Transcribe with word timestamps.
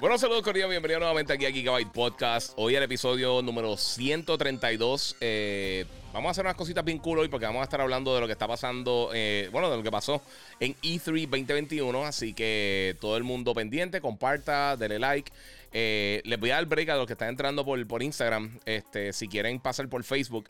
Bueno, 0.00 0.16
saludos 0.16 0.44
Corea, 0.44 0.68
bienvenido 0.68 1.00
nuevamente 1.00 1.32
aquí 1.32 1.44
a 1.44 1.50
Gigabyte 1.50 1.90
Podcast. 1.90 2.52
Hoy 2.54 2.76
el 2.76 2.84
episodio 2.84 3.42
número 3.42 3.76
132. 3.76 5.16
Eh, 5.20 5.86
vamos 6.12 6.28
a 6.28 6.30
hacer 6.30 6.44
unas 6.44 6.54
cositas 6.54 6.84
bien 6.84 6.98
cool 6.98 7.18
hoy 7.18 7.26
porque 7.26 7.46
vamos 7.46 7.62
a 7.62 7.64
estar 7.64 7.80
hablando 7.80 8.14
de 8.14 8.20
lo 8.20 8.26
que 8.28 8.32
está 8.32 8.46
pasando, 8.46 9.10
eh, 9.12 9.48
bueno, 9.50 9.68
de 9.68 9.76
lo 9.76 9.82
que 9.82 9.90
pasó 9.90 10.22
en 10.60 10.76
E3 10.82 11.28
2021. 11.28 12.04
Así 12.04 12.32
que 12.32 12.96
todo 13.00 13.16
el 13.16 13.24
mundo 13.24 13.54
pendiente, 13.54 14.00
comparta, 14.00 14.76
denle 14.76 15.00
like. 15.00 15.32
Eh, 15.72 16.22
les 16.24 16.38
voy 16.38 16.52
a 16.52 16.54
dar 16.54 16.66
break 16.66 16.90
a 16.90 16.96
los 16.96 17.08
que 17.08 17.14
están 17.14 17.30
entrando 17.30 17.64
por, 17.64 17.84
por 17.88 18.00
Instagram. 18.00 18.56
Este, 18.66 19.12
si 19.12 19.26
quieren 19.26 19.58
pasar 19.58 19.88
por 19.88 20.04
Facebook 20.04 20.48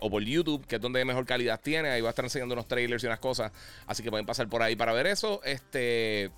o 0.00 0.10
por 0.10 0.22
YouTube, 0.22 0.66
que 0.66 0.76
es 0.76 0.80
donde 0.80 1.04
mejor 1.04 1.26
calidad 1.26 1.60
tiene, 1.62 1.90
ahí 1.90 2.00
va 2.00 2.08
a 2.08 2.12
estar 2.12 2.24
enseñando 2.24 2.54
unos 2.54 2.66
trailers 2.66 3.04
y 3.04 3.06
unas 3.06 3.20
cosas. 3.20 3.52
Así 3.86 4.02
que 4.02 4.08
pueden 4.08 4.24
pasar 4.24 4.48
por 4.48 4.62
ahí 4.62 4.74
para 4.74 4.94
ver 4.94 5.06
eso. 5.06 5.42
Este. 5.44 6.30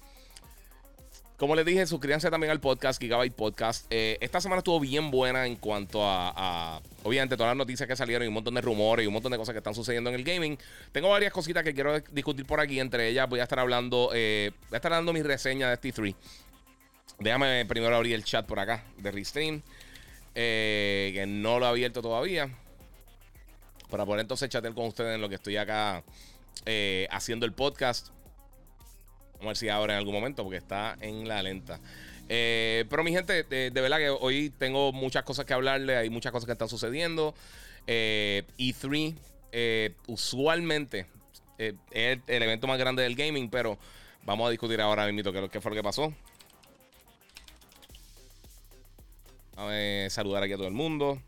Como 1.36 1.56
les 1.56 1.66
dije, 1.66 1.84
suscríbanse 1.86 2.30
también 2.30 2.52
al 2.52 2.60
podcast, 2.60 3.00
Gigabyte 3.00 3.34
Podcast. 3.34 3.86
Eh, 3.90 4.16
esta 4.20 4.40
semana 4.40 4.58
estuvo 4.58 4.78
bien 4.78 5.10
buena 5.10 5.44
en 5.44 5.56
cuanto 5.56 6.00
a, 6.04 6.80
obviamente, 7.02 7.36
todas 7.36 7.50
las 7.50 7.56
noticias 7.56 7.88
que 7.88 7.96
salieron 7.96 8.24
y 8.24 8.28
un 8.28 8.34
montón 8.34 8.54
de 8.54 8.60
rumores 8.60 9.02
y 9.02 9.06
un 9.08 9.12
montón 9.12 9.32
de 9.32 9.38
cosas 9.38 9.52
que 9.52 9.58
están 9.58 9.74
sucediendo 9.74 10.10
en 10.10 10.16
el 10.16 10.24
gaming. 10.24 10.56
Tengo 10.92 11.08
varias 11.08 11.32
cositas 11.32 11.64
que 11.64 11.74
quiero 11.74 11.98
discutir 12.12 12.46
por 12.46 12.60
aquí. 12.60 12.78
Entre 12.78 13.08
ellas 13.08 13.28
voy 13.28 13.40
a 13.40 13.42
estar 13.42 13.58
hablando, 13.58 14.10
eh, 14.14 14.52
voy 14.68 14.74
a 14.74 14.76
estar 14.76 14.92
dando 14.92 15.12
mi 15.12 15.22
reseña 15.22 15.68
de 15.68 15.74
este 15.74 15.90
3 15.90 16.14
Déjame 17.18 17.66
primero 17.66 17.96
abrir 17.96 18.14
el 18.14 18.24
chat 18.24 18.46
por 18.46 18.60
acá 18.60 18.84
de 18.98 19.10
Restream, 19.10 19.62
eh, 20.34 21.10
que 21.14 21.26
no 21.26 21.58
lo 21.58 21.66
he 21.66 21.68
abierto 21.68 22.02
todavía. 22.02 22.50
Para 23.90 24.06
poder 24.06 24.20
entonces 24.20 24.48
chatear 24.48 24.74
con 24.74 24.86
ustedes 24.86 25.16
en 25.16 25.20
lo 25.20 25.28
que 25.28 25.34
estoy 25.34 25.56
acá 25.56 26.04
haciendo 27.10 27.46
el 27.46 27.52
podcast. 27.52 28.10
Vamos 29.42 29.48
a 29.48 29.54
ver 29.54 29.56
si 29.56 29.68
ahora 29.70 29.94
en 29.94 29.98
algún 29.98 30.14
momento, 30.14 30.44
porque 30.44 30.58
está 30.58 30.96
en 31.00 31.26
la 31.26 31.42
lenta. 31.42 31.80
Eh, 32.28 32.84
pero 32.88 33.02
mi 33.02 33.10
gente, 33.10 33.42
de, 33.42 33.70
verdad 33.70 33.98
que 33.98 34.08
hoy 34.08 34.50
tengo 34.56 34.92
muchas 34.92 35.24
cosas 35.24 35.44
que 35.44 35.52
hablarle, 35.52 35.96
hay 35.96 36.10
muchas 36.10 36.30
cosas 36.30 36.46
que 36.46 36.52
están 36.52 36.68
sucediendo. 36.68 37.34
Eh, 37.88 38.44
E3 38.56 39.16
eh, 39.50 39.96
usualmente 40.06 41.06
es 41.58 41.76
el 42.28 42.42
evento 42.44 42.68
más 42.68 42.78
grande 42.78 43.02
del 43.02 43.16
gaming, 43.16 43.50
pero 43.50 43.78
vamos 44.22 44.46
a 44.46 44.50
discutir 44.50 44.80
ahora 44.80 45.10
mismo 45.10 45.32
qué, 45.32 45.48
qué 45.50 45.60
fue 45.60 45.72
lo 45.72 45.76
que 45.76 45.82
pasó. 45.82 46.14
Saludar 50.08 50.44
aquí 50.44 50.52
a 50.52 50.56
todo 50.56 50.68
el 50.68 50.74
mundo. 50.74 51.20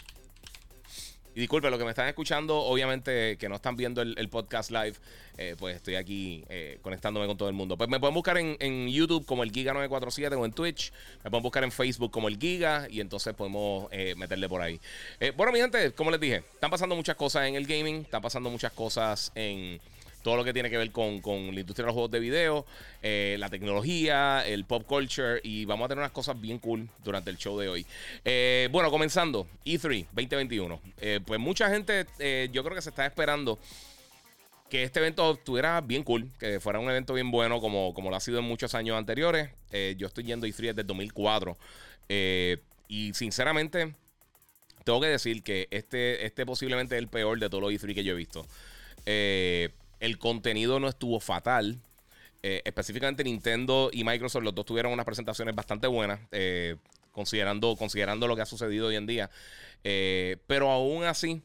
Y 1.34 1.40
disculpe, 1.40 1.68
lo 1.68 1.78
que 1.78 1.84
me 1.84 1.90
están 1.90 2.06
escuchando, 2.06 2.56
obviamente 2.58 3.36
que 3.38 3.48
no 3.48 3.56
están 3.56 3.74
viendo 3.74 4.02
el, 4.02 4.28
podcast 4.28 4.70
live, 4.70 4.94
eh, 5.36 5.56
pues 5.58 5.76
estoy 5.76 5.96
aquí 5.96 6.44
eh, 6.48 6.78
conectándome 6.80 7.26
con 7.26 7.36
todo 7.36 7.48
el 7.48 7.54
mundo. 7.54 7.76
Pues 7.76 7.90
me 7.90 7.98
pueden 7.98 8.14
buscar 8.14 8.38
en, 8.38 8.88
YouTube 8.88 9.26
como 9.26 9.42
el 9.42 9.50
Giga947 9.50 10.38
o 10.38 10.44
en 10.44 10.52
Twitch. 10.52 10.92
Me 11.24 11.30
pueden 11.30 11.42
buscar 11.42 11.64
en 11.64 11.72
Facebook 11.72 12.12
como 12.12 12.28
el 12.28 12.38
Giga 12.38 12.86
y 12.88 13.00
entonces 13.00 13.34
podemos 13.34 13.88
eh, 13.90 14.14
meterle 14.16 14.48
por 14.48 14.62
ahí. 14.62 14.80
bueno, 15.36 15.52
mi 15.52 15.58
gente, 15.58 15.92
como 15.92 16.12
les 16.12 16.20
dije, 16.20 16.44
están 16.54 16.70
pasando 16.70 16.94
muchas 16.94 17.16
cosas 17.16 17.48
en 17.48 17.56
el 17.56 17.66
gaming, 17.66 18.02
están 18.02 18.22
pasando 18.22 18.48
muchas 18.48 18.72
cosas 18.72 19.32
en 19.34 19.80
todo 20.24 20.36
lo 20.38 20.44
que 20.44 20.54
tiene 20.54 20.70
que 20.70 20.78
ver 20.78 20.90
con, 20.90 21.20
la 21.22 21.60
industria 21.60 21.84
de 21.84 21.86
los 21.88 21.92
juegos 21.92 22.10
de 22.10 22.18
video, 22.18 22.64
eh, 23.02 23.36
la 23.38 23.50
tecnología, 23.50 24.42
el 24.46 24.64
pop 24.64 24.82
culture 24.86 25.38
y 25.44 25.66
vamos 25.66 25.84
a 25.84 25.88
tener 25.88 26.00
unas 26.00 26.12
cosas 26.12 26.40
bien 26.40 26.58
cool 26.58 26.88
durante 27.04 27.28
el 27.30 27.36
show 27.36 27.58
de 27.58 27.68
hoy. 27.68 27.86
Eh, 28.24 28.70
bueno, 28.72 28.90
comenzando, 28.90 29.46
E3 29.66 30.06
2021. 30.06 30.80
Eh, 31.02 31.20
pues 31.24 31.38
mucha 31.38 31.68
gente, 31.68 32.06
yo 32.50 32.64
creo 32.64 32.74
que 32.74 32.80
se 32.80 32.88
está 32.88 33.04
esperando 33.04 33.58
que 34.70 34.82
este 34.82 34.98
evento 34.98 35.32
estuviera 35.34 35.82
bien 35.82 36.02
cool, 36.02 36.26
que 36.40 36.58
fuera 36.58 36.78
un 36.78 36.88
evento 36.88 37.12
bien 37.12 37.30
bueno 37.30 37.60
como, 37.60 37.92
como 37.92 38.08
lo 38.08 38.16
ha 38.16 38.20
sido 38.20 38.38
en 38.38 38.46
muchos 38.46 38.74
años 38.74 38.96
anteriores. 38.96 39.50
yo 39.98 40.06
estoy 40.06 40.24
yendo 40.24 40.46
E3 40.46 40.72
desde 40.72 40.84
2004 40.84 41.56
y 42.88 43.12
sinceramente 43.12 43.94
tengo 44.84 45.02
que 45.02 45.08
decir 45.08 45.42
que 45.42 45.68
este, 45.70 46.24
este 46.24 46.46
posiblemente 46.46 46.94
es 46.94 47.00
el 47.00 47.08
peor 47.08 47.38
de 47.38 47.50
todos 47.50 47.62
los 47.62 47.72
E3 47.72 47.94
que 47.94 48.04
yo 48.04 48.14
he 48.14 48.16
visto. 48.16 48.46
Eh, 49.04 49.68
el 50.04 50.18
contenido 50.18 50.78
no 50.80 50.88
estuvo 50.88 51.18
fatal. 51.18 51.80
Eh, 52.42 52.60
específicamente 52.66 53.24
Nintendo 53.24 53.88
y 53.90 54.04
Microsoft, 54.04 54.42
los 54.42 54.54
dos 54.54 54.66
tuvieron 54.66 54.92
unas 54.92 55.06
presentaciones 55.06 55.54
bastante 55.54 55.86
buenas, 55.86 56.20
eh, 56.30 56.76
considerando, 57.10 57.74
considerando 57.74 58.28
lo 58.28 58.36
que 58.36 58.42
ha 58.42 58.46
sucedido 58.46 58.88
hoy 58.88 58.96
en 58.96 59.06
día. 59.06 59.30
Eh, 59.82 60.36
pero 60.46 60.70
aún 60.70 61.04
así, 61.04 61.40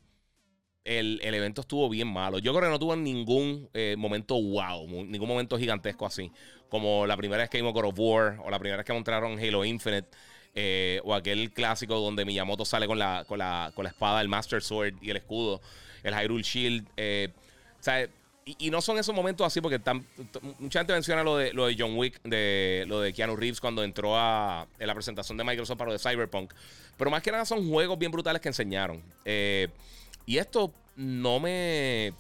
el, 0.84 1.22
evento 1.24 1.62
estuvo 1.62 1.88
bien 1.88 2.10
malo. 2.10 2.40
Yo 2.40 2.52
creo 2.52 2.66
que 2.66 2.72
no 2.72 2.80
tuvo 2.80 2.98
ningún 2.98 3.70
momento 3.98 4.36
wow, 4.42 4.88
ningún 5.06 5.30
momento 5.30 5.58
gigantesco 5.58 6.06
así. 6.06 6.32
Como 6.68 7.08
la 7.08 7.16
primera 7.16 7.44
vez 7.44 7.50
que 7.50 7.60
vimos 7.60 7.74
God 7.74 7.86
of 7.86 7.96
War, 7.98 8.40
o 8.44 8.50
la 8.50 8.60
primera 8.60 8.78
vez 8.78 8.86
que 8.86 8.94
mostraron 8.94 9.40
Halo 9.40 9.64
Infinite, 9.64 10.10
o 11.06 11.16
aquel 11.16 11.54
clásico 11.54 11.96
donde 11.96 12.26
Miyamoto 12.26 12.66
sale 12.66 12.88
con 12.88 13.00
la, 13.00 13.24
con 13.26 13.40
la, 13.40 13.72
con 13.74 13.84
la 13.86 13.92
espada, 13.92 14.20
el 14.20 14.28
Master 14.28 14.62
Sword 14.62 14.96
y 15.02 15.12
el 15.12 15.18
escudo, 15.18 15.62
el 16.04 16.14
Hyrule 16.14 16.44
Shield. 16.44 16.86
o 16.90 17.84
sea, 17.84 18.10
y, 18.58 18.72
no 18.72 18.82
son 18.82 18.98
esos 18.98 19.14
momentos 19.14 19.46
así, 19.46 19.62
porque 19.62 19.80
mucha 20.60 20.80
gente 20.80 20.94
menciona 20.94 21.24
lo 21.24 21.38
de, 21.38 21.54
lo 21.54 21.68
de 21.68 21.76
John 21.78 21.98
Wick, 21.98 22.22
de 22.24 22.86
lo 22.88 23.02
de 23.02 23.14
Keanu 23.14 23.36
Reeves 23.36 23.60
cuando 23.60 23.84
entró 23.84 24.18
a, 24.18 24.68
en 24.80 24.88
la 24.88 24.94
presentación 24.94 25.38
de 25.38 25.44
Microsoft 25.44 25.78
para 25.78 25.92
lo 25.92 25.98
de 25.98 26.00
Cyberpunk. 26.00 26.54
Pero 26.98 27.12
más 27.12 27.22
que 27.22 27.32
nada 27.32 27.46
son 27.46 27.70
juegos 27.70 27.98
bien 27.98 28.12
brutales 28.12 28.42
que 28.42 28.50
enseñaron. 28.50 29.02
Eh, 29.26 29.70
y 30.26 30.38
esto 30.38 30.74
no 30.96 31.40
me. 31.40 32.14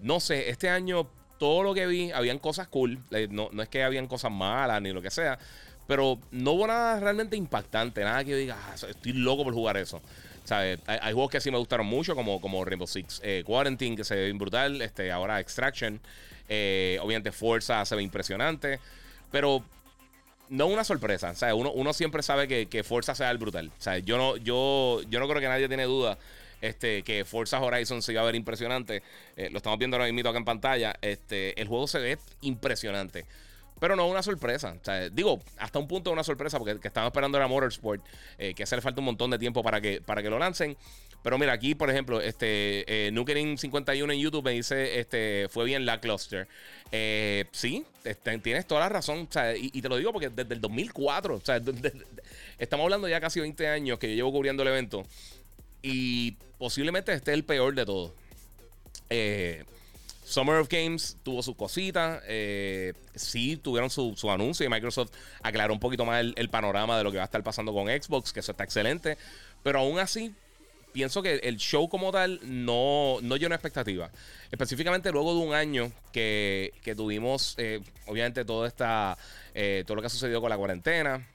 No 0.00 0.20
sé, 0.20 0.48
este 0.50 0.68
año 0.68 1.08
todo 1.38 1.62
lo 1.62 1.74
que 1.74 1.86
vi, 1.86 2.10
habían 2.12 2.38
cosas 2.38 2.68
cool. 2.68 2.98
Eh, 3.10 3.28
no, 3.30 3.48
no 3.52 3.62
es 3.62 3.68
que 3.68 3.82
habían 3.82 4.06
cosas 4.06 4.30
malas 4.30 4.82
ni 4.82 4.92
lo 4.92 5.00
que 5.00 5.10
sea. 5.10 5.38
Pero 5.86 6.18
no 6.30 6.52
hubo 6.52 6.66
nada 6.66 7.00
realmente 7.00 7.36
impactante. 7.36 8.02
Nada 8.02 8.22
que 8.22 8.32
yo 8.32 8.36
diga, 8.36 8.58
ah, 8.60 8.74
estoy 8.74 9.12
loco 9.14 9.44
por 9.44 9.54
jugar 9.54 9.76
eso. 9.76 10.02
Hay, 10.50 11.12
juegos 11.12 11.30
que 11.30 11.40
sí 11.40 11.50
me 11.50 11.58
gustaron 11.58 11.86
mucho, 11.86 12.14
como, 12.14 12.40
como 12.40 12.64
Rainbow 12.64 12.86
Six 12.86 13.20
eh, 13.22 13.42
Quarantine, 13.44 13.96
que 13.96 14.04
se 14.04 14.14
ve 14.14 14.32
brutal. 14.32 14.80
Este, 14.82 15.10
ahora 15.10 15.40
Extraction. 15.40 16.00
Eh, 16.48 16.98
obviamente 17.02 17.32
Forza 17.32 17.84
se 17.84 17.94
ve 17.94 18.02
impresionante. 18.02 18.80
Pero 19.30 19.62
no 20.48 20.66
una 20.66 20.84
sorpresa. 20.84 21.34
O 21.52 21.56
uno, 21.56 21.72
uno 21.72 21.92
siempre 21.92 22.22
sabe 22.22 22.48
que, 22.48 22.66
que, 22.66 22.82
Forza 22.82 23.14
sea 23.14 23.30
el 23.30 23.38
brutal. 23.38 23.70
O 23.86 23.96
yo 23.98 24.16
no, 24.16 24.36
yo, 24.36 25.02
yo 25.08 25.20
no 25.20 25.28
creo 25.28 25.40
que 25.40 25.48
nadie 25.48 25.68
tiene 25.68 25.84
duda 25.84 26.18
este, 26.60 27.02
que 27.02 27.24
Forza 27.24 27.60
Horizon 27.60 28.02
se 28.02 28.12
iba 28.12 28.22
a 28.22 28.24
ver 28.24 28.34
impresionante. 28.34 29.02
Eh, 29.36 29.48
lo 29.50 29.58
estamos 29.58 29.78
viendo 29.78 29.96
ahora 29.96 30.10
mismo 30.10 30.28
acá 30.28 30.38
en 30.38 30.44
pantalla. 30.44 30.96
Este, 31.00 31.60
el 31.60 31.68
juego 31.68 31.86
se 31.86 31.98
ve 31.98 32.18
impresionante. 32.40 33.26
Pero 33.80 33.96
no 33.96 34.06
una 34.06 34.22
sorpresa. 34.22 34.76
digo, 35.12 35.40
hasta 35.58 35.78
un 35.78 35.88
punto 35.88 36.10
una 36.10 36.24
sorpresa 36.24 36.58
porque 36.58 36.78
que 36.80 36.88
estamos 36.88 37.08
esperando 37.08 37.38
era 37.38 37.46
Motorsport, 37.46 38.04
eh, 38.38 38.54
que 38.54 38.62
hace 38.62 38.76
le 38.76 38.82
falta 38.82 39.00
un 39.00 39.06
montón 39.06 39.30
de 39.30 39.38
tiempo 39.38 39.62
para 39.62 39.80
que, 39.80 40.00
para 40.00 40.22
que 40.22 40.30
lo 40.30 40.38
lancen. 40.38 40.76
Pero 41.22 41.36
mira, 41.36 41.52
aquí, 41.52 41.74
por 41.74 41.90
ejemplo, 41.90 42.20
este 42.20 42.84
eh, 43.08 43.56
51 43.56 44.12
en 44.12 44.18
YouTube 44.18 44.44
me 44.44 44.52
dice, 44.52 45.00
este, 45.00 45.48
fue 45.50 45.64
bien 45.64 45.84
la 45.84 46.00
cluster. 46.00 46.46
Eh, 46.92 47.44
sí, 47.52 47.84
este, 48.04 48.38
tienes 48.38 48.66
toda 48.66 48.80
la 48.82 48.88
razón. 48.88 49.28
y, 49.56 49.82
te 49.82 49.88
lo 49.88 49.96
digo 49.96 50.12
porque 50.12 50.28
desde 50.28 50.54
el 50.54 50.60
2004, 50.60 51.34
o 51.34 51.40
sea, 51.40 51.60
estamos 52.58 52.84
hablando 52.84 53.08
ya 53.08 53.20
casi 53.20 53.40
20 53.40 53.66
años 53.68 53.98
que 53.98 54.08
yo 54.08 54.14
llevo 54.14 54.32
cubriendo 54.32 54.62
el 54.62 54.68
evento. 54.68 55.04
Y 55.82 56.32
posiblemente 56.58 57.12
este 57.12 57.32
es 57.32 57.34
el 57.34 57.44
peor 57.44 57.74
de 57.74 57.84
todos. 57.84 58.12
Eh, 59.10 59.64
Summer 60.28 60.56
of 60.56 60.68
Games 60.68 61.16
tuvo 61.22 61.42
sus 61.42 61.56
cositas. 61.56 62.22
Eh, 62.26 62.92
sí, 63.14 63.56
tuvieron 63.56 63.88
su, 63.88 64.14
anuncio 64.30 64.66
y 64.66 64.68
Microsoft 64.68 65.10
aclaró 65.42 65.72
un 65.72 65.80
poquito 65.80 66.04
más 66.04 66.20
el, 66.20 66.50
panorama 66.50 66.98
de 66.98 67.04
lo 67.04 67.10
que 67.10 67.16
va 67.16 67.22
a 67.22 67.24
estar 67.24 67.42
pasando 67.42 67.72
con 67.72 67.86
Xbox, 67.86 68.34
que 68.34 68.40
eso 68.40 68.52
está 68.52 68.62
excelente. 68.62 69.16
Pero 69.62 69.78
aún 69.78 69.98
así, 69.98 70.34
pienso 70.92 71.22
que 71.22 71.36
el 71.36 71.56
show 71.56 71.88
como 71.88 72.12
tal 72.12 72.40
no, 72.42 73.16
no 73.22 73.36
llenó 73.36 73.54
expectativas. 73.54 74.10
Específicamente 74.50 75.10
luego 75.12 75.34
de 75.34 75.40
un 75.40 75.54
año 75.54 75.90
que, 76.12 76.74
tuvimos, 76.94 77.54
eh, 77.56 77.80
obviamente, 78.06 78.44
todo, 78.44 78.66
esta, 78.66 79.16
eh, 79.54 79.82
todo 79.86 79.94
lo 79.94 80.02
que 80.02 80.08
ha 80.08 80.10
sucedido 80.10 80.42
con 80.42 80.50
la 80.50 80.58
cuarentena, 80.58 81.26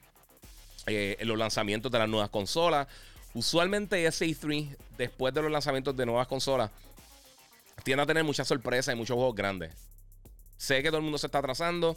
los 0.86 1.36
lanzamientos 1.36 1.90
de 1.90 1.98
las 1.98 2.08
nuevas 2.08 2.30
consolas. 2.30 2.86
Usualmente 3.34 4.06
ese 4.06 4.26
E3, 4.26 4.76
después 4.96 5.34
de 5.34 5.42
los 5.42 5.50
lanzamientos 5.50 5.96
de 5.96 6.06
nuevas 6.06 6.28
consolas, 6.28 6.70
tiende 7.82 8.02
a 8.02 8.06
tener 8.06 8.24
muchas 8.24 8.48
sorpresas 8.48 8.94
y 8.94 8.98
muchos 8.98 9.16
juegos 9.16 9.34
grandes. 9.34 9.74
Sé 10.56 10.82
que 10.82 10.88
todo 10.88 10.98
el 10.98 11.02
mundo 11.02 11.18
se 11.18 11.26
está 11.26 11.38
atrasando, 11.38 11.96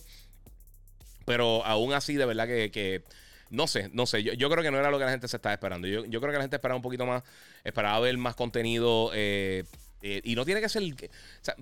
pero 1.26 1.64
aún 1.66 1.94
así, 1.94 2.16
de 2.16 2.26
verdad 2.26 2.48
que, 2.48 3.04
no 3.50 3.68
sé, 3.68 3.90
no 3.94 4.06
sé. 4.06 4.24
Yo, 4.24 4.50
creo 4.50 4.64
que 4.64 4.72
no 4.72 4.80
era 4.80 4.92
lo 4.92 4.98
que 4.98 5.06
la 5.06 5.12
gente 5.12 5.28
se 5.28 5.38
estaba 5.38 5.54
esperando. 5.54 5.88
Yo, 5.88 6.04
creo 6.04 6.32
que 6.32 6.38
la 6.38 6.44
gente 6.44 6.56
esperaba 6.56 6.76
un 6.76 6.82
poquito 6.82 7.06
más, 7.06 7.24
esperaba 7.64 8.00
ver 8.00 8.18
más 8.18 8.36
contenido. 8.36 9.12
Eh, 9.14 9.64
Eh, 10.02 10.22
y 10.24 10.36
no 10.36 10.46
tiene 10.46 10.62
que 10.62 10.70
ser. 10.70 10.84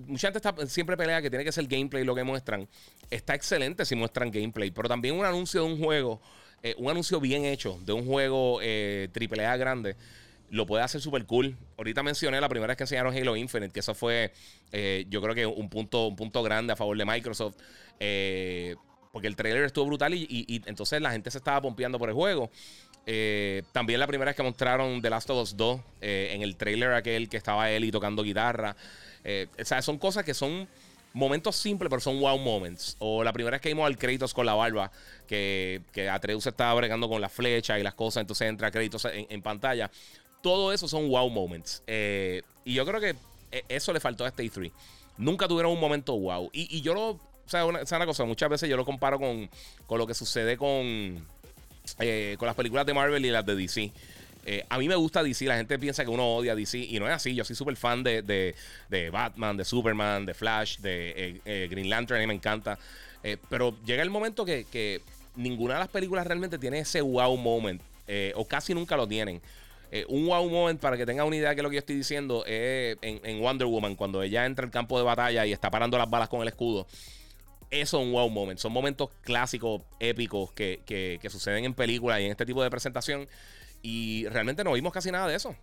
Mucha 0.06 0.28
gente 0.28 0.38
está, 0.38 0.54
siempre 0.66 0.96
pelea 0.96 1.22
que 1.22 1.30
tiene 1.30 1.44
que 1.44 1.52
ser 1.52 1.66
gameplay 1.66 2.04
lo 2.04 2.14
que 2.14 2.22
muestran. 2.22 2.68
Está 3.10 3.34
excelente 3.34 3.84
si 3.84 3.94
muestran 3.94 4.30
gameplay, 4.30 4.70
pero 4.70 4.88
también 4.88 5.14
un 5.14 5.24
anuncio 5.24 5.64
de 5.64 5.72
un 5.72 5.78
juego, 5.82 6.20
eh, 6.62 6.74
un 6.78 6.90
anuncio 6.90 7.20
bien 7.20 7.44
hecho 7.44 7.78
de 7.82 7.92
un 7.92 8.06
juego 8.06 8.60
eh, 8.62 9.08
AAA 9.14 9.56
grande, 9.56 9.96
lo 10.50 10.66
puede 10.66 10.82
hacer 10.84 11.00
súper 11.00 11.26
cool. 11.26 11.56
Ahorita 11.76 12.02
mencioné 12.02 12.40
la 12.40 12.48
primera 12.48 12.68
vez 12.68 12.76
que 12.76 12.84
enseñaron 12.84 13.16
Halo 13.16 13.36
Infinite, 13.36 13.72
que 13.72 13.80
eso 13.80 13.94
fue, 13.94 14.32
eh, 14.72 15.06
yo 15.08 15.20
creo 15.22 15.34
que 15.34 15.46
un 15.46 15.68
punto, 15.68 16.06
un 16.06 16.16
punto 16.16 16.42
grande 16.42 16.72
a 16.72 16.76
favor 16.76 16.96
de 16.96 17.04
Microsoft. 17.04 17.56
porque 19.12 19.28
el 19.28 19.36
trailer 19.36 19.64
estuvo 19.64 19.86
brutal 19.86 20.12
y, 20.12 20.26
y 20.28 20.62
entonces 20.66 21.00
la 21.00 21.10
gente 21.10 21.30
se 21.30 21.38
estaba 21.38 21.62
pompeando 21.62 21.98
por 21.98 22.08
el 22.08 22.14
juego. 22.14 22.50
Eh, 23.08 23.62
también 23.70 24.00
la 24.00 24.08
primera 24.08 24.30
vez 24.30 24.36
que 24.36 24.42
mostraron 24.42 25.00
The 25.00 25.10
Last 25.10 25.30
of 25.30 25.40
Us 25.40 25.56
2 25.56 25.80
eh, 26.00 26.30
en 26.32 26.42
el 26.42 26.56
trailer 26.56 26.92
aquel 26.92 27.28
que 27.28 27.36
estaba 27.36 27.70
Ellie 27.70 27.92
tocando 27.92 28.22
guitarra. 28.24 28.76
Eh, 29.22 29.46
o 29.58 29.64
sea, 29.64 29.80
son 29.80 29.96
cosas 29.96 30.24
que 30.24 30.34
son 30.34 30.68
momentos 31.12 31.54
simples, 31.54 31.88
pero 31.88 32.00
son 32.00 32.18
wow 32.20 32.36
moments. 32.36 32.96
O 32.98 33.22
la 33.22 33.32
primera 33.32 33.54
vez 33.54 33.60
que 33.60 33.68
vimos 33.68 33.86
al 33.86 33.96
Kratos 33.96 34.34
con 34.34 34.44
la 34.44 34.54
barba, 34.54 34.90
que, 35.28 35.82
que 35.92 36.10
Atreus 36.10 36.46
estaba 36.46 36.74
bregando 36.74 37.08
con 37.08 37.20
la 37.20 37.28
flecha 37.28 37.78
y 37.78 37.84
las 37.84 37.94
cosas, 37.94 38.22
entonces 38.22 38.48
entra 38.48 38.72
Kratos 38.72 39.06
en, 39.12 39.40
pantalla. 39.40 39.88
Todo 40.46 40.72
eso 40.72 40.86
son 40.86 41.08
wow 41.08 41.28
moments. 41.28 41.82
y 41.86 42.72
yo 42.72 42.86
creo 42.86 43.00
que 43.00 43.16
eso 43.68 43.92
le 43.92 43.98
faltó 43.98 44.24
a 44.24 44.28
este 44.28 44.44
E3. 44.44 44.70
Nunca 45.18 45.48
tuvieron 45.48 45.72
un 45.72 45.80
momento 45.80 46.16
wow. 46.16 46.50
Y, 46.52 46.80
yo 46.82 46.94
lo. 46.94 47.08
O 47.10 47.48
sea, 47.48 47.64
una, 47.64 47.80
una 47.80 48.06
cosa, 48.06 48.24
muchas 48.24 48.48
veces 48.48 48.68
yo 48.68 48.76
lo 48.76 48.84
comparo 48.84 49.18
con, 49.18 49.48
con 49.86 49.98
lo 49.98 50.06
que 50.06 50.14
sucede 50.14 50.56
con 50.56 51.24
eh, 51.98 52.36
con 52.38 52.46
las 52.46 52.56
películas 52.56 52.84
de 52.86 52.94
Marvel 52.94 53.24
y 53.24 53.30
las 53.30 53.46
de 53.46 53.54
DC. 53.54 53.92
Eh, 54.48 54.64
a 54.68 54.78
mí 54.78 54.88
me 54.88 54.94
gusta 54.94 55.22
DC, 55.22 55.44
la 55.46 55.56
gente 55.56 55.78
piensa 55.78 56.04
que 56.04 56.10
uno 56.10 56.36
odia 56.36 56.54
DC 56.54 56.78
y 56.78 56.98
no 56.98 57.06
es 57.06 57.12
así. 57.12 57.34
Yo 57.34 57.44
soy 57.44 57.56
súper 57.56 57.76
fan 57.76 58.02
de, 58.02 58.22
de, 58.22 59.10
Batman, 59.10 59.56
de 59.56 59.64
Superman, 59.64 60.24
de 60.24 60.34
Flash, 60.34 60.78
de 60.78 61.40
eh, 61.44 61.68
Green 61.70 61.90
Lantern, 61.90 62.18
a 62.18 62.20
mí 62.20 62.26
me 62.26 62.34
encanta. 62.34 62.78
pero 63.48 63.76
llega 63.84 64.02
el 64.02 64.10
momento 64.10 64.44
que, 64.44 65.02
ninguna 65.34 65.74
de 65.74 65.80
las 65.80 65.88
películas 65.88 66.26
realmente 66.26 66.58
tiene 66.58 66.78
ese 66.78 67.00
wow 67.00 67.36
moment, 67.36 67.82
o 68.34 68.46
casi 68.46 68.72
nunca 68.74 68.96
lo 68.96 69.06
tienen. 69.06 69.40
Un 70.08 70.26
wow 70.26 70.48
moment, 70.48 70.80
para 70.80 70.96
que 70.96 71.06
tenga 71.06 71.24
una 71.24 71.36
idea 71.36 71.54
de 71.54 71.62
lo 71.62 71.70
que 71.70 71.76
yo 71.76 71.80
estoy 71.80 71.96
diciendo, 71.96 72.44
es 72.46 72.96
en, 73.02 73.40
Wonder 73.40 73.66
Woman, 73.66 73.96
cuando 73.96 74.22
ella 74.22 74.46
entra 74.46 74.64
al 74.64 74.70
campo 74.70 74.98
de 74.98 75.04
batalla 75.04 75.46
y 75.46 75.52
está 75.52 75.70
parando 75.70 75.98
las 75.98 76.08
balas 76.10 76.28
con 76.28 76.42
el 76.42 76.48
escudo 76.48 76.86
eso 77.68 77.98
es 77.98 78.06
un 78.06 78.12
wow 78.12 78.30
moment. 78.30 78.60
Son 78.60 78.72
momentos 78.72 79.10
clásicos, 79.22 79.82
épicos 79.98 80.52
que, 80.52 80.82
que, 80.86 81.30
suceden 81.30 81.64
en 81.64 81.74
películas 81.74 82.20
y 82.20 82.24
en 82.24 82.30
este 82.30 82.46
tipo 82.46 82.62
de 82.62 82.70
presentación. 82.70 83.28
Y 83.82 84.26
realmente 84.28 84.62
no 84.62 84.72
vimos 84.72 84.92
casi 84.92 85.10
nada 85.10 85.26
de 85.26 85.34
eso. 85.34 85.56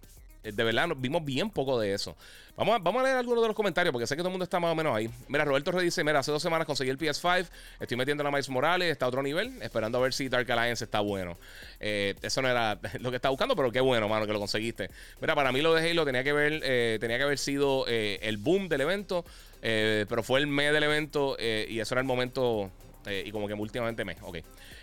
Eh, 0.43 0.51
de 0.51 0.63
verdad, 0.63 0.89
vimos 0.97 1.23
bien 1.23 1.49
poco 1.49 1.79
de 1.79 1.93
eso. 1.93 2.15
Vamos 2.55 2.75
a, 2.75 2.77
vamos 2.79 3.01
a 3.01 3.05
leer 3.05 3.17
algunos 3.17 3.41
de 3.41 3.47
los 3.47 3.55
comentarios 3.55 3.91
porque 3.91 4.05
sé 4.05 4.15
que 4.15 4.21
todo 4.21 4.27
el 4.27 4.33
mundo 4.33 4.43
está 4.43 4.59
más 4.59 4.71
o 4.71 4.75
menos 4.75 4.95
ahí. 4.95 5.09
Mira, 5.27 5.43
Roberto 5.43 5.71
Rey 5.71 5.85
dice: 5.85 6.03
Mira, 6.03 6.19
hace 6.19 6.31
dos 6.31 6.43
semanas 6.43 6.67
conseguí 6.67 6.91
el 6.91 6.99
PS5. 6.99 7.47
Estoy 7.79 7.97
metiendo 7.97 8.27
a 8.27 8.29
Miles 8.29 8.49
Morales, 8.49 8.91
está 8.91 9.05
a 9.05 9.07
otro 9.07 9.23
nivel, 9.23 9.59
esperando 9.61 9.97
a 9.97 10.01
ver 10.01 10.13
si 10.13 10.29
Dark 10.29 10.51
Alliance 10.51 10.83
está 10.83 10.99
bueno. 10.99 11.37
Eh, 11.79 12.15
eso 12.21 12.41
no 12.41 12.49
era 12.49 12.79
lo 12.99 13.09
que 13.09 13.15
estaba 13.15 13.31
buscando, 13.31 13.55
pero 13.55 13.71
qué 13.71 13.79
bueno, 13.79 14.07
mano, 14.07 14.27
que 14.27 14.33
lo 14.33 14.39
conseguiste. 14.39 14.89
Mira, 15.19 15.33
para 15.33 15.51
mí 15.51 15.61
lo 15.61 15.73
de 15.73 15.89
Halo 15.89 16.05
tenía 16.05 16.23
que, 16.23 16.33
ver, 16.33 16.61
eh, 16.63 16.97
tenía 16.99 17.17
que 17.17 17.23
haber 17.23 17.39
sido 17.39 17.87
el 17.87 18.37
boom 18.37 18.69
del 18.69 18.81
evento. 18.81 19.25
pero 19.61 20.21
fue 20.21 20.39
el 20.39 20.47
mes 20.47 20.73
del 20.73 20.83
evento 20.83 21.37
y 21.39 21.79
eso 21.79 21.95
era 21.95 22.01
el 22.01 22.07
momento 22.07 22.69
y 23.07 23.31
como 23.31 23.47
que 23.47 23.53
últimamente 23.53 24.05
me. 24.05 24.15
Ok. 24.21 24.37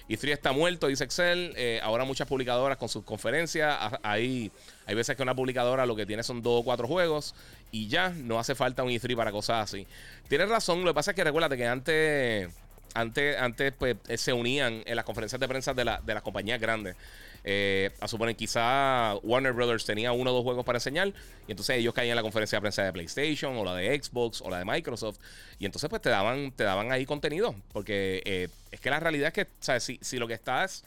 Y 0.08 0.16
3 0.16 0.32
está 0.32 0.50
muerto, 0.50 0.88
dice 0.88 1.04
Excel. 1.04 1.54
Ahora 1.82 2.04
muchas 2.04 2.26
publicadoras 2.26 2.78
con 2.78 2.88
sus 2.88 3.04
conferencias. 3.04 3.78
Hay, 4.02 4.50
hay 4.90 4.96
veces 4.96 5.16
que 5.16 5.22
una 5.22 5.36
publicadora 5.36 5.86
lo 5.86 5.94
que 5.94 6.04
tiene 6.04 6.24
son 6.24 6.42
dos 6.42 6.62
o 6.62 6.64
cuatro 6.64 6.88
juegos 6.88 7.32
y 7.70 7.86
ya 7.86 8.08
no 8.08 8.40
hace 8.40 8.56
falta 8.56 8.82
un 8.82 8.90
E3 8.90 9.14
para 9.14 9.30
cosas 9.30 9.62
así. 9.62 9.86
Tienes 10.26 10.48
razón, 10.48 10.80
lo 10.82 10.90
que 10.90 10.94
pasa 10.94 11.12
es 11.12 11.14
que 11.14 11.22
recuérdate 11.22 11.56
que 11.56 11.64
antes, 11.64 12.50
antes, 12.94 13.38
antes 13.38 13.72
pues, 13.78 13.98
eh, 14.08 14.18
se 14.18 14.32
unían 14.32 14.82
en 14.84 14.96
las 14.96 15.04
conferencias 15.04 15.38
de 15.38 15.46
prensa 15.46 15.74
de, 15.74 15.84
la, 15.84 16.00
de 16.04 16.12
las 16.12 16.24
compañías 16.24 16.60
grandes. 16.60 16.96
Eh, 17.44 17.92
a 18.00 18.08
suponer, 18.08 18.34
quizá 18.34 19.14
Warner 19.22 19.52
Brothers 19.52 19.84
tenía 19.84 20.10
uno 20.10 20.32
o 20.32 20.34
dos 20.34 20.42
juegos 20.42 20.64
para 20.64 20.78
enseñar. 20.78 21.12
Y 21.46 21.52
entonces 21.52 21.76
ellos 21.76 21.94
caían 21.94 22.10
en 22.10 22.16
la 22.16 22.22
conferencia 22.22 22.56
de 22.56 22.60
prensa 22.60 22.82
de 22.82 22.92
PlayStation, 22.92 23.56
o 23.56 23.64
la 23.64 23.76
de 23.76 23.96
Xbox, 23.96 24.42
o 24.42 24.50
la 24.50 24.58
de 24.58 24.64
Microsoft. 24.64 25.20
Y 25.60 25.66
entonces, 25.66 25.88
pues 25.88 26.02
te 26.02 26.10
daban, 26.10 26.50
te 26.50 26.64
daban 26.64 26.90
ahí 26.90 27.06
contenido. 27.06 27.54
Porque 27.72 28.22
eh, 28.24 28.48
es 28.72 28.80
que 28.80 28.90
la 28.90 28.98
realidad 28.98 29.28
es 29.28 29.34
que, 29.34 29.46
¿sabes? 29.60 29.84
Si, 29.84 30.00
si 30.02 30.18
lo 30.18 30.26
que 30.26 30.34
estás 30.34 30.84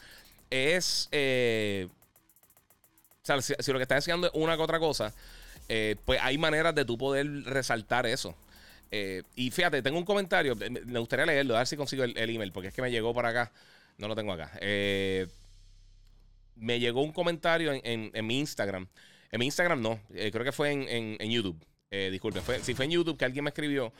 es. 0.49 1.07
Sea, 3.25 3.41
si, 3.41 3.71
lo 3.71 3.79
que 3.79 3.83
estás 3.83 3.97
enseñando 3.97 4.27
es 4.27 4.33
una 4.35 4.55
que 4.55 4.63
otra 4.63 4.79
cosa, 4.79 5.13
pues 6.05 6.19
hay 6.21 6.37
maneras 6.37 6.75
de 6.75 6.85
tú 6.85 6.97
poder 6.97 7.27
resaltar 7.45 8.05
eso. 8.05 8.35
y 9.35 9.51
fíjate, 9.51 9.81
tengo 9.81 9.97
un 9.97 10.05
comentario. 10.05 10.55
Me 10.55 10.99
gustaría 10.99 11.25
leerlo, 11.25 11.55
a 11.55 11.59
ver 11.59 11.67
si 11.67 11.77
consigo 11.77 12.03
el, 12.03 12.17
el, 12.17 12.29
email, 12.29 12.51
porque 12.51 12.69
es 12.69 12.73
que 12.73 12.81
me 12.81 12.91
llegó 12.91 13.13
para 13.13 13.29
acá. 13.29 13.51
No 13.97 14.07
lo 14.07 14.15
tengo 14.15 14.33
acá. 14.33 14.51
Eh 14.59 15.27
me 16.55 16.79
llegó 16.79 17.01
un 17.01 17.11
comentario 17.11 17.71
en, 17.73 18.25
mi 18.25 18.39
Instagram. 18.39 18.87
En 19.31 19.39
mi 19.39 19.45
Instagram 19.45 19.81
no, 19.81 19.99
eh, 20.13 20.31
creo 20.31 20.43
que 20.43 20.51
fue 20.51 20.71
en, 20.71 21.29
YouTube. 21.29 21.57
Eh, 21.91 22.09
disculpe, 22.11 22.41
si 22.61 22.73
fue 22.73 22.85
en 22.85 22.91
YouTube 22.91 23.17
que 23.17 23.25
alguien 23.25 23.43
me 23.43 23.49
escribió, 23.49 23.93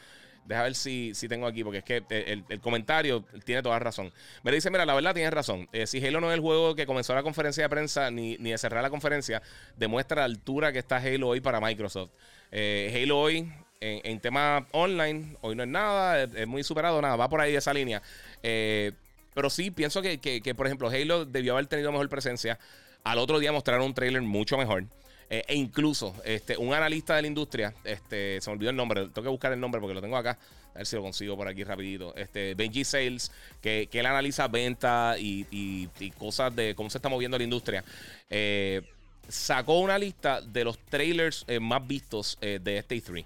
deja 0.46 0.64
ver 0.64 0.76
si, 0.76 1.14
si 1.14 1.28
tengo 1.28 1.48
aquí, 1.48 1.64
porque 1.64 1.80
es 1.80 1.84
que 1.84 2.04
el, 2.10 2.60
comentario 2.62 3.24
tiene 3.46 3.62
toda 3.62 3.80
razón. 3.80 4.12
Me 4.44 4.52
dice, 4.52 4.70
mira, 4.70 4.86
la 4.86 4.94
verdad 4.94 5.14
tienes 5.14 5.34
razón. 5.34 5.68
Eh, 5.74 5.88
si 5.88 6.06
Halo 6.06 6.22
no 6.22 6.30
es 6.30 6.36
el 6.36 6.42
juego 6.42 6.76
que 6.76 6.86
comenzó 6.86 7.14
la 7.16 7.24
conferencia 7.24 7.64
de 7.64 7.70
prensa 7.70 8.12
ni, 8.12 8.38
ni 8.38 8.52
de 8.52 8.58
cerrar 8.58 8.84
la 8.84 8.90
conferencia, 8.90 9.42
demuestra 9.78 10.22
la 10.22 10.26
altura 10.26 10.72
que 10.72 10.80
está 10.80 10.98
Halo 10.98 11.30
hoy 11.30 11.42
para 11.42 11.60
Microsoft. 11.60 12.12
Halo 12.52 13.20
hoy, 13.20 13.52
en, 13.84 14.02
en 14.04 14.20
tema 14.20 14.68
online, 14.72 15.36
hoy 15.42 15.56
no 15.56 15.64
es 15.64 15.70
nada, 15.70 16.24
es, 16.24 16.48
muy 16.48 16.64
superado, 16.64 17.02
nada, 17.02 17.16
va 17.16 17.30
por 17.30 17.42
ahí 17.42 17.52
de 17.52 17.58
esa 17.58 17.74
línea. 17.74 18.02
Eh, 18.42 18.94
pero 19.34 19.50
sí, 19.50 19.72
pienso 19.72 20.02
que, 20.02 20.20
que, 20.20 20.56
por 20.56 20.68
ejemplo, 20.68 20.90
Halo 20.90 21.26
debió 21.26 21.54
haber 21.54 21.68
tenido 21.68 21.92
mejor 21.92 22.08
presencia. 22.08 22.60
Al 23.04 23.18
otro 23.18 23.40
día 23.40 23.52
mostraron 23.52 23.86
un 23.88 23.94
trailer 23.94 24.22
mucho 24.22 24.58
mejor. 24.58 24.86
Eh, 25.34 25.44
e 25.48 25.56
incluso 25.56 26.14
este, 26.26 26.56
un 26.58 26.76
analista 26.76 27.16
de 27.16 27.24
la 27.24 27.28
industria, 27.28 27.74
este, 27.84 28.40
se 28.40 28.52
me 28.52 28.54
olvidó 28.54 28.70
el 28.70 28.76
nombre, 28.76 29.02
tengo 29.08 29.24
que 29.24 29.30
buscar 29.30 29.52
el 29.52 29.60
nombre 29.60 29.82
porque 29.82 29.96
lo 29.96 30.02
tengo 30.02 30.16
acá, 30.16 30.38
a 30.76 30.78
ver 30.78 30.86
si 30.86 30.96
lo 30.96 31.02
consigo 31.02 31.36
por 31.36 31.48
aquí 31.48 31.64
rapidito. 31.64 32.16
Este, 32.16 32.54
Benji 32.54 32.84
Sales, 32.84 33.32
que, 33.60 33.90
que 33.92 34.02
él 34.02 34.06
analiza 34.06 34.48
ventas 34.48 35.20
y, 35.20 35.48
y, 35.50 36.12
cosas 36.12 36.56
de 36.56 36.76
cómo 36.76 36.92
se 36.92 37.00
está 37.00 37.10
moviendo 37.10 37.36
la 37.36 37.44
industria. 37.46 37.84
Eh, 38.30 38.84
sacó 39.28 39.80
una 39.80 39.98
lista 39.98 40.40
de 40.40 40.66
los 40.66 40.78
trailers 40.78 41.46
eh, 41.48 41.60
más 41.60 41.88
vistos 41.88 42.38
de 42.40 42.78
este 42.78 42.96
E3. 42.98 43.26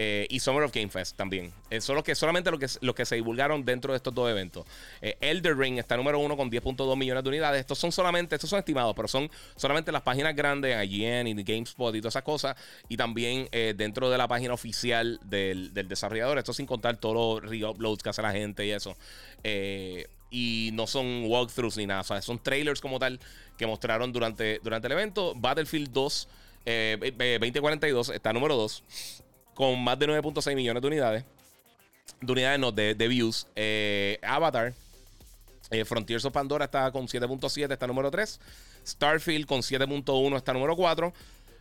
Eh, 0.00 0.28
y 0.30 0.38
Summer 0.38 0.62
of 0.62 0.70
Game 0.72 0.90
Fest 0.90 1.16
también. 1.16 1.52
Eh, 1.70 1.80
los 1.88 2.04
que, 2.04 2.14
solamente 2.14 2.52
los 2.52 2.60
que, 2.60 2.94
que 2.94 3.04
se 3.04 3.16
divulgaron 3.16 3.64
dentro 3.64 3.92
de 3.92 3.96
estos 3.96 4.14
dos 4.14 4.30
eventos. 4.30 4.64
Eh, 5.02 5.16
Elder 5.20 5.58
Ring 5.58 5.76
está 5.76 5.96
número 5.96 6.20
uno 6.20 6.36
con 6.36 6.48
10.2 6.48 6.96
millones 6.96 7.24
de 7.24 7.28
unidades. 7.28 7.58
Estos 7.58 7.80
son 7.80 7.90
solamente, 7.90 8.36
estos 8.36 8.48
son 8.48 8.60
estimados, 8.60 8.94
pero 8.94 9.08
son 9.08 9.28
solamente 9.56 9.90
las 9.90 10.02
páginas 10.02 10.36
grandes, 10.36 10.72
IGN 10.88 11.26
y 11.26 11.42
GameSpot 11.42 11.92
y 11.96 12.00
todas 12.00 12.12
esas 12.12 12.22
cosas. 12.22 12.54
Y 12.88 12.96
también 12.96 13.48
dentro 13.50 14.08
de 14.08 14.16
la 14.16 14.28
página 14.28 14.54
oficial 14.54 15.18
del, 15.24 15.74
desarrollador. 15.74 16.38
Esto 16.38 16.52
sin 16.52 16.66
contar 16.66 16.98
todos 16.98 17.42
los 17.42 17.50
re-uploads 17.50 18.00
que 18.00 18.10
hace 18.10 18.22
la 18.22 18.30
gente 18.30 18.64
y 18.64 18.70
eso. 18.70 18.96
y 20.30 20.70
no 20.74 20.86
son 20.86 21.24
walkthroughs 21.26 21.76
ni 21.76 21.86
nada. 21.86 22.02
O 22.02 22.04
sea, 22.04 22.22
son 22.22 22.40
trailers 22.40 22.80
como 22.80 23.00
tal 23.00 23.18
que 23.56 23.66
mostraron 23.66 24.12
durante, 24.12 24.60
durante 24.62 24.86
el 24.86 24.92
evento. 24.92 25.34
Battlefield 25.34 25.90
2 25.90 26.28
2042 26.64 28.10
está 28.10 28.32
número 28.32 28.54
2 28.54 29.24
con 29.58 29.82
más 29.82 29.98
de 29.98 30.06
9.6 30.06 30.54
millones 30.54 30.80
de 30.80 30.86
unidades. 30.86 31.24
De 32.20 32.30
unidades, 32.30 32.60
no, 32.60 32.70
de, 32.70 32.94
views. 33.08 33.48
Eh, 33.56 34.16
Avatar, 34.22 34.72
eh, 35.70 35.84
Frontiers 35.84 36.24
of 36.24 36.32
Pandora 36.32 36.66
está 36.66 36.92
con 36.92 37.08
7.7, 37.08 37.72
está 37.72 37.88
número 37.88 38.08
3. 38.08 38.38
Starfield 38.86 39.46
con 39.46 39.62
7.1 39.62 40.36
está 40.36 40.52
número 40.52 40.76
4. 40.76 41.12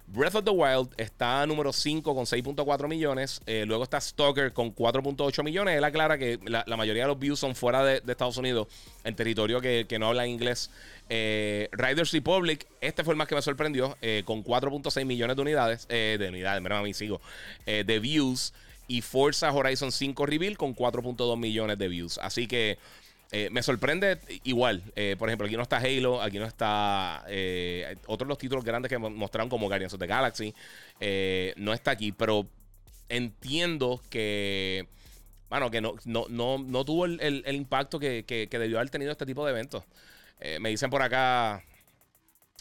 Breath 0.09 0.35
of 0.35 0.45
the 0.45 0.51
Wild 0.51 0.93
está 0.95 1.45
número 1.45 1.73
5 1.73 2.15
con 2.15 2.25
6.4 2.25 2.87
millones. 2.87 3.41
Eh, 3.45 3.65
luego 3.67 3.83
está 3.83 3.99
Stalker 3.99 4.53
con 4.53 4.73
4.8 4.73 5.43
millones. 5.43 5.77
Él 5.77 5.83
aclara 5.83 6.17
que 6.17 6.39
la, 6.45 6.63
mayoría 6.77 7.03
de 7.03 7.09
los 7.09 7.19
views 7.19 7.37
son 7.37 7.55
fuera 7.55 7.83
de, 7.83 8.01
Estados 8.07 8.37
Unidos, 8.37 8.67
en 9.03 9.17
territorio 9.17 9.59
que, 9.59 9.85
no 9.99 10.07
habla 10.07 10.25
inglés. 10.25 10.71
Eh, 11.09 11.67
Riders 11.73 12.13
Republic, 12.13 12.65
este 12.79 13.03
fue 13.03 13.15
el 13.15 13.17
más 13.17 13.27
que 13.27 13.35
me 13.35 13.41
sorprendió, 13.41 13.97
eh, 14.01 14.23
con 14.25 14.45
4.6 14.45 15.03
millones 15.05 15.35
de 15.35 15.41
unidades. 15.41 15.87
de 15.89 16.25
unidades, 16.29 16.61
mira, 16.61 16.79
a 16.79 16.83
mí 16.83 16.93
sigo. 16.93 17.19
de 17.65 17.99
views. 17.99 18.53
Y 18.89 19.01
Forza 19.01 19.51
Horizon 19.51 19.91
5 19.91 20.25
Reveal 20.25 20.57
con 20.57 20.73
4.2 20.73 21.37
millones 21.37 21.77
de 21.77 21.87
views. 21.89 22.17
Así 22.19 22.47
que. 22.47 22.77
Eh, 23.31 23.49
me 23.51 23.61
sorprende 23.61 24.19
igual. 24.43 24.83
Eh, 24.95 25.15
por 25.17 25.29
ejemplo, 25.29 25.47
aquí 25.47 25.55
no 25.55 25.63
está 25.63 25.77
Halo, 25.77 26.21
aquí 26.21 26.39
no 26.39 26.45
está 26.45 27.25
eh, 27.27 27.97
otros 28.05 28.27
de 28.27 28.29
los 28.29 28.37
títulos 28.37 28.63
grandes 28.63 28.89
que 28.89 28.97
mostraron 28.97 29.49
como 29.49 29.67
Guardians 29.67 29.93
of 29.93 29.99
the 29.99 30.07
Galaxy. 30.07 30.53
no 31.57 31.73
está 31.73 31.91
aquí, 31.91 32.11
pero 32.11 32.47
entiendo 33.09 34.01
que, 34.09 34.87
bueno, 35.49 35.69
que 35.71 35.81
no, 35.81 35.95
no, 36.05 36.85
tuvo 36.85 37.05
el, 37.05 37.43
impacto 37.55 37.99
que, 37.99 38.47
debió 38.49 38.77
haber 38.77 38.89
tenido 38.89 39.11
este 39.11 39.25
tipo 39.25 39.45
de 39.45 39.51
eventos. 39.51 39.83
me 40.59 40.69
dicen 40.69 40.89
por 40.89 41.01
acá, 41.01 41.63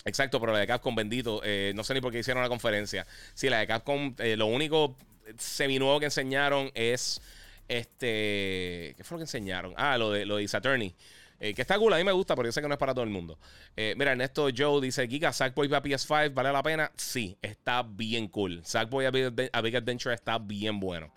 Exacto, 0.06 0.38
pero 0.38 0.52
la 0.52 0.60
de 0.60 0.68
Capcom 0.68 0.94
bendito, 0.94 1.40
eh, 1.44 1.72
no 1.74 1.82
sé 1.82 1.92
ni 1.92 2.00
por 2.00 2.12
qué 2.12 2.20
hicieron 2.20 2.42
la 2.42 2.48
conferencia. 2.48 3.06
Sí, 3.34 3.50
la 3.50 3.58
de 3.58 3.66
Capcom, 3.66 4.14
eh, 4.18 4.36
lo 4.36 4.46
único 4.46 4.96
seminuevo 5.36 5.98
que 5.98 6.06
enseñaron 6.06 6.70
es 6.74 7.20
este, 7.68 8.94
¿qué 8.96 9.04
fue 9.04 9.16
lo 9.16 9.18
que 9.18 9.24
enseñaron? 9.24 9.74
Ah, 9.76 9.98
lo 9.98 10.10
de 10.10 10.26
lo 10.26 10.36
de 10.36 10.48
Saturni. 10.48 10.94
Eh, 11.38 11.52
que 11.52 11.60
está 11.60 11.78
cool, 11.78 11.92
a 11.92 11.98
mí 11.98 12.04
me 12.04 12.12
gusta, 12.12 12.34
pero 12.34 12.48
yo 12.48 12.52
sé 12.52 12.62
que 12.62 12.68
no 12.68 12.72
es 12.72 12.78
para 12.78 12.94
todo 12.94 13.04
el 13.04 13.10
mundo. 13.10 13.38
mira, 13.76 14.12
Ernesto 14.12 14.48
Joe 14.56 14.80
dice: 14.80 15.06
Giga, 15.06 15.32
Sackboy 15.32 15.68
para 15.68 15.82
PS5, 15.82 16.32
¿vale 16.32 16.50
la 16.50 16.62
pena? 16.62 16.90
Sí, 16.96 17.36
está 17.42 17.82
bien 17.82 18.28
cool. 18.28 18.62
Sackboy 18.64 19.04
a 19.04 19.10
Big, 19.10 19.50
Adventure 19.52 20.14
está 20.14 20.38
bien 20.38 20.80
bueno. 20.80 21.12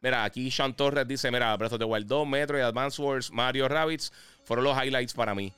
mira, 0.00 0.24
aquí 0.24 0.50
Sean 0.50 0.74
Torres 0.74 1.06
dice: 1.06 1.30
Mira, 1.30 1.54
Breath 1.56 1.74
of 1.74 1.78
the 1.78 1.84
Wild 1.84 2.06
2, 2.06 2.26
Metro 2.26 2.58
y 2.58 2.62
Advance 2.62 3.00
Wars, 3.02 3.30
Mario 3.30 3.68
Rabbits 3.68 4.10
fueron 4.44 4.64
los 4.64 4.76
highlights 4.82 5.12
para 5.12 5.34
mí. 5.34 5.52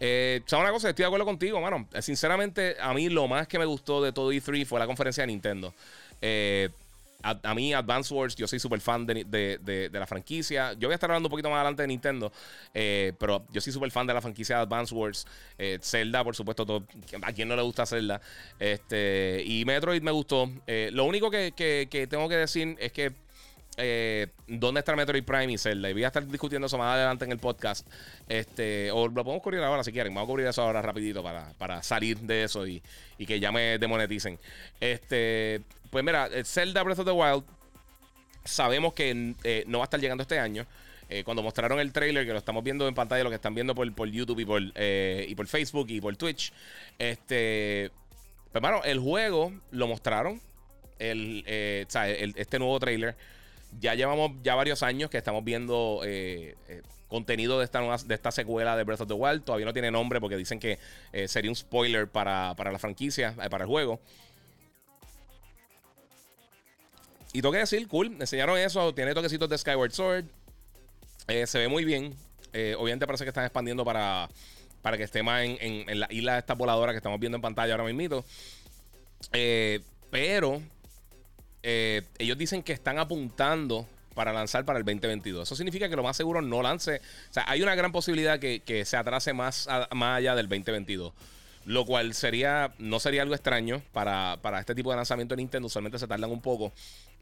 Eh, 0.00 0.42
¿Sabes 0.46 0.64
una 0.64 0.72
cosa? 0.72 0.90
Estoy 0.90 1.04
de 1.04 1.06
acuerdo 1.06 1.24
contigo, 1.24 1.60
mano. 1.60 1.88
Sinceramente, 2.00 2.76
a 2.80 2.92
mí 2.92 3.08
lo 3.08 3.28
más 3.28 3.46
que 3.46 3.58
me 3.58 3.64
gustó 3.64 4.02
de 4.02 4.12
todo 4.12 4.32
E3 4.32 4.66
fue 4.66 4.78
la 4.78 4.86
conferencia 4.86 5.22
de 5.22 5.28
Nintendo. 5.28 5.74
Eh, 6.20 6.70
a, 7.24 7.54
mí, 7.54 7.72
Advance 7.72 8.12
Wars, 8.12 8.36
yo 8.36 8.46
soy 8.46 8.58
súper 8.58 8.80
fan 8.80 9.06
de, 9.06 9.90
la 9.92 10.06
franquicia. 10.06 10.74
Yo 10.74 10.88
voy 10.88 10.92
a 10.92 10.94
estar 10.94 11.10
hablando 11.10 11.28
un 11.28 11.30
poquito 11.30 11.48
más 11.48 11.56
adelante 11.56 11.82
de 11.82 11.88
Nintendo, 11.88 12.30
eh, 12.74 13.12
pero 13.18 13.46
yo 13.50 13.60
soy 13.60 13.72
súper 13.72 13.90
fan 13.90 14.06
de 14.06 14.14
la 14.14 14.20
franquicia 14.20 14.56
de 14.56 14.62
Advance 14.62 14.94
Wars. 14.94 15.26
Eh, 15.58 15.78
Zelda, 15.80 16.22
por 16.22 16.36
supuesto, 16.36 16.84
a 17.22 17.32
quien 17.32 17.48
no 17.48 17.56
le 17.56 17.62
gusta 17.62 17.86
Zelda. 17.86 18.20
Este, 18.58 19.42
y 19.46 19.64
Metroid 19.64 20.02
me 20.02 20.10
gustó. 20.10 20.50
lo 20.66 21.04
único 21.04 21.30
que 21.30 22.06
tengo 22.10 22.28
que 22.28 22.36
decir 22.36 22.76
es 22.78 22.92
que 22.92 23.24
eh, 23.76 24.28
dónde 24.46 24.80
está 24.80 24.94
Metroid 24.94 25.24
Prime 25.24 25.52
y 25.52 25.58
Zelda. 25.58 25.90
Y 25.90 25.92
voy 25.92 26.04
a 26.04 26.08
estar 26.08 26.26
discutiendo 26.26 26.66
eso 26.66 26.78
más 26.78 26.94
adelante 26.94 27.24
en 27.24 27.32
el 27.32 27.38
podcast. 27.38 27.86
Este, 28.28 28.90
o 28.92 29.08
lo 29.08 29.24
podemos 29.24 29.42
cubrir 29.42 29.60
ahora 29.60 29.82
si 29.82 29.92
quieren. 29.92 30.14
Vamos 30.14 30.28
a 30.28 30.30
cubrir 30.30 30.46
eso 30.46 30.62
ahora 30.62 30.80
rapidito 30.82 31.22
para, 31.22 31.82
salir 31.82 32.18
de 32.20 32.44
eso 32.44 32.66
y, 32.66 32.82
que 33.26 33.40
ya 33.40 33.50
me 33.50 33.78
demoneticen. 33.78 34.38
Este, 34.80 35.62
pues 35.94 36.04
mira, 36.04 36.26
eh, 36.26 36.44
Zelda 36.44 36.82
Breath 36.82 36.98
of 36.98 37.06
the 37.06 37.12
Wild. 37.12 37.44
Sabemos 38.44 38.92
que 38.94 39.34
eh, 39.44 39.64
no 39.66 39.78
va 39.78 39.84
a 39.84 39.86
estar 39.86 40.00
llegando 40.00 40.22
este 40.22 40.38
año. 40.38 40.66
cuando 41.24 41.42
mostraron 41.42 41.78
el 41.78 41.92
trailer, 41.92 42.26
que 42.26 42.32
lo 42.32 42.38
estamos 42.38 42.64
viendo 42.64 42.88
en 42.88 42.94
pantalla, 42.94 43.22
lo 43.22 43.30
que 43.30 43.36
están 43.36 43.54
viendo 43.54 43.74
por, 43.74 44.08
YouTube 44.08 44.40
y 44.40 44.44
por, 44.44 44.62
y 44.62 45.34
por 45.36 45.46
Facebook 45.46 45.86
y 45.90 46.00
por 46.00 46.16
Twitch. 46.16 46.52
Este, 46.98 47.92
pues, 48.50 48.60
bueno, 48.60 48.82
el 48.84 48.98
juego 48.98 49.52
lo 49.70 49.86
mostraron. 49.86 50.40
El, 50.98 51.44
este 51.46 52.58
nuevo 52.58 52.80
trailer 52.80 53.16
ya 53.80 53.94
llevamos 53.94 54.32
ya 54.42 54.54
varios 54.54 54.82
años 54.82 55.10
que 55.10 55.18
estamos 55.18 55.44
viendo 55.44 56.00
eh, 56.04 56.54
eh, 56.68 56.82
contenido 57.08 57.58
de 57.58 57.64
esta, 57.64 57.80
de 57.80 58.14
esta 58.14 58.30
secuela 58.30 58.76
de 58.76 58.84
Breath 58.84 59.02
of 59.02 59.08
the 59.08 59.14
Wild. 59.14 59.44
Todavía 59.44 59.66
no 59.66 59.72
tiene 59.72 59.90
nombre 59.90 60.20
porque 60.20 60.36
dicen 60.36 60.58
que 60.58 60.78
eh, 61.12 61.28
sería 61.28 61.50
un 61.50 61.56
spoiler 61.56 62.08
para, 62.08 62.54
la 62.54 62.78
franquicia, 62.78 63.34
para 63.50 63.64
el 63.64 63.68
juego. 63.68 64.00
Y 67.34 67.42
tengo 67.42 67.52
que 67.52 67.58
decir, 67.58 67.86
cool, 67.88 68.16
enseñaron 68.18 68.56
eso. 68.56 68.94
Tiene 68.94 69.12
toquecitos 69.12 69.50
de 69.50 69.58
Skyward 69.58 69.92
Sword. 69.92 70.24
se 71.44 71.58
ve 71.58 71.68
muy 71.68 71.84
bien. 71.84 72.14
obviamente 72.78 73.06
parece 73.06 73.24
que 73.24 73.30
están 73.30 73.44
expandiendo 73.44 73.84
para, 73.84 74.30
para 74.80 74.96
que 74.96 75.02
esté 75.02 75.22
más 75.22 75.42
en, 75.42 75.58
en, 75.60 76.00
la 76.00 76.06
isla 76.10 76.34
de 76.34 76.38
esta 76.38 76.54
voladora 76.54 76.92
que 76.92 76.98
estamos 76.98 77.20
viendo 77.20 77.36
en 77.36 77.42
pantalla 77.42 77.74
ahora 77.74 77.84
mismo. 77.84 78.24
pero 80.10 80.62
eh, 81.66 82.02
ellos 82.18 82.36
dicen 82.36 82.62
que 82.62 82.74
están 82.74 82.98
apuntando 82.98 83.88
para 84.14 84.34
lanzar 84.34 84.66
para 84.66 84.78
el 84.78 84.84
2022. 84.84 85.48
Eso 85.48 85.56
significa 85.56 85.88
que 85.88 85.96
lo 85.96 86.02
más 86.02 86.14
seguro 86.14 86.42
no 86.42 86.62
lance. 86.62 87.00
O 87.30 87.32
sea, 87.32 87.44
hay 87.48 87.62
una 87.62 87.74
gran 87.74 87.90
posibilidad 87.90 88.38
que, 88.38 88.82
se 88.84 88.96
atrase 88.98 89.32
más, 89.32 89.66
más 89.92 90.18
allá 90.18 90.34
del 90.34 90.46
2022. 90.46 91.14
Lo 91.66 91.86
cual 91.86 92.12
sería, 92.12 92.74
no 92.78 93.00
sería 93.00 93.22
algo 93.22 93.34
extraño 93.34 93.82
para, 93.92 94.38
este 94.60 94.74
tipo 94.74 94.90
de 94.90 94.96
lanzamiento 94.96 95.34
de 95.34 95.42
Nintendo. 95.42 95.66
Usualmente 95.66 95.98
se 95.98 96.06
tardan 96.06 96.30
un 96.30 96.42
poco. 96.42 96.72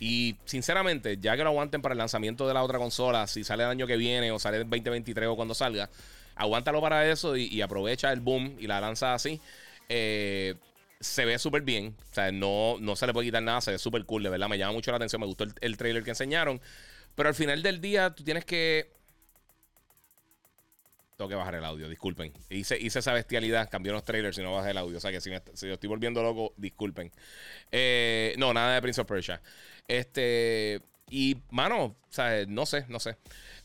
Y 0.01 0.37
sinceramente, 0.45 1.19
ya 1.21 1.37
que 1.37 1.45
lo 1.45 1.51
aguanten 1.51 1.81
para 1.81 1.93
el 1.93 1.99
lanzamiento 1.99 2.49
de 2.49 2.55
la 2.55 2.63
otra 2.63 2.79
consola, 2.79 3.27
si 3.29 3.45
sale 3.45 3.63
el 3.63 3.71
año 3.71 3.87
que 3.87 3.97
viene 3.97 4.33
o 4.33 4.39
sale 4.39 4.57
el 4.57 4.69
2023 4.69 5.29
o 5.29 5.37
cuando 5.37 5.55
salga, 5.55 5.89
aguántalo 6.35 6.81
para 6.81 7.09
eso 7.09 7.37
y, 7.37 7.61
aprovecha 7.63 8.13
el 8.13 8.21
boom 8.21 8.57
y 8.59 8.67
la 8.67 8.81
lanza 8.81 9.15
así. 9.15 9.41
Eh, 9.89 10.57
se 11.03 11.25
ve 11.25 11.39
súper 11.39 11.63
bien. 11.63 11.95
O 12.11 12.15
sea, 12.15 12.33
no, 12.33 12.77
no 12.81 12.97
se 12.97 13.07
le 13.07 13.13
puede 13.13 13.27
quitar 13.27 13.43
nada. 13.43 13.61
Se 13.61 13.73
ve 13.73 13.79
súper 13.79 14.05
cool, 14.05 14.23
de 14.23 14.31
verdad. 14.31 14.49
Me 14.49 14.57
llama 14.59 14.73
mucho 14.73 14.91
la 14.91 14.97
atención. 14.97 15.21
Me 15.21 15.27
gustó 15.27 15.45
el, 15.61 15.77
trailer 15.77 16.03
que 16.03 16.11
enseñaron. 16.11 16.61
Pero 17.15 17.29
al 17.29 17.35
final 17.35 17.63
del 17.63 17.81
día, 17.81 18.11
tú 18.15 18.25
tienes 18.25 18.45
que. 18.45 18.91
Que 21.29 21.35
bajar 21.35 21.55
el 21.55 21.65
audio, 21.65 21.89
disculpen. 21.89 22.33
Hice, 22.51 22.79
hice 22.79 22.99
esa 22.99 23.13
bestialidad, 23.13 23.71
cambió 23.71 23.93
los 23.93 24.05
trailers 24.05 24.37
y 24.39 24.43
no 24.43 24.55
bajé 24.55 24.71
el 24.71 24.79
audio. 24.79 24.97
O 24.97 25.01
sea 25.01 25.11
que 25.11 25.21
si, 25.21 25.31
me, 25.31 25.41
si 25.55 25.69
estoy 25.69 25.89
volviendo 25.89 26.23
loco, 26.23 26.53
disculpen. 26.57 27.13
Eh, 27.71 28.35
no, 28.39 28.53
nada 28.53 28.75
de 28.75 28.83
Prince 28.83 29.01
of 29.01 29.07
Persia. 29.07 29.41
Este. 29.87 30.81
Y, 31.11 31.37
mano, 31.51 31.85
o 31.85 31.97
no 32.49 32.67
sé, 32.67 32.87
no 32.89 32.99
sé. 32.99 33.17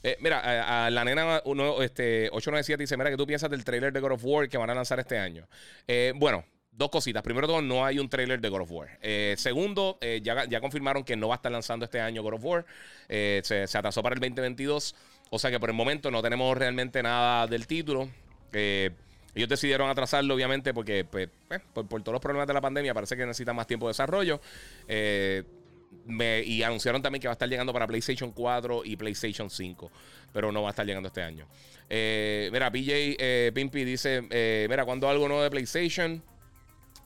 Eh, 0.04 0.18
mira, 0.20 0.86
a, 0.86 0.90
la 0.90 1.06
nena 1.06 1.42
uno, 1.46 1.82
este, 1.82 2.30
897 2.32 2.84
dice: 2.84 2.98
Mira, 2.98 3.10
¿qué 3.10 3.18
tú 3.18 3.26
piensas 3.26 3.50
del 3.50 3.64
trailer 3.64 3.94
de 3.94 4.00
God 4.00 4.14
of 4.14 4.26
War 4.26 4.50
que 4.50 4.58
van 4.58 4.70
a 4.70 4.76
lanzar 4.76 5.00
este 5.00 5.18
año? 5.18 5.48
Eh, 5.88 6.14
bueno, 6.16 6.46
Dos 6.70 6.92
cositas. 6.92 7.24
Primero 7.24 7.48
todo, 7.48 7.60
no 7.60 7.84
hay 7.84 7.98
un 7.98 8.08
trailer 8.08 8.40
de 8.40 8.50
God 8.50 8.62
of 8.62 8.72
War. 8.72 9.00
Segundo, 9.36 9.98
ya, 10.22 10.46
ya, 10.46 10.62
confirmaron 10.62 11.04
que 11.04 11.16
no 11.16 11.28
va 11.28 11.34
a 11.34 11.38
estar 11.38 11.52
lanzando 11.52 11.86
este 11.86 12.00
año 12.00 12.22
God 12.22 12.36
of 12.36 12.46
War. 12.46 12.66
Se, 13.08 13.66
atrasó 13.74 14.04
para 14.04 14.14
el 14.14 14.20
2022. 14.20 14.94
O 15.30 15.40
sea 15.40 15.52
que 15.52 15.60
por 15.60 15.70
el 15.70 15.76
momento 15.76 16.10
no 16.12 16.22
tenemos 16.22 16.58
realmente 16.58 17.04
nada 17.04 17.48
del 17.48 17.68
título. 17.68 18.10
ellos 18.54 19.50
decidieron 19.50 19.90
atrasarlo, 19.90 20.34
obviamente, 20.34 20.74
porque 20.74 21.06
pues, 21.06 21.30
por, 21.74 21.88
todos 21.88 22.14
los 22.14 22.22
problemas 22.22 22.48
de 22.48 22.54
la 22.54 22.62
pandemia 22.62 22.94
parece 22.94 23.16
que 23.18 23.26
necesita 23.26 23.54
más 23.54 23.68
tiempo 23.68 23.88
de 23.88 23.92
desarrollo. 23.92 24.40
y 24.88 26.64
anunciaron 26.64 27.02
también 27.02 27.22
que 27.22 27.28
va 27.28 27.34
a 27.34 27.34
estar 27.34 27.50
llegando 27.50 27.74
para 27.74 27.88
PlayStation 27.88 28.32
4 28.32 28.84
y 28.86 28.96
PlayStation 28.96 29.50
5. 29.50 29.92
Pero 30.34 30.52
no 30.52 30.62
va 30.62 30.70
a 30.70 30.72
estar 30.72 30.86
llegando 30.86 31.08
este 31.08 31.22
año. 31.22 31.46
mira, 31.90 32.72
PJ 32.72 33.52
Pimpy 33.54 33.84
dice: 33.84 34.68
Mira, 34.70 34.86
cuando 34.86 35.10
algo 35.10 35.28
nuevo 35.28 35.44
de 35.44 35.50
PlayStation. 35.50 36.24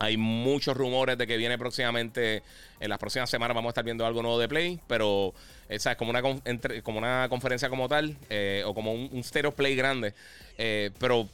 Hay 0.01 0.17
muchos 0.17 0.75
rumores 0.75 1.15
de 1.15 1.27
que 1.27 1.38
viene 1.38 1.60
próximamente, 1.60 2.41
en 2.79 2.89
las 2.89 2.98
próximas 2.98 3.29
semanas 3.29 3.53
vamos 3.53 3.70
a 3.70 3.72
estar 3.72 3.86
viendo 3.86 4.03
algo 4.03 4.24
nuevo 4.24 4.39
de 4.39 4.48
Play, 4.48 4.79
pero 4.88 5.31
esa 5.70 5.91
es 5.91 5.98
como 5.98 6.10
una, 6.10 6.24
como 6.24 6.98
una 6.98 7.27
conferencia 7.29 7.70
como 7.70 7.88
tal, 7.88 8.17
eh, 8.27 8.63
o 8.65 8.74
como 8.74 8.93
un, 8.93 9.24
stereo 9.24 9.51
play 9.51 9.75
grande, 9.75 10.15
eh, 10.58 10.89
pero 10.98 11.29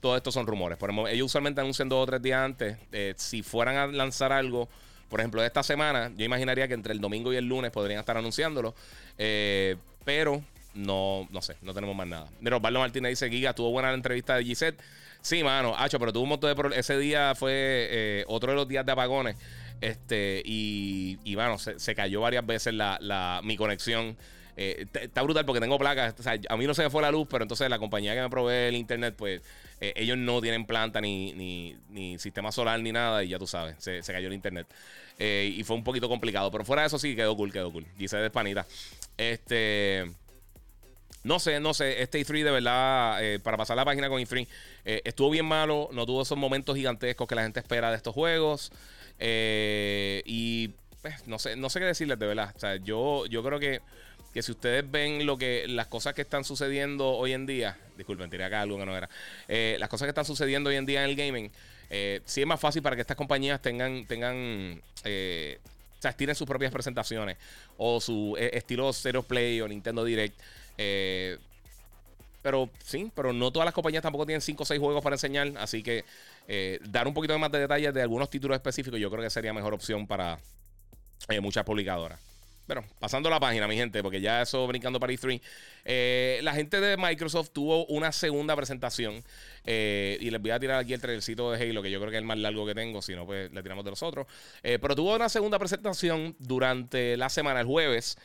todo 0.00 0.16
esto 0.16 0.32
son 0.32 0.46
rumores. 0.46 0.78
Por 0.78 0.90
ellos 1.10 1.26
usualmente 1.26 1.60
anuncian 1.60 1.90
dos 1.90 2.04
o 2.04 2.06
tres 2.06 2.22
días 2.22 2.40
antes. 2.40 2.78
Eh, 2.90 3.12
si 3.18 3.42
fueran 3.42 3.76
a 3.76 3.86
lanzar 3.86 4.32
algo, 4.32 4.66
por 5.10 5.20
ejemplo, 5.20 5.44
esta 5.44 5.62
semana, 5.62 6.10
yo 6.16 6.24
imaginaría 6.24 6.66
que 6.68 6.74
entre 6.74 6.94
el 6.94 7.02
domingo 7.02 7.34
y 7.34 7.36
el 7.36 7.44
lunes 7.44 7.70
podrían 7.70 8.00
estar 8.00 8.16
anunciándolo, 8.16 8.74
pero 10.06 10.42
no, 10.72 11.28
no 11.30 11.42
sé, 11.42 11.56
no 11.60 11.74
tenemos 11.74 11.94
más 11.94 12.06
nada. 12.06 12.28
Mira, 12.40 12.56
Osvaldo 12.56 12.80
Martínez 12.80 13.10
dice, 13.10 13.28
Giga, 13.28 13.52
tuvo 13.52 13.72
buena 13.72 13.90
la 13.90 13.94
entrevista 13.94 14.36
de 14.36 14.44
Gisette. 14.44 14.80
Sí, 15.26 15.42
mano, 15.42 15.74
Hacho, 15.76 15.98
pero 15.98 16.12
tuvo 16.12 16.22
un 16.22 16.28
montón 16.28 16.50
de 16.50 16.54
problemas. 16.54 16.78
Ese 16.78 16.96
día 17.00 17.34
fue 17.34 17.50
eh, 17.52 18.24
otro 18.28 18.52
de 18.52 18.56
los 18.56 18.68
días 18.68 18.86
de 18.86 18.92
apagones. 18.92 19.34
Este, 19.80 20.40
y, 20.44 21.18
y 21.24 21.34
bueno, 21.34 21.58
se, 21.58 21.94
cayó 21.96 22.20
varias 22.20 22.46
veces 22.46 22.72
la, 22.72 23.40
mi 23.42 23.56
conexión. 23.56 24.16
Eh, 24.56 24.86
está 24.94 25.22
brutal 25.22 25.44
porque 25.44 25.58
tengo 25.58 25.80
placas. 25.80 26.14
O 26.16 26.22
sea, 26.22 26.38
a 26.48 26.56
mí 26.56 26.64
no 26.64 26.74
se 26.74 26.84
me 26.84 26.90
fue 26.90 27.02
la 27.02 27.10
luz, 27.10 27.26
pero 27.28 27.42
entonces 27.42 27.68
la 27.68 27.80
compañía 27.80 28.14
que 28.14 28.20
me 28.20 28.30
provee 28.30 28.68
el 28.68 28.76
internet, 28.76 29.16
pues 29.18 29.42
eh, 29.80 29.94
ellos 29.96 30.16
no 30.16 30.40
tienen 30.40 30.64
planta 30.64 31.00
ni, 31.00 31.32
ni, 31.90 32.18
sistema 32.20 32.52
solar 32.52 32.78
ni 32.78 32.92
nada. 32.92 33.24
Y 33.24 33.30
ya 33.30 33.40
tú 33.40 33.48
sabes, 33.48 33.74
se, 33.80 34.00
cayó 34.12 34.28
el 34.28 34.32
internet. 34.32 34.68
y 35.18 35.60
fue 35.64 35.74
un 35.74 35.82
poquito 35.82 36.08
complicado. 36.08 36.52
Pero 36.52 36.64
fuera 36.64 36.82
de 36.82 36.86
eso 36.86 37.00
sí 37.00 37.16
quedó 37.16 37.36
cool, 37.36 37.52
quedó 37.52 37.72
cool. 37.72 37.84
Dice 37.98 38.16
de 38.16 38.30
panita. 38.30 38.64
Este. 39.16 40.04
No 41.26 41.40
sé, 41.40 41.58
no 41.58 41.74
sé. 41.74 42.02
Este 42.02 42.24
E3 42.24 42.44
de 42.44 42.50
verdad, 42.52 43.18
eh, 43.20 43.40
para 43.40 43.56
pasar 43.56 43.76
la 43.76 43.84
página 43.84 44.08
con 44.08 44.22
E3, 44.22 44.46
eh, 44.84 45.02
estuvo 45.04 45.28
bien 45.28 45.44
malo. 45.44 45.88
No 45.92 46.06
tuvo 46.06 46.22
esos 46.22 46.38
momentos 46.38 46.76
gigantescos 46.76 47.26
que 47.26 47.34
la 47.34 47.42
gente 47.42 47.58
espera 47.58 47.90
de 47.90 47.96
estos 47.96 48.14
juegos. 48.14 48.70
Eh, 49.18 50.22
y 50.24 50.70
pues, 51.02 51.26
no 51.26 51.40
sé, 51.40 51.56
no 51.56 51.68
sé 51.68 51.80
qué 51.80 51.86
decirles 51.86 52.16
de 52.20 52.26
verdad. 52.26 52.52
O 52.54 52.60
sea, 52.60 52.76
yo, 52.76 53.26
yo 53.26 53.42
creo 53.42 53.58
que, 53.58 53.80
que 54.32 54.40
si 54.40 54.52
ustedes 54.52 54.88
ven 54.88 55.26
lo 55.26 55.36
que, 55.36 55.66
las 55.66 55.88
cosas 55.88 56.14
que 56.14 56.22
están 56.22 56.44
sucediendo 56.44 57.08
hoy 57.08 57.32
en 57.32 57.44
día, 57.44 57.76
disculpen, 57.96 58.30
tiré 58.30 58.44
acá 58.44 58.60
algo 58.60 58.78
que 58.78 58.86
no 58.86 58.96
era. 58.96 59.08
las 59.48 59.88
cosas 59.88 60.06
que 60.06 60.10
están 60.10 60.24
sucediendo 60.24 60.70
hoy 60.70 60.76
en 60.76 60.86
día 60.86 61.02
en 61.02 61.10
el 61.10 61.16
gaming, 61.16 61.50
sí 62.24 62.40
es 62.40 62.46
más 62.46 62.60
fácil 62.60 62.82
para 62.82 62.94
que 62.94 63.02
estas 63.02 63.16
compañías 63.16 63.60
tengan, 63.60 64.06
tengan 64.06 64.80
o 65.04 66.02
sea, 66.02 66.12
tienen 66.12 66.36
sus 66.36 66.46
propias 66.46 66.70
presentaciones 66.70 67.36
o 67.78 68.00
su 68.00 68.36
estilo 68.38 68.92
Zero 68.92 69.24
Play 69.24 69.60
o 69.60 69.66
Nintendo 69.66 70.04
Direct. 70.04 70.38
Eh, 70.78 71.38
pero 72.42 72.70
sí, 72.84 73.10
pero 73.14 73.32
no 73.32 73.50
todas 73.50 73.64
las 73.64 73.74
compañías 73.74 74.04
tampoco 74.04 74.24
tienen 74.24 74.40
5 74.40 74.62
o 74.62 74.66
6 74.66 74.80
juegos 74.80 75.02
para 75.02 75.16
enseñar. 75.16 75.52
Así 75.58 75.82
que 75.82 76.04
eh, 76.46 76.78
dar 76.84 77.08
un 77.08 77.14
poquito 77.14 77.36
más 77.38 77.50
de 77.50 77.58
detalles 77.58 77.92
de 77.92 78.02
algunos 78.02 78.30
títulos 78.30 78.54
específicos 78.54 79.00
yo 79.00 79.10
creo 79.10 79.22
que 79.22 79.30
sería 79.30 79.52
mejor 79.52 79.74
opción 79.74 80.06
para 80.06 80.38
eh, 81.28 81.40
muchas 81.40 81.64
publicadoras. 81.64 82.20
Bueno, 82.66 82.84
pasando 82.98 83.30
la 83.30 83.38
página, 83.38 83.68
mi 83.68 83.76
gente, 83.76 84.02
porque 84.02 84.20
ya 84.20 84.42
eso 84.42 84.66
brincando 84.66 84.98
para 84.98 85.12
E3. 85.12 85.40
Eh, 85.84 86.40
la 86.42 86.52
gente 86.52 86.80
de 86.80 86.96
Microsoft 86.96 87.50
tuvo 87.50 87.86
una 87.86 88.10
segunda 88.10 88.56
presentación. 88.56 89.22
Eh, 89.64 90.18
y 90.20 90.30
les 90.30 90.40
voy 90.40 90.50
a 90.50 90.58
tirar 90.58 90.80
aquí 90.80 90.92
el 90.92 91.00
trailercito 91.00 91.52
de 91.52 91.62
Halo, 91.62 91.80
que 91.82 91.90
yo 91.90 92.00
creo 92.00 92.10
que 92.10 92.16
es 92.16 92.20
el 92.20 92.26
más 92.26 92.38
largo 92.38 92.66
que 92.66 92.74
tengo. 92.74 93.02
Si 93.02 93.14
no, 93.14 93.24
pues 93.24 93.52
le 93.52 93.62
tiramos 93.62 93.84
de 93.84 93.90
los 93.90 94.02
otros. 94.02 94.26
Eh, 94.64 94.78
pero 94.80 94.96
tuvo 94.96 95.14
una 95.14 95.28
segunda 95.28 95.60
presentación 95.60 96.34
durante 96.40 97.16
la 97.16 97.28
semana, 97.28 97.60
el 97.60 97.66
jueves, 97.66 98.18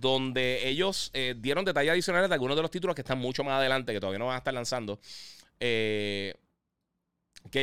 donde 0.00 0.68
ellos 0.68 1.12
dieron 1.36 1.64
detalles 1.64 1.92
adicionales 1.92 2.28
de 2.28 2.34
algunos 2.34 2.56
de 2.56 2.62
los 2.62 2.70
títulos 2.70 2.96
que 2.96 3.02
están 3.02 3.18
mucho 3.18 3.44
más 3.44 3.54
adelante, 3.54 3.92
que 3.92 4.00
todavía 4.00 4.18
no 4.18 4.26
van 4.26 4.34
a 4.34 4.38
estar 4.38 4.54
lanzando. 4.54 4.98
que 5.58 6.34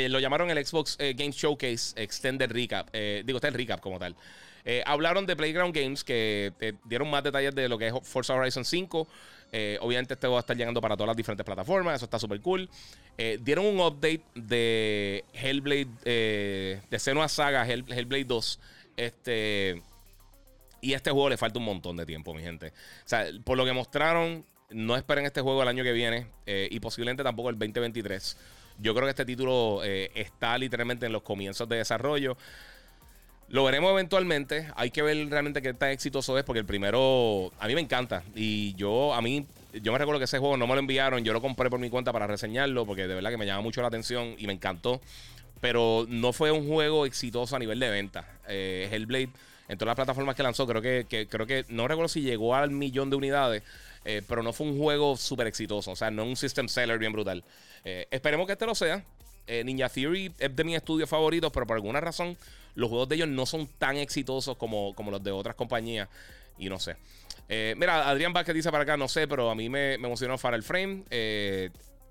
lo 0.10 0.20
llamaron 0.20 0.50
el 0.50 0.66
Xbox 0.66 0.98
Game 0.98 1.32
Showcase 1.32 2.02
Extended 2.02 2.52
Recap. 2.52 2.92
digo, 2.94 3.38
está 3.38 3.50
el 3.50 3.54
recap 3.54 3.82
como 3.82 4.00
tal. 4.00 4.16
Eh, 4.66 4.84
hablaron 4.86 5.26
de 5.26 5.36
Playground 5.36 5.76
Games, 5.76 6.04
que 6.04 6.54
eh, 6.60 6.74
dieron 6.86 7.10
más 7.10 7.24
detalles 7.24 7.56
de 7.56 7.70
lo 7.70 7.78
que 7.78 7.88
es 7.88 7.94
Forza 8.04 8.34
Horizon 8.34 8.66
5. 8.66 9.08
Eh, 9.52 9.78
obviamente 9.82 10.14
este 10.14 10.28
va 10.28 10.38
a 10.38 10.40
estar 10.42 10.56
llegando 10.56 10.80
para 10.80 10.96
todas 10.96 11.08
las 11.08 11.18
diferentes 11.18 11.44
plataformas, 11.44 11.96
eso 11.96 12.06
está 12.06 12.20
súper 12.20 12.40
cool. 12.42 12.70
dieron 13.42 13.66
un 13.66 13.80
update 13.80 14.22
de 14.36 15.26
Hellblade, 15.34 15.88
de 16.04 17.00
Senua 17.00 17.28
Saga, 17.28 17.68
Hellblade 17.68 18.26
2. 18.26 18.60
Este, 18.96 19.82
y 20.82 20.94
este 20.94 21.10
juego 21.10 21.30
le 21.30 21.38
falta 21.38 21.58
un 21.58 21.66
montón 21.66 21.98
de 21.98 22.06
tiempo, 22.06 22.34
mi 22.34 22.42
gente. 22.42 22.68
O 22.68 23.08
sea, 23.08 23.26
por 23.44 23.58
lo 23.58 23.66
que 23.66 23.74
mostraron, 23.74 24.46
no 24.70 24.96
esperen 24.96 25.26
este 25.26 25.42
juego 25.42 25.64
el 25.64 25.68
año 25.68 25.84
que 25.84 25.94
viene 25.94 26.28
y 26.46 26.80
posiblemente 26.80 27.24
tampoco 27.24 27.50
el 27.50 27.58
2023. 27.58 28.38
Yo 28.78 28.94
creo 28.94 29.08
que 29.08 29.12
este 29.12 29.26
título 29.26 29.82
está 29.84 30.58
literalmente 30.58 31.08
en 31.08 31.12
los 31.12 31.24
comienzos 31.24 31.68
de 31.68 31.78
desarrollo. 31.78 32.38
Lo 33.50 33.64
veremos 33.64 33.92
eventualmente. 33.92 34.68
Hay 34.76 34.92
que 34.92 35.02
ver 35.02 35.28
realmente 35.28 35.62
qué 35.62 35.74
tan 35.74 35.90
exitoso 35.90 36.38
es, 36.38 36.44
porque 36.44 36.60
el 36.60 36.66
primero 36.66 37.52
a 37.60 37.68
mí 37.68 37.74
me 37.74 37.82
encanta. 37.82 38.24
Y 38.36 38.76
yo, 38.76 39.14
a 39.14 39.22
mí, 39.24 39.48
yo 39.74 39.92
me 39.92 39.98
recuerdo 39.98 40.20
que 40.20 40.26
ese 40.26 40.38
juego 40.38 40.56
no 40.56 40.68
me 40.68 40.76
lo 40.76 40.80
enviaron. 40.80 41.24
Yo 41.24 41.34
lo 41.34 41.42
compré 41.42 41.68
por 41.70 41.80
mi 41.80 41.90
cuenta 41.90 42.14
para 42.14 42.28
reseñarlo, 42.28 42.86
porque 42.86 43.08
de 43.08 43.16
verdad 43.16 43.32
que 43.32 43.38
me 43.38 43.48
llama 43.48 43.62
mucho 43.62 43.82
la 43.82 43.88
atención 43.88 44.36
y 44.38 44.46
me 44.46 44.54
encantó. 44.54 45.02
Pero 45.62 46.06
no 46.08 46.32
fue 46.32 46.52
un 46.52 46.68
juego 46.68 47.08
exitoso 47.08 47.56
a 47.56 47.60
nivel 47.60 47.80
de 47.80 47.90
venta. 47.90 48.28
Eh, 48.48 48.88
Hellblade, 48.92 49.30
en 49.68 49.78
todas 49.78 49.88
las 49.88 49.96
plataformas 49.96 50.36
que 50.36 50.44
lanzó, 50.44 50.68
creo 50.68 50.82
que, 50.82 51.28
creo 51.28 51.48
que 51.48 51.66
no 51.70 51.88
recuerdo 51.88 52.08
si 52.08 52.22
llegó 52.22 52.56
al 52.56 52.70
millón 52.70 53.10
de 53.10 53.16
unidades. 53.16 53.64
Eh, 54.06 54.22
pero 54.28 54.44
no 54.44 54.54
fue 54.54 54.68
un 54.68 54.78
juego 54.78 55.18
súper 55.18 55.48
exitoso. 55.48 55.92
O 55.92 55.96
sea, 55.96 56.12
no 56.12 56.24
un 56.24 56.36
system 56.36 56.70
seller 56.70 57.00
bien 57.00 57.14
brutal. 57.14 57.44
Eh, 57.84 58.08
esperemos 58.12 58.46
que 58.46 58.54
este 58.54 58.68
lo 58.68 58.76
sea. 58.76 59.04
Ninja 59.66 59.90
Theory 59.90 60.32
es 60.38 60.56
de 60.56 60.64
mis 60.64 60.76
estudios 60.76 61.10
favoritos, 61.10 61.52
pero 61.52 61.66
por 61.66 61.76
alguna 61.76 62.00
razón 62.00 62.38
los 62.80 62.90
juegos 62.90 63.10
de 63.10 63.16
ellos 63.16 63.28
no 63.28 63.46
son 63.46 63.68
tan 63.78 63.98
exitosos 63.98 64.56
como, 64.58 64.94
como 64.96 65.12
los 65.12 65.22
de 65.22 65.32
otras 65.32 65.56
compañías. 65.56 66.08
Y 66.58 66.70
no 66.70 66.80
sé. 66.80 66.96
Eh, 67.48 67.74
mira, 67.78 68.10
Adrián 68.10 68.34
Vázquez 68.34 68.56
dice 68.56 68.72
para 68.72 68.84
acá, 68.84 68.98
no 68.98 69.08
sé, 69.08 69.28
pero 69.28 69.50
a 69.50 69.56
mí 69.56 69.70
me, 69.70 69.98
me 69.98 70.08
emocionó 70.08 70.36
el 70.36 70.64
Frame. 70.64 71.04
Eh, 71.10 71.70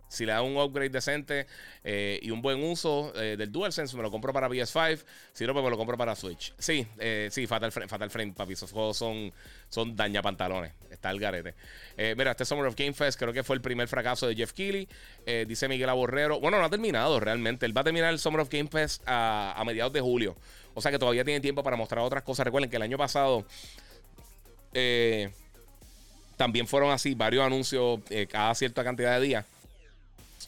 si 0.08 0.24
le 0.24 0.32
da 0.32 0.42
un 0.42 0.56
upgrade 0.56 0.88
decente 0.88 1.46
eh, 1.84 2.18
y 2.22 2.30
un 2.30 2.40
buen 2.40 2.62
uso 2.64 3.12
eh, 3.14 3.36
del 3.36 3.52
DualSense, 3.52 3.96
me 3.96 4.02
lo 4.02 4.10
compro 4.10 4.32
para 4.32 4.48
PS5. 4.48 5.04
Si 5.32 5.46
no, 5.46 5.52
pues 5.52 5.64
me 5.64 5.70
lo 5.70 5.76
compro 5.76 5.96
para 5.96 6.16
Switch. 6.16 6.54
Sí, 6.58 6.86
eh, 6.98 7.28
sí, 7.30 7.46
Fatal 7.46 7.70
Frame, 7.70 7.88
Fatal 7.88 8.10
Frame, 8.10 8.32
papi. 8.32 8.54
Esos 8.54 8.72
juegos 8.72 8.96
son, 8.96 9.32
son 9.68 9.94
daña 9.94 10.22
pantalones. 10.22 10.72
Está 10.98 11.10
el 11.10 11.20
garete. 11.20 11.54
mira, 12.16 12.32
este 12.32 12.44
Summer 12.44 12.66
of 12.66 12.74
Game 12.76 12.92
Fest 12.92 13.18
creo 13.18 13.32
que 13.32 13.44
fue 13.44 13.54
el 13.54 13.62
primer 13.62 13.86
fracaso 13.86 14.26
de 14.26 14.34
Jeff 14.34 14.52
Keighley. 14.52 14.88
dice 15.46 15.68
Miguel 15.68 15.88
Aborrero. 15.88 16.40
Bueno, 16.40 16.58
no 16.58 16.64
ha 16.64 16.70
terminado 16.70 17.20
realmente. 17.20 17.66
Él 17.66 17.76
va 17.76 17.82
a 17.82 17.84
terminar 17.84 18.12
el 18.12 18.18
Summer 18.18 18.40
of 18.40 18.48
Game 18.50 18.68
Fest 18.68 19.02
a, 19.06 19.54
a 19.56 19.64
mediados 19.64 19.92
de 19.92 20.00
julio. 20.00 20.36
O 20.74 20.80
sea 20.80 20.90
que 20.90 20.98
todavía 20.98 21.24
tiene 21.24 21.40
tiempo 21.40 21.62
para 21.62 21.76
mostrar 21.76 22.04
otras 22.04 22.24
cosas. 22.24 22.44
Recuerden 22.44 22.68
que 22.68 22.76
el 22.76 22.82
año 22.82 22.98
pasado. 22.98 23.46
también 26.36 26.66
fueron 26.66 26.90
así 26.90 27.14
varios 27.14 27.44
anuncios 27.44 28.00
cada 28.28 28.54
cierta 28.56 28.82
cantidad 28.82 29.18
de 29.20 29.26
días. 29.26 29.44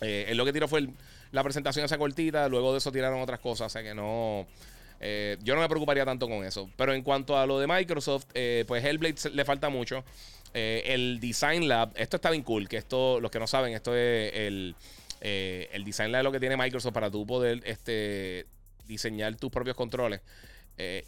Eh, 0.00 0.26
él 0.28 0.36
lo 0.36 0.44
que 0.44 0.52
tiró 0.52 0.68
fue 0.68 0.88
la 1.32 1.42
presentación 1.42 1.84
esa 1.84 1.98
cortita, 1.98 2.48
luego 2.48 2.72
de 2.72 2.78
eso 2.78 2.90
tiraron 2.90 3.20
otras 3.20 3.40
cosas, 3.40 3.66
o 3.66 3.70
sea 3.70 3.82
que 3.82 3.94
no... 3.94 4.46
Eh, 5.02 5.38
yo 5.42 5.54
no 5.54 5.62
me 5.62 5.68
preocuparía 5.68 6.04
tanto 6.04 6.28
con 6.28 6.44
eso. 6.44 6.68
Pero 6.76 6.92
en 6.92 7.02
cuanto 7.02 7.38
a 7.38 7.46
lo 7.46 7.58
de 7.58 7.66
Microsoft, 7.66 8.26
eh, 8.34 8.64
pues 8.68 8.84
Hellblade 8.84 9.30
le 9.32 9.44
falta 9.46 9.70
mucho. 9.70 10.04
El 10.54 11.20
Design 11.20 11.68
Lab, 11.68 11.92
esto 11.96 12.16
está 12.16 12.30
bien 12.30 12.42
cool, 12.42 12.68
que 12.68 12.76
esto, 12.76 13.20
los 13.20 13.30
que 13.30 13.38
no 13.38 13.46
saben, 13.46 13.74
esto 13.74 13.94
es 13.94 14.32
el, 14.34 14.74
el 15.20 15.84
Design 15.84 16.12
Lab 16.12 16.24
lo 16.24 16.32
que 16.32 16.40
tiene 16.40 16.56
Microsoft 16.56 16.92
para 16.92 17.10
tú 17.10 17.26
poder 17.26 17.62
este, 17.64 18.46
diseñar 18.86 19.36
tus 19.36 19.50
propios 19.50 19.76
controles. 19.76 20.20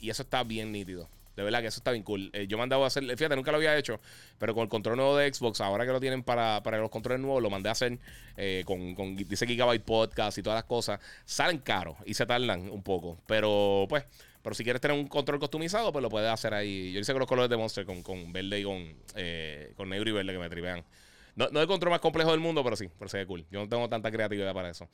y 0.00 0.10
eso 0.10 0.22
está 0.22 0.42
bien 0.44 0.72
nítido. 0.72 1.08
De 1.36 1.42
verdad 1.42 1.60
que 1.60 1.68
eso 1.68 1.80
está 1.80 1.92
bien 1.92 2.02
cool. 2.02 2.30
Eh, 2.32 2.46
yo 2.46 2.56
he 2.56 2.60
mandado 2.60 2.84
a 2.84 2.88
hacer, 2.88 3.04
fíjate, 3.04 3.36
nunca 3.36 3.50
lo 3.50 3.56
había 3.56 3.76
hecho, 3.76 4.00
pero 4.38 4.54
con 4.54 4.64
el 4.64 4.68
control 4.68 4.96
nuevo 4.96 5.16
de 5.16 5.32
Xbox, 5.32 5.60
ahora 5.60 5.86
que 5.86 5.92
lo 5.92 6.00
tienen 6.00 6.22
para, 6.22 6.62
para 6.62 6.78
los 6.78 6.90
controles 6.90 7.20
nuevos, 7.20 7.42
lo 7.42 7.50
mandé 7.50 7.70
a 7.70 7.72
hacer 7.72 7.98
eh, 8.36 8.62
con, 8.66 8.94
con, 8.94 9.16
dice 9.16 9.46
Gigabyte 9.46 9.82
Podcast 9.82 10.38
y 10.38 10.42
todas 10.42 10.58
las 10.58 10.64
cosas. 10.64 11.00
Salen 11.24 11.58
caros 11.58 11.96
y 12.04 12.14
se 12.14 12.26
tardan 12.26 12.70
un 12.70 12.82
poco, 12.82 13.18
pero 13.26 13.86
pues, 13.88 14.04
pero 14.42 14.54
si 14.54 14.64
quieres 14.64 14.80
tener 14.80 14.96
un 14.96 15.06
control 15.06 15.38
customizado, 15.38 15.92
pues 15.92 16.02
lo 16.02 16.10
puedes 16.10 16.30
hacer 16.30 16.52
ahí. 16.54 16.92
Yo 16.92 17.00
hice 17.00 17.12
con 17.12 17.20
los 17.20 17.28
colores 17.28 17.48
de 17.48 17.56
Monster 17.56 17.86
con, 17.86 18.02
con 18.02 18.32
verde 18.32 18.60
y 18.60 18.64
con, 18.64 18.94
eh, 19.14 19.72
con 19.76 19.88
negro 19.88 20.10
y 20.10 20.12
verde 20.12 20.32
que 20.32 20.38
me 20.38 20.48
tripean. 20.48 20.84
No, 21.34 21.48
no 21.48 21.60
el 21.60 21.66
control 21.66 21.90
más 21.90 22.00
complejo 22.00 22.30
del 22.30 22.40
mundo, 22.40 22.62
pero 22.62 22.76
sí, 22.76 22.88
pero 22.98 23.08
se 23.08 23.18
ve 23.18 23.26
cool. 23.26 23.44
Yo 23.50 23.60
no 23.60 23.68
tengo 23.68 23.88
tanta 23.88 24.10
creatividad 24.10 24.52
para 24.52 24.70
eso. 24.70 24.88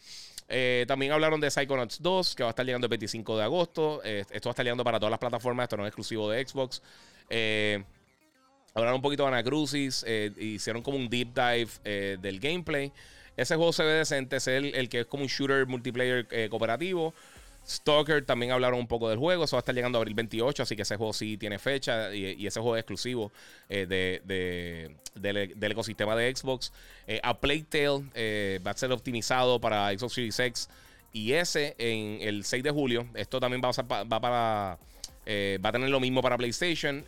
Eh, 0.49 0.85
también 0.87 1.13
hablaron 1.13 1.41
de 1.41 1.51
Psychonauts 1.51 2.01
2, 2.01 2.35
que 2.37 2.43
va 2.45 2.51
a 2.51 2.53
estar 2.53 2.65
llegando 2.65 2.87
el 2.87 2.91
25 2.91 3.37
de 3.37 3.43
agosto. 3.43 4.01
Eh, 4.05 4.25
esto 4.31 4.49
va 4.49 4.51
a 4.51 4.55
estar 4.55 4.65
llegando 4.65 4.85
para 4.85 5.01
todas 5.01 5.11
las 5.11 5.19
plataformas, 5.19 5.65
esto 5.65 5.77
no 5.77 5.85
es 5.85 5.89
exclusivo 5.89 6.31
de 6.31 6.47
Xbox. 6.47 6.81
Eh, 7.29 7.83
hablaron 8.73 8.97
un 8.97 9.03
poquito 9.03 9.25
de 9.25 9.29
Anacrucis, 9.31 10.05
hicieron 10.39 10.83
como 10.83 10.97
un 10.97 11.09
deep 11.09 11.35
dive 11.35 12.19
del 12.19 12.39
gameplay. 12.39 12.93
Ese 13.37 13.57
juego 13.57 13.73
se 13.73 13.85
ve 13.85 13.93
decente, 13.93 14.37
es 14.37 14.47
el, 14.49 14.75
el 14.75 14.89
que 14.89 15.01
es 15.01 15.07
como 15.07 15.25
un 15.25 15.29
shooter 15.29 15.67
multiplayer 15.67 16.27
cooperativo. 16.49 17.15
Stalker 17.69 18.25
también 18.25 18.53
hablaron 18.53 18.81
un 18.81 18.87
poco 18.87 19.11
del 19.11 19.19
juego. 19.19 19.45
Eso 19.45 19.57
va 19.57 19.59
a 19.59 19.61
estar 19.61 19.75
llegando 19.75 19.99
a 19.99 20.01
abril 20.01 20.15
28, 20.15 20.63
así 20.63 20.75
que 20.75 20.83
ese 20.83 20.97
juego 20.97 21.13
sí 21.13 21.37
tiene 21.37 21.59
fecha 21.59 22.15
y, 22.15 22.47
ese 22.47 22.61
juego 22.61 22.77
es 22.77 22.81
exclusivo 22.81 23.31
eh, 23.69 23.87
de, 23.87 24.97
del, 25.15 25.71
ecosistema 25.73 26.17
de 26.17 26.35
Xbox. 26.35 26.73
Eh, 27.07 27.21
a 27.23 27.39
Plague 27.39 27.67
Tale 27.69 28.05
eh, 28.15 28.61
va 28.67 28.71
a 28.71 28.77
ser 28.77 28.91
optimizado 28.91 29.61
para 29.61 29.91
Xbox 29.91 30.15
Series 30.15 30.39
X 30.39 30.69
y 31.13 31.33
S 31.33 31.75
en 31.79 32.27
el 32.27 32.45
6 32.45 32.63
de 32.63 32.71
julio. 32.71 33.07
Esto 33.15 33.39
también 33.39 33.61
va 33.63 33.69
a, 33.69 34.05
va 34.05 34.21
para, 34.21 34.79
va 35.63 35.69
a 35.69 35.73
tener 35.73 35.91
lo 35.91 36.01
mismo 36.01 36.23
para 36.23 36.39
PlayStation. 36.39 37.05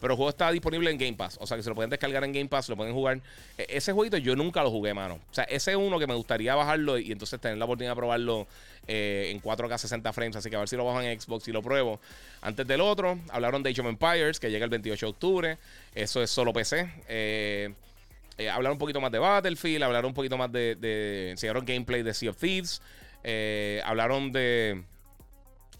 Pero 0.00 0.14
el 0.14 0.16
juego 0.16 0.30
está 0.30 0.50
disponible 0.50 0.90
en 0.90 0.98
Game 0.98 1.14
Pass. 1.14 1.36
O 1.40 1.46
sea 1.46 1.56
que 1.56 1.62
se 1.62 1.68
lo 1.68 1.74
pueden 1.74 1.90
descargar 1.90 2.24
en 2.24 2.32
Game 2.32 2.48
Pass, 2.48 2.68
lo 2.68 2.76
pueden 2.76 2.94
jugar. 2.94 3.20
E, 3.58 3.66
ese 3.68 3.92
jueguito 3.92 4.16
yo 4.16 4.34
nunca 4.34 4.62
lo 4.62 4.70
jugué, 4.70 4.94
mano. 4.94 5.20
O 5.30 5.34
sea, 5.34 5.44
ese 5.44 5.72
es 5.72 5.76
uno 5.76 5.98
que 5.98 6.06
me 6.06 6.14
gustaría 6.14 6.54
bajarlo 6.54 6.98
y 6.98 7.12
entonces 7.12 7.40
tener 7.40 7.58
la 7.58 7.66
oportunidad 7.66 7.92
de 7.92 7.96
probarlo 7.96 8.46
eh, 8.88 9.30
en 9.30 9.42
4K 9.42 9.78
60 9.78 10.12
frames. 10.12 10.36
Así 10.36 10.48
que 10.48 10.56
a 10.56 10.60
ver 10.60 10.68
si 10.68 10.76
lo 10.76 10.84
bajo 10.84 11.02
en 11.02 11.20
Xbox 11.20 11.46
y 11.48 11.52
lo 11.52 11.62
pruebo. 11.62 12.00
Antes 12.40 12.66
del 12.66 12.80
otro, 12.80 13.18
hablaron 13.30 13.62
de 13.62 13.70
Age 13.70 13.82
of 13.82 13.88
Empires, 13.88 14.40
que 14.40 14.50
llega 14.50 14.64
el 14.64 14.70
28 14.70 15.06
de 15.06 15.10
octubre. 15.10 15.58
Eso 15.94 16.22
es 16.22 16.30
solo 16.30 16.52
PC. 16.52 16.90
Eh, 17.08 17.74
eh, 18.38 18.48
hablaron 18.48 18.76
un 18.76 18.78
poquito 18.78 19.00
más 19.00 19.12
de 19.12 19.18
Battlefield, 19.18 19.82
hablaron 19.82 20.08
un 20.08 20.14
poquito 20.14 20.38
más 20.38 20.50
de. 20.50 20.76
de 20.76 21.30
enseñaron 21.32 21.64
gameplay 21.64 22.02
de 22.02 22.14
Sea 22.14 22.30
of 22.30 22.38
Thieves. 22.38 22.80
hablaron 23.84 24.32
de 24.32 24.82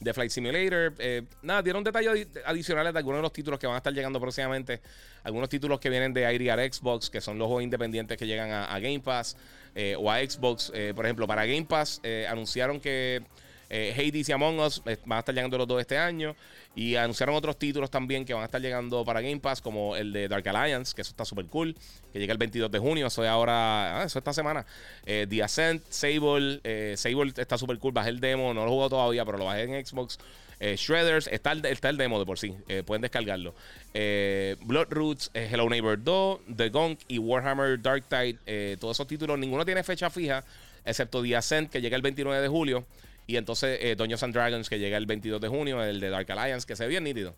de 0.00 0.14
Flight 0.14 0.30
Simulator. 0.30 0.94
Eh, 0.98 1.22
nada, 1.42 1.62
dieron 1.62 1.84
detalles 1.84 2.26
adicionales 2.44 2.92
de 2.92 2.98
algunos 2.98 3.18
de 3.18 3.22
los 3.22 3.32
títulos 3.32 3.60
que 3.60 3.66
van 3.66 3.74
a 3.74 3.78
estar 3.78 3.92
llegando 3.92 4.20
próximamente. 4.20 4.80
Algunos 5.22 5.48
títulos 5.48 5.78
que 5.78 5.90
vienen 5.90 6.12
de 6.14 6.22
IDR 6.34 6.72
Xbox, 6.72 7.10
que 7.10 7.20
son 7.20 7.38
los 7.38 7.46
juegos 7.46 7.62
independientes 7.64 8.16
que 8.16 8.26
llegan 8.26 8.50
a, 8.50 8.78
Game 8.78 9.00
Pass 9.00 9.36
eh, 9.74 9.94
o 9.98 10.10
a 10.10 10.18
Xbox. 10.18 10.72
Eh, 10.74 10.92
por 10.96 11.04
ejemplo, 11.04 11.26
para 11.26 11.44
Game 11.44 11.66
Pass 11.66 12.00
anunciaron 12.28 12.80
que 12.80 13.22
Hades 13.70 14.28
y 14.28 14.32
Among 14.32 14.58
Us 14.58 14.82
van 14.84 15.16
a 15.16 15.18
estar 15.20 15.34
llegando 15.34 15.56
los 15.56 15.68
dos 15.68 15.80
este 15.80 15.96
año. 15.96 16.34
Y 16.76 16.94
anunciaron 16.94 17.34
otros 17.34 17.58
títulos 17.58 17.90
también 17.90 18.24
que 18.24 18.32
van 18.32 18.42
a 18.42 18.46
estar 18.46 18.60
llegando 18.60 19.04
para 19.04 19.20
Game 19.20 19.40
Pass, 19.40 19.60
como 19.60 19.96
el 19.96 20.12
de 20.12 20.28
Dark 20.28 20.48
Alliance, 20.48 20.94
que 20.94 21.02
eso 21.02 21.10
está 21.10 21.24
súper 21.24 21.46
cool, 21.46 21.76
que 22.12 22.20
llega 22.20 22.32
el 22.32 22.38
22 22.38 22.70
de 22.70 22.78
junio. 22.78 23.08
Eso 23.08 23.24
es 23.24 23.28
ahora, 23.28 24.00
ah, 24.00 24.04
eso 24.04 24.18
esta 24.18 24.32
semana. 24.32 24.64
Eh, 25.04 25.26
The 25.28 25.42
Ascent, 25.42 25.82
Sable, 25.88 26.60
eh, 26.62 26.94
Sable 26.96 27.32
está 27.36 27.58
súper 27.58 27.78
cool. 27.78 27.92
Bajé 27.92 28.10
el 28.10 28.20
demo, 28.20 28.54
no 28.54 28.60
lo 28.60 28.66
he 28.66 28.70
jugado 28.70 28.90
todavía, 28.90 29.24
pero 29.24 29.38
lo 29.38 29.46
bajé 29.46 29.64
en 29.64 29.84
Xbox. 29.84 30.18
Eh, 30.60 30.76
Shredders, 30.76 31.26
está 31.26 31.52
el, 31.52 31.64
está 31.64 31.88
el 31.88 31.96
demo 31.96 32.18
de 32.18 32.26
por 32.26 32.38
sí, 32.38 32.54
pueden 32.84 33.00
descargarlo. 33.00 33.54
Blood 33.94 34.88
Roots, 34.90 35.30
Hello 35.32 35.68
Neighbor 35.70 36.02
2, 36.02 36.40
The 36.54 36.68
Gunk 36.68 37.00
y 37.08 37.18
Warhammer 37.18 37.80
Dark 37.80 38.04
Tide. 38.08 38.76
todos 38.76 38.96
esos 38.96 39.06
títulos, 39.06 39.38
ninguno 39.38 39.64
tiene 39.64 39.82
fecha 39.82 40.10
fija, 40.10 40.44
excepto 40.84 41.22
The 41.22 41.34
Ascent, 41.34 41.70
que 41.70 41.80
llega 41.80 41.96
el 41.96 42.02
29 42.02 42.42
de 42.42 42.48
julio. 42.48 42.84
Y 43.30 43.36
entonces 43.36 43.78
eh, 43.80 43.94
Dungeons 43.94 44.24
and 44.24 44.34
Dragons, 44.34 44.68
que 44.68 44.80
llega 44.80 44.96
el 44.96 45.06
22 45.06 45.40
de 45.40 45.46
junio, 45.46 45.80
el 45.84 46.00
de 46.00 46.10
Dark 46.10 46.28
Alliance, 46.32 46.66
que 46.66 46.74
se 46.74 46.82
ve 46.82 46.88
bien 46.88 47.04
nítido. 47.04 47.36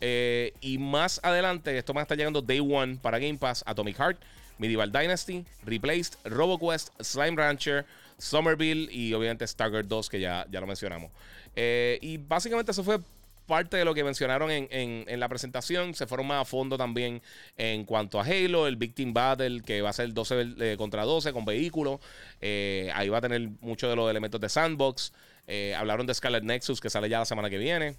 Eh, 0.00 0.54
y 0.62 0.78
más 0.78 1.20
adelante, 1.22 1.76
esto 1.76 1.92
a 1.94 2.00
estar 2.00 2.16
llegando 2.16 2.40
Day 2.40 2.60
One 2.60 2.96
para 3.02 3.18
Game 3.18 3.36
Pass, 3.36 3.62
Atomic 3.66 3.98
Heart, 3.98 4.18
Medieval 4.56 4.90
Dynasty, 4.90 5.44
Replaced, 5.66 6.14
RoboQuest, 6.24 6.88
Slime 7.02 7.36
Rancher, 7.36 7.84
Somerville 8.16 8.88
y 8.90 9.12
obviamente 9.12 9.46
Stargirl 9.46 9.86
2, 9.86 10.08
que 10.08 10.20
ya, 10.20 10.46
ya 10.50 10.58
lo 10.58 10.66
mencionamos. 10.66 11.10
Eh, 11.54 11.98
y 12.00 12.16
básicamente 12.16 12.72
eso 12.72 12.82
fue 12.82 12.98
parte 13.46 13.76
de 13.76 13.84
lo 13.84 13.94
que 13.94 14.04
mencionaron 14.04 14.50
en, 14.50 15.20
la 15.20 15.28
presentación. 15.28 15.94
Se 15.94 16.06
fueron 16.06 16.26
más 16.26 16.42
a 16.42 16.44
fondo 16.44 16.76
también 16.76 17.22
en 17.56 17.84
cuanto 17.84 18.20
a 18.20 18.24
Halo, 18.24 18.66
el 18.66 18.76
Victim 18.76 19.14
Battle, 19.14 19.62
que 19.62 19.80
va 19.80 19.90
a 19.90 19.92
ser 19.92 20.12
12 20.12 20.54
eh, 20.58 20.74
contra 20.76 21.04
12 21.04 21.32
con 21.32 21.44
vehículos. 21.44 22.00
Eh, 22.40 22.90
ahí 22.94 23.08
va 23.08 23.18
a 23.18 23.20
tener 23.20 23.48
muchos 23.60 23.88
de 23.88 23.96
los 23.96 24.10
elementos 24.10 24.40
de 24.40 24.48
Sandbox. 24.48 25.12
Eh, 25.46 25.74
hablaron 25.76 26.06
de 26.06 26.14
Scarlet 26.14 26.44
Nexus, 26.44 26.80
que 26.80 26.90
sale 26.90 27.08
ya 27.08 27.20
la 27.20 27.24
semana 27.24 27.48
que 27.48 27.58
viene. 27.58 27.96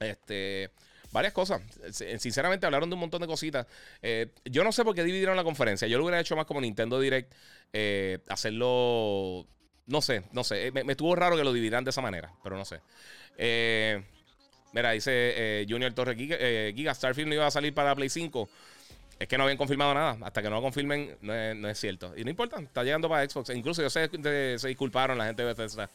Este. 0.00 0.70
Varias 1.12 1.32
cosas. 1.32 1.60
Sinceramente, 2.18 2.66
hablaron 2.66 2.88
de 2.88 2.94
un 2.94 3.00
montón 3.00 3.20
de 3.20 3.26
cositas. 3.26 3.66
yo 4.44 4.62
no 4.62 4.70
sé 4.70 4.84
por 4.84 4.94
qué 4.94 5.02
dividieron 5.02 5.36
la 5.36 5.42
conferencia. 5.42 5.88
Yo 5.88 5.98
lo 5.98 6.04
hubiera 6.04 6.20
hecho 6.20 6.36
más 6.36 6.46
como 6.46 6.60
Nintendo 6.60 7.00
Direct. 7.00 7.32
hacerlo. 8.28 9.46
No 9.86 10.00
sé, 10.02 10.22
no 10.30 10.44
sé. 10.44 10.70
Me, 10.70 10.84
me, 10.84 10.92
estuvo 10.92 11.16
raro 11.16 11.36
que 11.36 11.42
lo 11.42 11.52
dividieran 11.52 11.82
de 11.82 11.90
esa 11.90 12.00
manera, 12.00 12.32
pero 12.44 12.56
no 12.56 12.64
sé. 12.64 12.80
Eh, 13.42 14.02
mira, 14.72 14.92
dice 14.92 15.10
eh, 15.12 15.66
Junior 15.68 15.92
Torre 15.92 16.16
eh, 16.18 16.72
Giga, 16.74 16.94
Starfield 16.94 17.28
no 17.28 17.34
iba 17.34 17.46
a 17.46 17.50
salir 17.50 17.74
para 17.74 17.94
Play 17.94 18.08
5. 18.08 18.48
Es 19.18 19.28
que 19.28 19.36
no 19.36 19.44
habían 19.44 19.58
confirmado 19.58 19.92
nada. 19.92 20.16
Hasta 20.22 20.40
que 20.40 20.48
no 20.48 20.56
lo 20.56 20.62
confirmen, 20.62 21.14
no 21.20 21.68
es, 21.68 21.78
cierto. 21.78 22.14
Y 22.16 22.24
no 22.24 22.30
importa, 22.30 22.58
está 22.58 22.82
llegando 22.82 23.06
para 23.06 23.28
Xbox. 23.28 23.50
Incluso 23.50 23.82
yo 23.82 23.90
sé 23.90 24.08
que 24.08 24.56
se 24.58 24.68
disculparon 24.68 25.18
la 25.18 25.26
gente 25.26 25.42
de 25.42 25.48
Bethesda 25.48 25.90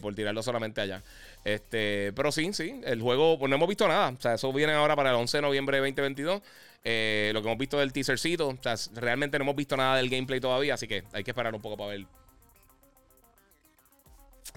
por 0.00 0.14
tirarlo 0.14 0.40
solamente 0.40 0.80
allá. 0.80 1.02
Este, 1.44 2.12
pero 2.14 2.30
sí, 2.30 2.52
sí, 2.52 2.80
el 2.84 3.02
juego, 3.02 3.40
pues 3.40 3.50
no 3.50 3.56
hemos 3.56 3.66
visto 3.66 3.88
nada. 3.88 4.10
O 4.10 4.20
sea, 4.20 4.34
eso 4.34 4.52
viene 4.52 4.72
ahora 4.72 4.94
para 4.94 5.10
el 5.10 5.16
11 5.16 5.38
de 5.38 5.42
noviembre 5.42 5.78
de 5.78 5.80
2022. 5.80 6.42
lo 7.34 7.42
que 7.42 7.48
hemos 7.48 7.58
visto 7.58 7.76
del 7.80 7.92
teasercito. 7.92 8.50
O 8.50 8.58
sea, 8.62 8.76
realmente 8.94 9.36
no 9.36 9.42
hemos 9.42 9.56
visto 9.56 9.76
nada 9.76 9.96
del 9.96 10.08
gameplay 10.08 10.38
todavía. 10.38 10.74
Así 10.74 10.86
que 10.86 11.02
hay 11.12 11.24
que 11.24 11.32
esperar 11.32 11.52
un 11.56 11.60
poco 11.60 11.76
para 11.76 11.90
ver 11.90 12.06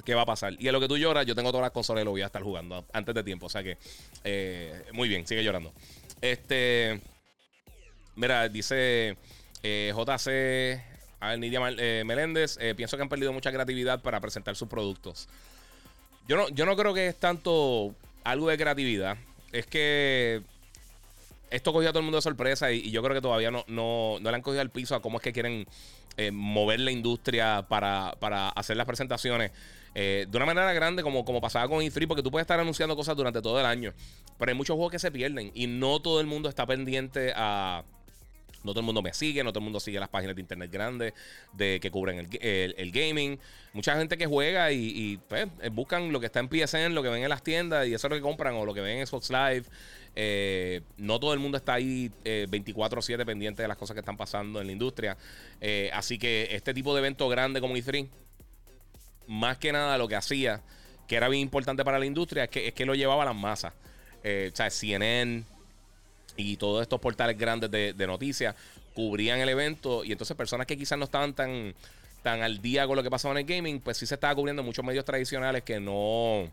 qué 0.03 0.15
va 0.15 0.21
a 0.21 0.25
pasar. 0.25 0.53
Y 0.59 0.67
a 0.67 0.71
lo 0.71 0.79
que 0.79 0.87
tú 0.87 0.97
lloras, 0.97 1.25
yo 1.25 1.35
tengo 1.35 1.51
todas 1.51 1.63
las 1.63 1.71
consolas 1.71 2.01
y 2.01 2.05
lo 2.05 2.11
voy 2.11 2.21
a 2.21 2.27
estar 2.27 2.41
jugando 2.43 2.85
antes 2.93 3.13
de 3.15 3.23
tiempo. 3.23 3.47
O 3.47 3.49
sea 3.49 3.63
que, 3.63 3.77
eh, 4.23 4.83
muy 4.93 5.09
bien, 5.09 5.25
sigue 5.27 5.43
llorando. 5.43 5.73
Este, 6.21 7.01
mira, 8.15 8.47
dice 8.49 9.17
eh, 9.63 9.93
JC, 9.95 10.81
a 11.19 11.35
Nidia 11.35 11.59
eh, 11.77 12.03
Meléndez, 12.05 12.57
pienso 12.75 12.97
que 12.97 13.03
han 13.03 13.09
perdido 13.09 13.33
mucha 13.33 13.51
creatividad 13.51 14.01
para 14.01 14.19
presentar 14.19 14.55
sus 14.55 14.67
productos. 14.67 15.27
Yo 16.27 16.37
no, 16.37 16.49
yo 16.49 16.65
no 16.65 16.75
creo 16.75 16.93
que 16.93 17.07
es 17.07 17.15
tanto 17.17 17.95
algo 18.23 18.49
de 18.49 18.57
creatividad. 18.57 19.17
Es 19.51 19.65
que 19.65 20.41
esto 21.49 21.71
cogió 21.71 21.89
a 21.89 21.91
todo 21.91 21.99
el 21.99 22.05
mundo 22.05 22.17
de 22.17 22.21
sorpresa 22.21 22.71
y, 22.71 22.91
yo 22.91 23.01
creo 23.01 23.15
que 23.15 23.21
todavía 23.21 23.49
no, 23.49 23.63
no, 23.67 24.17
no, 24.19 24.29
le 24.29 24.35
han 24.35 24.41
cogido 24.41 24.61
al 24.61 24.69
piso 24.69 24.95
a 24.95 25.01
cómo 25.01 25.17
es 25.17 25.23
que 25.23 25.33
quieren 25.33 25.65
mover 26.31 26.79
la 26.79 26.89
industria 26.89 27.67
para, 27.69 28.15
para 28.19 28.49
hacer 28.49 28.75
las 28.75 28.87
presentaciones. 28.87 29.51
Eh, 29.95 30.25
de 30.29 30.37
una 30.37 30.45
manera 30.45 30.71
grande, 30.73 31.03
como, 31.03 31.25
como 31.25 31.41
pasaba 31.41 31.67
con 31.67 31.83
E3, 31.83 32.07
porque 32.07 32.23
tú 32.23 32.31
puedes 32.31 32.43
estar 32.43 32.59
anunciando 32.59 32.95
cosas 32.95 33.15
durante 33.15 33.41
todo 33.41 33.59
el 33.59 33.65
año, 33.65 33.93
pero 34.37 34.51
hay 34.51 34.55
muchos 34.55 34.75
juegos 34.75 34.91
que 34.91 34.99
se 34.99 35.11
pierden 35.11 35.51
y 35.53 35.67
no 35.67 35.99
todo 36.01 36.21
el 36.21 36.27
mundo 36.27 36.49
está 36.49 36.65
pendiente 36.65 37.33
a. 37.35 37.83
No 38.63 38.73
todo 38.73 38.81
el 38.81 38.85
mundo 38.85 39.01
me 39.01 39.13
sigue, 39.13 39.43
no 39.43 39.51
todo 39.51 39.59
el 39.59 39.65
mundo 39.65 39.79
sigue 39.79 39.99
las 39.99 40.09
páginas 40.09 40.35
de 40.35 40.41
internet 40.41 40.69
grandes 40.69 41.13
de 41.53 41.79
que 41.79 41.89
cubren 41.89 42.27
el, 42.41 42.91
gaming. 42.91 43.39
Mucha 43.71 43.95
gente 43.95 44.17
que 44.17 44.25
juega 44.25 44.71
y, 44.71 45.19
pues, 45.29 45.47
eh, 45.61 45.69
buscan 45.69 46.11
lo 46.11 46.19
que 46.19 46.25
está 46.25 46.41
en 46.41 46.49
PSN, 46.49 46.93
lo 46.93 47.01
que 47.01 47.09
ven 47.09 47.23
en 47.23 47.29
las 47.29 47.43
tiendas 47.43 47.87
y 47.87 47.93
eso 47.93 48.07
es 48.07 48.11
lo 48.11 48.17
que 48.17 48.21
compran 48.21 48.55
o 48.55 48.65
lo 48.65 48.73
que 48.73 48.81
ven 48.81 48.97
en 48.97 49.07
Xbox 49.07 49.29
Live. 49.29 49.63
Eh, 50.15 50.81
no 50.97 51.19
todo 51.19 51.33
el 51.33 51.39
mundo 51.39 51.57
está 51.57 51.75
ahí 51.75 52.11
24/7 52.25 53.25
pendiente 53.25 53.61
de 53.61 53.67
las 53.67 53.77
cosas 53.77 53.93
que 53.93 54.01
están 54.01 54.17
pasando 54.17 54.59
en 54.59 54.67
la 54.67 54.73
industria. 54.73 55.17
así 55.93 56.17
que 56.17 56.49
este 56.51 56.73
tipo 56.73 56.93
de 56.93 56.99
evento 56.99 57.29
grande 57.29 57.61
como 57.61 57.75
E3 57.77 58.09
más 59.27 59.57
que 59.57 59.71
nada 59.71 59.97
lo 59.97 60.07
que 60.07 60.15
hacía, 60.15 60.61
que 61.07 61.15
era 61.15 61.29
bien 61.29 61.41
importante 61.41 61.83
para 61.83 61.99
la 61.99 62.05
industria, 62.05 62.45
es 62.45 62.49
que, 62.49 62.67
es 62.67 62.73
que 62.73 62.85
lo 62.85 62.95
llevaba 62.95 63.23
a 63.23 63.27
las 63.27 63.35
masas. 63.35 63.73
Eh, 64.23 64.49
o 64.51 64.55
sea, 64.55 64.69
CNN 64.69 65.43
y 66.35 66.57
todos 66.57 66.81
estos 66.81 66.99
portales 66.99 67.37
grandes 67.37 67.71
de, 67.71 68.07
noticias 68.07 68.55
cubrían 68.93 69.39
el 69.39 69.49
evento 69.49 70.03
y 70.03 70.11
entonces 70.11 70.35
personas 70.35 70.67
que 70.67 70.77
quizás 70.77 70.97
no 70.97 71.05
estaban 71.05 71.33
tan, 71.33 71.73
tan 72.23 72.41
al 72.41 72.61
día 72.61 72.87
con 72.87 72.95
lo 72.95 73.03
que 73.03 73.09
pasaba 73.09 73.33
en 73.33 73.39
el 73.39 73.45
gaming, 73.45 73.79
pues 73.79 73.97
sí 73.97 74.05
se 74.05 74.15
estaba 74.15 74.33
cubriendo 74.35 74.63
muchos 74.63 74.83
medios 74.83 75.05
tradicionales 75.05 75.63
que 75.63 75.79
no, 75.79 76.51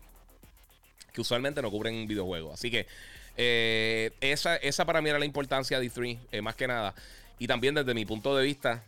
que 1.11 1.21
usualmente 1.21 1.61
no 1.61 1.71
cubren 1.71 2.07
videojuegos. 2.07 2.53
Así 2.53 2.69
que 2.69 2.87
eh, 3.37 4.11
esa, 4.21 4.55
esa 4.57 4.85
para 4.85 5.01
mí 5.01 5.09
era 5.09 5.19
la 5.19 5.25
importancia 5.25 5.79
de 5.79 5.91
E3, 5.91 6.19
eh, 6.31 6.41
más 6.41 6.55
que 6.55 6.67
nada. 6.67 6.93
Y 7.39 7.47
también 7.47 7.75
desde 7.75 7.93
mi 7.93 8.05
punto 8.05 8.35
de 8.35 8.45
vista, 8.45 8.83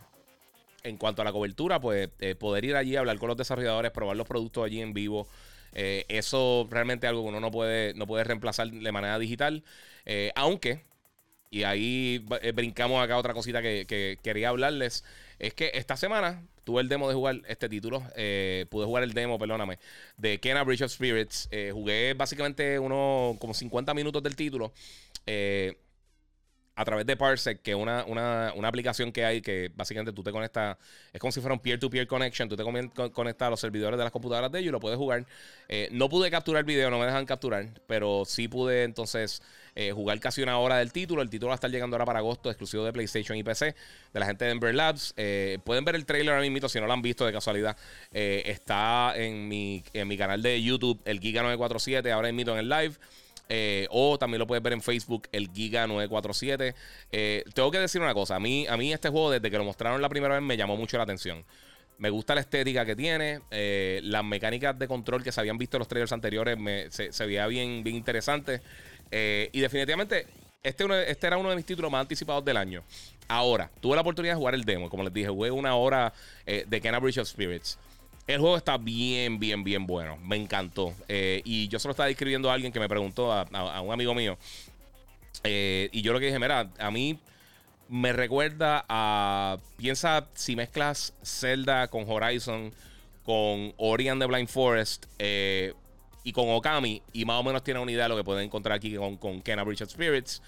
en 0.83 0.97
cuanto 0.97 1.21
a 1.21 1.25
la 1.25 1.31
cobertura, 1.31 1.79
pues 1.79 2.09
eh, 2.19 2.35
poder 2.35 2.65
ir 2.65 2.75
allí, 2.75 2.95
hablar 2.95 3.17
con 3.19 3.27
los 3.27 3.37
desarrolladores, 3.37 3.91
probar 3.91 4.17
los 4.17 4.27
productos 4.27 4.65
allí 4.65 4.81
en 4.81 4.93
vivo. 4.93 5.27
Eh, 5.73 6.05
eso 6.07 6.67
realmente 6.69 7.05
es 7.05 7.09
algo 7.09 7.23
que 7.23 7.29
uno 7.29 7.39
no 7.39 7.51
puede, 7.51 7.93
no 7.93 8.07
puede 8.07 8.23
reemplazar 8.23 8.69
de 8.69 8.91
manera 8.91 9.19
digital. 9.19 9.63
Eh, 10.05 10.31
aunque, 10.35 10.83
y 11.49 11.63
ahí 11.63 12.25
brincamos 12.53 13.03
acá 13.03 13.17
otra 13.17 13.33
cosita 13.33 13.61
que, 13.61 14.17
quería 14.21 14.49
hablarles, 14.49 15.03
es 15.39 15.53
que 15.53 15.71
esta 15.73 15.97
semana 15.97 16.43
tuve 16.63 16.81
el 16.81 16.89
demo 16.89 17.07
de 17.07 17.15
jugar 17.15 17.41
este 17.47 17.69
título. 17.69 18.01
pude 18.69 18.85
jugar 18.85 19.03
el 19.03 19.13
demo, 19.13 19.39
perdóname, 19.39 19.79
de 20.17 20.39
Kena 20.39 20.63
Bridge 20.63 20.81
of 20.81 20.91
Spirits. 20.91 21.49
jugué 21.71 22.13
básicamente 22.13 22.79
unos 22.79 23.37
como 23.37 23.53
50 23.53 23.93
minutos 23.93 24.23
del 24.23 24.35
título. 24.35 24.73
Eh, 25.27 25.77
a 26.77 26.85
través 26.85 27.07
de 27.07 27.17
Parsec, 27.17 27.63
que 27.63 27.71
es 27.71 27.77
una, 27.77 28.05
una, 28.05 28.53
una, 28.55 28.67
aplicación 28.67 29.11
que 29.11 29.25
hay 29.25 29.41
que 29.41 29.71
básicamente 29.75 30.13
tú 30.13 30.21
te 30.21 30.31
conectas, 30.31 30.77
es 31.11 31.19
como 31.19 31.31
si 31.31 31.41
fuera 31.41 31.55
un 31.55 31.59
peer-to-peer 31.59 32.05
connection, 32.05 32.47
tú 32.47 32.55
te 32.55 32.63
conectas 32.63 33.47
a 33.47 33.49
los 33.49 33.59
servidores 33.59 33.97
de 33.97 34.03
las 34.03 34.13
computadoras 34.13 34.51
de 34.51 34.59
ellos 34.59 34.69
y 34.69 34.71
lo 34.71 34.79
puedes 34.79 34.95
jugar. 34.95 35.25
Eh, 35.69 35.89
no 35.91 36.07
pude 36.07 36.29
capturar 36.29 36.59
el 36.59 36.65
video, 36.65 36.91
no 36.91 36.99
me 36.99 37.07
dejan 37.07 37.25
capturar, 37.25 37.67
pero 37.87 38.25
sí 38.25 38.47
pude 38.47 38.83
entonces 38.83 39.41
eh, 39.75 39.91
jugar 39.91 40.19
casi 40.19 40.43
una 40.43 40.59
hora 40.59 40.77
del 40.77 40.91
título. 40.91 41.23
El 41.23 41.31
título 41.31 41.47
va 41.47 41.53
a 41.53 41.55
estar 41.55 41.71
llegando 41.71 41.95
ahora 41.95 42.05
para 42.05 42.19
agosto, 42.19 42.51
exclusivo 42.51 42.85
de 42.85 42.93
PlayStation 42.93 43.35
y 43.35 43.43
PC, 43.43 43.75
de 44.13 44.19
la 44.19 44.27
gente 44.27 44.45
de 44.45 44.51
Ember 44.51 44.75
Labs. 44.75 45.15
Eh, 45.17 45.57
pueden 45.63 45.83
ver 45.83 45.95
el 45.95 46.05
trailer 46.05 46.35
ahora 46.35 46.47
mismo, 46.47 46.69
si 46.69 46.79
no 46.79 46.85
lo 46.85 46.93
han 46.93 47.01
visto 47.01 47.25
de 47.25 47.33
casualidad. 47.33 47.75
está 48.11 49.13
en 49.15 49.47
mi, 49.47 49.83
en 49.93 50.07
mi 50.07 50.15
canal 50.15 50.43
de 50.43 50.61
YouTube, 50.61 51.01
el 51.05 51.19
Giga947, 51.19 52.11
ahora 52.11 52.31
mismo 52.31 52.51
en 52.51 52.59
el 52.59 52.69
live. 52.69 52.93
Eh, 53.49 53.87
o 53.91 54.17
también 54.17 54.39
lo 54.39 54.47
puedes 54.47 54.63
ver 54.63 54.73
en 54.73 54.81
Facebook, 54.81 55.27
el 55.31 55.51
Giga947. 55.51 56.73
Eh, 57.11 57.43
tengo 57.53 57.71
que 57.71 57.79
decir 57.79 58.01
una 58.01 58.13
cosa. 58.13 58.35
A 58.35 58.39
mí, 58.39 58.67
a 58.67 58.77
mí 58.77 58.91
este 58.91 59.09
juego, 59.09 59.31
desde 59.31 59.49
que 59.49 59.57
lo 59.57 59.63
mostraron 59.63 60.01
la 60.01 60.09
primera 60.09 60.35
vez, 60.35 60.43
me 60.43 60.57
llamó 60.57 60.75
mucho 60.75 60.97
la 60.97 61.03
atención. 61.03 61.43
Me 61.97 62.09
gusta 62.09 62.35
la 62.35 62.41
estética 62.41 62.85
que 62.85 62.95
tiene. 62.95 63.41
Eh, 63.49 64.01
las 64.03 64.23
mecánicas 64.23 64.77
de 64.77 64.87
control 64.87 65.23
que 65.23 65.31
se 65.31 65.39
habían 65.39 65.57
visto 65.57 65.77
en 65.77 65.79
los 65.79 65.87
trailers 65.87 66.11
anteriores 66.11 66.57
se, 66.91 67.25
veía 67.25 67.47
bien, 67.47 67.83
bien 67.83 67.95
interesante. 67.95 68.61
y 69.11 69.59
definitivamente, 69.59 70.27
este, 70.61 71.11
este 71.11 71.27
era 71.27 71.37
uno 71.37 71.49
de 71.49 71.55
mis 71.55 71.65
títulos 71.65 71.91
más 71.91 72.01
anticipados 72.01 72.45
del 72.45 72.57
año. 72.57 72.83
Ahora, 73.27 73.71
tuve 73.81 73.95
la 73.95 74.01
oportunidad 74.01 74.33
de 74.33 74.37
jugar 74.37 74.53
el 74.53 74.63
demo. 74.63 74.89
Como 74.89 75.03
les 75.03 75.13
dije, 75.13 75.29
jugué 75.29 75.49
una 75.49 75.75
hora 75.75 76.13
de 76.45 76.81
Kenna 76.81 76.99
Bridge 76.99 77.17
of 77.17 77.27
Spirits. 77.27 77.79
El 78.27 78.41
juego 78.41 78.57
está 78.57 78.77
bien, 78.77 79.39
bien, 79.39 79.63
bien 79.63 79.87
bueno. 79.87 80.17
Me 80.17 80.35
encantó. 80.35 80.93
Eh, 81.07 81.41
y 81.45 81.69
yo 81.69 81.79
solo 81.79 81.91
estaba 81.91 82.09
escribiendo 82.09 82.51
a 82.51 82.53
alguien 82.53 82.73
que 82.73 82.79
me 82.79 82.89
preguntó, 82.89 83.31
a, 83.31 83.81
un 83.81 83.93
amigo 83.93 84.13
mío. 84.13 84.37
Eh, 85.45 85.87
y 85.93 86.01
yo 86.01 86.11
lo 86.11 86.19
que 86.19 86.25
dije, 86.25 86.37
mira, 86.37 86.69
a 86.77 86.91
mí 86.91 87.17
me 87.87 88.11
recuerda 88.11 88.85
a. 88.89 89.57
Piensa 89.77 90.27
si 90.33 90.57
mezclas 90.57 91.13
Zelda 91.23 91.87
con 91.87 92.03
Horizon, 92.05 92.73
con 93.23 93.73
Ori 93.77 94.09
and 94.09 94.21
the 94.21 94.27
Blind 94.27 94.49
Forest 94.49 95.05
eh, 95.19 95.73
y 96.25 96.33
con 96.33 96.49
Okami. 96.49 97.01
Y 97.13 97.23
más 97.23 97.39
o 97.39 97.43
menos 97.43 97.63
tiene 97.63 97.79
una 97.79 97.93
idea 97.93 98.03
de 98.03 98.09
lo 98.09 98.17
que 98.17 98.25
pueden 98.25 98.43
encontrar 98.43 98.75
aquí 98.75 98.93
con, 98.95 99.15
con 99.15 99.41
Kena 99.41 99.63
Bridge 99.63 99.87
Spirits. 99.87 100.41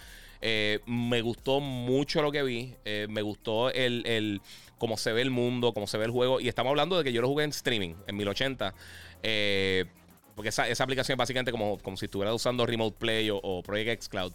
me 0.86 1.22
gustó 1.22 1.62
mucho 1.62 2.22
lo 2.22 2.30
que 2.30 2.44
vi. 2.44 2.76
me 3.08 3.22
gustó 3.22 3.72
el 3.72 4.42
cómo 4.80 4.98
se 4.98 5.14
ve 5.14 5.22
el 5.22 5.30
mundo, 5.30 5.74
cómo 5.74 5.86
se 5.86 6.00
ve 6.00 6.06
el 6.06 6.12
juego. 6.12 6.40
Y 6.40 6.48
estamos 6.48 6.72
hablando 6.72 6.98
de 6.98 7.04
que 7.04 7.14
yo 7.14 7.22
lo 7.22 7.28
jugué 7.28 7.44
en 7.44 7.52
streaming, 7.52 7.94
en 8.08 8.18
1080. 8.18 8.74
Eh, 9.22 9.86
porque 10.34 10.50
esa, 10.50 10.64
aplicación 10.64 11.16
es 11.16 11.18
básicamente 11.18 11.52
como, 11.52 11.78
como 11.80 11.98
si 11.98 12.06
estuvieras 12.06 12.34
usando 12.34 12.66
Remote 12.66 12.96
Play 12.98 13.30
o, 13.32 13.62
Project 13.62 13.90
X 13.90 14.10
Cloud. 14.10 14.34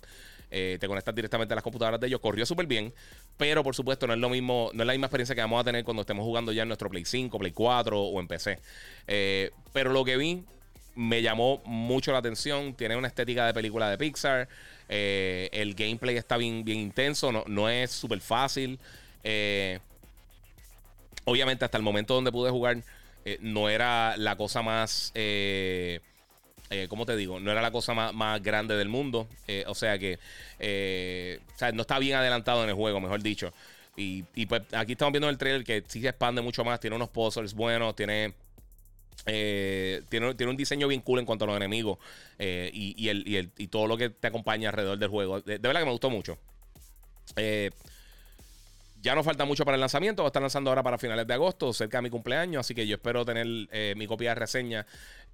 Eh, 0.50 0.76
te 0.78 0.87
conectas 0.87 1.14
directamente 1.14 1.54
a 1.54 1.57
las 1.57 1.64
computadoras 1.64 1.98
de 1.98 2.07
ellos. 2.07 2.20
Corrió 2.20 2.46
súper 2.46 2.66
bien. 2.66 2.92
Pero 3.38 3.64
por 3.64 3.74
supuesto, 3.74 4.07
no 4.07 4.12
es 4.12 4.20
lo 4.20 4.28
mismo, 4.28 4.70
no 4.74 4.83
es 4.83 4.87
la 4.87 4.92
misma 4.92 5.07
experiencia 5.07 5.35
que 5.35 5.40
vamos 5.40 5.61
a 5.61 5.64
tener 5.64 5.83
cuando 5.83 6.02
estemos 6.02 6.24
jugando 6.24 6.52
ya 6.52 6.62
en 6.62 6.68
nuestro 6.68 6.88
Play 6.90 7.04
5, 7.04 7.37
Play 7.38 7.52
4 7.52 8.00
o 8.00 8.20
en 8.20 8.28
PC. 8.28 8.61
Eh, 9.09 9.50
pero 9.72 9.92
lo 9.92 10.04
que 10.04 10.16
vi 10.16 10.44
me 10.94 11.22
llamó 11.22 11.62
mucho 11.64 12.12
la 12.12 12.18
atención. 12.18 12.74
Tiene 12.74 12.96
una 12.96 13.09
estética 13.09 13.46
de 13.46 13.54
película 13.54 13.90
de 13.90 13.98
Pixar. 13.98 14.46
el 14.88 15.74
gameplay 15.74 16.18
está 16.18 16.37
bien, 16.37 16.64
bien 16.64 16.78
intenso. 16.78 17.33
No, 17.33 17.44
no 17.48 17.68
es 17.70 17.90
súper 17.90 18.20
fácil. 18.20 18.78
Eh, 19.24 19.80
Obviamente, 21.24 21.64
hasta 21.64 21.78
el 21.78 21.82
momento 21.82 22.14
donde 22.14 22.32
pude 22.32 22.50
jugar, 22.50 22.82
eh, 23.24 23.38
no 23.40 23.68
era 23.68 24.16
la 24.16 24.37
cosa 24.37 24.62
más. 24.62 25.12
Eh, 25.14 26.00
eh, 26.70 26.87
¿Cómo 26.88 27.06
te 27.06 27.16
digo? 27.16 27.40
No 27.40 27.50
era 27.50 27.62
la 27.62 27.70
cosa 27.70 27.94
más, 27.94 28.42
grande 28.42 28.76
del 28.76 28.88
mundo. 28.88 29.28
o 29.66 29.74
sea 29.74 29.98
que. 29.98 30.14
o 30.14 31.58
sea, 31.58 31.72
no 31.72 31.82
está 31.82 31.98
bien 31.98 32.16
adelantado 32.16 32.62
en 32.62 32.68
el 32.68 32.74
juego, 32.74 33.00
mejor 33.00 33.22
dicho. 33.22 33.52
Y, 33.96 34.22
pues 34.46 34.62
aquí 34.72 34.92
estamos 34.92 35.12
viendo 35.12 35.28
el 35.28 35.38
trailer 35.38 35.64
que 35.64 35.84
sí 35.87 36.00
se 36.00 36.08
expande 36.08 36.42
mucho 36.42 36.64
más. 36.64 36.80
Tiene 36.80 36.96
unos 36.96 37.08
puzzles 37.08 37.54
buenos, 37.54 37.96
tiene 37.96 38.34
tiene, 39.24 40.34
tiene, 40.34 40.50
un 40.50 40.56
diseño 40.56 40.87
bien 40.87 41.00
cool 41.00 41.20
en 41.20 41.24
cuanto 41.24 41.44
a 41.44 41.48
los 41.48 41.56
enemigos 41.56 41.98
y, 42.38 43.08
el, 43.08 43.50
y, 43.56 43.66
todo 43.68 43.87
lo 43.87 43.96
que 43.96 44.10
te 44.10 44.26
acompaña 44.26 44.68
alrededor 44.68 44.98
del 44.98 45.08
juego. 45.08 45.40
De, 45.40 45.58
verdad 45.58 45.80
que 45.80 45.87
me 45.87 45.92
gustó 45.92 46.10
mucho. 46.10 46.37
Ya 49.04 49.14
no 49.14 49.22
falta 49.22 49.44
mucho 49.44 49.64
para 49.64 49.76
el 49.76 49.80
lanzamiento. 49.80 50.22
Va 50.22 50.28
a 50.28 50.30
estar 50.30 50.42
lanzando 50.42 50.70
ahora 50.70 50.82
para 50.82 50.98
finales 50.98 51.26
de 51.26 51.34
agosto, 51.34 51.72
cerca 51.72 51.98
de 51.98 52.02
mi 52.02 52.10
cumpleaños. 52.10 52.60
Así 52.60 52.74
que 52.74 52.86
yo 52.86 52.96
espero 52.96 53.24
tener 53.24 53.46
mi 53.96 54.06
copia 54.08 54.30
de 54.30 54.34
reseña 54.34 54.86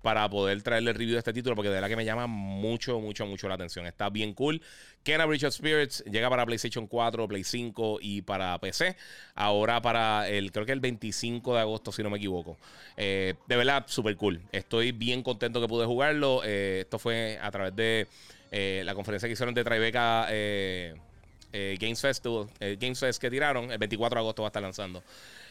para 0.02 0.28
poder 0.30 0.62
traerle 0.62 0.90
el 0.90 0.96
review 0.96 1.14
de 1.14 1.18
este 1.18 1.32
título, 1.32 1.54
porque 1.54 1.68
de 1.68 1.74
verdad 1.74 1.88
que 1.88 1.96
me 1.96 2.04
llama 2.04 2.26
mucho, 2.26 3.00
mucho, 3.00 3.26
mucho 3.26 3.48
la 3.48 3.54
atención. 3.54 3.86
Está 3.86 4.08
bien 4.08 4.32
cool. 4.34 4.60
Kenna 5.02 5.26
Bridge 5.26 5.44
of 5.44 5.54
Spirits 5.54 6.02
llega 6.04 6.30
para 6.30 6.46
PlayStation 6.46 6.86
4, 6.86 7.28
Play 7.28 7.44
5 7.44 7.98
y 8.00 8.22
para 8.22 8.58
PC. 8.58 8.96
Ahora 9.34 9.80
para 9.82 10.28
el, 10.28 10.52
creo 10.52 10.64
que 10.64 10.72
el 10.72 10.80
25 10.80 11.54
de 11.54 11.60
agosto, 11.60 11.92
si 11.92 12.02
no 12.02 12.10
me 12.10 12.16
equivoco. 12.16 12.56
Eh, 12.96 13.34
de 13.46 13.56
verdad, 13.56 13.84
súper 13.86 14.16
cool. 14.16 14.40
Estoy 14.52 14.92
bien 14.92 15.22
contento 15.22 15.60
que 15.60 15.68
pude 15.68 15.86
jugarlo. 15.86 16.42
Eh, 16.44 16.80
esto 16.80 16.98
fue 16.98 17.38
a 17.40 17.50
través 17.50 17.76
de 17.76 18.06
eh, 18.50 18.82
la 18.84 18.94
conferencia 18.94 19.28
que 19.28 19.34
hicieron 19.34 19.54
de 19.54 19.64
Tribeca. 19.64 20.28
Games 21.52 22.00
Festival, 22.00 22.46
Games 22.78 22.98
Fest 22.98 23.20
que 23.20 23.30
tiraron, 23.30 23.72
el 23.72 23.78
24 23.78 24.16
de 24.16 24.20
agosto 24.20 24.42
va 24.42 24.48
a 24.48 24.50
estar 24.50 24.62
lanzando. 24.62 25.02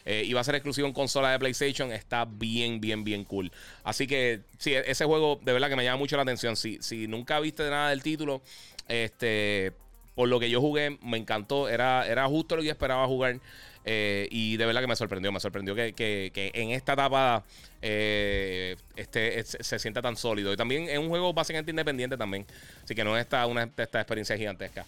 Eh, 0.05 0.23
y 0.25 0.33
va 0.33 0.41
a 0.41 0.43
ser 0.43 0.55
exclusivo 0.55 0.87
en 0.87 0.93
consola 0.93 1.31
de 1.31 1.39
PlayStation. 1.39 1.91
Está 1.91 2.25
bien, 2.25 2.79
bien, 2.79 3.03
bien 3.03 3.23
cool. 3.25 3.51
Así 3.83 4.07
que 4.07 4.41
sí, 4.57 4.73
e-, 4.73 4.89
ese 4.89 5.05
juego 5.05 5.39
de 5.43 5.53
verdad 5.53 5.69
que 5.69 5.75
me 5.75 5.83
llama 5.83 5.97
mucho 5.97 6.15
la 6.15 6.23
atención. 6.23 6.55
Si, 6.55 6.77
si 6.81 7.07
nunca 7.07 7.39
viste 7.39 7.69
nada 7.69 7.89
del 7.89 8.01
título, 8.01 8.41
este, 8.87 9.73
por 10.15 10.29
lo 10.29 10.39
que 10.39 10.49
yo 10.49 10.61
jugué, 10.61 10.97
me 11.01 11.17
encantó. 11.17 11.69
Era, 11.69 12.07
era 12.07 12.27
justo 12.27 12.55
lo 12.55 12.61
que 12.61 12.67
yo 12.67 12.71
esperaba 12.71 13.05
jugar. 13.07 13.39
Eh, 13.85 14.27
y 14.29 14.57
de 14.57 14.65
verdad 14.65 14.81
que 14.81 14.87
me 14.87 14.95
sorprendió. 14.95 15.31
Me 15.31 15.39
sorprendió 15.39 15.75
que, 15.75 16.51
en 16.53 16.71
esta 16.71 16.93
etapa 16.93 17.43
eh, 17.81 18.75
este, 18.95 19.43
se 19.43 19.79
sienta 19.79 20.01
tan 20.01 20.15
sólido. 20.15 20.53
Y 20.53 20.57
también 20.57 20.89
es 20.89 20.97
un 20.97 21.09
juego 21.09 21.33
básicamente 21.33 21.71
independiente 21.71 22.17
también. 22.17 22.45
Así 22.83 22.95
que 22.95 23.03
no 23.03 23.17
es 23.17 23.21
esta, 23.21 23.45
una, 23.45 23.69
esta 23.77 23.99
experiencia 23.99 24.37
gigantesca. 24.37 24.85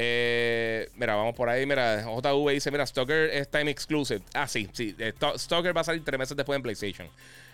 Eh, 0.00 0.88
mira, 0.94 1.16
vamos 1.16 1.34
por 1.34 1.48
ahí. 1.48 1.66
Mira, 1.66 2.04
JV 2.04 2.52
dice: 2.52 2.70
Mira, 2.70 2.86
Stalker 2.86 3.30
es 3.30 3.48
time 3.50 3.68
exclusive. 3.68 4.20
Ah, 4.32 4.46
sí, 4.46 4.68
sí. 4.72 4.94
Eh, 4.96 5.12
Stalker 5.36 5.76
va 5.76 5.80
a 5.80 5.84
salir 5.84 6.04
tres 6.04 6.16
meses 6.16 6.36
después 6.36 6.56
en 6.56 6.62
PlayStation. 6.62 7.08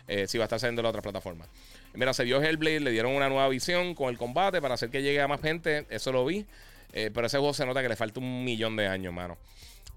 Eh, 0.06 0.26
sí, 0.28 0.36
va 0.36 0.44
a 0.44 0.46
estar 0.46 0.60
saliendo 0.60 0.80
en 0.80 0.84
la 0.84 0.90
otra 0.90 1.00
plataforma. 1.00 1.46
Mira, 1.94 2.12
se 2.12 2.22
vio 2.24 2.42
Hellblade, 2.42 2.80
le 2.80 2.90
dieron 2.90 3.12
una 3.12 3.30
nueva 3.30 3.48
visión 3.48 3.94
con 3.94 4.10
el 4.10 4.18
combate 4.18 4.60
para 4.60 4.74
hacer 4.74 4.90
que 4.90 5.00
llegue 5.00 5.22
a 5.22 5.26
más 5.26 5.40
gente. 5.40 5.86
Eso 5.88 6.12
lo 6.12 6.26
vi. 6.26 6.44
pero 6.92 7.26
ese 7.26 7.38
juego 7.38 7.54
se 7.54 7.64
nota 7.64 7.80
que 7.80 7.88
le 7.88 7.96
falta 7.96 8.20
un 8.20 8.44
millón 8.44 8.76
de 8.76 8.88
años, 8.88 9.14
mano. 9.14 9.38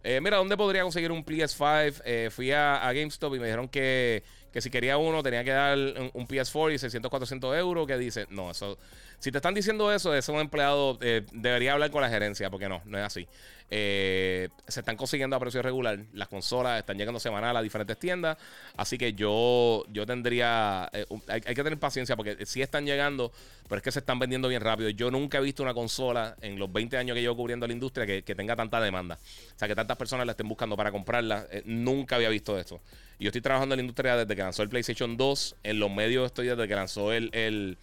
mira, 0.06 0.38
¿dónde 0.38 0.56
podría 0.56 0.84
conseguir 0.84 1.12
un 1.12 1.26
PS5? 1.26 2.32
fui 2.32 2.54
a, 2.54 2.80
GameStop 2.94 3.36
y 3.36 3.40
me 3.40 3.48
dijeron 3.48 3.68
que, 3.68 4.24
que 4.54 4.62
si 4.62 4.70
quería 4.70 4.98
uno 4.98 5.22
tenía 5.22 5.44
que 5.44 5.52
dar 5.52 5.78
un, 5.78 6.12
un 6.14 6.26
PS4 6.26 6.76
y 6.76 6.78
600, 6.78 7.10
400 7.10 7.58
euros. 7.58 7.86
Que 7.86 7.98
dice, 7.98 8.26
no, 8.30 8.52
eso 8.52 8.78
si 9.20 9.32
te 9.32 9.40
están 9.40 9.54
diciendo 9.54 9.92
eso, 9.92 10.14
ese 10.14 10.32
un 10.32 10.40
empleado 10.40 10.98
eh, 11.02 11.26
debería 11.32 11.74
hablar 11.74 11.90
con 11.90 12.02
la 12.02 12.10
gerencia, 12.10 12.50
porque 12.50 12.70
no, 12.70 12.82
no 12.86 12.98
es 13.00 13.04
así. 13.04 13.28
Eh, 13.70 14.48
se 14.68 14.80
están 14.80 14.96
consiguiendo 14.96 15.36
a 15.36 15.40
precio 15.40 15.62
regular. 15.62 16.00
Las 16.14 16.28
consolas 16.28 16.80
están 16.80 16.98
llegando 16.98 17.20
semanal 17.20 17.58
a 17.58 17.62
diferentes 17.62 17.98
tiendas. 17.98 18.38
Así 18.78 18.98
que 18.98 19.14
yo, 19.14 19.84
yo 19.90 20.06
tendría. 20.06 20.90
Eh, 20.94 21.06
hay, 21.28 21.42
que 21.42 21.64
tener 21.64 21.78
paciencia 21.80 22.16
porque 22.16 22.46
sí 22.46 22.62
están 22.62 22.86
llegando, 22.86 23.32
pero 23.68 23.78
es 23.78 23.84
que 23.84 23.92
se 23.92 24.00
están 24.00 24.20
vendiendo 24.20 24.48
bien 24.48 24.62
rápido. 24.62 24.90
Yo 24.92 25.10
nunca 25.10 25.40
he 25.40 25.42
visto 25.42 25.64
una 25.64 25.74
consola 25.74 26.38
en 26.42 26.60
los 26.60 26.72
20 26.72 26.98
años 26.98 27.16
que 27.16 27.22
llevo 27.22 27.36
cubriendo 27.36 27.68
la 27.68 27.74
industria 27.74 28.06
que, 28.06 28.36
tenga 28.36 28.56
tanta 28.56 28.80
demanda. 28.80 29.18
O 29.56 29.60
sea, 29.60 29.68
que 29.68 29.76
tantas 29.76 29.98
personas 29.98 30.28
la 30.28 30.32
estén 30.32 30.48
buscando 30.48 30.78
para 30.78 30.92
comprarla. 30.92 31.48
nunca 31.66 32.16
había 32.18 32.30
visto 32.30 32.58
esto. 32.58 32.80
Yo 33.20 33.30
estoy 33.30 33.42
trabajando 33.42 33.74
en 33.74 33.80
la 33.80 33.82
industria 33.82 34.16
desde 34.16 34.36
que 34.36 34.44
lanzó 34.44 34.62
el 34.62 34.70
PlayStation 34.70 35.18
2. 35.18 35.56
En 35.64 35.80
los 35.80 35.92
medios 35.92 36.28
estoy 36.28 36.48
desde 36.48 36.68
que 36.68 36.76
lanzó 36.76 37.12
el, 37.12 37.32
el 37.34 37.80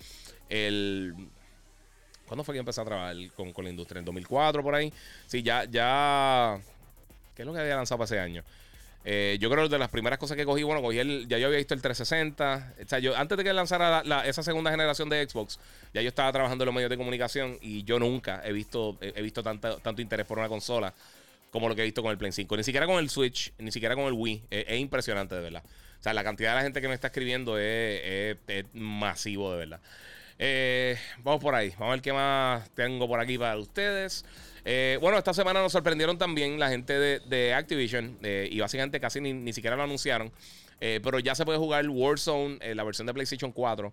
el 0.48 1.14
¿Cuándo 2.26 2.42
fue 2.44 2.54
que 2.54 2.59
empecé 2.59 2.80
a 2.80 2.85
trabajar 2.85 3.16
con, 3.37 3.64
la 3.64 3.70
industria? 3.70 3.98
¿En 3.98 4.04
2004 4.04 4.62
por 4.62 4.74
ahí? 4.74 4.92
Sí, 5.26 5.42
ya, 5.42 5.64
ya... 5.64 6.59
¿Qué 7.35 7.42
es 7.42 7.46
lo 7.46 7.52
que 7.52 7.61
había 7.61 7.76
lanzado 7.76 7.98
para 7.98 8.07
ese 8.07 8.18
año? 8.18 8.42
Eh, 9.04 9.37
yo 9.38 9.50
creo 9.50 9.64
que 9.64 9.70
de 9.70 9.78
las 9.78 9.90
primeras 9.90 10.18
cosas 10.18 10.37
que 10.37 10.46
cogí, 10.46 10.62
bueno, 10.62 10.80
cogí 10.80 10.98
el, 10.98 11.28
ya 11.28 11.37
yo 11.37 11.48
había 11.48 11.59
visto 11.59 11.74
el 11.74 11.83
360. 11.83 12.74
O 12.83 12.88
sea, 12.88 12.98
yo, 13.00 13.14
antes 13.16 13.37
de 13.37 13.44
que 13.44 13.52
lanzara 13.52 14.02
esa 14.24 14.42
segunda 14.42 14.70
generación 14.70 15.11
de 15.11 15.28
Xbox, 15.28 15.59
ya 15.92 16.00
yo 16.00 16.09
estaba 16.09 16.33
trabajando 16.33 16.64
en 16.64 16.66
los 16.66 16.74
medios 16.74 16.88
de 16.88 16.96
comunicación 16.96 17.59
y 17.61 17.85
yo 17.85 17.98
nunca 17.98 18.40
he 18.44 18.52
visto, 18.52 18.96
he, 19.00 19.20
visto 19.20 19.42
tanto, 19.42 19.76
tanto 19.78 20.00
interés 20.00 20.26
por 20.26 20.38
una 20.38 20.48
consola 20.48 20.94
como 21.50 21.68
lo 21.68 21.74
que 21.74 21.83
he 21.83 21.85
visto 21.85 22.02
con 22.02 22.11
el 22.11 22.16
Play 22.16 22.33
5. 22.33 22.57
Ni 22.57 22.64
siquiera 22.64 22.87
con 22.87 22.96
el 22.96 23.11
Switch, 23.11 23.52
ni 23.59 23.70
siquiera 23.70 23.94
con 23.94 24.07
el 24.07 24.14
Wii. 24.14 24.44
Es, 24.50 24.80
impresionante, 24.80 25.35
de 25.35 25.42
verdad. 25.42 25.62
O 26.00 26.02
sea, 26.02 26.14
la 26.14 26.24
cantidad 26.24 26.52
de 26.52 26.57
la 26.57 26.62
gente 26.62 26.80
que 26.80 26.88
me 26.88 26.94
está 26.94 27.09
escribiendo 27.09 27.59
es 27.59 28.37
masivo, 28.72 29.52
de 29.52 29.59
verdad. 29.59 29.80
Eh, 30.46 30.98
vamos 31.22 31.40
por 31.40 31.54
ahí. 31.54 31.70
Vamos 31.70 31.88
a 31.88 31.90
ver 31.92 32.02
qué 32.02 32.12
más 32.12 32.68
tengo 32.74 33.09
por 33.09 33.18
aquí 33.18 33.38
para 33.38 33.57
ustedes. 33.57 34.26
Eh, 34.66 34.98
bueno, 35.00 35.16
esta 35.16 35.33
semana 35.33 35.62
nos 35.62 35.72
sorprendieron 35.72 36.18
también 36.18 36.59
la 36.59 36.68
gente 36.68 36.92
de, 36.98 37.54
Activision 37.54 38.18
eh, 38.22 38.46
y 38.52 38.61
básicamente 38.61 39.00
casi 39.00 39.22
ni, 39.22 39.52
siquiera 39.54 39.74
lo 39.74 39.85
anunciaron. 39.85 40.30
pero 40.78 41.18
ya 41.18 41.35
se 41.35 41.46
puede 41.46 41.59
jugar 41.59 41.88
Warzone, 41.88 42.74
la 42.74 42.85
versión 42.85 43.07
de 43.07 43.14
PlayStation 43.14 43.52
4, 43.52 43.90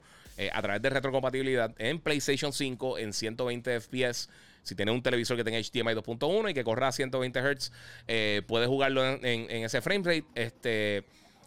a 0.52 0.62
través 0.62 0.82
de 0.82 0.90
retrocompatibilidad 0.90 1.74
en 1.78 2.00
PlayStation 2.00 2.52
5 2.52 2.98
en 2.98 3.14
120 3.14 3.80
FPS. 3.80 4.28
Si 4.64 4.76
tienes 4.76 4.94
un 4.94 5.02
televisor 5.02 5.38
que 5.38 5.46
tenga 5.46 5.58
HDMI 5.58 5.96
2.1 5.96 6.52
y 6.52 6.54
que 6.54 6.66
corra 6.66 6.90
a 6.90 6.92
120 6.92 7.40
Hz, 7.40 7.72
puedes 8.46 8.68
jugarlo 8.68 9.06
en, 9.06 9.24
en, 9.24 9.64
ese 9.64 9.80
frame 9.80 10.04
rate. 10.04 10.26
Este. 10.36 11.06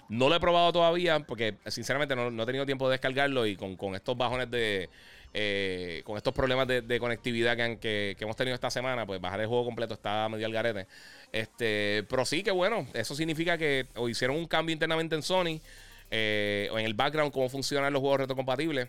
No 0.09 0.29
lo 0.29 0.37
he 0.37 0.41
probado 0.41 0.73
todavía 0.73 1.21
porque 1.21 1.57
sinceramente 1.67 2.15
no, 2.15 2.43
he 2.43 2.47
tenido 2.47 2.67
tiempo 2.67 2.89
de 2.89 2.93
descargarlo 2.93 3.47
y 3.47 3.57
con, 3.57 3.95
estos 3.95 4.17
bajones 4.17 4.51
de... 4.51 4.89
Eh, 5.37 6.03
con 6.05 6.17
estos 6.17 6.33
problemas 6.33 6.69
de, 6.69 6.99
conectividad 7.01 7.57
que, 7.81 8.17
hemos 8.21 8.37
tenido 8.37 8.55
esta 8.55 8.71
semana, 8.71 9.05
pues 9.05 9.21
bajar 9.21 9.41
el 9.41 9.49
juego 9.49 9.65
completo 9.65 9.95
está 9.95 10.29
medio 10.29 10.47
al 10.47 10.53
garete. 10.53 10.87
Este, 11.33 12.05
pero 12.09 12.25
sí 12.25 12.45
que 12.45 12.53
bueno, 12.53 12.87
eso 12.95 13.17
significa 13.17 13.59
que 13.59 13.87
o 13.97 14.09
hicieron 14.09 14.37
un 14.37 14.47
cambio 14.47 14.73
internamente 14.73 15.17
en 15.17 15.23
Sony 15.23 15.61
eh, 16.09 16.69
o 16.71 16.79
en 16.79 16.87
el 16.87 16.95
background 16.95 17.33
cómo 17.33 17.49
funcionan 17.49 17.93
los 17.93 17.99
juegos 18.01 18.21
retrocompatibles 18.21 18.89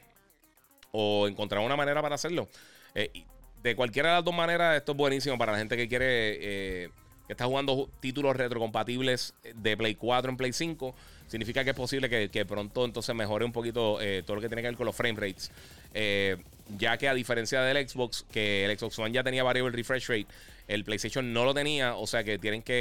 o 0.92 1.28
encontraron 1.28 1.66
una 1.66 1.76
manera 1.76 2.00
para 2.04 2.14
hacerlo. 2.14 2.48
Eh, 2.94 3.24
de 3.64 3.76
cualquiera 3.76 4.10
de 4.10 4.16
las 4.18 4.24
dos 4.24 4.36
maneras, 4.36 4.78
esto 4.78 4.92
es 4.92 4.98
buenísimo 5.00 5.40
para 5.40 5.54
la 5.54 5.58
gente 5.58 5.76
que 5.76 5.88
quiere 5.88 6.92
que 7.28 7.34
está 7.34 7.46
jugando 7.46 7.90
títulos 8.00 8.36
retrocompatibles 8.36 9.34
de 9.56 9.78
Play 9.78 9.96
4 9.96 10.30
en 10.30 10.38
Play 10.38 10.54
5, 10.54 10.96
significa 11.28 11.64
que 11.64 11.72
es 11.72 11.76
posible 11.76 12.30
que, 12.30 12.46
pronto 12.46 12.86
entonces 12.86 13.16
mejore 13.16 13.46
un 13.46 13.52
poquito 13.52 14.00
eh, 14.02 14.24
todo 14.26 14.36
lo 14.36 14.42
que 14.42 14.48
tiene 14.48 14.62
que 14.62 14.70
ver 14.70 14.78
con 14.78 14.86
los 14.86 14.96
frame 14.96 15.20
rates. 15.20 15.52
Eh, 15.94 16.38
ya 16.78 16.98
que 16.98 17.08
a 17.08 17.14
diferencia 17.14 17.62
del 17.62 17.88
Xbox, 17.88 18.26
que 18.32 18.66
el 18.66 18.78
Xbox 18.78 18.98
One 18.98 19.12
ya 19.12 19.24
tenía 19.24 19.44
variable 19.44 19.76
refresh 19.76 20.08
rate, 20.08 20.28
el 20.68 20.84
PlayStation 20.84 21.32
no 21.32 21.46
lo 21.46 21.54
tenía, 21.54 21.96
o 21.96 22.08
sea 22.08 22.24
que 22.24 22.40
tienen 22.40 22.64
que, 22.64 22.74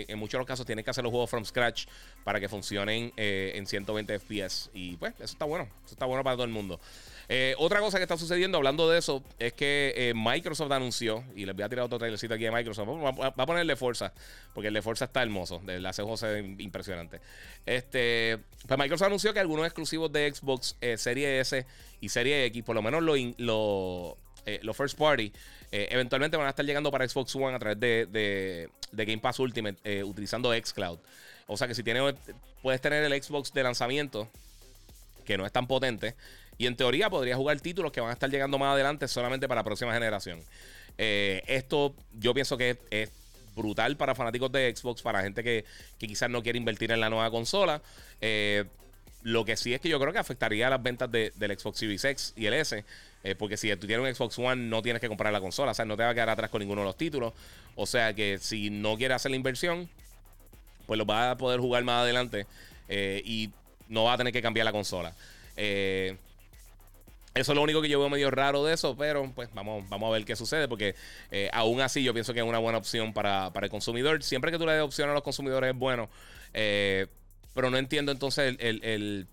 eh, 0.00 0.06
en 0.08 0.18
muchos 0.18 0.38
los 0.38 0.46
casos, 0.46 0.64
tienen 0.64 0.84
que 0.84 0.90
hacer 0.90 1.02
los 1.02 1.10
juegos 1.10 1.28
from 1.28 1.44
scratch 1.44 1.86
para 2.22 2.38
que 2.38 2.48
funcionen 2.48 3.12
en 3.16 3.66
120 3.66 4.18
FPS. 4.18 4.70
Y 4.74 4.96
pues, 4.96 5.14
eso 5.14 5.24
está 5.24 5.44
bueno, 5.44 5.68
eso 5.84 5.94
está 5.94 6.06
bueno 6.06 6.22
para 6.22 6.36
todo 6.36 6.44
el 6.44 6.52
mundo. 6.52 6.78
Eh, 7.28 7.54
otra 7.58 7.80
cosa 7.80 7.98
que 7.98 8.02
está 8.02 8.16
sucediendo, 8.16 8.58
hablando 8.58 8.90
de 8.90 8.98
eso, 8.98 9.22
es 9.38 9.52
que 9.52 9.94
eh, 9.96 10.12
Microsoft 10.14 10.72
anunció, 10.72 11.24
y 11.34 11.46
les 11.46 11.54
voy 11.54 11.64
a 11.64 11.68
tirar 11.68 11.84
otro 11.84 11.98
trailercito 11.98 12.34
aquí 12.34 12.44
de 12.44 12.50
Microsoft, 12.50 12.88
va, 12.88 13.26
a 13.26 13.46
ponerle 13.46 13.76
fuerza, 13.76 14.12
porque 14.54 14.68
el 14.68 14.74
de 14.74 14.82
fuerza 14.82 15.06
está 15.06 15.22
hermoso, 15.22 15.62
el 15.66 15.84
hace 15.86 16.02
José 16.02 16.38
impresionante. 16.58 17.20
Este, 17.64 18.38
pues 18.66 18.78
Microsoft 18.78 19.06
anunció 19.06 19.32
que 19.32 19.40
algunos 19.40 19.66
exclusivos 19.66 20.12
de 20.12 20.32
Xbox 20.32 20.76
eh, 20.80 20.96
Serie 20.96 21.40
S 21.40 21.64
y 22.00 22.08
Serie 22.08 22.44
X, 22.46 22.62
por 22.64 22.74
lo 22.74 22.82
menos 22.82 23.02
los 23.02 23.18
lo, 23.38 24.74
first 24.74 24.98
party, 24.98 25.32
eventualmente 25.70 26.36
van 26.36 26.46
a 26.46 26.50
estar 26.50 26.66
llegando 26.66 26.90
para 26.90 27.08
Xbox 27.08 27.34
One 27.36 27.54
a 27.54 27.58
través 27.58 27.78
de, 27.80 28.68
Game 28.92 29.18
Pass 29.18 29.38
Ultimate 29.38 30.04
utilizando 30.04 30.52
Xcloud. 30.52 30.98
O 31.46 31.56
sea 31.56 31.68
que 31.68 31.74
si 31.74 31.82
tienes, 31.82 32.14
puedes 32.62 32.80
tener 32.80 33.04
el 33.04 33.22
Xbox 33.22 33.52
de 33.52 33.62
lanzamiento, 33.62 34.28
que 35.24 35.38
no 35.38 35.46
es 35.46 35.52
tan 35.52 35.66
potente, 35.66 36.14
y 36.62 36.66
en 36.68 36.76
teoría 36.76 37.10
podría 37.10 37.34
jugar 37.34 37.60
títulos 37.60 37.90
que 37.90 38.00
van 38.00 38.10
a 38.10 38.12
estar 38.12 38.30
llegando 38.30 38.56
más 38.56 38.74
adelante 38.74 39.08
solamente 39.08 39.48
para 39.48 39.62
la 39.62 39.64
próxima 39.64 39.92
generación. 39.92 40.40
Eh, 40.96 41.42
esto 41.48 41.92
yo 42.20 42.32
pienso 42.34 42.56
que 42.56 42.78
es, 42.90 43.10
brutal 43.56 43.96
para 43.96 44.14
fanáticos 44.14 44.50
de 44.52 44.74
Xbox, 44.74 45.02
para 45.02 45.22
gente 45.22 45.42
que, 45.42 45.64
quizás 45.98 46.30
no 46.30 46.40
quiere 46.40 46.58
invertir 46.58 46.92
en 46.92 47.00
la 47.00 47.10
nueva 47.10 47.32
consola. 47.32 47.82
Eh, 48.20 48.64
lo 49.22 49.44
que 49.44 49.56
sí 49.56 49.74
es 49.74 49.80
que 49.80 49.88
yo 49.88 49.98
creo 49.98 50.12
que 50.12 50.20
afectaría 50.20 50.70
las 50.70 50.80
ventas 50.80 51.10
del 51.10 51.58
Xbox 51.58 51.80
Series 51.80 52.04
X 52.04 52.32
y 52.36 52.46
el 52.46 52.54
S. 52.54 52.84
Eh, 53.24 53.34
porque 53.34 53.56
si 53.56 53.74
tú 53.74 53.88
tienes 53.88 54.08
un 54.08 54.14
Xbox 54.14 54.38
One, 54.38 54.68
no 54.68 54.82
tienes 54.82 55.00
que 55.00 55.08
comprar 55.08 55.32
la 55.32 55.40
consola. 55.40 55.72
O 55.72 55.74
sea, 55.74 55.84
no 55.84 55.96
te 55.96 56.04
va 56.04 56.10
a 56.10 56.14
quedar 56.14 56.30
atrás 56.30 56.48
con 56.48 56.60
ninguno 56.60 56.82
de 56.82 56.86
los 56.86 56.96
títulos. 56.96 57.32
O 57.74 57.86
sea 57.86 58.14
que 58.14 58.38
si 58.38 58.70
no 58.70 58.96
quieres 58.96 59.16
hacer 59.16 59.32
la 59.32 59.36
inversión, 59.36 59.90
pues 60.86 60.96
lo 60.96 61.06
vas 61.06 61.32
a 61.32 61.36
poder 61.36 61.58
jugar 61.58 61.82
más 61.82 62.02
adelante. 62.02 62.46
y 62.88 63.50
no 63.88 64.04
va 64.04 64.12
a 64.12 64.16
tener 64.16 64.32
que 64.32 64.40
cambiar 64.40 64.64
la 64.64 64.72
consola. 64.72 65.12
Eso 67.34 67.52
es 67.52 67.56
lo 67.56 67.62
único 67.62 67.80
que 67.80 67.88
yo 67.88 67.98
veo 67.98 68.10
medio 68.10 68.30
raro 68.30 68.64
de 68.64 68.74
eso, 68.74 68.96
pero 68.96 69.30
pues 69.34 69.48
vamos, 69.54 69.88
vamos 69.88 70.08
a 70.08 70.12
ver 70.12 70.24
qué 70.24 70.36
sucede, 70.36 70.68
porque 70.68 70.94
eh, 71.30 71.48
aún 71.52 71.80
así 71.80 72.02
yo 72.02 72.12
pienso 72.12 72.34
que 72.34 72.40
es 72.40 72.46
una 72.46 72.58
buena 72.58 72.78
opción 72.78 73.14
para, 73.14 73.50
el 73.54 73.70
consumidor. 73.70 74.22
Siempre 74.22 74.50
que 74.50 74.58
tú 74.58 74.66
le 74.66 74.72
des 74.72 74.82
opción 74.82 75.08
a 75.08 75.14
los 75.14 75.22
consumidores 75.22 75.70
es 75.72 75.78
bueno, 75.78 76.10
eh, 76.52 77.06
pero 77.54 77.70
no 77.70 77.78
entiendo 77.78 78.12
entonces 78.12 78.56
el, 78.58 79.28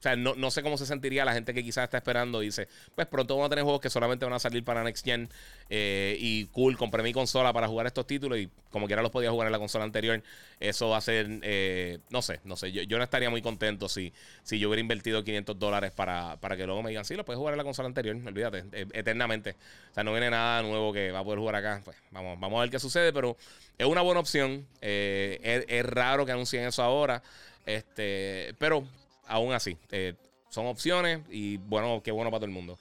o 0.00 0.02
sea, 0.02 0.16
no, 0.16 0.34
no, 0.34 0.50
sé 0.50 0.62
cómo 0.62 0.78
se 0.78 0.86
sentiría 0.86 1.26
la 1.26 1.34
gente 1.34 1.52
que 1.52 1.62
quizás 1.62 1.84
está 1.84 1.98
esperando. 1.98 2.40
Dice, 2.40 2.68
pues 2.94 3.06
pronto 3.06 3.34
vamos 3.34 3.48
a 3.48 3.50
tener 3.50 3.64
juegos 3.64 3.82
que 3.82 3.90
solamente 3.90 4.24
van 4.24 4.32
a 4.32 4.38
salir 4.38 4.64
para 4.64 4.82
Next 4.82 5.04
Gen. 5.04 5.28
Eh, 5.68 6.16
y 6.18 6.46
cool, 6.46 6.78
compré 6.78 7.02
mi 7.02 7.12
consola 7.12 7.52
para 7.52 7.68
jugar 7.68 7.86
estos 7.86 8.06
títulos 8.06 8.38
y 8.38 8.48
como 8.70 8.86
quiera 8.86 9.02
los 9.02 9.10
podía 9.10 9.30
jugar 9.30 9.48
en 9.48 9.52
la 9.52 9.58
consola 9.58 9.84
anterior. 9.84 10.22
Eso 10.58 10.88
va 10.88 10.96
a 10.96 11.00
ser, 11.02 11.28
eh, 11.42 11.98
no 12.08 12.22
sé, 12.22 12.40
no 12.44 12.56
sé. 12.56 12.72
Yo, 12.72 12.82
yo, 12.82 12.96
no 12.96 13.04
estaría 13.04 13.28
muy 13.28 13.42
contento 13.42 13.90
si, 13.90 14.10
si 14.42 14.58
yo 14.58 14.68
hubiera 14.68 14.80
invertido 14.80 15.22
500 15.22 15.58
dólares 15.58 15.92
para, 15.92 16.38
para 16.40 16.56
que 16.56 16.64
luego 16.64 16.82
me 16.82 16.88
digan, 16.88 17.04
sí, 17.04 17.14
lo 17.14 17.26
puedes 17.26 17.36
jugar 17.38 17.52
en 17.52 17.58
la 17.58 17.64
consola 17.64 17.86
anterior. 17.86 18.16
Olvídate, 18.24 18.64
e, 18.72 18.86
eternamente. 18.94 19.56
O 19.90 19.94
sea, 19.94 20.02
no 20.02 20.12
viene 20.12 20.30
nada 20.30 20.62
nuevo 20.62 20.94
que 20.94 21.10
va 21.10 21.18
a 21.18 21.24
poder 21.24 21.40
jugar 21.40 21.56
acá. 21.56 21.82
Pues 21.84 21.98
vamos, 22.10 22.40
vamos 22.40 22.56
a 22.56 22.62
ver 22.62 22.70
qué 22.70 22.78
sucede, 22.78 23.12
pero 23.12 23.36
es 23.76 23.86
una 23.86 24.00
buena 24.00 24.20
opción. 24.20 24.66
Eh, 24.80 25.38
es, 25.42 25.64
es, 25.68 25.84
raro 25.84 26.24
que 26.24 26.32
anuncien 26.32 26.64
eso 26.64 26.82
ahora. 26.82 27.22
Este, 27.66 28.54
pero 28.58 28.86
aún 29.30 29.52
así, 29.52 29.78
eh, 29.90 30.14
son 30.50 30.66
opciones 30.66 31.20
y 31.30 31.56
bueno, 31.56 32.02
qué 32.04 32.10
bueno 32.10 32.30
para 32.30 32.40
todo 32.40 32.46
el 32.46 32.52
mundo. 32.52 32.78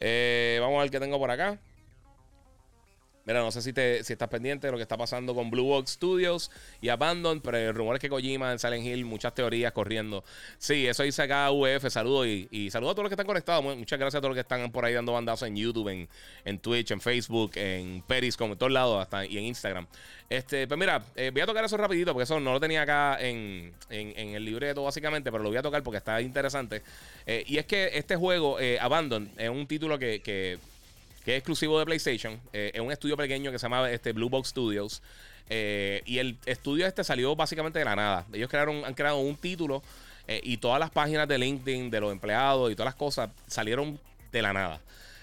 Eh, 0.00 0.58
vamos 0.60 0.78
a 0.78 0.82
ver 0.82 0.90
qué 0.90 0.98
tengo 0.98 1.18
por 1.18 1.30
acá. 1.30 1.58
Mira, 3.26 3.40
no 3.40 3.50
sé 3.50 3.62
si, 3.62 3.72
te, 3.72 4.04
si 4.04 4.12
estás 4.12 4.28
pendiente 4.28 4.66
de 4.66 4.70
lo 4.70 4.76
que 4.76 4.82
está 4.82 4.98
pasando 4.98 5.34
con 5.34 5.50
Blue 5.50 5.64
Box 5.64 5.92
Studios 5.92 6.50
y 6.80 6.90
Abandon, 6.90 7.40
pero 7.40 7.56
el 7.56 7.74
rumor 7.74 7.96
es 7.96 8.00
que 8.00 8.10
Kojima 8.10 8.52
en 8.52 8.58
Silent 8.58 8.84
Hill, 8.84 9.04
muchas 9.04 9.34
teorías 9.34 9.72
corriendo. 9.72 10.24
Sí, 10.58 10.86
eso 10.86 11.02
dice 11.02 11.22
acá 11.22 11.50
UF, 11.50 11.88
saludos 11.88 12.26
y, 12.26 12.48
y 12.50 12.70
saludos 12.70 12.92
a 12.92 12.94
todos 12.94 13.04
los 13.04 13.10
que 13.10 13.14
están 13.14 13.26
conectados. 13.26 13.64
Muchas 13.64 13.98
gracias 13.98 14.18
a 14.18 14.20
todos 14.20 14.30
los 14.30 14.36
que 14.36 14.42
están 14.42 14.70
por 14.70 14.84
ahí 14.84 14.92
dando 14.92 15.12
bandazos 15.12 15.48
en 15.48 15.56
YouTube, 15.56 15.88
en, 15.88 16.08
en 16.44 16.58
Twitch, 16.58 16.90
en 16.90 17.00
Facebook, 17.00 17.52
en 17.54 18.02
Periscope, 18.06 18.52
en 18.52 18.58
todos 18.58 18.72
lados, 18.72 19.00
hasta 19.00 19.24
y 19.24 19.38
en 19.38 19.44
Instagram. 19.44 19.86
Este, 20.28 20.66
pues 20.66 20.78
mira, 20.78 21.04
eh, 21.16 21.30
voy 21.32 21.42
a 21.42 21.46
tocar 21.46 21.64
eso 21.64 21.76
rapidito, 21.76 22.12
porque 22.12 22.24
eso 22.24 22.40
no 22.40 22.52
lo 22.52 22.60
tenía 22.60 22.82
acá 22.82 23.18
en, 23.20 23.72
en, 23.90 24.34
el 24.34 24.44
libreto 24.44 24.82
básicamente, 24.82 25.30
pero 25.30 25.42
lo 25.42 25.50
voy 25.50 25.58
a 25.58 25.62
tocar 25.62 25.82
porque 25.82 25.98
está 25.98 26.20
interesante. 26.20 26.82
Eh, 27.26 27.44
y 27.46 27.58
es 27.58 27.66
que 27.66 27.90
este 27.94 28.16
juego, 28.16 28.58
eh, 28.58 28.78
Abandon, 28.80 29.30
es 29.36 29.48
un 29.48 29.66
título 29.66 29.98
que, 29.98 30.20
que 30.20 30.58
que 31.24 31.32
es 31.32 31.38
exclusivo 31.38 31.78
de 31.78 31.86
PlayStation. 31.86 32.40
Eh, 32.52 32.72
es 32.74 32.80
un 32.80 32.92
estudio 32.92 33.16
pequeño 33.16 33.50
que 33.50 33.58
se 33.58 33.64
llama 33.64 33.90
este, 33.90 34.12
Blue 34.12 34.28
Box 34.28 34.50
Studios. 34.50 35.02
Eh, 35.48 36.02
y 36.06 36.18
el 36.18 36.38
estudio 36.46 36.86
este 36.86 37.02
salió 37.02 37.34
básicamente 37.34 37.78
de 37.78 37.84
la 37.84 37.96
nada. 37.96 38.26
Ellos 38.32 38.48
crearon, 38.48 38.84
han 38.84 38.94
creado 38.94 39.18
un 39.18 39.36
título 39.36 39.82
eh, 40.28 40.40
y 40.42 40.58
todas 40.58 40.78
las 40.78 40.90
páginas 40.90 41.26
de 41.26 41.38
LinkedIn, 41.38 41.90
de 41.90 42.00
los 42.00 42.12
empleados 42.12 42.70
y 42.70 42.74
todas 42.74 42.86
las 42.86 42.94
cosas 42.94 43.30
salieron 43.46 43.98
de 44.32 44.42
la 44.42 44.52
nada. 44.52 44.80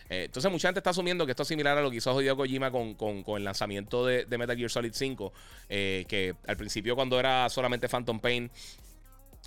entonces 0.10 0.50
mucha 0.52 0.70
gente 0.70 0.80
está 0.80 0.92
asumiendo 0.92 1.26
que 1.26 1.32
esto 1.32 1.44
es 1.44 1.50
similar 1.50 1.78
a 1.78 1.82
lo 1.82 1.90
que 1.92 1.98
hizo 1.98 2.22
Hideo 2.22 2.38
Kojima 2.38 2.72
con, 2.72 3.24
el 3.36 3.44
lanzamiento 3.44 4.06
de, 4.06 4.26
de, 4.26 4.38
Metal 4.38 4.56
Gear 4.56 4.70
Solid 4.70 4.94
5, 4.94 5.34
que 5.68 6.36
al 6.48 6.56
principio 6.56 6.96
cuando 6.96 7.20
era 7.20 7.50
solamente 7.50 7.90
Phantom 7.90 8.20
Pain 8.20 8.50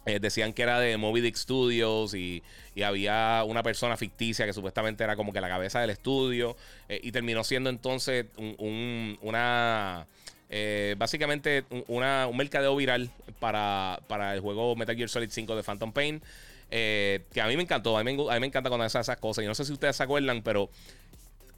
eh, 0.06 0.18
decían 0.20 0.52
que 0.52 0.62
era 0.62 0.78
de 0.80 0.96
Moby 0.98 1.22
Dick 1.22 1.36
Studios 1.36 2.14
y, 2.14 2.42
había 2.84 3.44
una 3.46 3.62
persona 3.62 3.96
ficticia 3.96 4.46
que 4.46 4.52
supuestamente 4.52 5.04
era 5.04 5.14
como 5.14 5.32
que 5.32 5.40
la 5.40 5.48
cabeza 5.48 5.80
del 5.80 5.90
estudio 5.90 6.56
eh, 6.88 7.00
y 7.02 7.12
terminó 7.12 7.44
siendo 7.44 7.70
entonces 7.70 8.26
un, 8.36 9.16
una... 9.22 10.06
Eh, 10.50 10.94
básicamente 10.98 11.64
un, 11.70 11.84
una, 11.88 12.26
un 12.26 12.36
mercadeo 12.36 12.76
viral 12.76 13.10
para, 13.38 14.00
para, 14.08 14.34
el 14.34 14.40
juego 14.40 14.76
Metal 14.76 14.94
Gear 14.94 15.08
Solid 15.08 15.30
5 15.30 15.56
de 15.56 15.62
Phantom 15.62 15.92
Pain. 15.92 16.20
que 16.68 17.40
a 17.40 17.46
mí 17.46 17.56
me 17.56 17.62
encantó, 17.62 17.96
a 17.96 18.04
mí 18.04 18.12
me, 18.12 18.22
a 18.30 18.34
mí 18.34 18.40
me 18.40 18.46
encanta 18.48 18.68
cuando 18.68 18.84
hacen 18.84 19.00
esas 19.00 19.18
cosas. 19.18 19.44
Y 19.44 19.46
no 19.46 19.54
sé 19.54 19.64
si 19.64 19.72
ustedes 19.72 19.96
se 19.96 20.02
acuerdan, 20.02 20.42
pero 20.42 20.68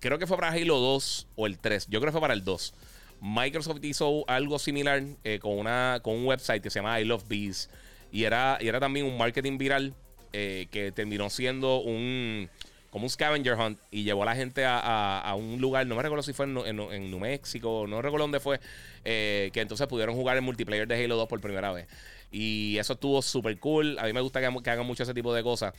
creo 0.00 0.18
que 0.18 0.26
fue 0.26 0.37
para 0.37 0.50
Halo 0.50 0.78
2 0.78 1.28
o 1.35 1.46
el 1.46 1.59
3. 1.59 1.87
Yo 1.88 2.00
creo 2.00 2.11
que 2.11 2.12
fue 2.12 2.20
para 2.20 2.35
el 2.35 2.44
2. 2.44 2.74
Microsoft 3.22 3.82
hizo 3.82 4.24
algo 4.28 4.59
similar 4.59 5.02
con, 5.40 5.59
una, 5.59 6.00
con 6.02 6.14
un 6.14 6.26
website 6.26 6.62
que 6.62 6.70
se 6.70 6.78
llama 6.78 7.00
I 7.00 7.04
Love 7.04 7.24
Bees. 7.26 7.70
Y 8.16 8.24
era, 8.24 8.57
y 8.62 8.68
era 8.68 8.81
también 8.81 9.05
un 9.05 9.18
marketing 9.18 9.59
viral 9.59 9.92
eh, 10.33 10.68
que 10.70 10.90
terminó 10.90 11.29
siendo 11.29 11.81
un 11.81 12.48
como 12.88 13.05
un 13.05 13.11
scavenger 13.11 13.52
hunt 13.61 13.79
y 13.90 14.05
llevó 14.05 14.22
a 14.22 14.24
la 14.24 14.35
gente 14.35 14.64
a, 14.64 15.35
un 15.37 15.61
lugar, 15.61 15.87
no 15.87 15.96
me 15.96 16.02
recuerdo 16.02 16.22
si 16.22 16.33
fue 16.33 16.46
en, 16.46 16.57
en, 16.66 17.11
New 17.11 17.20
México, 17.20 17.85
no 17.87 18.00
recuerdo 18.00 18.24
dónde 18.24 18.40
fue, 18.40 18.59
eh, 19.05 19.50
que 19.52 19.61
entonces 19.61 19.87
pudieron 19.87 20.14
jugar 20.14 20.35
el 20.37 20.42
multiplayer 20.42 20.88
de 20.88 21.05
Halo 21.05 21.16
2 21.16 21.29
por 21.29 21.42
primera 21.42 21.72
vez. 21.72 21.88
Y 22.33 22.79
eso 22.79 22.94
estuvo 22.94 23.20
súper 23.20 23.59
cool. 23.59 23.98
A 23.98 24.05
mí 24.05 24.14
me 24.14 24.22
gusta 24.22 24.40
que, 24.40 24.46
hagan 24.46 24.87
mucho 24.87 25.02
ese 25.02 25.12
tipo 25.12 25.35
de 25.35 25.42
cosas. 25.42 25.74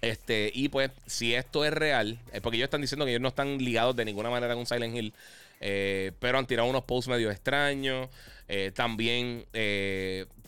Este, 0.00 0.48
y 0.54 0.68
pues, 0.68 0.92
si 1.06 1.34
esto 1.34 1.64
es 1.64 1.72
real, 1.72 2.20
es 2.32 2.40
porque 2.40 2.58
ellos 2.58 2.66
están 2.66 2.82
diciendo 2.82 3.04
que 3.04 3.10
ellos 3.10 3.20
no 3.20 3.28
están 3.28 3.58
ligados 3.58 3.96
de 3.96 4.04
ninguna 4.04 4.30
manera 4.30 4.54
con 4.54 4.64
Silent 4.64 4.96
Hill, 4.96 5.12
eh, 5.58 6.12
pero 6.20 6.38
han 6.38 6.46
tirado 6.46 6.70
unos 6.70 6.84
posts 6.84 7.08
medio 7.08 7.32
extraños. 7.32 8.08
también 8.74 9.44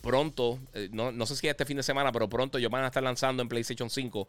pronto, 0.05 0.59
eh, 0.75 0.87
no, 0.91 1.25
sé 1.25 1.35
si 1.35 1.47
este 1.47 1.65
fin 1.65 1.77
de 1.77 1.83
semana, 1.83 2.11
pero 2.11 2.29
pronto 2.29 2.59
ellos 2.59 2.69
van 2.69 2.83
a 2.83 2.87
estar 2.87 3.01
lanzando 3.01 3.41
en 3.41 3.49
PlayStation 3.49 3.89
5 3.89 4.27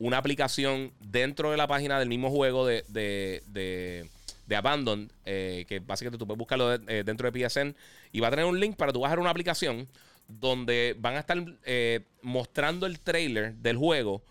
una 0.00 0.18
aplicación 0.18 0.92
dentro 0.98 1.52
de 1.52 1.56
la 1.56 1.68
página 1.68 2.00
del 2.00 2.08
mismo 2.08 2.28
juego 2.28 2.66
de, 2.66 2.82
de, 2.88 4.56
Abandon, 4.56 5.10
eh, 5.24 5.64
que 5.68 5.78
básicamente 5.78 6.18
tú 6.18 6.26
puedes 6.26 6.38
buscarlo 6.38 6.74
eh, 6.74 7.04
dentro 7.06 7.30
de 7.30 7.48
PSN 7.48 7.76
y 8.10 8.18
va 8.18 8.28
a 8.28 8.30
tener 8.30 8.44
un 8.46 8.58
link 8.58 8.76
para 8.76 8.92
tú 8.92 9.00
bajar 9.00 9.20
una 9.20 9.30
aplicación 9.30 9.88
donde 10.26 10.96
van 10.98 11.14
a 11.14 11.20
estar 11.20 11.38
mostrando 12.20 12.86
el 12.86 12.98
trailer 12.98 13.54
del 13.54 13.76
juego, 13.76 14.22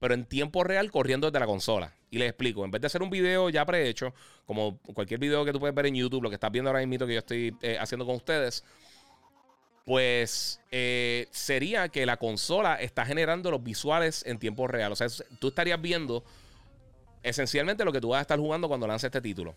pero 0.00 0.14
en 0.14 0.24
tiempo 0.24 0.64
real 0.64 0.90
corriendo 0.90 1.26
desde 1.26 1.40
la 1.40 1.46
consola. 1.46 1.92
Y 2.10 2.18
les 2.18 2.30
explico, 2.30 2.64
en 2.64 2.70
vez 2.70 2.80
de 2.80 2.86
hacer 2.86 3.02
un 3.02 3.10
video 3.10 3.50
ya 3.50 3.66
prehecho, 3.66 4.14
como 4.46 4.78
cualquier 4.78 5.20
video 5.20 5.44
que 5.44 5.52
tú 5.52 5.60
puedes 5.60 5.74
ver 5.74 5.86
en 5.86 5.94
YouTube, 5.94 6.22
lo 6.22 6.30
que 6.30 6.36
estás 6.36 6.50
viendo 6.50 6.70
ahora 6.70 6.84
mismo 6.86 7.06
que 7.06 7.12
yo 7.12 7.18
estoy 7.18 7.54
haciendo 7.78 8.06
con 8.06 8.16
ustedes, 8.16 8.64
pues 9.88 10.60
eh, 10.70 11.28
sería 11.30 11.88
que 11.88 12.04
la 12.04 12.18
consola 12.18 12.74
está 12.74 13.06
generando 13.06 13.50
los 13.50 13.64
visuales 13.64 14.22
en 14.26 14.38
tiempo 14.38 14.66
real. 14.66 14.92
O 14.92 14.96
sea, 14.96 15.06
tú 15.38 15.48
estarías 15.48 15.80
viendo 15.80 16.22
esencialmente 17.22 17.86
lo 17.86 17.92
que 17.92 17.98
tú 17.98 18.10
vas 18.10 18.18
a 18.18 18.20
estar 18.20 18.38
jugando 18.38 18.68
cuando 18.68 18.86
lances 18.86 19.06
este 19.08 19.22
título. 19.22 19.54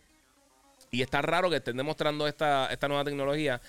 Y 0.89 1.01
está 1.01 1.21
raro 1.21 1.49
que 1.49 1.57
estén 1.57 1.75
demostrando 1.75 2.29
esta, 2.29 2.67
esta 2.67 2.87
nueva 2.87 3.03
tecnología 3.03 3.59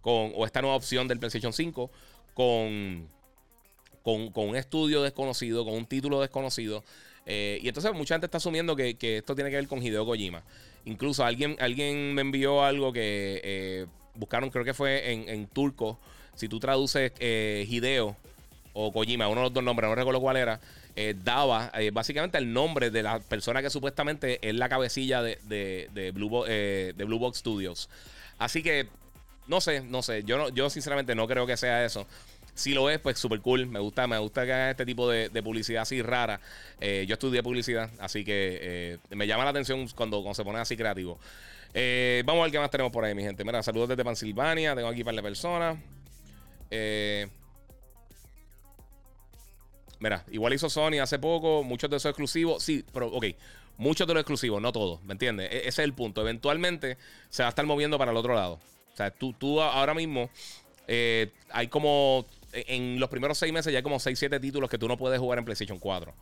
con, 0.00 0.30
o 0.36 0.46
esta 0.46 0.62
nueva 0.62 0.76
opción 0.76 1.08
del 1.08 1.18
PlayStation 1.18 1.52
5 1.52 1.90
con, 2.34 3.08
con, 4.04 4.30
un 4.32 4.54
estudio 4.54 5.02
desconocido, 5.02 5.64
con 5.64 5.74
un 5.74 5.86
título 5.86 6.20
desconocido. 6.20 6.84
Eh, 7.26 7.58
y 7.62 7.66
entonces 7.66 7.92
mucha 7.94 8.14
gente 8.14 8.26
está 8.26 8.38
asumiendo 8.38 8.76
que, 8.76 8.96
esto 9.00 9.34
tiene 9.34 9.50
que 9.50 9.56
ver 9.56 9.66
con 9.66 9.82
Hideo 9.82 10.06
Kojima. 10.06 10.44
Incluso 10.84 11.24
alguien, 11.24 11.56
alguien 11.58 12.14
me 12.14 12.20
envió 12.20 12.62
algo 12.62 12.92
que 12.92 13.40
eh, 13.42 13.86
buscaron, 14.14 14.50
creo 14.50 14.64
que 14.64 14.74
fue 14.74 15.12
en, 15.12 15.46
turco. 15.46 15.98
Si 16.34 16.48
tú 16.48 16.58
traduces 16.60 17.12
eh, 17.18 17.66
Hideo 17.68 18.16
o 18.72 18.92
Kojima, 18.92 19.28
uno 19.28 19.40
de 19.40 19.44
los 19.46 19.52
dos 19.52 19.62
nombres, 19.62 19.88
no 19.88 19.94
recuerdo 19.94 20.20
cuál 20.20 20.36
era, 20.36 20.60
eh, 20.96 21.14
daba 21.22 21.70
eh, 21.74 21.90
básicamente 21.90 22.38
el 22.38 22.52
nombre 22.52 22.90
de 22.90 23.02
la 23.02 23.20
persona 23.20 23.62
que 23.62 23.70
supuestamente 23.70 24.38
es 24.46 24.54
la 24.54 24.68
cabecilla 24.68 25.22
de, 25.22 25.38
de, 25.44 26.10
Blue, 26.12 26.44
de 26.44 27.04
Blue 27.04 27.18
Box 27.18 27.38
Studios. 27.38 27.88
Así 28.38 28.62
que, 28.62 28.88
no 29.46 29.60
sé, 29.60 29.82
no 29.82 30.02
sé. 30.02 30.24
Yo, 30.24 30.38
no, 30.38 30.48
yo 30.48 30.70
sinceramente 30.70 31.14
no 31.14 31.26
creo 31.26 31.46
que 31.46 31.56
sea 31.56 31.84
eso. 31.84 32.06
Si 32.54 32.74
lo 32.74 32.90
es, 32.90 32.98
pues 32.98 33.18
súper 33.18 33.40
cool. 33.40 33.66
Me 33.66 33.78
gusta, 33.78 34.06
me 34.06 34.18
gusta 34.18 34.44
que 34.44 34.52
hagan 34.52 34.70
este 34.70 34.84
tipo 34.84 35.08
de, 35.08 35.30
publicidad 35.42 35.82
así 35.82 36.02
rara. 36.02 36.40
yo 36.80 37.14
estudié 37.14 37.42
publicidad, 37.42 37.90
así 37.98 38.24
que 38.24 38.98
me 39.10 39.26
llama 39.26 39.44
la 39.44 39.50
atención 39.50 39.86
cuando, 39.94 40.18
cuando 40.18 40.34
se 40.34 40.44
pone 40.44 40.58
así 40.58 40.76
creativo. 40.76 41.18
Eh, 41.74 42.22
vamos 42.26 42.40
a 42.40 42.44
ver 42.44 42.52
qué 42.52 42.58
más 42.58 42.70
tenemos 42.70 42.92
por 42.92 43.04
ahí, 43.04 43.14
mi 43.14 43.22
gente. 43.22 43.44
Mira, 43.44 43.62
saludos 43.62 43.90
desde 43.90 44.04
Pensilvania. 44.04 44.74
Tengo 44.74 44.88
aquí 44.88 45.04
para 45.04 45.16
la 45.16 45.22
persona. 45.22 45.82
Eh, 46.70 47.28
mira, 50.00 50.24
igual 50.30 50.52
hizo 50.52 50.68
Sony 50.68 51.00
hace 51.00 51.18
poco. 51.18 51.62
Muchos 51.62 51.88
de 51.90 51.96
esos 51.96 52.10
exclusivos. 52.10 52.62
Sí, 52.62 52.84
pero 52.92 53.08
ok. 53.08 53.26
Muchos 53.78 54.06
de 54.06 54.14
los 54.14 54.20
exclusivos, 54.20 54.60
no 54.60 54.72
todos. 54.72 55.02
¿Me 55.02 55.12
entiendes? 55.12 55.50
E-, 55.50 55.58
ese 55.60 55.68
es 55.68 55.78
el 55.80 55.94
punto. 55.94 56.20
Eventualmente 56.20 56.98
se 57.30 57.42
va 57.42 57.48
a 57.48 57.50
estar 57.50 57.64
moviendo 57.64 57.98
para 57.98 58.10
el 58.10 58.16
otro 58.16 58.34
lado. 58.34 58.60
O 58.92 58.96
sea, 58.96 59.10
tú, 59.10 59.32
tú 59.32 59.60
ahora 59.60 59.94
mismo 59.94 60.30
eh, 60.86 61.30
hay 61.50 61.68
como. 61.68 62.26
En 62.54 63.00
los 63.00 63.08
primeros 63.08 63.38
seis 63.38 63.50
meses 63.50 63.72
ya 63.72 63.78
hay 63.78 63.82
como 63.82 63.96
6-7 63.96 64.38
títulos 64.38 64.68
que 64.68 64.76
tú 64.76 64.86
no 64.86 64.98
puedes 64.98 65.18
jugar 65.18 65.38
en 65.38 65.46
PlayStation 65.46 65.78
4. 65.78 66.12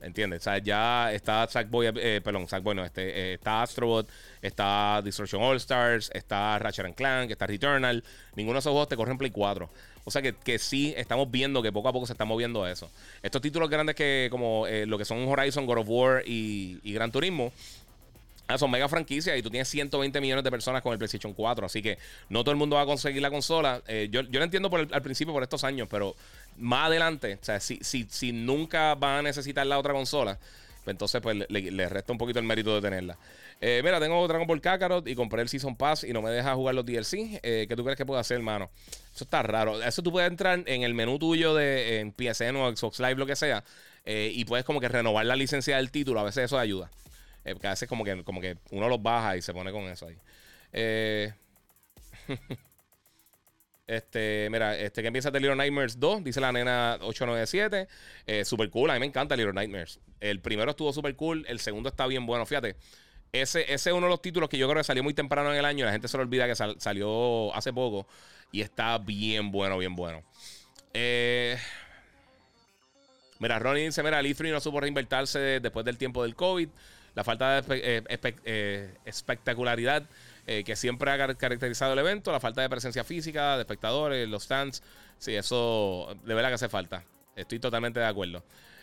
¿Entiendes? 0.00 0.40
O 0.40 0.44
sea, 0.44 0.58
ya 0.58 1.12
está 1.12 1.46
Sackboy, 1.46 1.92
eh, 1.96 2.20
perdón, 2.22 2.48
Sackboy 2.48 2.74
no, 2.74 2.84
este, 2.84 3.02
eh, 3.08 3.34
está 3.34 3.62
Astrobot, 3.62 4.08
está 4.40 5.00
Destruction 5.02 5.42
All 5.42 5.56
Stars, 5.56 6.10
está 6.14 6.58
Ratchet 6.58 6.86
and 6.86 6.94
Clank, 6.94 7.30
está 7.30 7.46
Returnal. 7.46 8.04
Ninguno 8.36 8.54
de 8.54 8.60
esos 8.60 8.70
juegos 8.70 8.88
te 8.88 8.96
corre 8.96 9.12
en 9.12 9.18
Play 9.18 9.30
4. 9.30 9.68
O 10.04 10.10
sea 10.10 10.22
que, 10.22 10.34
que, 10.34 10.58
sí 10.58 10.94
estamos 10.96 11.30
viendo 11.30 11.62
que 11.62 11.70
poco 11.70 11.88
a 11.88 11.92
poco 11.92 12.06
se 12.06 12.12
está 12.12 12.24
moviendo 12.24 12.66
eso. 12.66 12.90
Estos 13.22 13.42
títulos 13.42 13.68
grandes 13.68 13.94
que, 13.94 14.28
como 14.30 14.66
eh, 14.66 14.86
lo 14.86 14.96
que 14.96 15.04
son 15.04 15.26
Horizon, 15.28 15.66
God 15.66 15.78
of 15.78 15.86
War 15.88 16.22
y, 16.24 16.80
y 16.82 16.92
Gran 16.92 17.12
Turismo, 17.12 17.52
Ah, 18.50 18.56
son 18.56 18.70
mega 18.70 18.88
franquicias 18.88 19.36
y 19.36 19.42
tú 19.42 19.50
tienes 19.50 19.68
120 19.68 20.22
millones 20.22 20.42
de 20.42 20.50
personas 20.50 20.80
con 20.80 20.92
el 20.92 20.98
PlayStation 20.98 21.34
4. 21.34 21.66
Así 21.66 21.82
que 21.82 21.98
no 22.30 22.42
todo 22.42 22.52
el 22.52 22.56
mundo 22.56 22.76
va 22.76 22.82
a 22.82 22.86
conseguir 22.86 23.20
la 23.20 23.30
consola. 23.30 23.82
Eh, 23.86 24.08
yo, 24.10 24.22
yo 24.22 24.38
lo 24.38 24.44
entiendo 24.44 24.70
al 24.74 25.02
principio 25.02 25.34
por 25.34 25.42
estos 25.42 25.64
años, 25.64 25.86
pero 25.90 26.16
más 26.58 26.86
adelante, 26.86 27.38
o 27.40 27.44
sea, 27.44 27.60
si, 27.60 27.78
si, 27.82 28.06
si 28.10 28.32
nunca 28.32 28.94
van 28.94 29.18
a 29.18 29.22
necesitar 29.22 29.66
la 29.66 29.78
otra 29.78 29.92
consola, 29.92 30.38
pues 30.88 30.94
entonces 30.94 31.20
pues 31.20 31.36
le, 31.48 31.88
resta 31.88 32.12
un 32.12 32.18
poquito 32.18 32.38
el 32.38 32.46
mérito 32.46 32.74
de 32.74 32.80
tenerla. 32.80 33.18
Eh, 33.60 33.82
mira, 33.84 34.00
tengo 34.00 34.26
Dragon 34.26 34.46
Ball 34.46 34.60
Kakarot 34.60 35.06
y 35.06 35.14
compré 35.14 35.42
el 35.42 35.48
Season 35.48 35.76
Pass 35.76 36.04
y 36.04 36.14
no 36.14 36.22
me 36.22 36.30
deja 36.30 36.54
jugar 36.54 36.74
los 36.74 36.86
DLC. 36.86 37.40
Eh, 37.42 37.66
¿Qué 37.68 37.76
tú 37.76 37.84
crees 37.84 37.98
que 37.98 38.06
puedo 38.06 38.18
hacer, 38.18 38.38
hermano? 38.38 38.70
Eso 39.14 39.24
está 39.24 39.42
raro. 39.42 39.82
Eso 39.82 40.02
tú 40.02 40.10
puedes 40.12 40.30
entrar 40.30 40.62
en 40.64 40.82
el 40.82 40.94
menú 40.94 41.18
tuyo 41.18 41.54
de 41.54 42.00
en 42.00 42.12
PSN 42.12 42.56
o 42.56 42.74
Xbox 42.74 43.00
Live, 43.00 43.16
lo 43.16 43.26
que 43.26 43.36
sea, 43.36 43.64
eh, 44.06 44.30
y 44.32 44.46
puedes 44.46 44.64
como 44.64 44.80
que 44.80 44.88
renovar 44.88 45.26
la 45.26 45.36
licencia 45.36 45.76
del 45.76 45.90
título. 45.90 46.20
A 46.20 46.24
veces 46.24 46.44
eso 46.44 46.58
ayuda. 46.58 46.90
porque 47.44 47.66
a 47.66 47.70
veces 47.70 47.86
como 47.86 48.02
que, 48.04 48.24
como 48.24 48.40
que 48.40 48.56
uno 48.70 48.88
los 48.88 49.02
baja 49.02 49.36
y 49.36 49.42
se 49.42 49.52
pone 49.52 49.72
con 49.72 49.82
eso 49.84 50.06
ahí. 50.06 50.16
Este, 53.88 54.48
mira, 54.52 54.78
este 54.78 55.02
que 55.02 55.08
empieza 55.08 55.32
de 55.32 55.40
Little 55.40 55.56
Nightmares 55.56 55.98
2, 55.98 56.22
dice 56.22 56.40
la 56.40 56.52
nena 56.52 56.98
897. 57.00 57.88
super 58.44 58.70
cool, 58.70 58.90
a 58.90 58.94
mí 58.94 59.00
me 59.00 59.06
encanta 59.06 59.34
Little 59.34 59.54
Nightmares. 59.54 59.98
El 60.20 60.40
primero 60.40 60.70
estuvo 60.70 60.92
super 60.92 61.16
cool, 61.16 61.44
el 61.48 61.58
segundo 61.58 61.88
está 61.88 62.06
bien 62.06 62.26
bueno. 62.26 62.46
Fíjate, 62.46 62.76
ese, 63.32 63.72
es 63.72 63.86
uno 63.86 64.06
de 64.06 64.10
los 64.10 64.22
títulos 64.22 64.48
que 64.48 64.56
yo 64.56 64.66
creo 64.68 64.80
que 64.80 64.84
salió 64.84 65.02
muy 65.02 65.14
temprano 65.14 65.52
en 65.52 65.58
el 65.58 65.64
año. 65.64 65.84
La 65.84 65.92
gente 65.92 66.08
se 66.08 66.16
le 66.16 66.22
olvida 66.22 66.46
que 66.46 66.54
salió 66.54 67.54
hace 67.54 67.72
poco. 67.72 68.06
Y 68.50 68.62
está 68.62 68.96
bien 68.98 69.50
bueno, 69.50 69.76
bien 69.76 69.94
bueno. 69.94 70.22
Eh, 70.94 71.58
mira, 73.38 73.58
Ronnie 73.58 73.84
dice: 73.84 74.02
Mira, 74.02 74.20
el 74.20 74.26
E3 74.26 74.52
no 74.52 74.60
supo 74.60 74.80
reinvertirse 74.80 75.60
después 75.60 75.84
del 75.84 75.98
tiempo 75.98 76.22
del 76.22 76.34
COVID. 76.34 76.68
La 77.14 77.24
falta 77.24 77.60
de 77.60 78.02
eh, 78.08 78.32
eh, 78.44 78.94
espectacularidad 79.04 80.04
que 80.64 80.76
siempre 80.76 81.10
ha 81.10 81.18
caracterizado 81.36 81.92
el 81.92 81.98
evento. 81.98 82.32
La 82.32 82.40
falta 82.40 82.62
de 82.62 82.68
presencia 82.68 83.04
física, 83.04 83.56
de 83.56 83.62
espectadores, 83.62 84.28
los 84.28 84.44
stands. 84.44 84.82
Sí, 85.18 85.34
eso 85.34 86.16
de 86.24 86.34
verdad 86.34 86.48
que 86.48 86.54
hace 86.54 86.68
falta. 86.68 87.04
Estoy 87.36 87.58
totalmente 87.58 88.00
de 88.00 88.06
acuerdo. 88.06 88.42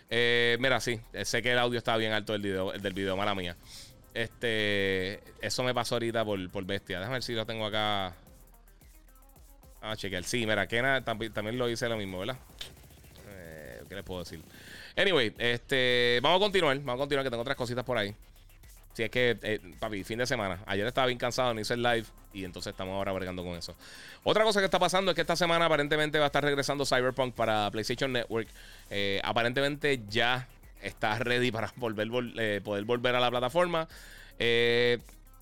mira, 0.09 0.79
sí, 0.79 0.99
sé 1.23 1.41
que 1.41 1.51
el 1.51 1.59
audio 1.59 1.77
estaba 1.77 1.97
bien 1.97 2.13
alto 2.13 2.33
del 2.33 2.41
video, 2.41 2.71
del 2.71 2.93
video, 2.93 3.17
mala 3.17 3.33
mía. 3.35 3.57
Este, 4.15 5.19
eso 5.41 5.61
me 5.61 5.73
pasó 5.73 5.95
ahorita 5.95 6.23
por, 6.23 6.49
por 6.49 6.63
bestia. 6.63 6.99
Déjame 6.99 7.15
ver 7.15 7.23
si 7.23 7.33
lo 7.33 7.45
tengo 7.45 7.65
acá. 7.65 8.15
Ah, 9.81 9.95
chequear. 9.97 10.23
Sí, 10.23 10.47
mira, 10.47 10.65
Kena 10.67 11.03
también, 11.03 11.33
también 11.33 11.57
lo 11.57 11.69
hice 11.69 11.89
lo 11.89 11.97
mismo, 11.97 12.19
¿verdad? 12.19 12.37
Eh, 13.27 13.83
¿Qué 13.89 13.93
les 13.93 14.03
puedo 14.05 14.21
decir? 14.21 14.41
Anyway, 14.95 15.33
este, 15.37 16.19
vamos 16.23 16.37
a 16.37 16.45
continuar. 16.45 16.77
Vamos 16.77 16.95
a 16.95 16.97
continuar, 16.99 17.25
que 17.25 17.29
tengo 17.29 17.41
otras 17.41 17.57
cositas 17.57 17.83
por 17.83 17.97
ahí. 17.97 18.15
Si 18.95 19.03
es 19.03 19.09
que, 19.09 19.37
eh, 19.43 19.59
papi, 19.77 20.05
fin 20.05 20.19
de 20.19 20.25
semana. 20.25 20.63
Ayer 20.65 20.87
estaba 20.87 21.07
bien 21.07 21.17
cansado, 21.17 21.53
no 21.53 21.59
hice 21.59 21.73
el 21.73 21.83
live. 21.83 22.05
Y 22.31 22.45
entonces 22.45 22.71
estamos 22.71 22.93
ahora 22.93 23.11
bregando 23.11 23.43
con 23.43 23.57
eso. 23.57 23.75
Otra 24.23 24.45
cosa 24.45 24.61
que 24.61 24.65
está 24.65 24.79
pasando 24.79 25.11
es 25.11 25.15
que 25.15 25.21
esta 25.21 25.35
semana 25.35 25.65
aparentemente 25.65 26.17
va 26.17 26.25
a 26.25 26.27
estar 26.27 26.41
regresando 26.41 26.85
Cyberpunk 26.85 27.35
para 27.35 27.69
PlayStation 27.71 28.13
Network. 28.13 28.47
Eh, 28.89 29.19
aparentemente 29.21 30.01
ya 30.07 30.47
está 30.81 31.19
ready 31.19 31.51
para 31.51 31.73
volver, 31.75 32.07
eh, 32.37 32.61
poder 32.63 32.85
volver 32.85 33.15
a 33.15 33.19
la 33.19 33.29
plataforma. 33.29 33.85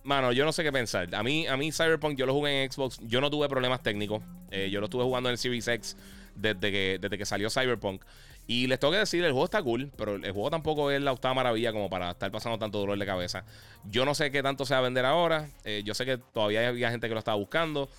Mano, 0.04 0.32
yo 0.32 0.46
no 0.46 0.52
sé 0.52 0.64
qué 0.64 0.72
pensar. 0.72 1.14
A 1.14 1.22
mí, 1.22 1.46
a 1.46 1.56
mí 1.56 1.72
Cyberpunk 1.72 2.18
yo 2.18 2.26
lo 2.26 2.34
jugué 2.34 2.64
en 2.64 2.72
Xbox. 2.72 3.00
Yo 3.04 3.22
no 3.22 3.30
tuve 3.30 3.48
problemas 3.50 3.84
técnicos. 3.84 4.24
Yo 4.52 4.80
lo 4.80 4.88
estuve 4.88 5.04
jugando 5.04 5.30
en 5.30 5.34
el 5.34 5.38
Series 5.38 5.68
X 5.68 5.96
desde 6.34 6.72
que, 6.72 6.98
desde 7.00 7.20
que 7.20 7.26
salió 7.26 7.52
Cyberpunk. 7.52 8.02
Y 8.46 8.68
les 8.68 8.80
tengo 8.80 8.92
que 8.92 9.00
decir, 9.00 9.24
el 9.24 9.32
juego 9.32 9.46
está 9.46 9.62
cool, 9.64 9.92
pero 9.96 10.16
el 10.16 10.32
juego 10.32 10.50
tampoco 10.50 10.92
es 10.92 11.02
la 11.02 11.14
octava 11.14 11.34
maravilla 11.34 11.72
como 11.72 11.90
para 11.90 12.12
estar 12.12 12.30
pasando 12.32 12.60
tanto 12.60 12.80
dolor 12.80 12.98
de 12.98 13.06
cabeza. 13.06 13.46
Yo 13.86 14.06
no 14.06 14.14
sé 14.14 14.32
qué 14.32 14.44
tanto 14.44 14.66
se 14.66 14.74
va 14.74 14.80
a 14.80 14.84
vender 14.84 15.06
ahora. 15.06 15.48
yo 15.84 15.94
sé 15.94 16.06
que 16.06 16.18
todavía 16.18 16.68
había 16.68 16.92
gente 16.92 17.08
que 17.08 17.14
lo 17.14 17.20
estaba 17.20 17.38
buscando. 17.38 17.90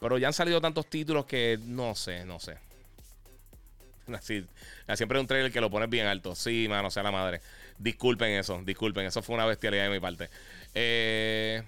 Pero 0.00 0.18
ya 0.18 0.26
han 0.26 0.32
salido 0.32 0.60
tantos 0.60 0.88
títulos 0.88 1.26
que 1.26 1.60
no 1.64 1.94
sé, 1.94 2.24
no 2.24 2.40
sé. 2.40 2.58
Así, 4.12 4.44
siempre 4.96 5.20
un 5.20 5.28
trailer 5.28 5.52
que 5.52 5.60
lo 5.60 5.70
pones 5.70 5.88
bien 5.88 6.06
alto. 6.06 6.34
Sí, 6.34 6.66
mano, 6.68 6.90
sea 6.90 7.04
la 7.04 7.12
madre. 7.12 7.40
Disculpen 7.78 8.30
eso, 8.32 8.60
disculpen. 8.64 9.06
Eso 9.06 9.22
fue 9.22 9.36
una 9.36 9.46
bestialidad 9.46 9.84
de 9.84 9.90
mi 9.90 10.00
parte. 10.00 10.28
Eh, 10.74 11.62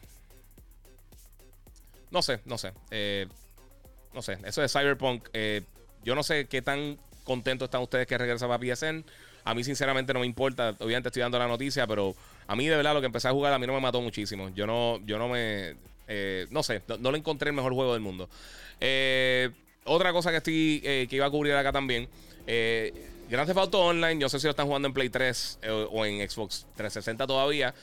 no 2.10 2.22
sé, 2.22 2.40
no 2.44 2.58
sé. 2.58 2.72
Eh, 2.90 3.28
no 4.12 4.22
sé. 4.22 4.38
Eso 4.44 4.62
de 4.62 4.68
Cyberpunk. 4.68 5.28
Eh, 5.32 5.62
yo 6.02 6.14
no 6.14 6.22
sé 6.22 6.46
qué 6.46 6.60
tan 6.60 6.98
contentos 7.24 7.66
están 7.66 7.82
ustedes 7.82 8.06
que 8.06 8.16
regresa 8.16 8.46
para 8.46 8.62
PSN. 8.62 9.04
A 9.44 9.54
mí, 9.54 9.64
sinceramente, 9.64 10.14
no 10.14 10.20
me 10.20 10.26
importa. 10.26 10.74
Obviamente 10.78 11.08
estoy 11.08 11.22
dando 11.22 11.38
la 11.38 11.48
noticia, 11.48 11.86
pero 11.86 12.14
a 12.46 12.56
mí, 12.56 12.66
de 12.66 12.76
verdad, 12.76 12.94
lo 12.94 13.00
que 13.00 13.06
empecé 13.06 13.28
a 13.28 13.32
jugar 13.32 13.52
a 13.52 13.58
mí 13.58 13.66
no 13.66 13.74
me 13.74 13.80
mató 13.80 14.00
muchísimo. 14.00 14.50
Yo 14.50 14.66
no, 14.66 15.00
yo 15.04 15.18
no 15.18 15.28
me. 15.28 15.76
no 16.50 16.62
sé, 16.62 16.82
no, 16.86 16.96
no, 16.98 17.10
le 17.10 17.18
encontré 17.18 17.50
el 17.50 17.56
mejor 17.56 17.74
juego 17.74 17.92
del 17.92 18.02
mundo. 18.02 18.28
otra 19.84 20.12
cosa 20.12 20.30
que 20.30 20.36
estoy 20.36 20.80
que 20.82 21.16
iba 21.16 21.26
a 21.26 21.30
cubrir 21.30 21.54
acá 21.54 21.72
también 21.72 22.08
eh, 22.46 22.92
Grand 23.28 23.58
Auto 23.58 23.80
Online, 23.80 24.20
yo 24.20 24.28
sé 24.28 24.38
si 24.38 24.46
lo 24.46 24.50
están 24.50 24.66
jugando 24.66 24.88
en 24.88 24.94
Play 24.94 25.08
3 25.08 25.58
eh, 25.62 25.70
o 25.90 26.04
en 26.04 26.28
Xbox 26.28 26.66
360 26.76 27.26
todavía, 27.26 27.74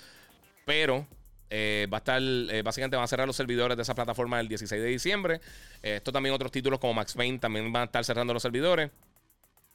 pero 0.66 1.08
eh, 1.50 1.88
va 1.92 1.98
a 1.98 2.00
estar, 2.00 2.22
eh, 2.22 2.62
básicamente 2.64 2.96
van 2.96 3.04
a 3.04 3.08
cerrar 3.08 3.28
los 3.28 3.36
servidores 3.36 3.76
de 3.76 3.84
esa 3.84 3.96
plataforma 3.96 4.40
el 4.40 4.48
16 4.48 4.82
de 4.82 4.88
diciembre. 4.88 5.42
esto 5.82 6.12
también 6.12 6.36
otros 6.36 6.52
títulos 6.52 6.80
como 6.80 6.94
Max 6.94 7.14
Payne 7.14 7.40
también 7.40 7.72
van 7.74 7.82
a 7.82 7.86
estar 7.86 8.06
cerrando 8.06 8.34
los 8.34 8.44
servidores, 8.44 8.92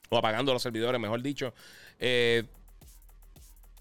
o 0.09 0.19
apagando 0.19 0.53
los 0.53 0.63
servidores, 0.63 1.01
mejor 1.01 1.23
dicho. 1.23 1.55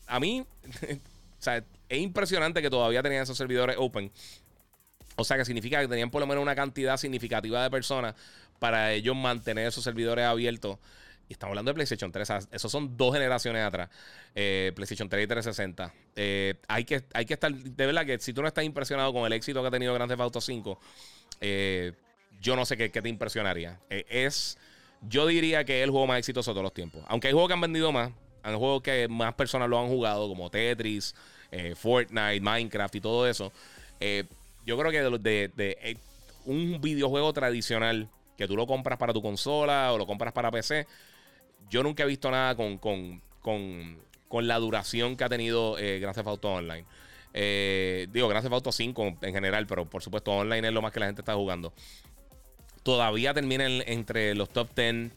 a 0.07 0.19
mí, 0.19 0.45
o 1.39 1.41
sea, 1.41 1.63
es 1.89 1.99
impresionante 1.99 2.61
que 2.61 2.69
todavía 2.69 3.01
tenían 3.03 3.23
esos 3.23 3.38
servidores 3.38 3.76
open. 3.80 4.11
O 5.17 5.23
sea, 5.23 5.38
que 5.38 5.45
significa 5.45 5.80
que 5.80 5.88
tenían 5.88 6.11
por 6.11 6.19
lo 6.21 6.28
menos 6.28 6.41
una 6.41 6.55
cantidad 6.55 6.97
significativa 6.97 7.63
de 7.63 7.69
personas 7.69 8.15
para 8.59 8.93
ellos 8.93 9.15
mantener 9.15 9.67
esos 9.67 9.84
servidores 9.84 10.26
abiertos. 10.26 10.78
Y 11.28 11.34
estamos 11.34 11.51
hablando 11.51 11.71
de 11.71 11.76
PlayStation 11.76 12.11
3. 12.11 12.30
Esos 12.51 12.71
son 12.71 12.95
dos 12.97 13.13
generaciones 13.13 13.63
atrás. 13.63 13.89
Eh, 14.36 14.71
PlayStation 14.76 15.09
3 15.09 15.23
y 15.23 15.28
360. 15.28 15.93
Eh, 16.15 16.55
hay, 16.67 16.86
que, 16.86 17.03
hay 17.13 17.26
que 17.26 17.34
estar. 17.34 17.53
De 17.53 17.86
verdad 17.86 18.05
que 18.05 18.19
si 18.19 18.34
tú 18.34 18.41
no 18.41 18.47
estás 18.47 18.63
impresionado 18.63 19.11
con 19.11 19.26
el 19.26 19.34
éxito 19.34 19.61
que 19.61 19.67
ha 19.67 19.71
tenido 19.71 19.93
Grand 19.93 20.09
Theft 20.09 20.21
Auto 20.21 20.41
5, 20.41 20.80
eh, 21.41 21.93
yo 22.41 22.55
no 22.55 22.65
sé 22.65 22.78
qué, 22.78 22.89
te 22.89 23.09
impresionaría. 23.09 23.80
es. 23.89 24.57
Yo 25.07 25.27
diría 25.27 25.63
que 25.63 25.79
es 25.79 25.83
el 25.83 25.91
juego 25.91 26.07
más 26.07 26.19
exitoso 26.19 26.51
de 26.51 26.55
todos 26.55 26.63
los 26.63 26.73
tiempos. 26.73 27.03
Aunque 27.07 27.27
hay 27.27 27.33
juegos 27.33 27.49
que 27.49 27.53
han 27.53 27.61
vendido 27.61 27.91
más. 27.91 28.11
Hay 28.43 28.55
juegos 28.55 28.81
que 28.81 29.07
más 29.07 29.33
personas 29.33 29.69
lo 29.69 29.79
han 29.79 29.87
jugado, 29.87 30.27
como 30.27 30.49
Tetris, 30.51 31.15
Fortnite, 31.75 32.41
Minecraft 32.41 32.95
y 32.95 33.01
todo 33.01 33.27
eso. 33.27 33.51
yo 34.65 34.77
creo 34.77 34.91
que 34.91 35.01
de, 35.19 35.51
de 35.55 35.97
un 36.45 36.79
videojuego 36.79 37.33
tradicional 37.33 38.07
que 38.37 38.47
tú 38.47 38.55
lo 38.55 38.67
compras 38.67 38.97
para 38.97 39.13
tu 39.13 39.21
consola 39.21 39.93
o 39.93 39.97
lo 39.97 40.05
compras 40.05 40.33
para 40.33 40.51
PC. 40.51 40.87
Yo 41.69 41.83
nunca 41.83 42.03
he 42.03 42.05
visto 42.05 42.29
nada 42.29 42.55
con, 42.55 42.77
con, 42.77 44.01
la 44.31 44.59
duración 44.59 45.15
que 45.15 45.23
ha 45.23 45.29
tenido 45.29 45.77
eh, 45.79 45.99
Grand 45.99 46.13
Theft 46.13 46.27
Auto 46.27 46.51
Online. 46.51 46.85
Eh, 47.33 48.07
digo, 48.11 48.27
Grand 48.27 48.43
Theft 48.43 48.53
Auto 48.53 48.71
5 48.71 49.17
en 49.21 49.33
general, 49.33 49.65
pero 49.65 49.85
por 49.85 50.03
supuesto 50.03 50.31
online 50.31 50.67
es 50.67 50.73
lo 50.73 50.81
más 50.81 50.91
que 50.91 50.99
la 50.99 51.05
gente 51.05 51.21
está 51.21 51.35
jugando. 51.35 51.73
Todavía 52.86 53.33
termina 53.33 53.65
entre 53.65 54.36
los 54.36 54.51
top 54.51 54.69
10 54.75 55.11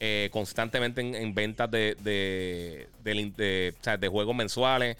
eh, 0.00 0.28
constantemente 0.32 1.02
en, 1.02 1.34
ventas 1.36 1.70
de, 1.70 1.96
de, 2.02 4.08
juegos 4.08 4.34
mensuales. 4.34 4.96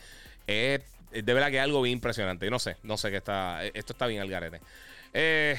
Es 0.46 0.82
de 1.10 1.34
verdad 1.34 1.50
que 1.50 1.56
es 1.56 1.64
algo 1.64 1.82
bien 1.82 1.94
impresionante. 1.94 2.48
no 2.48 2.60
sé, 2.60 2.76
no 2.84 2.96
sé 2.96 3.10
qué 3.10 3.16
está. 3.16 3.66
Esto 3.66 3.92
está 3.92 4.06
bien 4.06 4.22
al 4.22 4.30
garete. 4.30 4.60
Eh, 5.14 5.56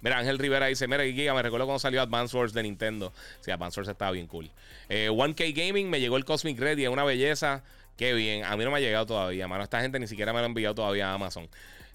Mira, 0.00 0.18
Ángel 0.18 0.40
Rivera 0.40 0.66
dice: 0.66 0.88
Mira, 0.88 1.04
Giga, 1.04 1.34
me 1.34 1.42
recuerdo 1.42 1.66
cuando 1.66 1.78
salió 1.78 2.02
Advance 2.02 2.36
Wars 2.36 2.52
de 2.52 2.64
Nintendo. 2.64 3.12
Sí, 3.42 3.52
Advance 3.52 3.78
Wars 3.78 3.88
estaba 3.88 4.10
bien 4.10 4.26
cool. 4.26 4.50
1K 4.88 5.40
eh, 5.40 5.52
Gaming 5.52 5.88
me 5.88 6.00
llegó 6.00 6.16
el 6.16 6.24
Cosmic 6.24 6.58
Red 6.58 6.78
y 6.78 6.82
es 6.82 6.90
una 6.90 7.04
belleza. 7.04 7.62
Qué 7.96 8.12
bien. 8.12 8.44
A 8.44 8.56
mí 8.56 8.64
no 8.64 8.72
me 8.72 8.78
ha 8.78 8.80
llegado 8.80 9.06
todavía, 9.06 9.46
mano. 9.46 9.62
Esta 9.62 9.80
gente 9.82 10.00
ni 10.00 10.08
siquiera 10.08 10.32
me 10.32 10.40
lo 10.40 10.46
ha 10.46 10.48
enviado 10.48 10.74
todavía 10.74 11.10
a 11.10 11.14
Amazon. 11.14 11.48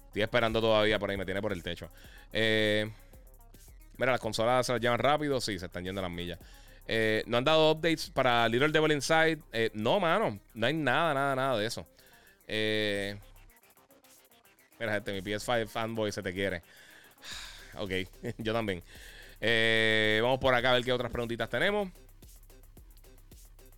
Estoy 0.06 0.22
esperando 0.22 0.62
todavía 0.62 0.98
por 0.98 1.10
ahí, 1.10 1.18
me 1.18 1.26
tiene 1.26 1.42
por 1.42 1.52
el 1.52 1.62
techo. 1.62 1.90
Eh, 2.32 2.90
mira, 3.96 4.12
las 4.12 4.20
consolas 4.20 4.66
se 4.66 4.72
las 4.72 4.80
llevan 4.80 4.98
rápido. 4.98 5.40
Sí, 5.40 5.58
se 5.58 5.66
están 5.66 5.84
yendo 5.84 6.02
las 6.02 6.10
millas. 6.10 6.38
Eh, 6.86 7.22
¿No 7.26 7.36
han 7.36 7.44
dado 7.44 7.70
updates 7.70 8.10
para 8.10 8.48
Little 8.48 8.68
Devil 8.68 8.92
Inside? 8.92 9.38
no, 9.74 10.00
mano. 10.00 10.38
No 10.54 10.66
hay 10.66 10.74
nada, 10.74 11.14
nada, 11.14 11.36
nada 11.36 11.58
de 11.58 11.66
eso. 11.66 11.86
mira, 14.78 14.94
gente, 14.94 15.12
mi 15.12 15.20
PS5 15.20 15.68
fanboy 15.68 16.10
se 16.12 16.22
te 16.22 16.32
quiere 16.32 16.62
ok, 17.78 17.90
yo 18.38 18.52
también. 18.52 18.82
Eh, 19.44 20.20
vamos 20.22 20.38
por 20.38 20.54
acá 20.54 20.70
a 20.70 20.74
ver 20.74 20.84
qué 20.84 20.92
otras 20.92 21.10
preguntitas 21.10 21.48
tenemos. 21.48 21.90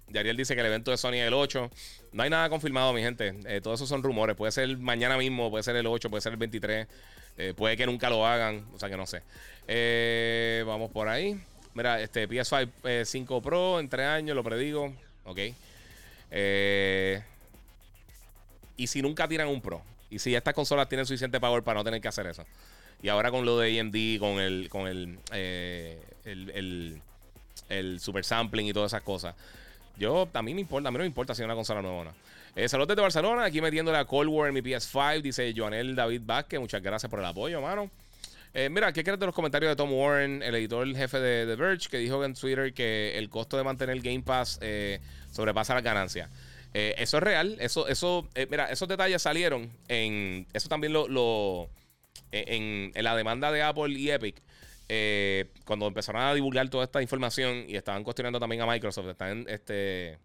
Yariel 0.09 0.37
dice 0.37 0.55
que 0.55 0.61
el 0.61 0.67
evento 0.67 0.91
de 0.91 0.99
Sony 0.99 1.15
es 1.15 1.27
el 1.27 1.35
8. 1.35 1.71
No 2.13 2.23
hay 2.23 2.31
nada 2.31 2.49
confirmado, 2.51 2.93
mi 2.93 3.01
gente. 3.01 3.35
Eh, 3.47 3.61
todos 3.63 3.81
esos 3.81 3.89
son 3.89 4.03
rumores. 4.03 4.37
Puede 4.37 4.53
ser 4.53 4.77
mañana 4.77 5.17
mismo, 5.17 5.51
puede 5.51 5.65
ser 5.65 5.75
el 5.77 5.87
8, 5.87 6.11
puede 6.11 6.21
ser 6.21 6.33
el 6.33 6.39
23. 6.39 6.87
Eh, 7.39 7.55
puede 7.57 7.77
que 7.77 7.87
nunca 7.87 8.11
lo 8.11 8.27
hagan. 8.27 8.67
O 8.75 8.79
sea 8.79 8.91
que 8.91 8.97
no 8.97 9.07
sé. 9.07 9.23
Vamos 10.67 10.91
por 10.91 11.09
ahí. 11.09 11.41
Mira, 11.75 12.01
este 12.01 12.29
PS5 12.29 13.05
5 13.05 13.43
Pro 13.43 13.81
en 13.81 13.89
3 13.89 14.07
años, 14.07 14.37
lo 14.37 14.45
predigo. 14.45 14.93
Ok. 15.25 15.39
y 18.77 18.87
si 18.87 19.03
nunca 19.03 19.29
tiran 19.29 19.49
un 19.49 19.61
Pro. 19.61 19.83
Y 20.11 20.21
si 20.21 20.35
estas 20.35 20.55
consolas 20.55 20.89
tienen 20.89 21.07
suficiente 21.07 21.41
power 21.41 21.63
para 21.63 21.81
no 21.81 21.85
tener 21.85 22.01
que 22.01 22.09
hacer 22.09 22.27
eso. 22.27 22.45
Y 23.03 23.09
ahora 23.09 23.31
con 23.31 23.45
lo 23.45 23.59
de 23.59 23.81
AMD, 23.81 24.19
con 24.19 24.41
el, 24.41 24.69
con 24.71 25.19
eh, 25.33 26.01
el, 26.25 26.51
el, 26.51 27.03
el, 27.69 28.01
super 28.01 28.25
sampling 28.25 28.67
y 28.67 28.73
todas 28.73 28.93
esas 28.93 29.03
cosas. 29.03 29.35
Yo, 29.99 30.29
a 30.33 30.43
mí 30.43 30.55
me 30.55 30.61
importa, 30.61 30.89
a 30.89 30.91
mí 30.91 30.99
no 30.99 31.03
me 31.03 31.09
importa 31.09 31.35
si 31.35 31.43
es 31.43 31.45
una 31.45 31.55
consola 31.55 31.83
nueva 31.83 31.99
o 31.99 32.05
no. 32.05 32.15
Eh, 32.57 32.69
saludos 32.69 32.89
desde 32.89 33.03
Barcelona, 33.03 33.45
aquí 33.45 33.61
metiendo 33.61 33.91
la 33.91 34.05
Cold 34.05 34.31
War 34.31 34.49
en 34.49 34.55
mi 34.55 34.63
PS5, 34.63 35.21
dice 35.21 35.53
Joanel 35.55 35.95
David 35.95 36.23
Vázquez. 36.25 36.61
Muchas 36.61 36.81
gracias 36.81 37.11
por 37.11 37.19
el 37.19 37.27
apoyo, 37.27 37.61
mano. 37.61 37.91
Eh, 38.57 38.71
mira, 38.71 38.93
¿qué 38.93 39.03
crees 39.03 39.19
de 39.19 39.27
los 39.27 39.35
comentarios 39.35 39.73
de 39.73 39.75
Tom 39.75 39.93
Warren, 39.93 40.41
el 40.41 40.55
editor 40.55 40.87
jefe 40.95 41.19
de 41.19 41.45
The 41.45 41.61
Verge, 41.61 41.89
que 41.89 41.99
dijo 41.99 42.25
en 42.25 42.35
Twitter 42.35 42.73
que 42.73 43.19
el 43.19 43.29
costo 43.29 43.57
de 43.57 43.65
mantener 43.65 44.01
Game 44.01 44.23
Pass 44.23 44.61
eh, 44.63 45.01
sobrepasa 45.33 45.75
las 45.75 45.83
ganancias? 45.83 46.31
Eh, 46.73 46.95
eso 46.99 47.17
es 47.17 47.23
real. 47.25 47.57
Eso, 47.59 47.89
eso, 47.89 48.29
mira, 48.49 48.67
esos 48.67 48.87
detalles 48.87 49.23
salieron 49.23 49.73
en. 49.89 50.47
Eso 50.53 50.69
también 50.69 50.93
lo. 50.93 51.69
en, 52.31 52.93
la 52.95 53.17
demanda 53.17 53.51
de 53.51 53.63
Apple 53.63 53.93
y 53.99 54.11
Epic. 54.11 54.41
cuando 55.65 55.89
empezaron 55.89 56.23
a 56.23 56.33
divulgar 56.33 56.69
toda 56.69 56.85
esta 56.85 57.03
información 57.03 57.65
y 57.69 57.75
estaban 57.75 58.05
cuestionando 58.05 58.39
también 58.39 58.63
a 58.63 58.67
Microsoft, 58.67 59.09
están, 59.09 59.47
este, 59.49 60.19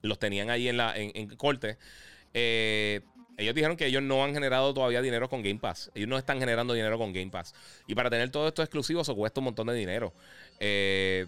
los 0.00 0.18
tenían 0.18 0.48
ahí 0.48 0.68
en, 0.68 0.78
la, 0.78 0.96
en, 0.96 1.12
en 1.14 1.28
corte. 1.36 1.76
Eh, 2.34 3.00
ellos 3.36 3.54
dijeron 3.54 3.76
que 3.76 3.86
ellos 3.86 4.02
no 4.02 4.24
han 4.24 4.32
generado 4.32 4.72
todavía 4.72 5.02
dinero 5.02 5.28
con 5.28 5.42
Game 5.42 5.58
Pass. 5.58 5.90
Ellos 5.94 6.08
no 6.08 6.18
están 6.18 6.38
generando 6.38 6.74
dinero 6.74 6.98
con 6.98 7.12
Game 7.12 7.30
Pass. 7.30 7.54
Y 7.86 7.94
para 7.94 8.10
tener 8.10 8.30
todo 8.30 8.48
esto 8.48 8.62
exclusivo, 8.62 9.00
eso 9.00 9.14
cuesta 9.14 9.40
un 9.40 9.44
montón 9.44 9.66
de 9.66 9.74
dinero. 9.74 10.12
Eh, 10.60 11.26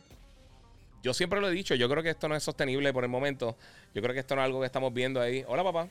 yo 1.02 1.14
siempre 1.14 1.40
lo 1.40 1.48
he 1.48 1.52
dicho, 1.52 1.74
yo 1.74 1.88
creo 1.88 2.02
que 2.02 2.10
esto 2.10 2.28
no 2.28 2.36
es 2.36 2.42
sostenible 2.42 2.92
por 2.92 3.04
el 3.04 3.10
momento. 3.10 3.56
Yo 3.94 4.02
creo 4.02 4.14
que 4.14 4.20
esto 4.20 4.36
no 4.36 4.42
es 4.42 4.46
algo 4.46 4.60
que 4.60 4.66
estamos 4.66 4.92
viendo 4.92 5.20
ahí. 5.20 5.44
Hola, 5.46 5.64
papá. 5.64 5.88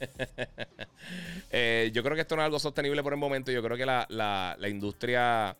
Eh, 1.50 1.90
yo 1.94 2.02
creo 2.02 2.14
que 2.14 2.20
esto 2.20 2.36
no 2.36 2.42
es 2.42 2.46
algo 2.46 2.58
sostenible 2.58 3.02
por 3.02 3.14
el 3.14 3.18
momento. 3.18 3.50
Yo 3.50 3.62
creo 3.62 3.76
que 3.78 3.86
la, 3.86 4.56
industria 4.68 5.56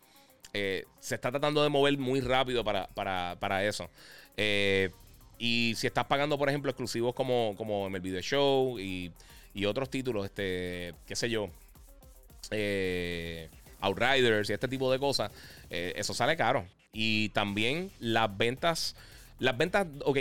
eh, 0.53 0.85
se 0.99 1.15
está 1.15 1.31
tratando 1.31 1.63
de 1.63 1.69
mover 1.69 1.97
muy 1.97 2.21
rápido 2.21 2.63
para, 2.63 2.87
para 2.93 3.65
eso. 3.65 3.89
Eh, 4.37 4.91
y 5.39 5.73
si 5.77 5.87
estás 5.87 6.05
pagando, 6.05 6.37
por 6.37 6.49
ejemplo, 6.49 6.69
exclusivos 6.69 7.15
como, 7.15 7.55
como 7.57 7.87
el 7.87 8.01
video 8.01 8.21
show 8.21 8.77
y, 8.77 9.11
otros 9.65 9.89
títulos, 9.89 10.25
este, 10.25 10.93
qué 11.05 11.15
sé 11.17 11.29
yo, 11.29 11.49
eh, 12.51 13.49
Outriders 13.81 14.49
y 14.49 14.53
este 14.53 14.69
tipo 14.69 14.89
de 14.89 14.99
cosas, 14.99 15.31
eh, 15.69 15.93
eso 15.97 16.13
sale 16.13 16.37
caro. 16.37 16.65
Y 16.93 17.29
también 17.29 17.91
las 17.99 18.37
ventas, 18.37 18.95
las 19.37 19.57
ventas, 19.57 19.85
ok, 20.05 20.17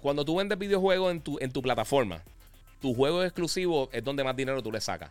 cuando 0.00 0.24
tú 0.24 0.36
vendes 0.36 0.58
videojuegos 0.58 1.10
en 1.10 1.20
tu, 1.22 1.38
en 1.40 1.52
tu 1.52 1.62
plataforma, 1.62 2.22
tu 2.80 2.94
juego 2.94 3.22
exclusivo 3.22 3.88
es 3.92 4.04
donde 4.04 4.24
más 4.24 4.36
dinero 4.36 4.62
tú 4.62 4.70
le 4.70 4.80
sacas. 4.80 5.10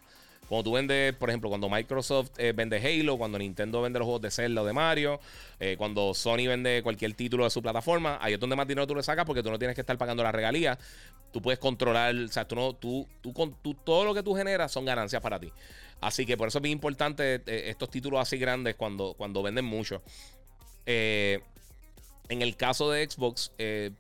Cuando 0.52 0.66
tú 0.66 0.74
vendes, 0.74 1.16
por 1.16 1.30
ejemplo, 1.30 1.48
cuando 1.48 1.70
Microsoft 1.70 2.32
eh, 2.38 2.52
vende 2.54 2.76
Halo, 2.76 3.18
cuando 3.18 3.40
Nintendo 3.40 3.82
vende 3.82 4.00
los 4.00 4.06
juegos 4.06 4.22
de 4.22 4.32
Zelda 4.32 4.62
o 4.62 4.66
de 4.66 4.74
Mario, 4.74 5.22
eh, 5.62 5.76
cuando 5.78 6.14
Sony 6.14 6.46
vende 6.46 6.84
cualquier 6.84 7.14
título 7.14 7.46
de 7.46 7.50
su 7.50 7.62
plataforma, 7.62 8.18
ahí 8.20 8.34
es 8.34 8.40
donde 8.42 8.58
más 8.58 8.68
dinero 8.68 8.86
tú 8.86 8.94
le 8.94 9.02
sacas 9.02 9.24
porque 9.24 9.42
tú 9.42 9.50
no 9.50 9.58
tienes 9.58 9.76
que 9.76 9.80
estar 9.80 9.98
pagando 9.98 10.24
la 10.24 10.32
regalía. 10.34 10.78
Tú 11.32 11.42
puedes 11.42 11.58
controlar, 11.58 12.14
o 12.14 12.28
sea, 12.28 12.46
tú 12.46 12.56
no, 12.56 12.74
tú, 12.74 13.08
tú, 13.22 13.32
tú, 13.62 13.76
todo 13.76 14.04
lo 14.04 14.14
que 14.14 14.24
tú 14.24 14.36
generas 14.36 14.74
son 14.74 14.84
ganancias 14.84 15.22
para 15.22 15.40
ti. 15.40 15.54
Así 16.02 16.26
que 16.26 16.36
por 16.36 16.50
eso 16.50 16.58
es 16.58 16.64
bien 16.64 16.74
importante 16.74 17.36
eh, 17.36 17.70
estos 17.70 17.90
títulos 17.90 18.20
así 18.20 18.38
grandes 18.38 18.76
cuando, 18.76 19.14
cuando 19.14 19.42
venden 19.42 19.64
mucho. 19.64 20.02
en 20.86 21.42
el 22.28 22.58
caso 22.58 22.92
de 22.92 23.10
Xbox, 23.10 23.54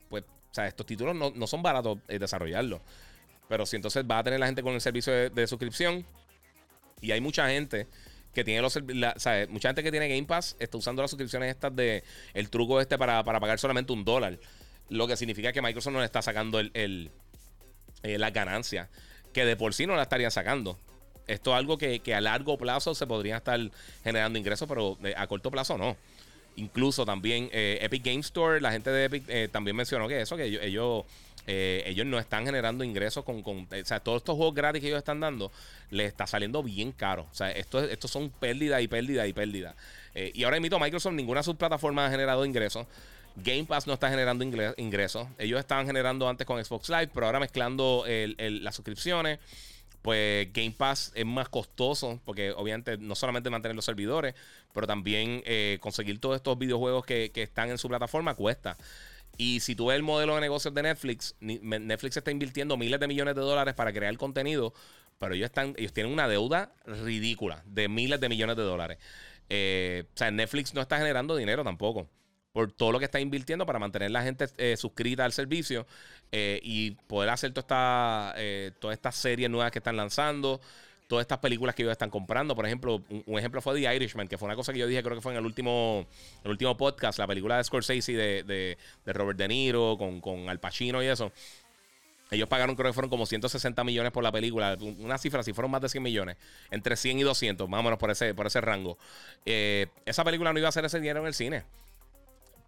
pues, 0.09 0.25
o 0.25 0.53
sea, 0.53 0.67
estos 0.67 0.85
títulos 0.85 1.15
no, 1.15 1.47
son 1.47 1.63
baratos 1.63 1.99
desarrollarlos. 2.09 2.81
Pero 3.47 3.65
si 3.65 3.77
entonces 3.77 4.03
va 4.03 4.19
a 4.19 4.23
tener 4.25 4.41
la 4.41 4.47
gente 4.47 4.61
con 4.61 4.73
el 4.73 4.81
servicio 4.81 5.29
de 5.29 5.47
suscripción, 5.47 6.05
y 7.01 7.11
hay 7.11 7.21
mucha 7.21 7.49
gente 7.49 7.87
que 8.33 8.43
tiene 8.43 8.61
los 8.61 8.79
mucha 9.49 9.69
gente 9.69 9.83
que 9.83 9.91
tiene 9.91 10.07
Game 10.07 10.23
Pass 10.23 10.55
está 10.59 10.77
usando 10.77 11.01
las 11.01 11.11
suscripciones 11.11 11.49
estas 11.49 11.75
de 11.75 12.03
el 12.33 12.49
truco 12.49 12.79
este 12.79 12.97
para, 12.97 13.23
pagar 13.23 13.59
solamente 13.59 13.91
un 13.91 14.05
dólar. 14.05 14.39
Lo 14.89 15.07
que 15.07 15.17
significa 15.17 15.51
que 15.51 15.61
Microsoft 15.61 15.93
no 15.93 15.99
le 15.99 16.05
está 16.05 16.21
sacando 16.21 16.59
el, 16.59 16.71
el 16.73 17.11
eh, 18.03 18.17
las 18.17 18.33
ganancias. 18.33 18.89
Que 19.33 19.45
de 19.45 19.55
por 19.55 19.73
sí 19.73 19.85
no 19.85 19.95
la 19.95 20.03
estarían 20.03 20.31
sacando. 20.31 20.77
Esto 21.27 21.51
es 21.51 21.57
algo 21.57 21.77
que, 21.77 22.01
a 22.13 22.21
largo 22.21 22.57
plazo 22.57 22.93
se 22.95 23.07
podría 23.07 23.37
estar 23.37 23.59
generando 24.03 24.37
ingresos, 24.37 24.67
pero 24.67 24.97
eh, 25.03 25.13
a 25.15 25.27
corto 25.27 25.51
plazo 25.51 25.77
no. 25.77 25.95
Incluso 26.57 27.05
también 27.05 27.49
eh, 27.53 27.79
Epic 27.81 28.03
Game 28.03 28.19
Store, 28.19 28.59
la 28.59 28.71
gente 28.71 28.89
de 28.89 29.05
Epic 29.05 29.51
también 29.51 29.75
mencionó 29.75 30.07
que 30.07 30.21
eso, 30.21 30.35
que 30.35 30.45
ellos 30.45 31.05
eh, 31.47 31.83
ellos 31.85 32.05
no 32.05 32.19
están 32.19 32.45
generando 32.45 32.83
ingresos 32.83 33.23
con, 33.23 33.43
O 33.45 33.67
sea, 33.83 33.99
todos 33.99 34.17
estos 34.17 34.35
juegos 34.35 34.53
gratis 34.53 34.81
que 34.81 34.87
ellos 34.87 34.99
están 34.99 35.19
dando 35.19 35.51
les 35.89 36.07
está 36.07 36.27
saliendo 36.27 36.61
bien 36.63 36.91
caro. 36.91 37.27
O 37.31 37.35
sea, 37.35 37.51
estos 37.51 37.89
esto 37.89 38.07
son 38.07 38.29
pérdidas 38.29 38.81
y 38.81 38.87
pérdidas 38.87 39.27
y 39.27 39.33
pérdidas. 39.33 39.75
Eh, 40.13 40.31
y 40.33 40.43
ahora 40.43 40.57
invito 40.57 40.75
a 40.75 40.79
Microsoft, 40.79 41.13
ninguna 41.13 41.39
de 41.39 41.45
sus 41.45 41.55
plataformas 41.55 42.07
ha 42.07 42.11
generado 42.11 42.45
ingresos. 42.45 42.85
Game 43.35 43.63
Pass 43.63 43.87
no 43.87 43.93
está 43.93 44.09
generando 44.09 44.43
ingresos. 44.77 45.27
Ellos 45.37 45.59
estaban 45.59 45.85
generando 45.85 46.27
antes 46.27 46.45
con 46.45 46.63
Xbox 46.63 46.89
Live, 46.89 47.11
pero 47.13 47.25
ahora 47.25 47.39
mezclando 47.39 48.03
las 48.05 48.75
suscripciones. 48.75 49.39
Pues 50.01 50.51
Game 50.51 50.71
Pass 50.71 51.11
es 51.15 51.25
más 51.25 51.47
costoso 51.47 52.19
porque 52.25 52.51
obviamente 52.51 52.97
no 52.97 53.15
solamente 53.15 53.49
mantener 53.49 53.75
los 53.75 53.85
servidores, 53.85 54.33
pero 54.73 54.87
también 54.87 55.43
eh, 55.45 55.77
conseguir 55.79 56.19
todos 56.19 56.35
estos 56.35 56.57
videojuegos 56.57 57.05
que, 57.05 57.31
que 57.31 57.43
están 57.43 57.69
en 57.69 57.77
su 57.77 57.87
plataforma 57.87 58.33
cuesta. 58.33 58.77
Y 59.37 59.59
si 59.61 59.75
tú 59.75 59.87
ves 59.87 59.95
el 59.95 60.03
modelo 60.03 60.35
de 60.35 60.41
negocios 60.41 60.73
de 60.73 60.83
Netflix, 60.83 61.35
Netflix 61.39 62.17
está 62.17 62.31
invirtiendo 62.31 62.77
miles 62.77 62.99
de 62.99 63.07
millones 63.07 63.35
de 63.35 63.41
dólares 63.41 63.73
para 63.73 63.91
crear 63.91 64.15
contenido, 64.17 64.73
pero 65.17 65.33
ellos, 65.33 65.45
están, 65.45 65.73
ellos 65.77 65.93
tienen 65.93 66.11
una 66.11 66.27
deuda 66.27 66.73
ridícula 66.85 67.63
de 67.65 67.87
miles 67.87 68.19
de 68.19 68.29
millones 68.29 68.55
de 68.55 68.63
dólares. 68.63 68.97
Eh, 69.49 70.05
o 70.13 70.17
sea, 70.17 70.31
Netflix 70.31 70.73
no 70.73 70.81
está 70.81 70.97
generando 70.97 71.35
dinero 71.35 71.63
tampoco 71.63 72.07
por 72.53 72.71
todo 72.71 72.91
lo 72.91 72.99
que 72.99 73.05
está 73.05 73.19
invirtiendo 73.19 73.65
para 73.65 73.79
mantener 73.79 74.11
la 74.11 74.23
gente 74.23 74.45
eh, 74.57 74.75
suscrita 74.77 75.23
al 75.23 75.31
servicio 75.31 75.87
eh, 76.31 76.59
y 76.63 76.91
poder 76.91 77.29
hacer 77.29 77.53
toda 77.53 78.33
esta, 78.33 78.79
todas 78.79 78.95
estas 78.95 79.15
series 79.15 79.49
nuevas 79.49 79.71
que 79.71 79.79
están 79.79 79.95
lanzando 79.95 80.59
todas 81.11 81.25
estas 81.25 81.39
películas 81.39 81.75
que 81.75 81.81
ellos 81.81 81.91
están 81.91 82.09
comprando. 82.09 82.55
Por 82.55 82.65
ejemplo, 82.65 83.03
un, 83.25 83.37
ejemplo 83.37 83.61
fue 83.61 83.75
The 83.75 83.93
Irishman, 83.93 84.29
que 84.29 84.37
fue 84.37 84.45
una 84.45 84.55
cosa 84.55 84.71
que 84.71 84.79
yo 84.79 84.87
dije, 84.87 85.03
creo 85.03 85.17
que 85.17 85.21
fue 85.21 85.33
en 85.33 85.39
el 85.39 85.45
último, 85.45 86.07
el 86.45 86.51
último 86.51 86.77
podcast, 86.77 87.19
la 87.19 87.27
película 87.27 87.57
de 87.57 87.65
Scorsese 87.65 88.13
de, 88.13 88.77
de, 89.03 89.13
Robert 89.13 89.37
De 89.37 89.49
Niro 89.49 89.97
con, 89.97 90.21
con 90.21 90.47
Al 90.47 90.61
Pacino 90.61 91.03
y 91.03 91.07
eso. 91.07 91.33
Ellos 92.29 92.47
pagaron, 92.47 92.77
creo 92.77 92.91
que 92.91 92.93
fueron 92.93 93.09
como 93.09 93.25
160 93.25 93.83
millones 93.83 94.13
por 94.13 94.23
la 94.23 94.31
película. 94.31 94.77
Una 94.99 95.17
cifra, 95.17 95.43
si 95.43 95.51
fueron 95.51 95.69
más 95.69 95.81
de 95.81 95.89
100 95.89 96.01
millones. 96.01 96.37
Entre 96.71 96.95
100 96.95 97.19
y 97.19 97.23
200, 97.23 97.67
más 97.67 97.81
o 97.81 97.83
menos 97.83 97.99
por 97.99 98.09
ese, 98.09 98.33
por 98.33 98.47
ese 98.47 98.61
rango. 98.61 98.97
Eh, 99.45 99.87
esa 100.05 100.23
película 100.23 100.53
no 100.53 100.59
iba 100.59 100.69
a 100.69 100.69
hacer 100.69 100.85
ese 100.85 101.01
dinero 101.01 101.19
en 101.19 101.27
el 101.27 101.33
cine. 101.33 101.65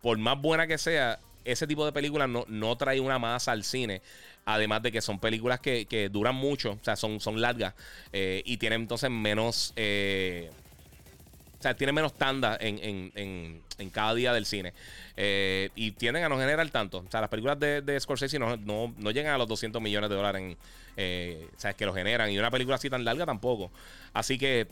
Por 0.04 0.18
más 0.18 0.40
buena 0.40 0.68
que 0.68 0.78
sea, 0.78 1.18
ese 1.46 1.66
tipo 1.66 1.86
de 1.86 1.94
película 1.94 2.28
no, 2.28 2.46
no 2.50 2.76
trae 2.76 3.00
una 3.00 3.18
masa 3.20 3.54
al 3.54 3.64
cine. 3.64 4.02
Además 4.46 4.84
de 4.84 4.92
que 4.92 5.02
son 5.02 5.20
películas 5.20 5.62
que, 5.62 6.10
duran 6.12 6.36
mucho, 6.36 6.74
o 6.74 6.84
sea, 6.84 6.98
son, 6.98 7.22
son 7.22 7.40
largas 7.40 7.74
eh, 8.12 8.44
y 8.46 8.58
tienen 8.58 8.82
entonces 8.82 9.10
menos. 9.10 9.72
Eh, 9.78 10.52
o 11.58 11.64
sea, 11.64 11.74
tienen 11.74 11.96
menos 11.96 12.14
tanda 12.16 12.58
en, 12.60 13.62
cada 13.94 14.14
día 14.14 14.34
del 14.34 14.46
cine. 14.46 14.74
Eh, 15.16 15.70
y 15.76 15.92
tienden 15.92 16.26
a 16.26 16.30
no 16.30 16.38
generar 16.38 16.70
tanto. 16.72 16.98
O 17.08 17.10
sea, 17.10 17.22
las 17.22 17.30
películas 17.30 17.58
de, 17.58 17.82
de 17.82 17.98
Scorsese 17.98 18.38
no, 18.38 18.58
no, 18.58 19.12
llegan 19.12 19.34
a 19.34 19.38
los 19.38 19.48
200 19.48 19.82
millones 19.82 20.10
de 20.10 20.16
dólares. 20.18 20.58
En, 20.98 21.48
que 21.78 21.86
lo 21.86 21.94
generan. 21.94 22.30
Y 22.30 22.38
una 22.38 22.52
película 22.52 22.76
así 22.76 22.90
tan 22.90 23.06
larga 23.06 23.26
tampoco. 23.26 23.72
Así 24.12 24.38
que, 24.38 24.68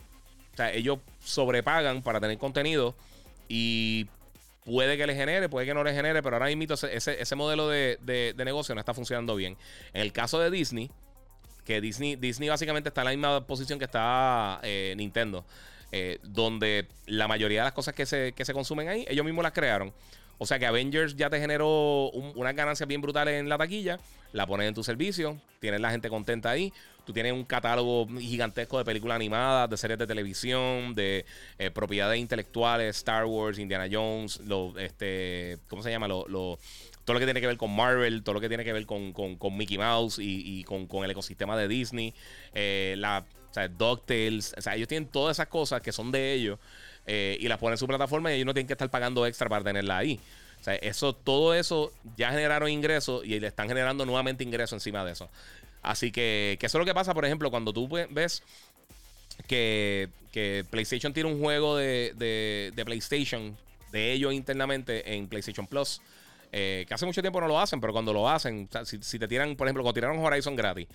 o 0.52 0.56
sea, 0.58 0.70
ellos 0.70 0.98
sobrepagan 1.24 2.02
para 2.02 2.20
tener 2.20 2.36
contenido. 2.36 2.94
Y 3.48 4.06
Puede 4.64 4.96
que 4.96 5.06
le 5.06 5.14
genere, 5.14 5.48
puede 5.48 5.66
que 5.66 5.74
no 5.74 5.82
le 5.82 5.92
genere, 5.92 6.22
pero 6.22 6.36
ahora 6.36 6.46
mismo 6.46 6.74
ese, 6.74 7.20
ese 7.20 7.34
modelo 7.34 7.68
de, 7.68 8.34
negocio 8.36 8.74
no 8.74 8.80
está 8.80 8.94
funcionando 8.94 9.34
bien. 9.34 9.56
En 9.92 10.02
el 10.02 10.12
caso 10.12 10.38
de 10.38 10.50
Disney, 10.50 10.90
que 11.64 11.80
Disney, 11.80 12.14
Disney 12.16 12.48
básicamente 12.48 12.88
está 12.88 13.00
en 13.00 13.04
la 13.06 13.10
misma 13.10 13.46
posición 13.46 13.78
que 13.78 13.86
está 13.86 14.60
eh, 14.62 14.94
Nintendo, 14.96 15.44
eh, 15.90 16.18
donde 16.22 16.86
la 17.06 17.26
mayoría 17.26 17.60
de 17.60 17.64
las 17.64 17.72
cosas 17.72 17.94
que 17.94 18.06
se, 18.06 18.52
consumen 18.52 18.88
ahí, 18.88 19.04
ellos 19.08 19.24
mismos 19.24 19.42
las 19.42 19.52
crearon. 19.52 19.92
O 20.38 20.46
sea 20.46 20.58
que 20.58 20.66
Avengers 20.66 21.16
ya 21.16 21.28
te 21.28 21.40
generó 21.40 22.10
unas 22.10 22.54
ganancias 22.54 22.88
bien 22.88 23.00
brutales 23.00 23.40
en 23.40 23.48
la 23.48 23.58
taquilla, 23.58 23.98
la 24.32 24.46
pones 24.46 24.68
en 24.68 24.74
tu 24.74 24.82
servicio, 24.82 25.40
tienes 25.60 25.80
la 25.80 25.90
gente 25.90 26.08
contenta 26.08 26.50
ahí. 26.50 26.72
Tú 27.04 27.12
tienes 27.12 27.32
un 27.32 27.44
catálogo 27.44 28.06
gigantesco 28.18 28.78
de 28.78 28.84
películas 28.84 29.16
animadas, 29.16 29.68
de 29.68 29.76
series 29.76 29.98
de 29.98 30.06
televisión, 30.06 30.94
de 30.94 31.24
eh, 31.58 31.70
propiedades 31.70 32.20
intelectuales, 32.20 32.96
Star 32.98 33.24
Wars, 33.24 33.58
Indiana 33.58 33.88
Jones, 33.90 34.40
lo, 34.40 34.78
este, 34.78 35.58
¿cómo 35.68 35.82
se 35.82 35.90
llama? 35.90 36.06
Lo, 36.06 36.24
todo 37.04 37.14
lo 37.14 37.18
que 37.18 37.26
tiene 37.26 37.40
que 37.40 37.48
ver 37.48 37.56
con 37.56 37.74
Marvel, 37.74 38.22
todo 38.22 38.34
lo 38.34 38.40
que 38.40 38.48
tiene 38.48 38.64
que 38.64 38.72
ver 38.72 38.86
con, 38.86 39.12
Mickey 39.56 39.78
Mouse 39.78 40.18
y, 40.20 40.62
con, 40.64 41.04
el 41.04 41.10
ecosistema 41.10 41.56
de 41.56 41.66
Disney, 41.66 42.14
eh, 42.54 42.94
la, 42.98 43.24
o 43.50 43.54
sea, 43.54 43.68
DuckTales, 43.68 44.54
o 44.56 44.62
sea, 44.62 44.76
ellos 44.76 44.88
tienen 44.88 45.08
todas 45.08 45.36
esas 45.36 45.48
cosas 45.48 45.82
que 45.82 45.92
son 45.92 46.12
de 46.12 46.32
ellos 46.32 46.58
eh, 47.06 47.36
y 47.40 47.48
las 47.48 47.58
ponen 47.58 47.74
en 47.74 47.78
su 47.78 47.86
plataforma 47.86 48.30
y 48.30 48.36
ellos 48.36 48.46
no 48.46 48.54
tienen 48.54 48.68
que 48.68 48.74
estar 48.74 48.90
pagando 48.90 49.26
extra 49.26 49.48
para 49.48 49.64
tenerla 49.64 49.98
ahí. 49.98 50.20
O 50.62 50.64
sea, 50.64 50.76
eso, 50.76 51.12
todo 51.12 51.54
eso 51.54 51.92
ya 52.16 52.30
generaron 52.30 52.70
ingresos 52.70 53.24
y 53.24 53.40
le 53.40 53.48
están 53.48 53.66
generando 53.66 54.06
nuevamente 54.06 54.44
ingresos 54.44 54.74
encima 54.74 55.04
de 55.04 55.10
eso. 55.10 55.28
Así 55.82 56.12
que, 56.12 56.56
que 56.60 56.66
eso 56.66 56.78
es 56.78 56.80
lo 56.80 56.86
que 56.86 56.94
pasa, 56.94 57.12
por 57.14 57.24
ejemplo, 57.24 57.50
cuando 57.50 57.72
tú 57.72 57.88
ves 57.88 58.44
que, 59.48 60.08
PlayStation 60.70 61.12
tiene 61.12 61.32
un 61.32 61.40
juego 61.40 61.76
de, 61.76 62.72
PlayStation, 62.84 63.56
de 63.90 64.12
ellos 64.12 64.32
internamente 64.32 65.16
en 65.16 65.26
PlayStation 65.26 65.66
Plus. 65.66 66.00
que 66.52 66.86
hace 66.88 67.06
mucho 67.06 67.22
tiempo 67.22 67.40
no 67.40 67.48
lo 67.48 67.58
hacen, 67.58 67.80
pero 67.80 67.92
cuando 67.92 68.12
lo 68.12 68.30
hacen, 68.30 68.68
si, 68.84 69.18
te 69.18 69.26
tiran, 69.26 69.56
por 69.56 69.66
ejemplo, 69.66 69.82
cuando 69.82 69.94
tiraron 69.94 70.24
Horizon 70.24 70.54
gratis, 70.54 70.86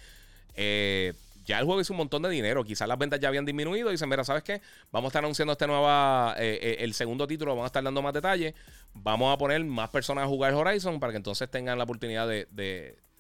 ya 1.48 1.60
el 1.60 1.66
juego 1.66 1.80
hizo 1.82 1.93
un 1.93 1.98
montón 1.98 2.22
de 2.22 2.30
dinero. 2.30 2.64
Quizás 2.64 2.88
las 2.88 2.98
ventas 2.98 3.20
ya 3.20 3.30
habían 3.30 3.45
disminuido. 3.45 3.88
Y 3.88 3.93
dicen, 3.93 4.10
mira, 4.10 4.24
¿sabes 4.24 4.43
qué? 4.43 4.62
Vamos 4.91 5.08
a 5.08 5.10
estar 5.10 5.24
anunciando 5.24 5.54
este 5.54 5.66
nueva, 5.66 6.36
el 6.38 6.93
segundo 6.93 7.26
título, 7.26 7.52
vamos 7.52 7.64
a 7.64 7.68
estar 7.68 7.84
dando 7.84 8.02
más 8.02 8.14
detalles. 8.14 8.54
Vamos 8.93 9.34
a 9.34 9.38
poner 9.38 9.64
más 9.64 9.89
personas 9.89 10.26
a 10.26 10.28
jugar 10.28 10.54
Horizon 10.54 11.00
para 11.00 11.14
que 11.14 11.18
entonces 11.18 11.50
tengan 11.50 11.78
la 11.78 11.86
oportunidad 11.86 12.28
de, 12.28 12.48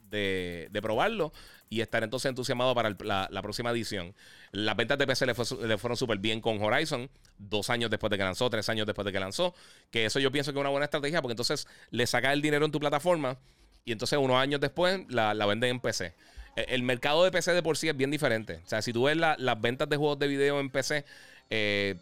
de, 0.09 0.79
probarlo 0.81 1.31
y 1.69 1.81
estar 1.81 2.03
entonces 2.03 2.29
entusiasmado 2.29 2.75
para 2.75 2.95
la, 2.99 3.41
próxima 3.41 3.71
edición. 3.71 4.13
Las 4.51 4.75
ventas 4.75 4.97
de 4.97 5.07
PC 5.07 5.25
le, 5.25 5.33
fueron 5.77 5.95
súper 5.95 6.17
bien 6.17 6.41
con 6.41 6.61
Horizon, 6.61 7.09
dos 7.37 7.69
años 7.69 7.89
después 7.89 8.11
de 8.11 8.17
que 8.17 8.23
lanzó, 8.23 8.49
tres 8.49 8.67
años 8.67 8.85
después 8.85 9.05
de 9.05 9.13
que 9.13 9.19
lanzó, 9.21 9.55
que 9.89 10.05
eso 10.05 10.19
yo 10.19 10.31
pienso 10.31 10.51
que 10.51 10.59
es 10.59 10.61
una 10.61 10.69
buena 10.69 10.85
estrategia 10.85 11.21
porque 11.21 11.33
entonces 11.33 11.65
le 11.91 12.05
saca 12.07 12.33
el 12.33 12.41
dinero 12.41 12.65
en 12.65 12.71
tu 12.71 12.79
plataforma 12.79 13.37
y 13.85 13.93
entonces 13.93 14.19
unos 14.19 14.37
años 14.37 14.59
después 14.59 15.05
la, 15.09 15.33
la 15.33 15.45
venden 15.45 15.71
en 15.71 15.79
PC. 15.79 16.13
E, 16.57 16.65
el, 16.75 16.83
mercado 16.83 17.23
de 17.23 17.31
PC 17.31 17.53
de 17.53 17.63
por 17.63 17.77
sí 17.77 17.87
es 17.87 17.95
bien 17.95 18.11
diferente. 18.11 18.59
O 18.65 18.67
sea, 18.67 18.81
si 18.81 18.91
tú 18.91 19.03
ves 19.03 19.15
las 19.15 19.61
ventas 19.61 19.87
de 19.87 19.95
juegos 19.95 20.19
de 20.19 20.27
video 20.27 20.59
en 20.59 20.69
PC, 20.69 21.05
eh, 21.49 21.95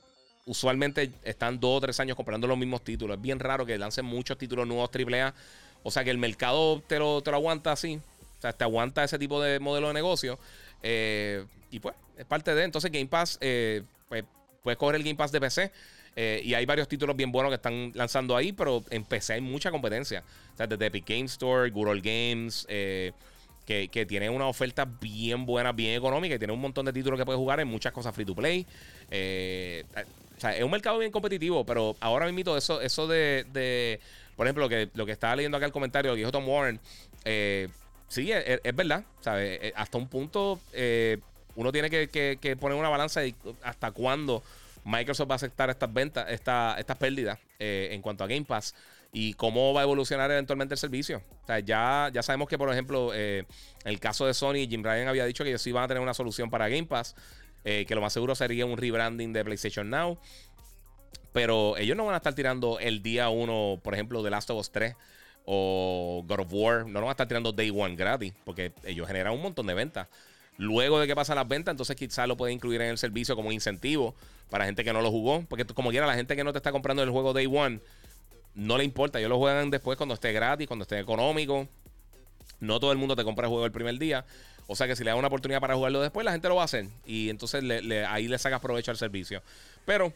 usualmente 0.48 1.12
están 1.24 1.60
dos 1.60 1.78
o 1.78 1.82
tres 1.82 2.00
años 2.00 2.16
comprando 2.16 2.48
los 2.48 2.58
mismos 2.58 2.84
títulos. 2.84 3.18
Es 3.18 3.22
bien 3.22 3.40
raro 3.40 3.68
que 3.68 3.78
lancen 3.78 4.06
muchos 4.06 4.40
títulos 4.40 4.66
nuevos 4.66 4.90
AAA 4.90 5.36
o 5.88 5.92
sea 5.92 6.04
que 6.04 6.10
el 6.10 6.18
mercado 6.18 6.82
te 6.88 6.98
lo, 6.98 7.22
te 7.22 7.30
lo 7.30 7.38
aguanta 7.38 7.72
así. 7.72 8.02
O 8.40 8.42
sea, 8.42 8.54
te 8.54 8.64
aguanta 8.64 9.04
ese 9.04 9.20
tipo 9.20 9.40
de 9.40 9.60
modelo 9.60 9.90
de 9.90 9.94
negocio. 9.94 10.40
Eh, 10.82 11.46
y 11.70 11.80
pues, 11.80 11.94
es 12.18 12.26
parte 12.26 12.56
de. 12.56 12.64
Entonces, 12.64 12.92
Game 12.92 13.06
Pass, 13.06 13.38
eh, 13.40 13.84
pues, 14.10 14.24
puedes 14.64 14.80
coger 14.80 14.96
el 14.96 15.04
Game 15.04 15.14
Pass 15.14 15.32
de 15.32 15.40
PC. 15.40 15.72
Eh, 16.16 16.42
y 16.44 16.56
hay 16.56 16.66
varios 16.66 16.88
títulos 16.88 17.16
bien 17.16 17.32
buenos 17.32 17.52
que 17.52 17.58
están 17.58 17.92
lanzando 17.94 18.36
ahí, 18.36 18.52
pero 18.52 18.84
en 18.90 19.06
PC 19.06 19.34
hay 19.34 19.42
mucha 19.42 19.70
competencia. 19.70 20.24
O 20.56 20.58
sea, 20.58 20.66
desde 20.66 20.88
Epic 20.88 21.08
Game 21.08 21.26
Store, 21.26 21.70
Good 21.70 22.02
Games, 22.02 22.66
que, 23.66 24.06
tiene 24.08 24.30
una 24.30 24.48
oferta 24.48 24.86
bien 24.86 25.46
buena, 25.46 25.72
bien 25.72 25.98
económica 25.98 26.36
y 26.36 26.38
tiene 26.38 26.54
un 26.54 26.62
montón 26.62 26.86
de 26.86 26.94
títulos 26.94 27.20
que 27.20 27.26
puedes 27.26 27.40
jugar 27.40 27.60
en 27.60 27.68
muchas 27.68 27.92
cosas 27.92 28.14
free 28.14 28.26
to 28.26 28.36
play. 28.36 28.66
o 29.08 30.40
sea, 30.40 30.56
es 30.56 30.64
un 30.64 30.72
mercado 30.72 31.00
bien 31.00 31.12
competitivo, 31.12 31.66
pero 31.66 31.96
ahora 32.00 32.32
mismo 32.32 32.56
eso, 32.56 32.82
eso 32.82 33.08
de 33.08 34.00
por 34.36 34.46
ejemplo, 34.46 34.64
lo 34.64 34.70
que, 34.70 34.90
lo 34.94 35.06
que 35.06 35.14
estaba 35.14 35.36
leyendo 35.36 35.58
acá 35.58 35.66
el 35.66 35.72
comentario, 35.72 36.12
lo 36.12 36.16
que 36.16 36.20
dijo 36.20 36.32
Tom 36.32 36.48
Warren, 36.48 36.80
eh, 37.24 37.70
sí, 38.08 38.32
es, 38.32 38.76
verdad. 38.76 39.04
¿sabes? 39.22 39.60
Eh, 39.62 39.74
hasta 39.76 39.98
un 39.98 40.08
punto, 40.08 40.60
eh, 40.74 41.18
uno 41.56 41.72
tiene 41.72 41.90
que, 41.90 42.58
poner 42.60 42.78
una 42.78 42.90
balanza 42.90 43.22
de 43.22 43.34
hasta 43.64 43.92
cuándo 43.92 44.44
Microsoft 44.84 45.30
va 45.30 45.36
a 45.36 45.38
aceptar 45.38 45.70
estas 45.70 45.92
ventas, 45.92 46.30
esta, 46.30 46.76
estas 46.78 46.98
pérdidas 46.98 47.40
en 47.58 48.02
cuanto 48.02 48.24
a 48.24 48.28
Game 48.28 48.44
Pass 48.44 48.76
y 49.18 49.34
cómo 49.36 49.74
va 49.74 49.80
a 49.80 49.84
evolucionar 49.84 50.30
eventualmente 50.30 50.74
el 50.74 50.78
servicio. 50.78 51.24
O 51.44 51.46
sea, 51.48 51.60
ya, 51.60 52.12
ya 52.14 52.22
sabemos 52.22 52.50
que, 52.50 52.58
por 52.58 52.70
ejemplo, 52.70 53.14
en 53.16 53.48
el 53.86 54.00
caso 54.02 54.26
de 54.26 54.34
Sony, 54.34 54.68
Jim 54.70 54.84
Ryan 54.84 55.08
había 55.08 55.26
dicho 55.26 55.46
que 55.46 55.52
ellos 55.52 55.62
sí 55.62 55.72
van 55.72 55.86
a 55.86 55.88
tener 55.88 56.04
una 56.04 56.14
solución 56.14 56.50
para 56.50 56.68
Game 56.68 56.84
Pass, 56.84 57.16
que 57.64 57.88
lo 57.92 58.02
más 58.02 58.12
seguro 58.12 58.36
sería 58.36 58.66
un 58.66 58.76
rebranding 58.76 59.32
de 59.32 59.46
PlayStation 59.46 59.90
Now. 59.90 60.20
Pero 61.32 61.78
ellos 61.78 61.96
no 61.96 62.04
van 62.06 62.16
a 62.16 62.18
estar 62.18 62.36
tirando 62.36 62.78
el 62.78 63.02
día 63.02 63.30
uno, 63.30 63.80
por 63.82 63.94
ejemplo, 63.94 64.22
de 64.22 64.32
Last 64.32 64.50
of 64.50 64.60
Us 64.60 64.72
3 64.74 64.96
o 65.46 66.22
God 66.28 66.40
of 66.42 66.48
War. 66.52 66.86
No 66.86 67.00
van 67.00 67.08
a 67.08 67.12
estar 67.12 67.28
tirando 67.30 67.54
Day 67.54 67.70
One 67.70 67.96
gratis, 67.96 68.34
porque 68.44 68.74
ellos 68.84 69.08
generan 69.08 69.32
un 69.32 69.42
montón 69.42 69.66
de 69.68 69.76
ventas. 69.76 70.10
Luego 70.58 71.00
de 71.00 71.08
que 71.08 71.16
pasan 71.16 71.38
las 71.38 71.48
ventas, 71.48 71.72
entonces 71.72 71.96
quizás 71.96 72.28
lo 72.28 72.36
pueden 72.36 72.56
incluir 72.56 72.82
en 72.82 72.90
el 72.90 72.98
servicio 72.98 73.34
como 73.38 73.54
incentivo 73.54 74.14
para 74.50 74.66
gente 74.66 74.84
que 74.84 74.92
no 74.92 75.02
lo 75.02 75.10
jugó. 75.10 75.46
Porque 75.48 75.64
como 75.66 75.92
quiera, 75.92 76.06
la 76.06 76.16
gente 76.16 76.36
que 76.36 76.44
no 76.44 76.52
te 76.52 76.58
está 76.58 76.74
comprando 76.74 77.02
el 77.02 77.12
juego 77.12 77.32
Day 77.32 77.46
One, 77.46 77.80
no 78.56 78.78
le 78.78 78.84
importa. 78.84 79.20
Ellos 79.20 79.30
lo 79.30 79.38
juegan 79.38 79.70
después 79.70 79.98
cuando 79.98 80.16
esté 80.16 80.32
gratis, 80.32 80.68
cuando 80.68 80.84
esté 80.84 81.00
económico. 81.00 81.68
No 82.60 82.80
todo 82.80 82.92
el 82.92 82.98
mundo 82.98 83.16
te 83.16 83.24
compra 83.24 83.46
el 83.46 83.50
juego 83.50 83.66
el 83.66 83.72
primer 83.72 83.98
día. 84.00 84.26
O 84.68 84.76
sea 84.76 84.88
que 84.88 84.96
si 84.96 85.04
le 85.04 85.12
da 85.12 85.16
una 85.16 85.28
oportunidad 85.28 85.60
para 85.62 85.76
jugarlo 85.76 86.02
después, 86.02 86.26
la 86.26 86.32
gente 86.32 86.48
lo 86.48 86.56
va 86.56 86.64
a 86.64 86.66
hacer. 86.66 86.88
Y 87.06 87.30
entonces 87.30 87.64
ahí 88.08 88.28
le 88.28 88.38
sacas 88.40 88.60
provecho 88.62 88.92
al 88.92 88.98
servicio. 88.98 89.44
Pero 89.86 90.12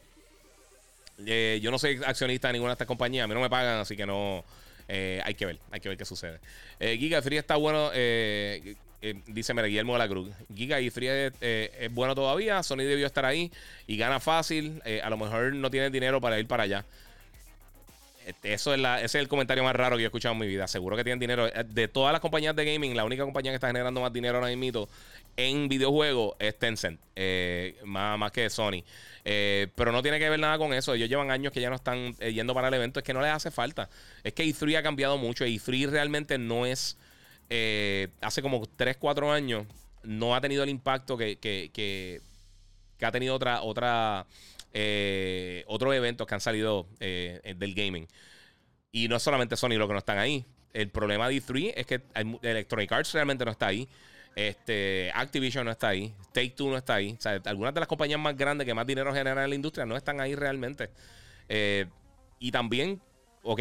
eh, 1.26 1.60
yo 1.62 1.72
no 1.72 1.78
soy 1.78 2.00
accionista 2.06 2.48
de 2.48 2.54
ninguna 2.54 2.72
de 2.72 2.76
estas 2.76 2.88
compañías. 2.88 3.26
A 3.26 3.28
mí 3.28 3.34
no 3.34 3.42
me 3.42 3.50
pagan, 3.50 3.80
así 3.80 3.96
que 3.96 4.06
no. 4.06 4.44
Eh, 4.88 5.22
hay 5.24 5.36
que 5.36 5.46
ver, 5.46 5.60
hay 5.70 5.80
que 5.80 5.90
ver 5.90 5.98
qué 5.98 6.06
sucede. 6.06 6.40
Eh, 6.80 6.98
Giga 6.98 7.22
Free 7.22 7.38
está 7.38 7.58
bueno. 7.58 7.92
dice 7.92 9.54
mira, 9.54 9.68
Guillermo 9.68 9.94
de 9.94 10.00
la 10.00 10.08
Cruz. 10.08 10.30
Giga 10.56 10.82
y 10.82 10.90
Free 10.90 11.08
es, 11.08 11.94
bueno 11.94 12.16
todavía. 12.16 12.64
Sony 12.64 12.78
debió 12.78 13.06
estar 13.06 13.26
ahí 13.26 13.52
y 13.86 13.98
gana 13.98 14.20
fácil. 14.20 14.82
a 15.04 15.10
lo 15.10 15.18
mejor 15.18 15.54
no 15.54 15.70
tiene 15.70 15.90
dinero 15.92 16.20
para 16.20 16.40
ir 16.40 16.48
para 16.48 16.64
allá. 16.64 16.86
Eso 18.44 18.74
es 18.74 18.80
ese 18.80 19.06
es 19.06 19.16
el 19.16 19.28
comentario 19.28 19.64
más 19.64 19.76
raro 19.76 19.98
que 19.98 20.04
he 20.04 20.06
escuchado 20.06 20.34
en 20.34 20.40
mi 20.40 20.48
vida. 20.48 20.68
Seguro 20.68 20.96
que 20.96 21.04
tienen 21.04 21.20
dinero. 21.20 21.50
De 21.66 21.88
todas 21.88 22.12
las 22.12 22.22
compañías 22.22 22.56
de 22.56 22.66
gaming, 22.66 22.96
la 22.96 23.06
única 23.06 23.24
compañía 23.24 23.52
que 23.52 23.56
está 23.56 23.68
generando 23.68 24.02
más 24.02 24.14
dinero 24.14 24.38
ahora 24.38 24.56
mismo 24.56 24.88
en 25.38 25.70
videojuegos 25.70 26.36
es 26.40 26.58
Tencent. 26.58 27.00
más, 27.86 28.20
más 28.20 28.32
que 28.32 28.50
Sony. 28.50 28.84
Eh, 29.26 29.68
pero 29.76 29.92
no 29.92 30.02
tiene 30.02 30.20
que 30.20 30.30
ver 30.30 30.40
nada 30.40 30.58
con 30.58 30.74
eso. 30.74 30.94
Ellos 30.94 31.10
llevan 31.10 31.32
años 31.32 31.54
que 31.54 31.62
ya 31.62 31.70
no 31.70 31.76
están 31.76 32.16
eh, 32.20 32.34
yendo 32.34 32.54
para 32.54 32.68
el 32.68 32.74
evento. 32.74 33.00
Es 33.00 33.06
que 33.06 33.14
no 33.14 33.22
les 33.22 33.32
hace 33.32 33.52
falta. 33.52 33.90
Es 34.24 34.34
que 34.34 34.44
E3 34.44 34.78
ha 34.78 34.84
cambiado 34.84 35.18
mucho. 35.18 35.46
E3 35.46 35.90
realmente 35.90 36.38
no 36.38 36.66
es. 36.66 36.98
Eh, 37.50 38.10
hace 38.22 38.42
como 38.42 38.66
3, 38.66 38.98
4 38.98 39.32
años. 39.32 39.66
No 40.04 40.36
ha 40.36 40.42
tenido 40.42 40.64
el 40.64 40.70
impacto 40.70 41.18
que, 41.18 41.38
que, 41.38 41.70
que, 41.74 42.22
ha 43.06 43.12
tenido 43.12 43.36
otra. 43.36 43.62
otra 43.62 44.26
otros 45.68 45.96
eventos 45.96 46.28
que 46.28 46.34
han 46.36 46.42
salido 46.42 46.88
del 47.00 47.74
gaming. 47.76 48.08
Y 48.92 49.08
no 49.08 49.16
es 49.16 49.24
solamente 49.24 49.56
Sony 49.56 49.78
lo 49.78 49.88
que 49.88 49.94
no 49.94 50.00
están 50.00 50.18
ahí. 50.18 50.46
El 50.74 50.90
problema 50.90 51.28
de 51.28 51.42
E3 51.42 51.74
es 51.76 51.86
que 51.86 52.02
Electronic 52.42 52.92
Arts 52.92 53.14
realmente 53.14 53.46
no 53.46 53.52
está 53.52 53.68
ahí. 53.68 53.88
Este, 54.36 55.12
Activision 55.14 55.66
no 55.66 55.72
está 55.72 55.90
ahí. 55.90 56.14
Take 56.34 56.52
Two 56.52 56.70
no 56.70 56.78
está 56.78 56.96
ahí. 56.96 57.16
O 57.18 57.22
sea, 57.22 57.42
algunas 57.46 57.74
de 57.74 57.80
las 57.80 57.88
compañías 57.88 58.20
más 58.20 58.38
grandes 58.38 58.66
que 58.66 58.74
más 58.74 58.86
dinero 58.86 59.14
generan 59.14 59.44
en 59.44 59.50
la 59.50 59.56
industria 59.56 59.86
no 59.86 59.98
están 59.98 60.22
ahí 60.22 60.36
realmente. 60.36 60.90
Eh, 61.48 61.88
y 62.40 62.52
también, 62.52 63.02
ok, 63.44 63.60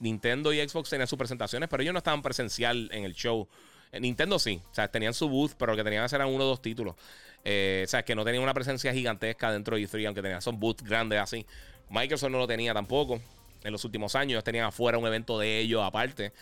Nintendo 0.00 0.52
y 0.52 0.68
Xbox 0.68 0.90
tenían 0.90 1.08
sus 1.08 1.18
presentaciones, 1.18 1.68
pero 1.68 1.82
ellos 1.82 1.92
no 1.92 1.98
estaban 1.98 2.22
presencial 2.22 2.90
en 2.92 3.04
el 3.04 3.14
show. 3.14 3.48
Eh, 3.92 4.00
Nintendo 4.00 4.38
sí, 4.38 4.60
o 4.70 4.74
sea, 4.74 4.88
tenían 4.88 5.14
su 5.14 5.28
booth, 5.28 5.52
pero 5.56 5.72
lo 5.72 5.76
que 5.76 5.84
tenían 5.84 6.06
eran 6.12 6.28
uno 6.28 6.44
o 6.44 6.48
dos 6.48 6.60
títulos. 6.60 6.96
Eh, 7.44 7.82
o 7.84 7.88
sea, 7.88 8.02
que 8.04 8.14
no 8.14 8.24
tenían 8.24 8.42
una 8.42 8.54
presencia 8.54 8.92
gigantesca 8.92 9.52
dentro 9.52 9.76
de 9.76 9.82
E3, 9.82 10.06
aunque 10.06 10.22
tenían 10.22 10.42
son 10.42 10.58
booths 10.58 10.82
grandes 10.82 11.20
así. 11.20 11.46
Microsoft 11.90 12.30
no 12.30 12.38
lo 12.38 12.46
tenía 12.46 12.72
tampoco 12.72 13.20
en 13.62 13.72
los 13.72 13.84
últimos 13.84 14.14
años. 14.14 14.42
Tenían 14.44 14.66
afuera 14.66 14.98
un 14.98 15.06
evento 15.06 15.38
de 15.38 15.58
ellos 15.58 15.82
aparte. 15.82 16.32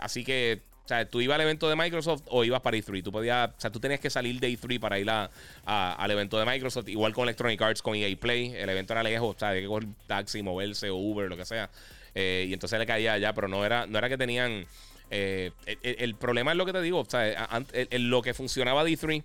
así 0.00 0.24
que 0.24 0.62
o 0.84 0.88
sea, 0.88 1.08
tú 1.08 1.22
ibas 1.22 1.36
al 1.36 1.40
evento 1.40 1.66
de 1.66 1.76
Microsoft 1.76 2.24
o 2.26 2.44
ibas 2.44 2.60
para 2.60 2.76
E3. 2.76 3.02
Tú 3.02 3.10
podías, 3.10 3.48
o 3.48 3.54
sea, 3.60 3.72
tú 3.72 3.80
tenías 3.80 4.00
que 4.00 4.10
salir 4.10 4.38
de 4.38 4.50
E3 4.50 4.78
para 4.78 4.98
ir 4.98 5.08
a, 5.08 5.30
al 5.64 6.10
evento 6.10 6.38
de 6.38 6.44
Microsoft. 6.44 6.88
Igual 6.88 7.14
con 7.14 7.24
Electronic 7.24 7.60
Arts, 7.62 7.80
con 7.80 7.94
EA 7.94 8.14
Play. 8.16 8.52
El 8.54 8.68
evento 8.68 8.92
era 8.92 9.02
lejos, 9.02 9.34
o 9.34 9.38
sea, 9.38 9.52
de 9.52 9.62
que 9.62 9.66
coger 9.66 9.88
taxi, 10.06 10.42
moverse 10.42 10.90
o 10.90 10.96
Uber, 10.96 11.30
lo 11.30 11.38
que 11.38 11.46
sea. 11.46 11.70
Eh, 12.14 12.44
y 12.48 12.52
entonces 12.52 12.78
le 12.78 12.84
caía 12.84 13.14
allá, 13.14 13.32
pero 13.32 13.48
no 13.48 13.64
era, 13.64 13.86
no 13.86 13.96
era 13.96 14.10
que 14.10 14.18
tenían. 14.18 14.66
Eh, 15.10 15.52
el, 15.82 16.16
problema 16.16 16.50
es 16.50 16.58
lo 16.58 16.66
que 16.66 16.72
te 16.72 16.82
digo, 16.82 17.00
o 17.00 17.04
sea, 17.08 17.46
lo 17.92 18.20
que 18.20 18.34
funcionaba 18.34 18.84
de 18.84 18.90
E3 18.90 19.24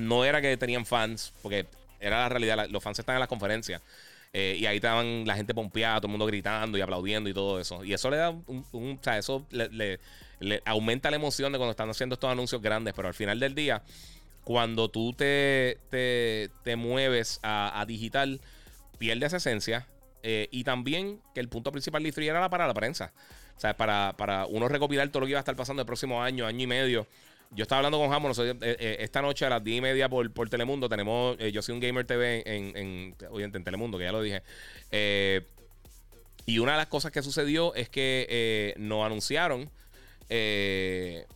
no 0.00 0.24
era 0.24 0.40
que 0.40 0.56
tenían 0.56 0.86
fans, 0.86 1.32
porque 1.42 1.66
era 2.00 2.20
la 2.20 2.28
realidad, 2.28 2.68
los 2.70 2.82
fans 2.82 2.98
están 2.98 3.16
en 3.16 3.20
las 3.20 3.28
conferencias. 3.28 3.82
Eh, 4.32 4.56
y 4.60 4.66
ahí 4.66 4.76
estaban 4.76 5.26
la 5.26 5.34
gente 5.34 5.54
pompeada, 5.54 5.96
todo 5.96 6.06
el 6.06 6.12
mundo 6.12 6.26
gritando 6.26 6.78
y 6.78 6.80
aplaudiendo 6.80 7.28
y 7.28 7.34
todo 7.34 7.58
eso. 7.60 7.84
Y 7.84 7.92
eso 7.92 8.10
le 8.10 8.16
da 8.16 8.30
un, 8.30 8.64
o 8.72 8.98
sea, 9.02 9.18
eso 9.18 9.46
le, 9.50 9.98
aumenta 10.64 11.10
la 11.10 11.16
emoción 11.16 11.52
de 11.52 11.58
cuando 11.58 11.72
están 11.72 11.90
haciendo 11.90 12.14
estos 12.14 12.30
anuncios 12.30 12.62
grandes, 12.62 12.94
pero 12.94 13.08
al 13.08 13.14
final 13.14 13.40
del 13.40 13.54
día, 13.54 13.82
cuando 14.44 14.88
tú 14.88 15.12
te, 15.12 15.78
te, 15.90 16.76
mueves 16.76 17.40
a, 17.42 17.84
digital, 17.86 18.40
pierdes 18.98 19.32
esencia. 19.32 19.86
Eh, 20.22 20.48
y 20.50 20.64
también 20.64 21.18
que 21.34 21.40
el 21.40 21.48
punto 21.48 21.72
principal 21.72 22.02
de 22.02 22.26
era 22.26 22.48
para 22.50 22.66
la 22.66 22.74
prensa. 22.74 23.12
O 23.56 23.60
sea, 23.60 23.76
para, 23.76 24.14
para 24.16 24.46
uno 24.46 24.68
recopilar 24.68 25.08
todo 25.08 25.20
lo 25.20 25.26
que 25.26 25.30
iba 25.30 25.38
a 25.38 25.40
estar 25.40 25.56
pasando 25.56 25.82
el 25.82 25.86
próximo 25.86 26.22
año, 26.22 26.46
año 26.46 26.62
y 26.62 26.66
medio. 26.66 27.06
Yo 27.50 27.62
estaba 27.62 27.78
hablando 27.78 27.98
con 27.98 28.10
Jamón 28.10 28.32
eh, 28.38 28.56
eh, 28.62 28.96
esta 29.00 29.22
noche 29.22 29.44
a 29.44 29.50
las 29.50 29.64
10 29.64 29.78
y 29.78 29.80
media 29.80 30.08
por, 30.08 30.32
por 30.32 30.48
Telemundo. 30.48 30.88
Tenemos, 30.88 31.36
yo 31.52 31.62
soy 31.62 31.74
un 31.74 31.80
Gamer 31.80 32.06
TV 32.06 32.42
en, 32.46 32.76
en, 32.76 33.16
en, 33.20 33.64
Telemundo, 33.64 33.98
que 33.98 34.04
ya 34.04 34.12
lo 34.12 34.22
dije. 34.22 34.42
y 36.46 36.58
una 36.58 36.72
de 36.72 36.78
las 36.78 36.86
cosas 36.86 37.10
que 37.10 37.22
sucedió 37.22 37.74
es 37.74 37.88
que 37.88 38.74
nos 38.78 39.04
anunciaron 39.04 39.70
eh, 40.32 41.26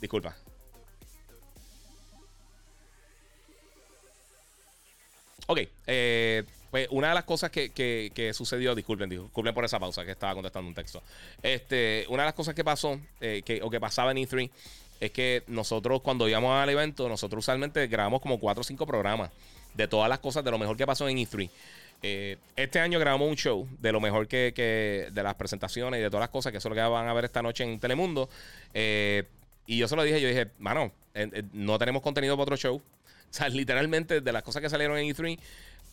disculpa. 0.00 0.36
Ok, 5.46 5.60
eh, 5.86 6.42
pues 6.74 6.88
una 6.90 7.10
de 7.10 7.14
las 7.14 7.22
cosas 7.22 7.52
que, 7.52 8.32
sucedió, 8.34 8.74
disculpen, 8.74 9.08
disculpen 9.08 9.54
por 9.54 9.64
esa 9.64 9.78
pausa 9.78 10.04
que 10.04 10.10
estaba 10.10 10.34
contestando 10.34 10.66
un 10.66 10.74
texto. 10.74 11.04
Este, 11.40 12.04
una 12.08 12.24
de 12.24 12.26
las 12.26 12.34
cosas 12.34 12.52
que 12.52 12.64
pasó, 12.64 12.98
eh, 13.20 13.42
que, 13.44 13.62
o 13.62 13.70
que 13.70 13.78
pasaba 13.78 14.10
en 14.10 14.16
E3, 14.16 14.50
es 14.98 15.12
que 15.12 15.44
nosotros 15.46 16.00
cuando 16.00 16.28
íbamos 16.28 16.50
al 16.50 16.68
evento, 16.68 17.08
nosotros 17.08 17.44
usualmente 17.44 17.86
grabamos 17.86 18.20
como 18.20 18.40
4 18.40 18.60
o 18.60 18.64
5 18.64 18.86
programas 18.88 19.30
de 19.72 19.86
todas 19.86 20.08
las 20.08 20.18
cosas, 20.18 20.42
de 20.42 20.50
lo 20.50 20.58
mejor 20.58 20.76
que 20.76 20.84
pasó 20.84 21.08
en 21.08 21.18
E3. 21.18 21.48
Eh, 22.02 22.38
este 22.56 22.80
año 22.80 22.98
grabamos 22.98 23.28
un 23.28 23.36
show 23.36 23.68
de 23.78 23.92
lo 23.92 24.00
mejor 24.00 24.26
que, 24.26 25.08
de 25.12 25.22
las 25.22 25.36
presentaciones 25.36 26.00
y 26.00 26.02
de 26.02 26.10
todas 26.10 26.22
las 26.22 26.30
cosas 26.30 26.50
que 26.50 26.58
eso 26.58 26.66
es 26.66 26.70
lo 26.70 26.74
que 26.74 26.88
van 26.88 27.06
a 27.06 27.14
ver 27.14 27.24
esta 27.24 27.40
noche 27.40 27.62
en 27.62 27.78
Telemundo. 27.78 28.28
Eh, 28.72 29.22
y 29.68 29.78
yo 29.78 29.86
se 29.86 29.94
lo 29.94 30.02
dije, 30.02 30.20
yo 30.20 30.26
dije, 30.26 30.48
mano, 30.58 30.90
no 31.52 31.78
tenemos 31.78 32.02
contenido 32.02 32.34
para 32.34 32.42
otro 32.42 32.56
show. 32.56 32.82
O 33.34 33.36
sea, 33.36 33.48
literalmente 33.48 34.20
de 34.20 34.32
las 34.32 34.44
cosas 34.44 34.62
que 34.62 34.70
salieron 34.70 34.96
en 34.96 35.12
E3, 35.12 35.36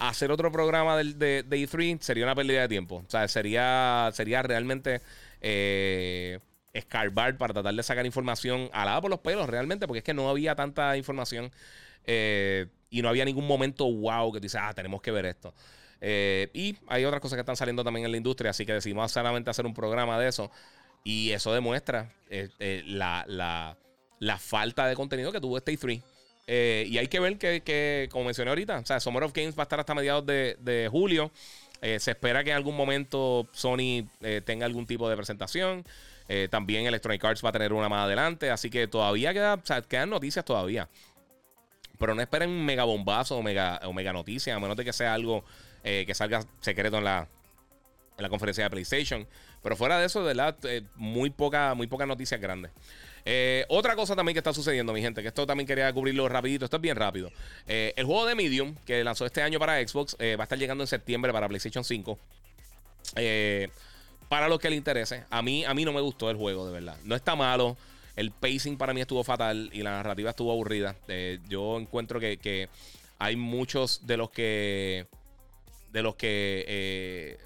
hacer 0.02 0.32
otro 0.32 0.52
programa 0.52 0.98
de, 0.98 1.44
de, 1.44 1.58
E3 1.58 2.00
sería 2.02 2.24
una 2.24 2.34
pérdida 2.34 2.62
de 2.62 2.68
tiempo. 2.68 3.04
O 3.06 3.10
sea, 3.10 3.28
sería, 3.28 4.10
sería 4.14 4.42
realmente 4.42 5.02
eh, 5.42 6.40
escarbar 6.74 7.38
para 7.38 7.54
tratar 7.54 7.76
de 7.76 7.84
sacar 7.84 8.06
información 8.08 8.70
alada 8.74 9.00
por 9.00 9.12
los 9.12 9.20
pelos, 9.20 9.48
realmente, 9.48 9.86
porque 9.86 10.00
es 10.00 10.04
que 10.04 10.16
no 10.16 10.28
había 10.28 10.56
tanta 10.56 10.98
información 10.98 11.52
eh, 12.06 12.66
y 12.90 13.04
no 13.04 13.10
había 13.10 13.26
ningún 13.26 13.46
momento 13.46 13.86
wow 13.86 14.32
que 14.32 14.40
tú 14.40 14.44
dices, 14.44 14.60
ah, 14.64 14.74
tenemos 14.74 15.04
que 15.04 15.12
ver 15.12 15.28
esto. 15.28 15.54
Eh, 16.02 16.50
y 16.56 16.76
hay 16.88 17.06
otras 17.06 17.22
cosas 17.22 17.38
que 17.38 17.42
están 17.42 17.56
saliendo 17.56 17.84
también 17.84 18.06
en 18.08 18.12
la 18.12 18.18
industria, 18.18 18.50
así 18.50 18.66
que 18.66 18.74
decidimos 18.74 19.12
solamente 19.12 19.52
hacer 19.52 19.68
un 19.68 19.76
programa 19.76 20.20
de 20.20 20.30
eso. 20.30 20.50
Y 21.04 21.30
eso 21.30 21.54
demuestra 21.54 22.12
la, 22.86 23.24
la, 23.28 23.78
la, 24.20 24.38
falta 24.38 24.88
de 24.88 24.96
contenido 24.96 25.32
que 25.32 25.42
tuvo 25.42 25.58
este 25.58 25.74
E3. 25.74 26.02
Eh, 26.48 26.86
y 26.88 26.98
hay 26.98 27.08
que 27.08 27.20
ver 27.20 27.38
que, 27.38 28.10
como 28.12 28.26
mencioné 28.26 28.50
ahorita, 28.50 28.80
o 28.80 28.86
sea, 28.86 29.00
Summer 29.00 29.24
of 29.24 29.34
Games 29.34 29.58
va 29.58 29.64
a 29.64 29.64
estar 29.64 29.80
hasta 29.80 29.94
mediados 29.94 30.26
de, 30.26 30.88
julio. 30.92 31.32
Eh, 31.82 32.00
se 32.00 32.12
espera 32.12 32.44
que 32.44 32.52
en 32.52 32.58
algún 32.58 32.76
momento 32.76 33.48
Sony 33.54 34.08
eh, 34.22 34.42
tenga 34.46 34.66
algún 34.66 34.86
tipo 34.86 35.10
de 35.10 35.16
presentación. 35.16 35.86
también 36.50 36.86
Electronic 36.86 37.24
Arts 37.26 37.44
va 37.44 37.50
a 37.50 37.52
tener 37.52 37.74
una 37.74 37.90
más 37.90 38.06
adelante. 38.06 38.50
Así 38.50 38.70
que 38.70 38.88
todavía 38.88 39.34
queda, 39.34 39.56
o 39.56 39.66
sea, 39.66 39.82
quedan 39.82 40.10
noticias 40.10 40.46
todavía. 40.46 40.90
Pero 41.98 42.16
no 42.16 42.22
esperen 42.22 42.66
mega 42.66 42.84
bombazo 42.84 43.38
o 43.38 43.44
mega, 43.44 43.80
o 43.84 43.94
mega 43.94 44.14
noticia, 44.14 44.56
a 44.56 44.60
menos 44.60 44.76
de 44.78 44.86
que 44.86 44.94
sea 44.94 45.14
algo 45.14 45.44
que 45.84 46.14
salga 46.14 46.46
secreto 46.60 46.98
en 47.00 47.04
la, 47.04 47.28
en 48.18 48.24
la 48.24 48.30
conferencia 48.30 48.64
de 48.64 48.70
PlayStation. 48.70 49.28
Pero 49.64 49.76
fuera 49.76 50.00
de 50.00 50.06
eso, 50.06 50.20
de 50.24 50.34
verdad, 50.34 50.58
muy 50.96 51.30
poca, 51.30 51.74
muy 51.74 51.88
pocas 51.88 52.08
noticias 52.08 52.40
grandes. 52.40 52.72
Eh, 53.26 53.66
otra 53.70 53.96
cosa 53.96 54.16
también 54.16 54.34
que 54.34 54.40
está 54.40 54.54
sucediendo, 54.54 54.94
mi 54.94 55.02
gente, 55.02 55.22
que 55.22 55.28
esto 55.28 55.46
también 55.46 55.68
quería 55.68 55.92
cubrirlo 55.94 56.28
rapidito, 56.28 56.66
esto 56.66 56.78
es 56.78 56.82
bien 56.82 56.96
rápido. 56.96 57.32
Eh, 57.68 57.94
el 57.96 58.06
juego 58.06 58.26
de 58.26 58.36
Medium, 58.36 58.76
que 58.86 59.04
lanzó 59.04 59.26
este 59.26 59.42
año 59.42 59.60
para 59.60 59.86
Xbox, 59.86 60.16
eh, 60.20 60.36
va 60.36 60.44
a 60.44 60.46
estar 60.46 60.58
llegando 60.58 60.84
en 60.84 60.88
septiembre 60.88 61.32
para 61.32 61.48
PlayStation 61.48 61.84
5. 61.84 62.18
para 64.30 64.48
los 64.48 64.60
que 64.60 64.70
le 64.70 64.78
interese, 64.78 65.26
a 65.30 65.42
mí, 65.42 65.66
a 65.66 65.74
mí 65.74 65.84
no 65.84 65.92
me 65.92 66.00
gustó 66.00 66.30
el 66.30 66.38
juego, 66.38 66.66
de 66.66 66.72
verdad. 66.72 66.98
No 67.04 67.16
está 67.16 67.36
malo. 67.36 67.76
El 68.16 68.32
pacing 68.32 68.78
para 68.78 68.94
mí 68.94 69.02
estuvo 69.02 69.24
fatal 69.24 69.70
y 69.74 69.84
la 69.84 69.92
narrativa 69.92 70.30
estuvo 70.30 70.52
aburrida. 70.52 70.96
yo 71.48 71.78
encuentro 71.80 72.20
que, 72.20 72.38
que, 72.38 72.70
hay 73.20 73.36
muchos 73.36 74.08
de 74.08 74.18
los 74.18 74.32
que. 74.32 75.08
De 75.92 76.02
los 76.02 76.16
que 76.16 77.38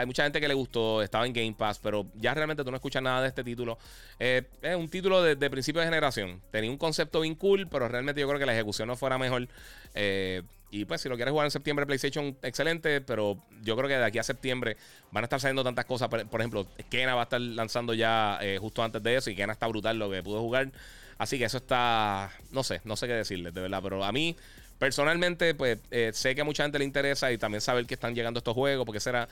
hay 0.00 0.06
mucha 0.06 0.24
gente 0.24 0.40
que 0.40 0.48
le 0.48 0.54
gustó, 0.54 1.02
estaba 1.02 1.26
en 1.26 1.32
Game 1.32 1.54
Pass, 1.56 1.78
pero 1.78 2.06
ya 2.14 2.34
realmente 2.34 2.64
tú 2.64 2.70
no 2.70 2.76
escuchas 2.76 3.02
nada 3.02 3.22
de 3.22 3.28
este 3.28 3.44
título. 3.44 3.78
Eh, 4.18 4.42
es 4.62 4.76
un 4.76 4.88
título 4.88 5.22
de, 5.22 5.50
principio 5.50 5.80
de 5.80 5.86
generación. 5.86 6.40
Tenía 6.50 6.70
un 6.70 6.78
concepto 6.78 7.20
bien 7.20 7.34
cool, 7.34 7.68
pero 7.68 7.88
realmente 7.88 8.20
yo 8.20 8.28
creo 8.28 8.38
que 8.38 8.46
la 8.46 8.54
ejecución 8.54 8.88
no 8.88 8.96
fuera 8.96 9.18
mejor. 9.18 9.48
Eh, 9.94 10.42
y 10.70 10.84
pues 10.86 11.00
si 11.00 11.08
lo 11.08 11.14
quieres 11.14 11.30
jugar 11.30 11.46
en 11.46 11.50
septiembre, 11.52 11.86
PlayStation, 11.86 12.36
excelente, 12.42 13.00
pero 13.00 13.38
yo 13.62 13.76
creo 13.76 13.88
que 13.88 13.96
de 13.96 14.04
aquí 14.04 14.18
a 14.18 14.24
septiembre 14.24 14.76
van 15.12 15.22
a 15.22 15.26
estar 15.26 15.38
saliendo 15.38 15.62
tantas 15.62 15.84
cosas. 15.84 16.08
Por, 16.08 16.40
ejemplo, 16.40 16.66
Kena 16.90 17.14
va 17.14 17.22
a 17.22 17.24
estar 17.24 17.40
lanzando 17.40 17.94
ya 17.94 18.38
eh, 18.42 18.58
justo 18.60 18.82
antes 18.82 19.02
de 19.02 19.16
eso 19.16 19.30
y 19.30 19.36
Kena 19.36 19.52
está 19.52 19.68
brutal 19.68 19.98
lo 19.98 20.10
que 20.10 20.22
pudo 20.22 20.40
jugar. 20.40 20.72
Así 21.16 21.38
que 21.38 21.44
eso 21.44 21.58
está, 21.58 22.32
no 22.50 22.64
sé, 22.64 22.80
no 22.84 22.96
sé 22.96 23.06
qué 23.06 23.12
decirles, 23.12 23.54
de 23.54 23.60
verdad, 23.60 23.80
pero 23.82 24.04
a 24.04 24.12
mí... 24.12 24.36
Personalmente, 24.76 25.54
pues 25.54 25.78
sé 26.12 26.34
que 26.34 26.40
a 26.40 26.44
mucha 26.44 26.64
gente 26.64 26.80
le 26.80 26.84
interesa 26.84 27.30
y 27.30 27.38
también 27.38 27.60
saber 27.60 27.86
que 27.86 27.94
están 27.94 28.12
llegando 28.12 28.38
estos 28.38 28.54
juegos, 28.54 28.84
porque 28.84 28.98
será 28.98 29.28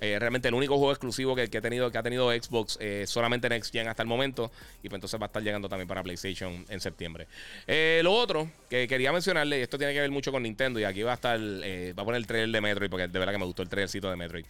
eh, 0.00 0.18
realmente 0.18 0.48
el 0.48 0.54
único 0.54 0.76
juego 0.76 0.92
exclusivo 0.92 1.34
que, 1.34 1.48
que, 1.48 1.60
tenido, 1.62 1.90
que 1.90 1.96
ha 1.96 2.02
tenido 2.02 2.30
Xbox 2.30 2.76
eh, 2.80 3.04
solamente 3.06 3.48
Next 3.48 3.72
Gen 3.72 3.88
hasta 3.88 4.02
el 4.02 4.08
momento. 4.08 4.50
Y 4.82 4.88
pues 4.88 4.98
entonces 4.98 5.18
va 5.18 5.24
a 5.24 5.28
estar 5.28 5.42
llegando 5.42 5.68
también 5.68 5.88
para 5.88 6.02
PlayStation 6.02 6.64
en 6.68 6.80
septiembre. 6.80 7.26
Eh, 7.66 8.00
lo 8.02 8.12
otro 8.12 8.50
que 8.68 8.86
quería 8.86 9.12
mencionarle, 9.12 9.58
y 9.58 9.62
esto 9.62 9.78
tiene 9.78 9.94
que 9.94 10.00
ver 10.00 10.10
mucho 10.10 10.30
con 10.32 10.42
Nintendo, 10.42 10.78
y 10.78 10.84
aquí 10.84 11.02
va 11.02 11.12
a 11.12 11.14
estar, 11.14 11.38
va 11.38 12.02
a 12.02 12.04
poner 12.04 12.18
el 12.18 12.26
trailer 12.26 12.50
de 12.50 12.60
Metroid, 12.60 12.90
porque 12.90 13.08
de 13.08 13.18
verdad 13.18 13.32
que 13.32 13.38
me 13.38 13.46
gustó 13.46 13.62
el 13.62 13.68
trailercito 13.68 14.10
de 14.10 14.16
Metroid. 14.16 14.44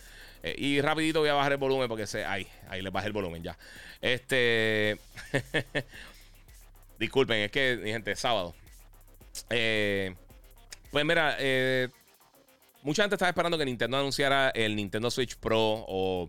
y 0.57 0.81
rapidito 0.81 1.21
voy 1.21 1.29
a 1.29 1.35
bajar 1.35 1.53
el 1.53 1.59
volumen 1.59 1.89
porque 1.89 2.07
se, 2.07 2.25
ahí, 2.25 2.47
ahí 2.69 2.83
les 2.83 2.93
bajé 2.93 3.09
el 3.09 3.13
volumen 3.13 3.43
ya. 3.43 3.57
Este... 4.01 4.99
Disculpen, 6.99 7.41
es 7.41 7.51
que, 7.51 7.79
mi 7.83 7.91
gente, 7.91 8.13
es 8.13 8.21
sábado. 8.21 8.55
pues 9.49 11.05
mira, 11.05 11.37
eh, 11.39 11.89
Mucha 12.87 13.03
gente 13.03 13.17
estaba 13.17 13.31
esperando 13.31 13.59
que 13.59 13.65
Nintendo 13.65 13.97
anunciara 13.97 14.51
el 14.51 14.77
Nintendo 14.77 15.11
Switch 15.11 15.35
Pro 15.39 15.85
o, 15.89 16.29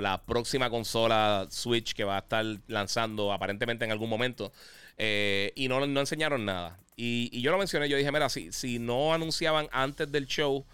la 0.00 0.22
próxima 0.22 0.70
consola 0.70 1.48
Switch 1.50 1.92
que 1.92 2.04
va 2.04 2.14
a 2.14 2.18
estar 2.20 2.44
lanzando 2.68 3.32
aparentemente 3.32 3.84
en 3.84 3.90
algún 3.90 4.08
momento. 4.08 4.52
Eh, 4.96 5.52
y 5.56 5.66
no, 5.66 5.84
no, 5.84 5.98
enseñaron 5.98 6.44
nada. 6.44 6.78
Y, 6.94 7.40
yo 7.40 7.50
lo 7.50 7.58
mencioné, 7.58 7.88
yo 7.88 7.96
dije, 7.96 8.12
mira, 8.12 8.28
si, 8.28 8.52
si 8.52 8.78
no 8.78 9.12
anunciaban 9.12 9.68
antes 9.72 10.12
del 10.12 10.28
show 10.28 10.64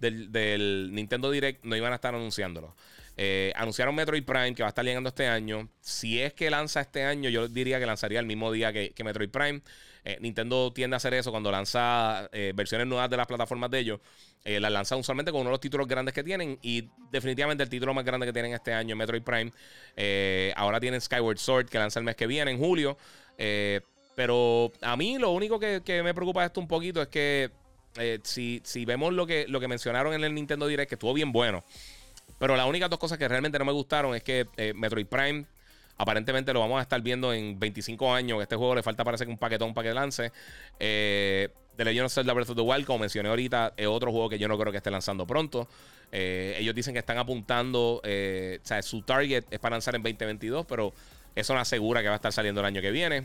del, 0.00 0.90
Nintendo 0.92 1.30
Direct, 1.30 1.64
no 1.64 1.76
iban 1.76 1.92
a 1.92 1.94
estar 1.94 2.16
anunciándolo. 2.16 2.74
Eh, 3.16 3.52
anunciaron 3.54 3.94
Metroid 3.94 4.24
Prime 4.24 4.56
que 4.56 4.64
va 4.64 4.70
a 4.70 4.70
estar 4.70 4.84
llegando 4.84 5.10
este 5.10 5.28
año. 5.28 5.68
Si 5.80 6.20
es 6.20 6.34
que 6.34 6.50
lanza 6.50 6.80
este 6.80 7.04
año, 7.04 7.30
yo 7.30 7.46
diría 7.46 7.78
que 7.78 7.86
lanzaría 7.86 8.18
el 8.18 8.26
mismo 8.26 8.50
día 8.50 8.72
que, 8.72 8.90
que 8.90 9.04
Metroid 9.04 9.30
Prime. 9.30 9.62
Eh, 10.04 10.18
Nintendo 10.20 10.72
tiende 10.72 10.96
a 10.96 10.98
hacer 10.98 11.14
eso 11.14 11.30
cuando 11.30 11.50
lanza 11.50 12.28
eh, 12.32 12.52
versiones 12.54 12.86
nuevas 12.86 13.08
de 13.08 13.16
las 13.16 13.26
plataformas 13.26 13.70
de 13.70 13.78
ellos. 13.78 14.00
Eh, 14.44 14.58
las 14.58 14.72
lanza 14.72 14.96
usualmente 14.96 15.30
con 15.30 15.42
uno 15.42 15.50
de 15.50 15.54
los 15.54 15.60
títulos 15.60 15.86
grandes 15.86 16.12
que 16.12 16.24
tienen. 16.24 16.58
Y 16.62 16.88
definitivamente 17.10 17.62
el 17.62 17.68
título 17.68 17.94
más 17.94 18.04
grande 18.04 18.26
que 18.26 18.32
tienen 18.32 18.52
este 18.52 18.72
año, 18.72 18.96
Metroid 18.96 19.22
Prime. 19.22 19.52
ahora 20.56 20.80
tienen 20.80 21.00
Skyward 21.00 21.38
Sword, 21.38 21.68
que 21.68 21.78
lanza 21.78 22.00
el 22.00 22.04
mes 22.04 22.16
que 22.16 22.26
viene, 22.26 22.50
en 22.50 22.58
julio. 22.58 22.96
pero 24.16 24.72
a 24.82 24.96
mí 24.96 25.18
lo 25.18 25.30
único 25.30 25.58
que, 25.58 26.02
me 26.02 26.14
preocupa 26.14 26.40
de 26.40 26.46
esto 26.46 26.60
un 26.60 26.68
poquito 26.68 27.00
es 27.00 27.08
que 27.08 27.50
si, 28.24 28.84
vemos 28.84 29.12
lo 29.12 29.26
que, 29.26 29.46
lo 29.48 29.60
que 29.60 29.68
mencionaron 29.68 30.14
en 30.14 30.24
el 30.24 30.34
Nintendo 30.34 30.66
Direct, 30.66 30.88
que 30.88 30.96
estuvo 30.96 31.14
bien 31.14 31.30
bueno. 31.30 31.64
Pero 32.38 32.56
las 32.56 32.66
únicas 32.66 32.90
dos 32.90 32.98
cosas 32.98 33.18
que 33.18 33.28
realmente 33.28 33.58
no 33.58 33.64
me 33.64 33.72
gustaron 33.72 34.16
es 34.16 34.24
que 34.24 34.48
Metroid 34.74 35.06
Prime 35.06 35.46
Aparentemente 36.02 36.52
lo 36.52 36.58
vamos 36.58 36.80
a 36.80 36.82
estar 36.82 37.00
viendo 37.00 37.32
en 37.32 37.60
25 37.60 38.12
años. 38.12 38.42
Este 38.42 38.56
juego 38.56 38.74
le 38.74 38.82
falta 38.82 39.04
parece 39.04 39.24
que 39.24 39.30
un 39.30 39.38
paquetón 39.38 39.72
para 39.72 39.88
que 39.88 39.94
lance. 39.94 40.32
Eh, 40.80 41.48
The 41.76 41.84
Legend 41.84 42.06
of 42.06 42.12
Zelda 42.12 42.32
Breath 42.32 42.50
of 42.50 42.56
the 42.56 42.62
Wild, 42.62 42.84
como 42.86 42.98
mencioné 42.98 43.28
ahorita, 43.28 43.74
es 43.76 43.86
otro 43.86 44.10
juego 44.10 44.28
que 44.28 44.36
yo 44.36 44.48
no 44.48 44.58
creo 44.58 44.72
que 44.72 44.78
esté 44.78 44.90
lanzando 44.90 45.28
pronto. 45.28 45.68
Eh, 46.10 46.56
ellos 46.58 46.74
dicen 46.74 46.92
que 46.92 46.98
están 46.98 47.18
apuntando, 47.18 48.00
eh, 48.02 48.58
o 48.60 48.66
sea, 48.66 48.82
su 48.82 49.02
target 49.02 49.44
es 49.48 49.60
para 49.60 49.76
lanzar 49.76 49.94
en 49.94 50.02
2022, 50.02 50.66
pero 50.66 50.92
eso 51.36 51.54
no 51.54 51.60
asegura 51.60 52.02
que 52.02 52.08
va 52.08 52.14
a 52.14 52.16
estar 52.16 52.32
saliendo 52.32 52.60
el 52.62 52.66
año 52.66 52.80
que 52.80 52.90
viene. 52.90 53.22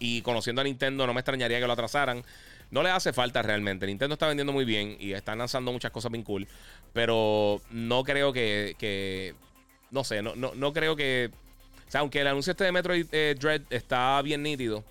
Y 0.00 0.22
conociendo 0.22 0.62
a 0.62 0.64
Nintendo, 0.64 1.06
no 1.06 1.14
me 1.14 1.20
extrañaría 1.20 1.60
que 1.60 1.66
lo 1.68 1.74
atrasaran. 1.74 2.24
No 2.72 2.82
le 2.82 2.90
hace 2.90 3.12
falta 3.12 3.40
realmente. 3.40 3.86
Nintendo 3.86 4.14
está 4.14 4.26
vendiendo 4.26 4.52
muy 4.52 4.64
bien 4.64 4.96
y 4.98 5.12
están 5.12 5.38
lanzando 5.38 5.70
muchas 5.70 5.92
cosas 5.92 6.10
bien 6.10 6.24
cool. 6.24 6.48
Pero 6.92 7.62
no 7.70 8.02
creo 8.02 8.32
que. 8.32 9.36
no 9.92 10.02
sé, 10.02 10.22
no, 10.22 10.34
no, 10.34 10.56
no 10.56 10.72
creo 10.72 10.96
que 10.96 11.30
o 11.88 11.90
sea, 11.90 12.02
aunque 12.02 12.20
el 12.20 12.26
anuncio 12.26 12.50
este 12.50 12.64
de 12.64 12.72
Metroid 12.72 13.06
eh, 13.12 13.34
Dread 13.38 13.62
está 13.70 14.20
bien 14.20 14.42
nítido, 14.42 14.84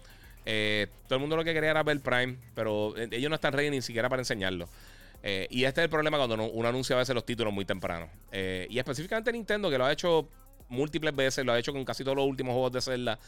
eh, 0.45 0.87
todo 1.07 1.15
el 1.15 1.21
mundo 1.21 1.35
lo 1.35 1.43
que 1.43 1.53
quería 1.53 1.69
era 1.69 1.83
ver 1.83 1.99
Prime, 2.01 2.37
pero 2.55 2.97
eh, 2.97 3.07
ellos 3.11 3.29
no 3.29 3.35
están 3.35 3.53
ready 3.53 3.69
ni 3.69 3.83
siquiera 3.83 4.09
para 4.09 4.21
enseñarlo. 4.21 4.67
y 5.23 5.63
este 5.63 5.81
es 5.81 5.83
el 5.85 5.89
problema 5.89 6.17
cuando 6.17 6.43
uno 6.43 6.67
anuncia 6.67 6.95
a 6.95 6.99
veces 6.99 7.13
los 7.13 7.25
títulos 7.25 7.53
muy 7.53 7.65
temprano. 7.65 8.09
y 8.31 8.79
específicamente 8.79 9.31
Nintendo, 9.31 9.69
que 9.69 9.77
lo 9.77 9.85
ha 9.85 9.91
hecho 9.91 10.27
múltiples 10.69 11.15
veces, 11.15 11.45
lo 11.45 11.53
ha 11.53 11.59
hecho 11.59 11.71
con 11.71 11.85
casi 11.85 12.03
todos 12.03 12.17
los 12.17 12.25
últimos 12.25 12.53
juegos 12.53 12.71
de 12.71 12.81
Zelda, 12.81 13.19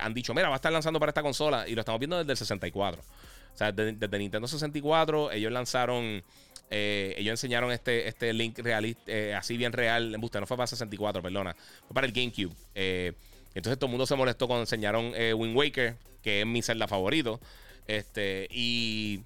han 0.00 0.12
dicho, 0.12 0.34
mira, 0.34 0.48
va 0.48 0.54
a 0.54 0.56
estar 0.56 0.72
lanzando 0.72 0.98
para 0.98 1.10
esta 1.10 1.22
consola 1.22 1.68
y 1.68 1.74
lo 1.74 1.80
estamos 1.80 2.00
viendo 2.00 2.18
desde 2.18 2.32
el 2.32 2.38
64. 2.38 3.02
O 3.02 3.56
sea, 3.56 3.70
desde, 3.70 3.92
desde 3.92 4.18
Nintendo 4.18 4.48
64 4.48 5.30
ellos 5.30 5.52
lanzaron 5.52 6.22
eh, 6.70 7.14
ellos 7.16 7.32
enseñaron 7.32 7.70
este, 7.72 8.08
este 8.08 8.32
link 8.32 8.58
realista, 8.58 9.02
eh, 9.06 9.34
así 9.34 9.56
bien 9.56 9.72
real. 9.72 10.14
En 10.14 10.20
no 10.20 10.46
fue 10.46 10.56
para 10.56 10.66
64, 10.66 11.22
perdona. 11.22 11.54
Fue 11.86 11.94
para 11.94 12.06
el 12.06 12.12
GameCube. 12.12 12.54
Eh, 12.74 13.12
entonces 13.54 13.78
todo 13.78 13.86
el 13.86 13.92
mundo 13.92 14.06
se 14.06 14.16
molestó 14.16 14.46
cuando 14.46 14.62
enseñaron 14.62 15.12
Wind 15.36 15.56
Waker, 15.56 15.96
que 16.22 16.40
es 16.40 16.46
mi 16.46 16.62
celda 16.62 16.86
favorito. 16.86 17.40
Este, 17.86 18.48
y, 18.50 19.20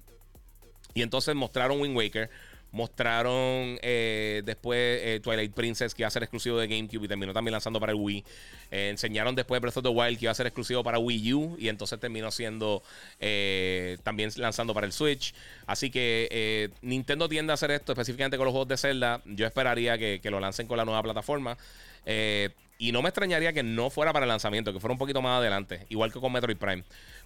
y 0.93 1.01
entonces 1.01 1.35
mostraron 1.35 1.81
Wind 1.81 1.97
Waker. 1.97 2.29
Mostraron 2.73 3.77
eh, 3.81 4.43
después 4.45 4.79
eh, 5.03 5.19
Twilight 5.21 5.53
Princess, 5.53 5.93
que 5.93 6.03
iba 6.03 6.07
a 6.07 6.11
ser 6.11 6.23
exclusivo 6.23 6.57
de 6.57 6.67
GameCube 6.67 7.03
y 7.03 7.07
terminó 7.07 7.33
también 7.33 7.51
lanzando 7.51 7.81
para 7.81 7.91
el 7.91 7.97
Wii. 7.99 8.23
Eh, 8.71 8.89
enseñaron 8.89 9.35
después 9.35 9.59
Breath 9.59 9.77
of 9.77 9.83
the 9.83 9.89
Wild, 9.89 10.17
que 10.17 10.25
iba 10.25 10.31
a 10.31 10.35
ser 10.35 10.47
exclusivo 10.47 10.81
para 10.81 10.97
Wii 10.97 11.33
U 11.33 11.57
y 11.59 11.67
entonces 11.67 11.99
terminó 11.99 12.31
siendo 12.31 12.81
también 14.03 14.31
lanzando 14.37 14.73
para 14.73 14.87
el 14.87 14.93
Switch. 14.93 15.33
Así 15.65 15.91
que 15.91 16.71
Nintendo 16.81 17.27
tiende 17.27 17.51
a 17.51 17.55
hacer 17.55 17.71
esto 17.71 17.91
específicamente 17.91 18.37
con 18.37 18.45
los 18.45 18.53
juegos 18.53 18.69
de 18.69 18.77
Zelda. 18.77 19.21
Yo 19.25 19.45
esperaría 19.45 19.97
que, 19.97 20.21
lo 20.31 20.39
lancen 20.39 20.67
con 20.67 20.77
la 20.77 20.85
nueva 20.85 21.03
plataforma. 21.03 21.57
y 22.05 22.91
no 22.93 23.01
me 23.01 23.09
extrañaría 23.09 23.51
que 23.51 23.63
no 23.63 23.89
fuera 23.89 24.13
para 24.13 24.23
el 24.23 24.29
lanzamiento, 24.29 24.71
que 24.71 24.79
fuera 24.79 24.93
un 24.93 24.97
poquito 24.97 25.21
más 25.21 25.39
adelante, 25.39 25.85
igual 25.89 26.13
que 26.13 26.21
con 26.21 26.31
Metroid 26.31 26.57
Prime. 26.57 26.83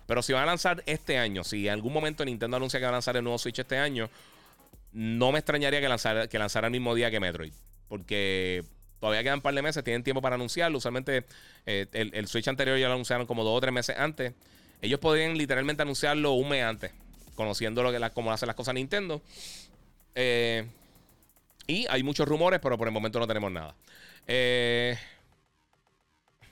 Pero 0.08 0.22
si 0.22 0.34
van 0.34 0.43
a 0.43 0.48
lanzar 0.48 0.84
este 0.86 1.18
año, 1.18 1.43
si 1.43 1.68
en 1.68 1.74
algún 1.74 1.93
momento 1.93 2.26
Nintendo 2.26 2.58
anuncia 2.58 2.80
que 2.80 2.86
va 2.86 2.89
a 2.89 2.93
lanzar 2.93 3.16
el 3.16 3.24
nuevo 3.24 3.38
Switch 3.38 3.60
este 3.60 3.78
año, 3.78 4.10
no 4.96 5.34
me 5.34 5.39
extrañaría 5.39 5.82
que 5.82 5.89
lanzara, 5.89 6.28
que 6.30 6.39
lanzara 6.39 6.68
el 6.68 6.72
mismo 6.72 6.96
día 6.96 7.12
que 7.12 7.20
Metroid. 7.20 7.52
Porque 7.89 8.64
todavía 9.02 9.22
quedan 9.24 9.39
un 9.39 9.41
par 9.41 9.54
de 9.54 9.62
meses, 9.62 9.84
tienen 9.84 10.04
tiempo 10.04 10.22
para 10.22 10.36
anunciarlo. 10.36 10.78
Usualmente 10.78 11.26
eh, 11.66 11.86
el, 11.91 12.28
Switch 12.30 12.48
anterior 12.48 12.78
ya 12.80 12.88
lo 12.88 12.93
anunciaron 12.93 13.28
como 13.28 13.43
dos 13.43 13.58
o 13.58 13.62
tres 13.62 13.74
meses 13.74 13.98
antes. 14.00 14.34
Ellos 14.82 15.02
podrían 15.02 15.38
literalmente 15.38 15.82
anunciarlo 15.82 16.32
un 16.32 16.48
mes 16.48 16.64
antes, 16.64 16.93
conociendo 17.36 17.84
lo 17.84 17.91
que 17.91 18.00
la, 18.00 18.12
cómo 18.12 18.32
hacen 18.32 18.48
las 18.48 18.56
cosas 18.56 18.74
Nintendo. 18.74 19.22
Eh, 20.16 20.66
y 21.68 21.86
hay 21.89 22.02
muchos 22.02 22.26
rumores, 22.26 22.62
pero 22.62 22.78
por 22.78 22.88
el 22.88 22.93
momento 22.93 23.20
no 23.20 23.28
tenemos 23.28 23.52
nada. 23.52 23.76
Eh, 24.28 24.98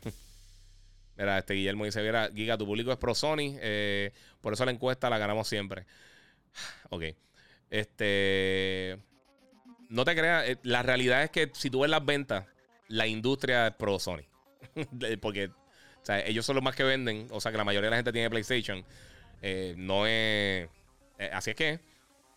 mira, 1.17 1.37
este 1.37 1.53
Guillermo 1.53 1.85
dice: 1.85 2.01
Mira, 2.01 2.29
Giga, 2.35 2.57
tu 2.57 2.65
público 2.65 2.91
es 2.91 2.97
pro 2.97 3.15
Sony. 3.15 3.55
Eh, 3.61 4.11
por 4.41 4.51
eso 4.51 4.65
la 4.65 4.71
encuesta 4.71 5.09
la 5.09 5.17
ganamos 5.17 5.47
siempre. 5.47 5.85
ok. 6.89 7.03
Este. 7.73 8.99
No 9.89 10.05
te 10.05 10.15
creas, 10.15 10.47
eh, 10.47 10.57
la 10.63 10.83
realidad 10.83 11.23
es 11.23 11.31
que 11.31 11.49
si 11.53 11.69
tú 11.69 11.81
ves 11.81 11.89
las 11.89 12.05
ventas, 12.05 12.45
la 12.87 13.07
industria 13.07 13.67
es 13.67 13.73
pro 13.73 13.99
Sony. 13.99 14.23
Porque 15.21 15.49
ellos 16.25 16.45
son 16.45 16.55
los 16.55 16.63
más 16.63 16.75
que 16.75 16.83
venden. 16.83 17.27
O 17.31 17.41
sea 17.41 17.51
que 17.51 17.57
la 17.57 17.63
mayoría 17.63 17.87
de 17.87 17.91
la 17.91 17.97
gente 17.97 18.13
tiene 18.13 18.29
PlayStation. 18.29 18.85
no 19.77 20.07
es. 20.07 20.69
así 21.31 21.51
es 21.51 21.55
que. 21.55 21.79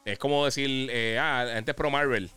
Es 0.05 0.19
como 0.19 0.45
decir, 0.45 0.91
ah, 1.21 1.45
la 1.47 1.55
gente 1.55 1.73
es 1.73 1.77
pro 1.77 1.91
Marvel. 1.91 2.31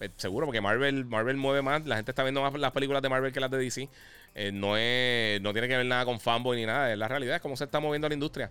Eh, 0.00 0.10
seguro, 0.16 0.46
porque 0.46 0.60
Marvel, 0.60 1.04
Marvel 1.04 1.36
mueve 1.36 1.62
más. 1.62 1.84
La 1.86 1.96
gente 1.96 2.10
está 2.10 2.22
viendo 2.22 2.42
más 2.42 2.52
las 2.54 2.72
películas 2.72 3.02
de 3.02 3.08
Marvel 3.08 3.32
que 3.32 3.40
las 3.40 3.50
de 3.50 3.58
DC. 3.58 3.88
Eh, 4.34 4.50
no, 4.52 4.76
es, 4.76 5.40
no 5.40 5.52
tiene 5.52 5.68
que 5.68 5.76
ver 5.76 5.86
nada 5.86 6.04
con 6.04 6.20
fanboy 6.20 6.56
ni 6.56 6.66
nada. 6.66 6.92
Es 6.92 6.98
la 6.98 7.08
realidad, 7.08 7.36
es 7.36 7.42
cómo 7.42 7.56
se 7.56 7.64
está 7.64 7.80
moviendo 7.80 8.08
la 8.08 8.14
industria. 8.14 8.50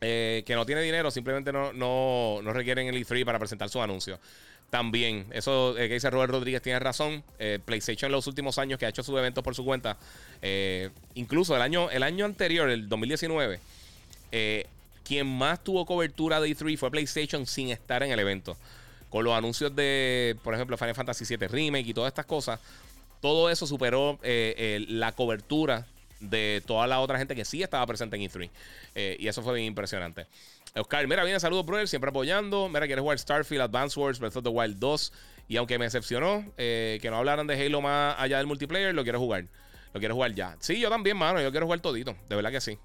Eh, 0.00 0.42
que 0.46 0.54
no 0.54 0.66
tiene 0.66 0.82
dinero, 0.82 1.10
simplemente 1.10 1.52
no, 1.52 1.72
no, 1.72 2.40
no 2.42 2.52
requieren 2.52 2.86
el 2.86 2.96
E3 2.96 3.24
para 3.24 3.38
presentar 3.38 3.68
sus 3.68 3.80
anuncios. 3.80 4.18
También, 4.68 5.26
eso 5.32 5.74
que 5.76 5.88
dice 5.88 6.10
Robert 6.10 6.32
Rodríguez 6.32 6.60
tiene 6.60 6.78
razón. 6.80 7.22
PlayStation 7.64 8.08
en 8.08 8.12
los 8.12 8.26
últimos 8.26 8.58
años 8.58 8.78
que 8.78 8.86
ha 8.86 8.88
hecho 8.88 9.02
sus 9.04 9.16
eventos 9.16 9.44
por 9.44 9.54
su 9.54 9.64
cuenta, 9.64 9.96
incluso 11.14 11.54
el 11.54 11.62
año, 11.62 11.88
el 11.88 12.02
año 12.02 12.24
anterior, 12.24 12.68
el 12.68 12.88
2019, 12.88 13.60
quien 15.04 15.26
más 15.26 15.62
tuvo 15.62 15.86
cobertura 15.86 16.40
de 16.40 16.48
E3 16.48 16.76
fue 16.76 16.90
PlayStation 16.90 17.46
sin 17.46 17.70
estar 17.70 18.02
en 18.02 18.10
el 18.10 18.18
evento 18.18 18.56
con 19.10 19.24
los 19.24 19.34
anuncios 19.34 19.74
de, 19.74 20.36
por 20.42 20.54
ejemplo, 20.54 20.76
Final 20.76 20.94
Fantasy 20.94 21.24
VII 21.24 21.48
Remake 21.48 21.88
y 21.88 21.94
todas 21.94 22.08
estas 22.08 22.26
cosas, 22.26 22.60
todo 23.20 23.50
eso 23.50 23.66
superó 23.66 24.18
eh, 24.22 24.54
eh, 24.58 24.84
la 24.88 25.12
cobertura 25.12 25.86
de 26.20 26.62
toda 26.66 26.86
la 26.86 27.00
otra 27.00 27.18
gente 27.18 27.34
que 27.34 27.44
sí 27.44 27.62
estaba 27.62 27.86
presente 27.86 28.16
en 28.16 28.22
E3. 28.22 28.50
Eh, 28.94 29.16
y 29.18 29.28
eso 29.28 29.42
fue 29.42 29.54
bien 29.54 29.66
impresionante. 29.66 30.26
Oscar, 30.74 31.06
mira, 31.06 31.24
viene, 31.24 31.40
saludos, 31.40 31.64
brother, 31.64 31.88
siempre 31.88 32.10
apoyando. 32.10 32.68
Mira, 32.68 32.86
quieres 32.86 33.02
jugar 33.02 33.18
Starfield, 33.18 33.62
Advance 33.62 33.98
Wars, 33.98 34.18
Breath 34.18 34.42
the 34.42 34.48
Wild 34.48 34.78
2. 34.78 35.12
Y 35.48 35.56
aunque 35.56 35.78
me 35.78 35.84
decepcionó 35.84 36.44
que 36.56 37.06
no 37.08 37.16
hablaran 37.16 37.46
de 37.46 37.54
Halo 37.54 37.80
más 37.80 38.16
allá 38.18 38.38
del 38.38 38.46
multiplayer, 38.46 38.94
lo 38.94 39.04
quiero 39.04 39.18
jugar. 39.18 39.46
Lo 39.94 40.00
quiero 40.00 40.14
jugar 40.14 40.34
ya. 40.34 40.56
Sí, 40.60 40.78
yo 40.78 40.90
también, 40.90 41.16
mano. 41.16 41.40
Yo 41.40 41.50
quiero 41.50 41.66
jugar 41.66 41.80
todito. 41.80 42.14
De 42.28 42.36
verdad 42.36 42.50
que 42.50 42.60
sí. 42.60 42.78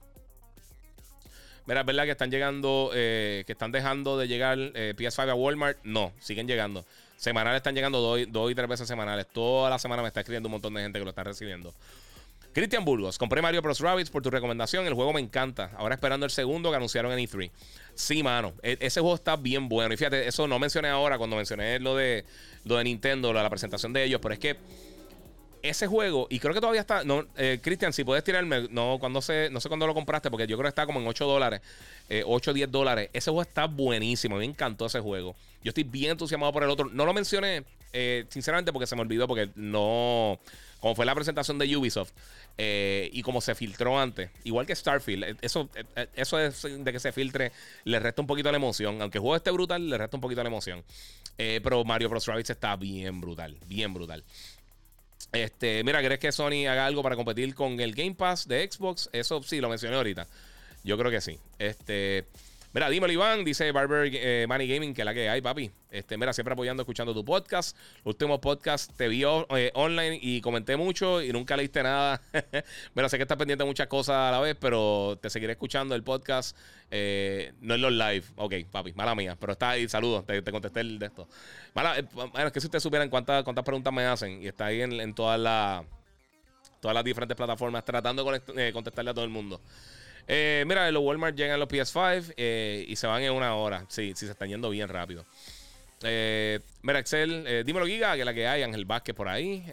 Mira, 1.65 1.81
es 1.81 1.85
verdad 1.85 2.05
que 2.05 2.11
están 2.11 2.31
llegando, 2.31 2.91
eh, 2.93 3.43
que 3.45 3.51
están 3.51 3.71
dejando 3.71 4.17
de 4.17 4.27
llegar 4.27 4.57
eh, 4.59 4.93
PS5 4.97 5.29
a 5.29 5.35
Walmart. 5.35 5.77
No, 5.83 6.11
siguen 6.19 6.47
llegando. 6.47 6.85
Semanales 7.17 7.57
están 7.57 7.75
llegando 7.75 7.99
dos, 7.99 8.51
y 8.51 8.55
tres 8.55 8.67
veces 8.67 8.87
semanales. 8.87 9.27
Toda 9.27 9.69
la 9.69 9.77
semana 9.77 10.01
me 10.01 10.07
está 10.07 10.21
escribiendo 10.21 10.47
un 10.47 10.53
montón 10.53 10.73
de 10.73 10.81
gente 10.81 10.97
que 10.97 11.05
lo 11.05 11.11
está 11.11 11.23
recibiendo. 11.23 11.73
Cristian 12.53 12.83
Burgos, 12.83 13.17
compré 13.17 13.41
Mario 13.41 13.61
Bros. 13.61 13.79
Rabbids 13.79 14.09
por 14.09 14.21
tu 14.21 14.29
recomendación. 14.29 14.85
El 14.85 14.93
juego 14.93 15.13
me 15.13 15.21
encanta. 15.21 15.71
Ahora 15.77 15.95
esperando 15.95 16.25
el 16.25 16.31
segundo 16.31 16.69
que 16.69 16.75
anunciaron 16.75 17.11
en 17.11 17.19
E3. 17.19 17.49
Sí, 17.95 18.23
mano. 18.23 18.53
E, 18.61 18.77
ese 18.81 18.99
juego 18.99 19.15
está 19.15 19.37
bien 19.37 19.69
bueno. 19.69 19.93
Y 19.93 19.97
fíjate, 19.97 20.27
eso 20.27 20.47
no 20.47 20.59
mencioné 20.59 20.89
ahora 20.89 21.17
cuando 21.17 21.37
mencioné 21.37 21.79
lo 21.79 21.95
de, 21.95 22.25
lo 22.65 22.75
de 22.75 22.83
Nintendo, 22.83 23.31
la 23.31 23.49
presentación 23.49 23.93
de 23.93 24.03
ellos. 24.03 24.19
Pero 24.21 24.33
es 24.33 24.39
que 24.39 24.57
ese 25.61 25.87
juego, 25.87 26.27
y 26.29 26.39
creo 26.39 26.53
que 26.53 26.59
todavía 26.59 26.81
está. 26.81 27.05
No, 27.05 27.25
eh, 27.37 27.59
Cristian, 27.61 27.93
si 27.93 28.03
puedes 28.03 28.23
tirarme, 28.23 28.67
no, 28.69 28.97
cuando 28.99 29.21
se, 29.21 29.49
no 29.49 29.61
sé 29.61 29.69
cuándo 29.69 29.87
lo 29.87 29.93
compraste, 29.93 30.29
porque 30.29 30.45
yo 30.45 30.57
creo 30.57 30.65
que 30.65 30.69
está 30.69 30.85
como 30.85 30.99
en 30.99 31.07
8 31.07 31.25
dólares, 31.25 31.61
8 32.25 32.51
o 32.51 32.53
10 32.53 32.69
dólares. 32.69 33.09
Ese 33.13 33.31
juego 33.31 33.43
está 33.43 33.65
buenísimo, 33.65 34.35
me 34.35 34.45
encantó 34.45 34.87
ese 34.87 34.99
juego. 34.99 35.35
Yo 35.63 35.69
estoy 35.69 35.83
bien 35.83 36.11
entusiasmado 36.11 36.51
por 36.51 36.63
el 36.63 36.69
otro. 36.69 36.89
No 36.91 37.05
lo 37.05 37.13
mencioné, 37.13 37.63
eh, 37.93 38.25
sinceramente, 38.29 38.71
porque 38.71 38.87
se 38.87 38.95
me 38.95 39.01
olvidó, 39.01 39.27
porque 39.27 39.49
no. 39.55 40.39
Como 40.79 40.95
fue 40.95 41.05
la 41.05 41.13
presentación 41.13 41.59
de 41.59 41.77
Ubisoft 41.77 42.11
eh, 42.57 43.09
y 43.13 43.21
como 43.21 43.39
se 43.39 43.53
filtró 43.53 43.99
antes, 43.99 44.31
igual 44.43 44.65
que 44.65 44.75
Starfield, 44.75 45.37
eso, 45.41 45.69
eso 46.15 46.39
es 46.39 46.63
de 46.63 46.91
que 46.91 46.99
se 46.99 47.11
filtre, 47.11 47.51
le 47.83 47.99
resta 47.99 48.21
un 48.21 48.27
poquito 48.27 48.51
la 48.51 48.57
emoción. 48.57 48.99
Aunque 48.99 49.19
el 49.19 49.21
juego 49.21 49.35
esté 49.35 49.51
brutal, 49.51 49.87
le 49.87 49.97
resta 49.99 50.17
un 50.17 50.21
poquito 50.21 50.41
la 50.41 50.49
emoción. 50.49 50.83
pero 51.37 51.83
Mario 51.83 52.09
Bros. 52.09 52.25
Rabbids 52.25 52.49
está 52.49 52.75
bien 52.77 53.21
brutal, 53.21 53.57
bien 53.67 53.93
brutal. 53.93 54.23
Este, 55.31 55.83
mira, 55.83 56.01
¿crees 56.01 56.19
que 56.19 56.31
Sony 56.31 56.67
haga 56.67 56.85
algo 56.85 57.03
para 57.03 57.15
competir 57.15 57.53
con 57.55 57.79
el 57.79 57.93
Game 57.93 58.15
Pass 58.15 58.47
de 58.47 58.69
Xbox? 58.69 59.09
Eso 59.13 59.41
sí, 59.43 59.61
lo 59.61 59.69
mencioné 59.69 59.95
ahorita. 59.95 60.27
Yo 60.83 60.97
creo 60.97 61.11
que 61.11 61.21
sí. 61.21 61.37
Este, 61.59 62.25
Mira, 62.73 62.89
dímelo, 62.89 63.11
Iván, 63.11 63.43
dice 63.43 63.69
Barber 63.73 64.09
eh, 64.13 64.45
Money 64.47 64.65
Gaming, 64.65 64.93
que 64.93 65.03
la 65.03 65.13
que 65.13 65.27
hay, 65.27 65.41
papi. 65.41 65.69
Este, 65.89 66.17
mira, 66.17 66.31
siempre 66.31 66.53
apoyando, 66.53 66.83
escuchando 66.83 67.13
tu 67.13 67.25
podcast. 67.25 67.75
último 68.05 68.39
podcast 68.39 68.95
te 68.95 69.09
vi 69.09 69.23
eh, 69.23 69.71
online 69.73 70.17
y 70.21 70.39
comenté 70.39 70.77
mucho 70.77 71.21
y 71.21 71.33
nunca 71.33 71.57
leíste 71.57 71.83
nada. 71.83 72.21
mira, 72.95 73.09
sé 73.09 73.17
que 73.17 73.23
estás 73.23 73.37
pendiente 73.37 73.65
de 73.65 73.67
muchas 73.67 73.87
cosas 73.87 74.15
a 74.15 74.31
la 74.31 74.39
vez, 74.39 74.55
pero 74.57 75.19
te 75.21 75.29
seguiré 75.29 75.51
escuchando 75.51 75.95
el 75.95 76.03
podcast. 76.03 76.57
Eh, 76.89 77.51
no 77.59 77.75
en 77.75 77.81
los 77.81 77.91
live. 77.91 78.23
Ok, 78.37 78.53
papi, 78.71 78.93
mala 78.93 79.15
mía. 79.15 79.35
Pero 79.37 79.51
está 79.51 79.71
ahí, 79.71 79.89
saludos, 79.89 80.25
te, 80.25 80.41
contesté 80.49 80.79
el 80.79 80.97
de 80.97 81.07
esto. 81.07 81.27
Mala, 81.73 82.01
bueno, 82.13 82.47
es 82.47 82.53
que 82.53 82.61
si 82.61 82.67
ustedes 82.67 82.83
supieran 82.83 83.09
cuántas, 83.09 83.43
cuántas 83.43 83.65
preguntas 83.65 83.91
me 83.91 84.05
hacen 84.05 84.41
y 84.41 84.47
está 84.47 84.67
ahí 84.67 84.81
en, 84.81 85.13
todas 85.13 85.37
las 85.37 85.83
todas 86.79 86.95
las 86.95 87.03
diferentes 87.03 87.35
plataformas 87.35 87.83
tratando 87.83 88.23
de 88.23 88.71
contestarle 88.71 89.11
a 89.11 89.13
todo 89.13 89.25
el 89.25 89.29
mundo. 89.29 89.59
Eh, 90.27 90.63
mira, 90.67 90.89
los 90.91 91.03
Walmart 91.03 91.35
llegan 91.35 91.59
los 91.59 91.67
PS5 91.69 92.33
eh, 92.37 92.85
y 92.87 92.95
se 92.95 93.07
van 93.07 93.21
en 93.21 93.33
una 93.33 93.55
hora. 93.55 93.85
Sí, 93.89 94.13
sí, 94.15 94.25
se 94.25 94.31
están 94.31 94.49
yendo 94.49 94.69
bien 94.69 94.87
rápido. 94.87 95.25
Eh, 96.03 96.59
mira, 96.81 96.99
Excel, 96.99 97.45
eh, 97.47 97.63
dímelo, 97.65 97.85
Giga, 97.85 98.15
que 98.15 98.25
la 98.25 98.33
que 98.33 98.47
hay, 98.47 98.63
Ángel 98.63 98.85
Vázquez 98.85 99.15
por 99.15 99.27
ahí. 99.27 99.63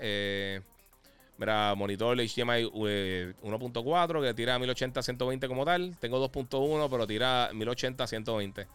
mira, 1.39 1.75
monitor 1.75 2.17
HDMI 2.17 2.65
1.4 2.65 4.23
que 4.23 4.35
tira 4.35 4.59
1080 4.59 5.03
120 5.03 5.49
como 5.49 5.65
tal. 5.65 5.97
Tengo 5.99 6.29
2.1, 6.29 6.89
pero 6.91 7.07
tira 7.07 7.51
1080 7.53 8.07
120. 8.07 8.67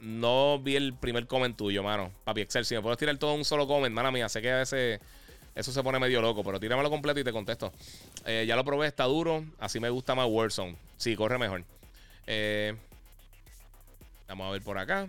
no 0.00 0.58
vi 0.60 0.76
el 0.76 0.94
primer 0.94 1.26
comment 1.26 1.56
tuyo, 1.56 1.82
mano. 1.82 2.12
Papi, 2.24 2.42
Excel, 2.42 2.64
si 2.64 2.74
me 2.74 2.82
puedes 2.82 2.98
tirar 2.98 3.16
todo 3.18 3.34
un 3.34 3.44
solo 3.44 3.66
comment, 3.66 3.94
mano 3.94 4.10
mía, 4.12 4.28
sé 4.28 4.40
que 4.40 4.50
a 4.50 4.58
veces 4.58 5.00
eso 5.58 5.72
se 5.72 5.82
pone 5.82 5.98
medio 5.98 6.22
loco, 6.22 6.44
pero 6.44 6.60
tíramelo 6.60 6.88
completo 6.88 7.18
y 7.18 7.24
te 7.24 7.32
contesto. 7.32 7.72
Eh, 8.24 8.44
ya 8.46 8.54
lo 8.54 8.64
probé, 8.64 8.86
está 8.86 9.04
duro. 9.04 9.44
Así 9.58 9.80
me 9.80 9.90
gusta 9.90 10.14
más 10.14 10.28
Warzone. 10.30 10.76
Sí, 10.96 11.16
corre 11.16 11.36
mejor. 11.36 11.64
Eh, 12.28 12.76
vamos 14.28 14.46
a 14.46 14.50
ver 14.52 14.62
por 14.62 14.78
acá. 14.78 15.08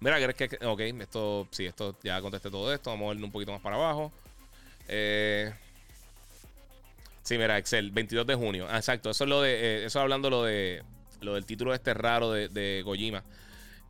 Mira, 0.00 0.16
¿crees 0.16 0.34
que.? 0.34 0.64
Ok, 0.64 0.80
esto. 0.80 1.46
Sí, 1.50 1.66
esto 1.66 1.94
ya 2.02 2.22
contesté 2.22 2.50
todo 2.50 2.72
esto. 2.72 2.88
Vamos 2.88 3.04
a 3.04 3.08
verlo 3.10 3.26
un 3.26 3.32
poquito 3.32 3.52
más 3.52 3.60
para 3.60 3.76
abajo. 3.76 4.10
Eh, 4.88 5.52
sí, 7.22 7.36
mira, 7.36 7.58
Excel, 7.58 7.90
22 7.90 8.26
de 8.26 8.34
junio. 8.34 8.66
Ah, 8.70 8.78
exacto. 8.78 9.10
Eso 9.10 9.24
es 9.24 9.28
lo 9.28 9.42
de. 9.42 9.84
eso 9.84 10.00
hablando 10.00 10.30
lo 10.30 10.44
de. 10.44 10.82
Lo 11.20 11.34
del 11.34 11.44
título 11.44 11.74
este 11.74 11.92
raro 11.92 12.32
de, 12.32 12.48
de 12.48 12.80
Kojima. 12.82 13.22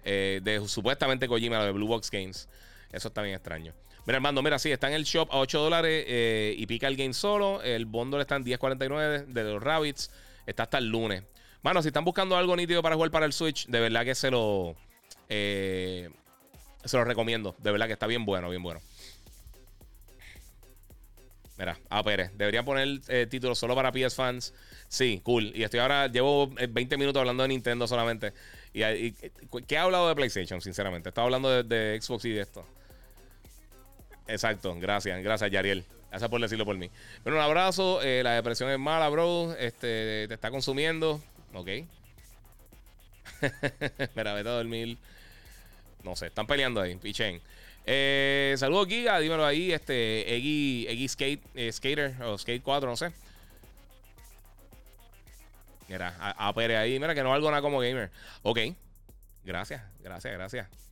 de 0.03 0.63
supuestamente 0.67 1.29
Kojima, 1.29 1.59
lo 1.59 1.67
de 1.67 1.73
Blue 1.73 1.87
Box 1.87 2.11
Games. 2.11 2.49
Eso 2.91 3.07
está 3.07 3.23
bien 3.23 3.37
extraño. 3.37 3.73
Mira, 4.09 4.17
Armando, 4.17 4.43
mira, 4.43 4.59
sí, 4.59 4.73
está 4.73 4.89
en 4.89 4.95
el 4.95 5.05
shop 5.05 5.29
a 5.31 5.37
8 5.37 5.61
dólares 5.61 6.07
eh, 6.09 6.55
y 6.57 6.65
pica 6.65 6.87
el 6.87 6.97
game 6.97 7.13
solo. 7.13 7.61
El 7.61 7.85
bundle 7.85 8.23
está 8.23 8.37
en 8.37 8.45
10.49 8.47 9.27
de 9.27 9.45
los 9.45 9.63
Rabbits. 9.63 10.11
Está 10.47 10.63
hasta 10.63 10.79
el 10.79 10.89
lunes. 10.89 11.25
Mano, 11.61 11.83
si 11.83 11.89
están 11.89 12.07
buscando 12.07 12.35
algo 12.35 12.57
nítido 12.57 12.81
para 12.81 12.95
jugar 12.95 13.11
para 13.11 13.27
el 13.27 13.35
Switch, 13.35 13.67
de 13.67 13.81
verdad 13.81 14.07
que 14.07 14.15
se 14.15 14.31
lo. 14.31 14.75
Eh, 15.29 16.09
se 16.83 16.97
lo 16.97 17.05
recomiendo. 17.05 17.55
De 17.59 17.71
verdad 17.71 17.87
que 17.87 17.93
está 17.93 18.07
bien 18.07 18.25
bueno, 18.25 18.49
bien 18.49 18.63
bueno. 18.63 18.81
Mira, 21.59 21.79
a 21.91 22.03
Pérez. 22.03 22.31
Deberían 22.35 22.65
poner 22.65 23.01
eh, 23.09 23.27
título 23.27 23.55
solo 23.55 23.75
para 23.75 23.93
PS 23.93 24.15
fans. 24.15 24.55
Sí, 24.89 25.21
cool. 25.23 25.53
Y 25.55 25.65
estoy 25.65 25.81
ahora, 25.81 26.07
llevo 26.07 26.49
20 26.49 26.97
minutos 26.97 27.21
hablando 27.21 27.43
de 27.43 27.51
Nintendo 27.51 27.87
solamente. 27.87 28.33
Y, 28.73 29.13
¿Qué 29.67 29.77
ha 29.77 29.83
hablado 29.83 30.09
de 30.09 30.15
PlayStation, 30.15 30.63
sinceramente? 30.63 31.11
Estaba 31.11 31.27
hablando 31.27 31.63
de 31.63 31.99
Xbox 32.01 32.25
y 32.25 32.31
de 32.31 32.41
esto. 32.41 32.65
Exacto, 34.29 34.77
gracias, 34.79 35.23
gracias 35.23 35.51
Yariel. 35.51 35.85
Gracias 36.11 36.31
por 36.31 36.41
decirlo 36.41 36.65
por 36.65 36.77
mí. 36.77 36.91
Bueno, 37.23 37.39
un 37.39 37.45
abrazo. 37.45 38.01
Eh, 38.03 38.23
la 38.23 38.33
depresión 38.33 38.71
es 38.71 38.79
mala, 38.79 39.09
bro. 39.09 39.55
Este, 39.59 40.27
te 40.27 40.35
está 40.35 40.51
consumiendo. 40.51 41.23
Ok. 41.53 41.69
Mira, 44.15 44.33
vete 44.35 44.49
a 44.49 44.53
dormir. 44.53 44.97
No 46.03 46.17
sé, 46.17 46.29
están 46.29 46.47
peleando 46.47 46.81
ahí, 46.81 46.97
pichen. 46.97 47.41
Eh, 47.85 48.55
saludos, 48.57 48.89
Giga. 48.89 49.19
Dímelo 49.19 49.45
ahí, 49.45 49.73
este, 49.73 50.35
Eggy, 50.35 51.09
Skate, 51.09 51.43
eh, 51.55 51.73
Skater 51.73 52.23
o 52.23 52.39
Skate 52.39 52.63
4, 52.63 52.89
no 52.89 52.97
sé. 52.97 53.13
Mira, 55.89 56.15
a, 56.19 56.53
Pere 56.55 56.77
ahí. 56.77 56.99
Mira, 56.99 57.15
que 57.15 57.23
no 57.23 57.33
algo 57.33 57.51
nada 57.51 57.63
como 57.63 57.81
gamer. 57.81 58.11
Ok. 58.43 58.59
Gracias, 59.45 59.83
gracias, 60.03 60.35
gracias. 60.35 60.88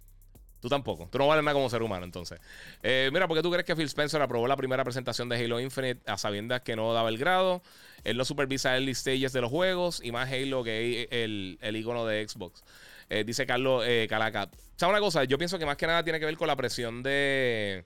Tú 0.67 0.71
tampoco. 0.71 1.09
Tú 1.13 1.19
no 1.19 1.29
vales 1.29 1.45
nada 1.45 1.55
como 1.55 1.71
ser 1.71 1.81
humano, 1.81 2.05
entonces. 2.05 2.41
Eh, 2.83 3.09
mira, 3.13 3.29
¿por 3.29 3.37
qué 3.37 3.43
tú 3.45 3.53
crees 3.53 3.65
que 3.65 3.77
Phil 3.77 3.87
Spencer 3.87 4.21
aprobó 4.21 4.49
la 4.49 4.57
primera 4.57 4.83
presentación 4.83 5.29
de 5.29 5.37
Halo 5.37 5.61
Infinite 5.61 6.03
a 6.11 6.19
sabiendas 6.19 6.63
que 6.63 6.75
no 6.75 6.93
daba 6.93 7.09
el 7.09 7.19
grado? 7.19 7.63
Él 8.03 8.17
no 8.17 8.25
supervisa 8.25 8.77
el 8.77 8.93
stages 8.93 9.33
de 9.33 9.41
los 9.43 9.49
juegos 9.49 10.01
y 10.03 10.11
más 10.11 10.29
Halo 10.29 10.65
que 10.65 11.07
el, 11.13 11.57
el 11.63 11.77
icono 11.77 12.05
de 12.05 12.29
Xbox. 12.29 12.65
Eh, 13.09 13.23
dice 13.23 13.47
Carlos 13.47 13.85
eh, 13.87 14.09
Calaca. 14.11 14.51
¿Sabes 14.75 14.93
una 14.93 14.99
cosa? 14.99 15.23
Yo 15.23 15.39
pienso 15.39 15.57
que 15.57 15.67
más 15.67 15.77
que 15.77 15.87
nada 15.87 16.03
tiene 16.03 16.19
que 16.19 16.27
ver 16.27 16.37
con 16.37 16.49
la 16.49 16.57
presión 16.57 17.01
de. 17.01 17.85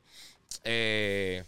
Eh, 0.64 1.44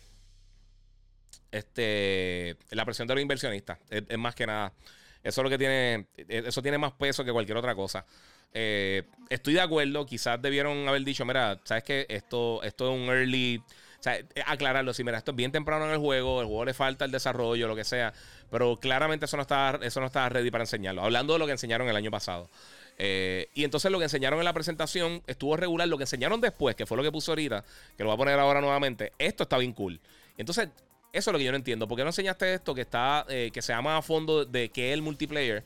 este. 1.50 2.58
La 2.72 2.84
presión 2.84 3.08
de 3.08 3.14
los 3.14 3.22
inversionistas. 3.22 3.78
Es, 3.88 4.18
más 4.18 4.34
que 4.34 4.46
nada. 4.46 4.74
Eso 5.22 5.40
es 5.40 5.42
lo 5.42 5.48
que 5.48 5.56
tiene. 5.56 6.08
Eso 6.28 6.60
tiene 6.60 6.76
más 6.76 6.92
peso 6.92 7.24
que 7.24 7.32
cualquier 7.32 7.56
otra 7.56 7.74
cosa. 7.74 8.04
Estoy 8.52 9.54
de 9.54 9.60
acuerdo. 9.60 10.06
Quizás 10.06 10.40
debieron 10.40 10.88
haber 10.88 11.02
dicho: 11.04 11.24
Mira, 11.24 11.60
¿sabes 11.64 11.84
qué? 11.84 12.06
Esto, 12.08 12.62
esto 12.62 12.92
es 12.92 13.00
un 13.00 13.08
early. 13.08 13.62
O 13.98 14.02
sea, 14.02 14.18
aclararlo, 14.46 14.92
si 14.92 15.04
mira, 15.04 15.18
esto 15.18 15.30
es 15.30 15.36
bien 15.36 15.52
temprano 15.52 15.84
en 15.84 15.92
el 15.92 15.98
juego, 15.98 16.40
el 16.40 16.48
juego 16.48 16.64
le 16.64 16.74
falta 16.74 17.04
el 17.04 17.12
desarrollo, 17.12 17.68
lo 17.68 17.76
que 17.76 17.84
sea, 17.84 18.12
pero 18.50 18.76
claramente 18.76 19.26
eso 19.26 19.36
no 19.36 19.42
está, 19.42 19.78
eso 19.80 20.00
no 20.00 20.06
está 20.06 20.28
ready 20.28 20.50
para 20.50 20.64
enseñarlo. 20.64 21.04
Hablando 21.04 21.34
de 21.34 21.38
lo 21.38 21.46
que 21.46 21.52
enseñaron 21.52 21.88
el 21.88 21.94
año 21.94 22.10
pasado. 22.10 22.50
Eh, 22.98 23.48
y 23.54 23.64
entonces 23.64 23.90
lo 23.90 23.98
que 23.98 24.04
enseñaron 24.04 24.38
en 24.38 24.44
la 24.44 24.52
presentación 24.52 25.22
estuvo 25.26 25.56
regular. 25.56 25.88
Lo 25.88 25.98
que 25.98 26.04
enseñaron 26.04 26.40
después, 26.40 26.74
que 26.76 26.84
fue 26.84 26.96
lo 26.96 27.02
que 27.02 27.12
puso 27.12 27.32
ahorita, 27.32 27.64
que 27.96 28.02
lo 28.02 28.10
voy 28.10 28.14
a 28.14 28.18
poner 28.18 28.38
ahora 28.38 28.60
nuevamente, 28.60 29.12
esto 29.18 29.44
está 29.44 29.58
bien 29.58 29.72
cool. 29.72 30.00
Entonces, 30.36 30.68
eso 31.12 31.30
es 31.30 31.32
lo 31.32 31.38
que 31.38 31.44
yo 31.44 31.52
no 31.52 31.56
entiendo. 31.56 31.86
¿Por 31.86 31.96
qué 31.96 32.04
no 32.04 32.10
enseñaste 32.10 32.54
esto 32.54 32.74
que 32.74 32.82
está, 32.82 33.26
eh, 33.28 33.50
que 33.52 33.62
se 33.62 33.72
llama 33.72 33.96
a 33.96 34.02
fondo 34.02 34.44
de 34.44 34.70
que 34.70 34.90
es 34.90 34.94
el 34.94 35.02
multiplayer? 35.02 35.62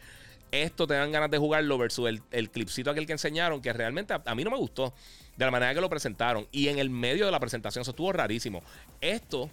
Esto 0.51 0.87
te 0.87 0.95
dan 0.95 1.13
ganas 1.13 1.31
de 1.31 1.39
jugarlo 1.39 1.77
versus 1.79 2.09
el, 2.09 2.23
el 2.31 2.51
clipcito 2.51 2.91
aquel 2.91 3.07
que 3.07 3.13
enseñaron, 3.13 3.61
que 3.61 3.73
realmente 3.73 4.15
a, 4.15 4.35
mí 4.35 4.45
no 4.45 4.51
me 4.51 4.57
gustó 4.57 4.95
de 5.37 5.45
la 5.45 5.51
manera 5.51 5.75
que 5.75 5.81
lo 5.81 5.91
presentaron. 5.91 6.47
Y 6.53 6.69
en 6.69 6.79
el 6.79 6.91
medio 6.91 7.27
de 7.27 7.33
la 7.33 7.41
presentación, 7.41 7.83
eso 7.83 7.91
estuvo 7.91 8.13
rarísimo. 8.13 8.63
Esto 9.01 9.51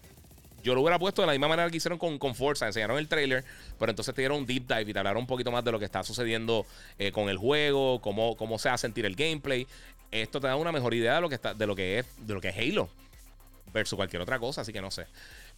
yo 0.63 0.73
lo 0.75 0.81
hubiera 0.81 0.97
puesto 0.97 1.21
de 1.21 1.25
la 1.27 1.33
misma 1.33 1.49
manera 1.49 1.69
que 1.69 1.77
hicieron 1.77 1.99
con, 1.99 2.17
con 2.17 2.35
Forza. 2.35 2.67
Enseñaron 2.67 2.97
el 2.97 3.07
trailer, 3.07 3.43
pero 3.77 3.91
entonces 3.91 4.15
te 4.15 4.21
dieron 4.21 4.37
un 4.37 4.45
deep 4.45 4.65
dive 4.67 4.89
y 4.89 4.93
te 4.93 4.99
hablaron 4.99 5.21
un 5.21 5.27
poquito 5.27 5.51
más 5.51 5.63
de 5.63 5.71
lo 5.71 5.79
que 5.79 5.85
está 5.85 6.03
sucediendo 6.03 6.65
eh, 6.97 7.11
con 7.11 7.29
el 7.29 7.37
juego, 7.37 7.99
cómo, 7.99 8.37
cómo 8.37 8.57
se 8.57 8.69
va 8.69 8.75
a 8.75 8.77
sentir 8.77 9.05
el 9.05 9.15
gameplay. 9.15 9.67
Esto 10.11 10.39
te 10.39 10.47
da 10.47 10.55
una 10.55 10.71
mejor 10.71 10.93
idea 10.93 11.15
de 11.15 11.21
lo 11.21 11.29
que, 11.29 11.35
está, 11.35 11.53
de 11.53 11.67
lo 11.67 11.75
que, 11.75 11.99
es, 11.99 12.05
de 12.17 12.33
lo 12.33 12.39
que 12.39 12.49
es 12.49 12.57
Halo 12.57 12.87
versus 13.73 13.97
cualquier 13.97 14.21
otra 14.21 14.39
cosa, 14.39 14.61
así 14.61 14.71
que 14.71 14.81
no 14.81 14.91
sé. 14.91 15.07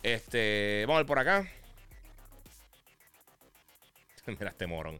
Este, 0.01 0.85
vamos 0.87 0.95
a 0.95 0.99
ver 0.99 1.05
por 1.05 1.19
acá. 1.19 1.47
Mira 4.39 4.49
este 4.49 4.67
morón. 4.67 4.99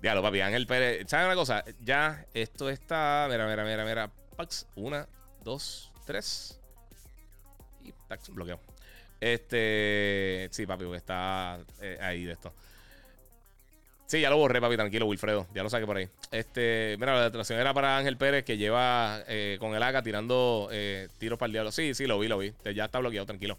Diablo, 0.00 0.22
papi, 0.22 0.40
Ángel 0.40 0.66
Pérez. 0.66 1.08
¿Sabes 1.08 1.26
una 1.26 1.34
cosa? 1.34 1.64
Ya, 1.80 2.24
esto 2.32 2.70
está. 2.70 3.26
Mira, 3.30 3.46
mira, 3.46 3.64
mira, 3.64 3.84
mira. 3.84 4.10
Pax. 4.36 4.66
Una, 4.76 5.06
dos, 5.42 5.92
tres. 6.06 6.60
Y 7.82 7.92
tax, 8.08 8.30
bloqueo. 8.30 8.60
Este. 9.20 10.48
Sí, 10.52 10.66
papi, 10.66 10.84
porque 10.84 10.98
está 10.98 11.58
eh, 11.80 11.98
ahí 12.00 12.24
de 12.24 12.32
esto. 12.32 12.54
Sí, 14.06 14.20
ya 14.20 14.30
lo 14.30 14.38
borré, 14.38 14.60
papi, 14.60 14.76
tranquilo, 14.76 15.06
Wilfredo. 15.06 15.46
Ya 15.52 15.62
lo 15.62 15.68
saqué 15.68 15.84
por 15.84 15.98
ahí. 15.98 16.08
Este, 16.30 16.96
mira, 16.98 17.14
la 17.14 17.24
detracción 17.24 17.58
era 17.58 17.74
para 17.74 17.98
Ángel 17.98 18.16
Pérez, 18.16 18.44
que 18.44 18.56
lleva 18.56 19.22
eh, 19.26 19.58
con 19.60 19.74
el 19.74 19.82
AK 19.82 20.02
tirando 20.02 20.68
eh, 20.72 21.08
tiros 21.18 21.38
para 21.38 21.48
el 21.48 21.52
diablo. 21.52 21.72
Sí, 21.72 21.92
sí, 21.92 22.06
lo 22.06 22.18
vi, 22.18 22.28
lo 22.28 22.38
vi. 22.38 22.54
Ya 22.74 22.86
está 22.86 23.00
bloqueado, 23.00 23.26
tranquilo. 23.26 23.58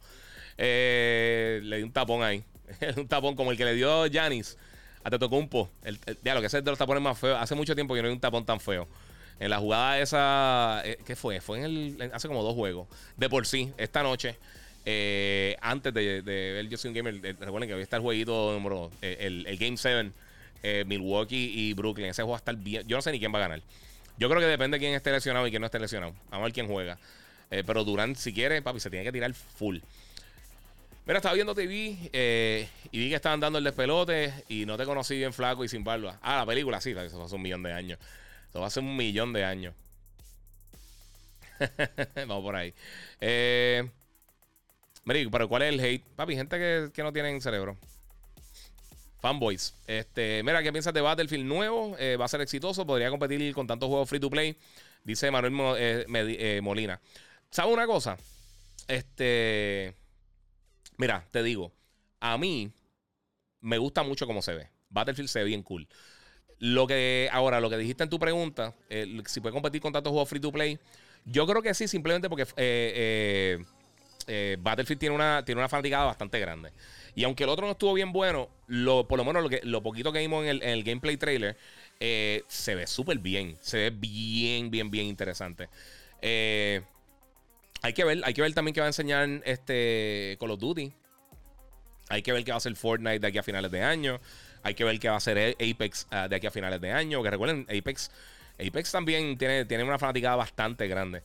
le 0.58 1.62
di 1.62 1.84
un 1.84 1.92
tapón 1.92 2.24
ahí. 2.24 2.44
un 2.98 3.08
tapón 3.08 3.36
como 3.36 3.52
el 3.52 3.58
que 3.58 3.66
le 3.66 3.76
dio 3.76 4.06
Janis 4.12 4.58
a 5.04 5.10
Tetocumpo. 5.10 5.70
El, 5.84 6.00
el, 6.06 6.18
diablo, 6.22 6.42
que 6.42 6.48
ese 6.48 6.60
es 6.60 6.64
de 6.64 6.72
los 6.72 6.78
tapones 6.78 7.02
más 7.02 7.18
feos. 7.18 7.38
Hace 7.40 7.56
mucho 7.56 7.76
tiempo 7.76 7.94
que 7.94 8.02
no 8.02 8.08
hay 8.08 8.14
un 8.14 8.20
tapón 8.20 8.46
tan 8.46 8.60
feo. 8.60 8.88
En 9.40 9.50
la 9.50 9.58
jugada 9.58 10.00
esa. 10.00 10.84
¿Qué 11.06 11.16
fue? 11.16 11.40
Fue 11.42 11.60
en 11.60 11.64
el. 11.64 12.12
Hace 12.14 12.28
como 12.28 12.44
dos 12.44 12.56
juegos. 12.56 12.88
De 13.16 13.30
por 13.30 13.46
sí, 13.46 13.72
esta 13.78 14.04
noche. 14.04 14.36
Eh, 14.86 15.56
antes 15.62 15.94
de, 15.94 16.22
ver 16.24 16.68
Yo 16.68 16.78
soy 16.78 16.90
un 16.90 16.96
gamer, 16.96 17.14
eh, 17.24 17.36
recuerden 17.40 17.70
que 17.70 17.76
hoy 17.76 17.82
está 17.82 17.98
el 17.98 18.02
jueguito 18.02 18.54
número, 18.54 18.90
eh, 19.02 19.18
el, 19.20 19.58
Game 19.58 19.78
7, 19.78 20.86
Milwaukee 20.86 21.52
y 21.54 21.74
Brooklyn. 21.74 22.08
Ese 22.08 22.22
juego 22.22 22.32
va 22.32 22.38
a 22.38 22.40
estar 22.40 22.56
bien. 22.56 22.88
Yo 22.88 22.98
no 22.98 23.02
sé 23.02 23.12
ni 23.12 23.20
quién 23.20 23.34
va 23.34 23.38
a 23.38 23.42
ganar. 23.42 23.62
Yo 24.18 24.30
creo 24.30 24.42
que 24.42 24.48
depende 24.48 24.76
de 24.76 24.80
quién 24.80 24.94
esté 24.94 25.12
lesionado 25.12 25.48
y 25.48 25.52
quién 25.52 25.62
no 25.62 25.68
esté 25.68 25.80
lesionado. 25.80 26.14
Vamos 26.30 26.40
a 26.40 26.44
ver 26.46 26.54
quién 26.54 26.68
juega. 26.68 26.98
pero 27.50 27.84
Durant, 27.84 28.18
si 28.18 28.34
quiere, 28.34 28.62
papi, 28.62 28.80
se 28.80 28.90
tiene 28.90 29.06
que 29.06 29.12
tirar 29.12 29.34
full. 29.34 29.78
Mira, 31.10 31.18
estaba 31.18 31.34
viendo 31.34 31.56
TV 31.56 32.70
y 32.92 33.00
vi 33.00 33.10
que 33.10 33.16
estaban 33.16 33.40
dando 33.40 33.58
el 33.58 33.64
despelote 33.64 34.32
y 34.48 34.68
no 34.68 34.78
te 34.78 34.86
conocí 34.86 35.18
bien 35.18 35.34
flaco 35.34 35.66
y 35.66 35.68
sin 35.68 35.84
barba. 35.84 36.20
Ah, 36.22 36.38
la 36.38 36.46
película, 36.46 36.80
sí, 36.80 36.92
eso 36.92 37.24
hace 37.24 37.36
un 37.36 37.42
millón 37.42 37.64
de 37.64 37.74
años. 37.74 37.98
Eso 38.48 38.70
ser 38.70 38.84
un 38.84 38.96
millón 38.96 39.34
de 39.34 39.44
años. 39.44 39.74
Vamos 42.16 42.44
por 42.44 42.56
ahí. 42.56 42.76
Eh, 43.20 43.90
pero 45.04 45.50
¿cuál 45.50 45.64
es 45.64 45.74
el 45.74 45.80
hate? 45.80 46.06
Papi, 46.16 46.36
gente 46.36 46.92
que, 46.94 47.02
no 47.02 47.12
tienen 47.12 47.42
cerebro. 47.42 47.76
Fanboys. 49.20 49.74
Este, 49.88 50.44
mira, 50.44 50.62
¿qué 50.62 50.72
piensas 50.72 50.94
de 50.94 51.02
Battlefield 51.02 51.46
nuevo? 51.46 51.96
Eh, 51.98 52.18
¿Va 52.18 52.26
a 52.26 52.28
ser 52.28 52.42
exitoso? 52.42 52.86
¿Podría 52.86 53.10
competir 53.10 53.52
con 53.56 53.66
tantos 53.66 53.90
juegos 53.90 54.08
free 54.08 54.20
to 54.20 54.30
play? 54.30 54.56
Dice 55.04 55.32
Manuel 55.32 55.76
eh, 55.80 56.06
eh, 56.08 56.62
Molina. 56.62 57.02
¿Sabes 57.50 57.74
una 57.74 57.88
cosa? 57.88 58.16
Este. 58.88 59.96
Mira, 61.00 61.26
te 61.32 61.42
digo. 61.42 61.72
A 62.20 62.38
mí 62.38 62.72
me 63.62 63.78
gusta 63.78 64.04
mucho 64.04 64.28
cómo 64.28 64.42
se 64.42 64.54
ve. 64.54 64.68
Battlefield 64.90 65.30
se 65.30 65.40
ve 65.40 65.46
bien 65.46 65.64
cool. 65.64 65.88
Lo 66.60 66.88
que. 66.88 67.30
Ahora, 67.32 67.62
lo 67.62 67.70
que 67.70 67.78
dijiste 67.78 68.04
en 68.04 68.10
tu 68.10 68.20
pregunta, 68.20 68.76
si 69.26 69.40
puede 69.40 69.54
competir 69.54 69.82
con 69.82 69.94
tantos 69.94 70.12
juegos 70.12 70.28
free 70.28 70.42
to 70.42 70.52
play. 70.52 70.78
Yo 71.24 71.48
creo 71.48 71.62
que 71.62 71.74
sí, 71.74 71.88
simplemente 71.88 72.30
porque. 72.30 72.46
Eh, 72.58 73.58
Battlefield 74.60 75.00
tiene 75.00 75.16
una, 75.16 75.44
tiene 75.44 75.60
una 75.60 75.70
fanaticada 75.70 76.06
bastante 76.06 76.40
grande. 76.40 76.72
Y 77.16 77.24
aunque 77.24 77.46
el 77.46 77.50
otro 77.50 77.66
no 77.66 77.72
estuvo 77.72 77.94
bien 77.94 78.12
bueno, 78.12 78.50
lo, 78.68 79.08
por 79.08 79.18
lo 79.18 79.26
menos 79.26 79.42
lo, 79.42 79.50
que, 79.50 79.62
lo 79.64 79.82
poquito 79.82 80.12
que 80.12 80.20
vimos 80.20 80.46
en 80.46 80.62
el, 80.62 80.84
gameplay 80.84 81.18
trailer, 81.18 81.58
eh, 82.00 82.44
se 82.48 82.76
ve 82.76 82.86
súper 82.86 83.20
bien. 83.20 83.58
Se 83.62 83.78
ve 83.78 83.90
bien, 83.90 84.70
bien, 84.70 84.92
bien 84.92 85.08
interesante. 85.08 85.70
Eh, 86.22 86.82
hay 87.82 87.94
que 87.94 88.04
ver, 88.04 88.22
hay 88.24 88.34
que 88.34 88.42
ver 88.42 88.54
también 88.54 88.74
qué 88.74 88.82
va 88.82 88.88
a 88.88 88.90
enseñar 88.90 89.28
este 89.46 90.38
Call 90.40 90.52
of 90.52 90.60
Duty. 90.60 90.92
Hay 92.10 92.22
que 92.22 92.34
ver 92.34 92.44
qué 92.44 92.52
va 92.52 92.56
a 92.56 92.58
hacer 92.58 92.76
Fortnite 92.76 93.20
de 93.20 93.28
aquí 93.28 93.38
a 93.38 93.44
finales 93.44 93.72
de 93.72 93.82
año. 93.84 94.20
Hay 94.64 94.74
que 94.74 94.84
ver 94.84 95.00
qué 95.00 95.08
va 95.08 95.16
a 95.16 95.18
hacer 95.18 95.56
Apex 95.60 96.08
ah, 96.12 96.28
de 96.28 96.36
aquí 96.36 96.48
a 96.48 96.52
finales 96.52 96.82
de 96.82 96.92
año. 96.92 97.24
Que 97.24 97.30
recuerden, 97.30 97.66
Apex, 97.70 98.12
Apex 98.60 98.92
también 98.92 99.38
tiene, 99.38 99.66
tiene 99.66 99.84
una 99.84 100.00
fanaticada 100.00 100.36
bastante 100.36 100.88
grande. 100.88 101.24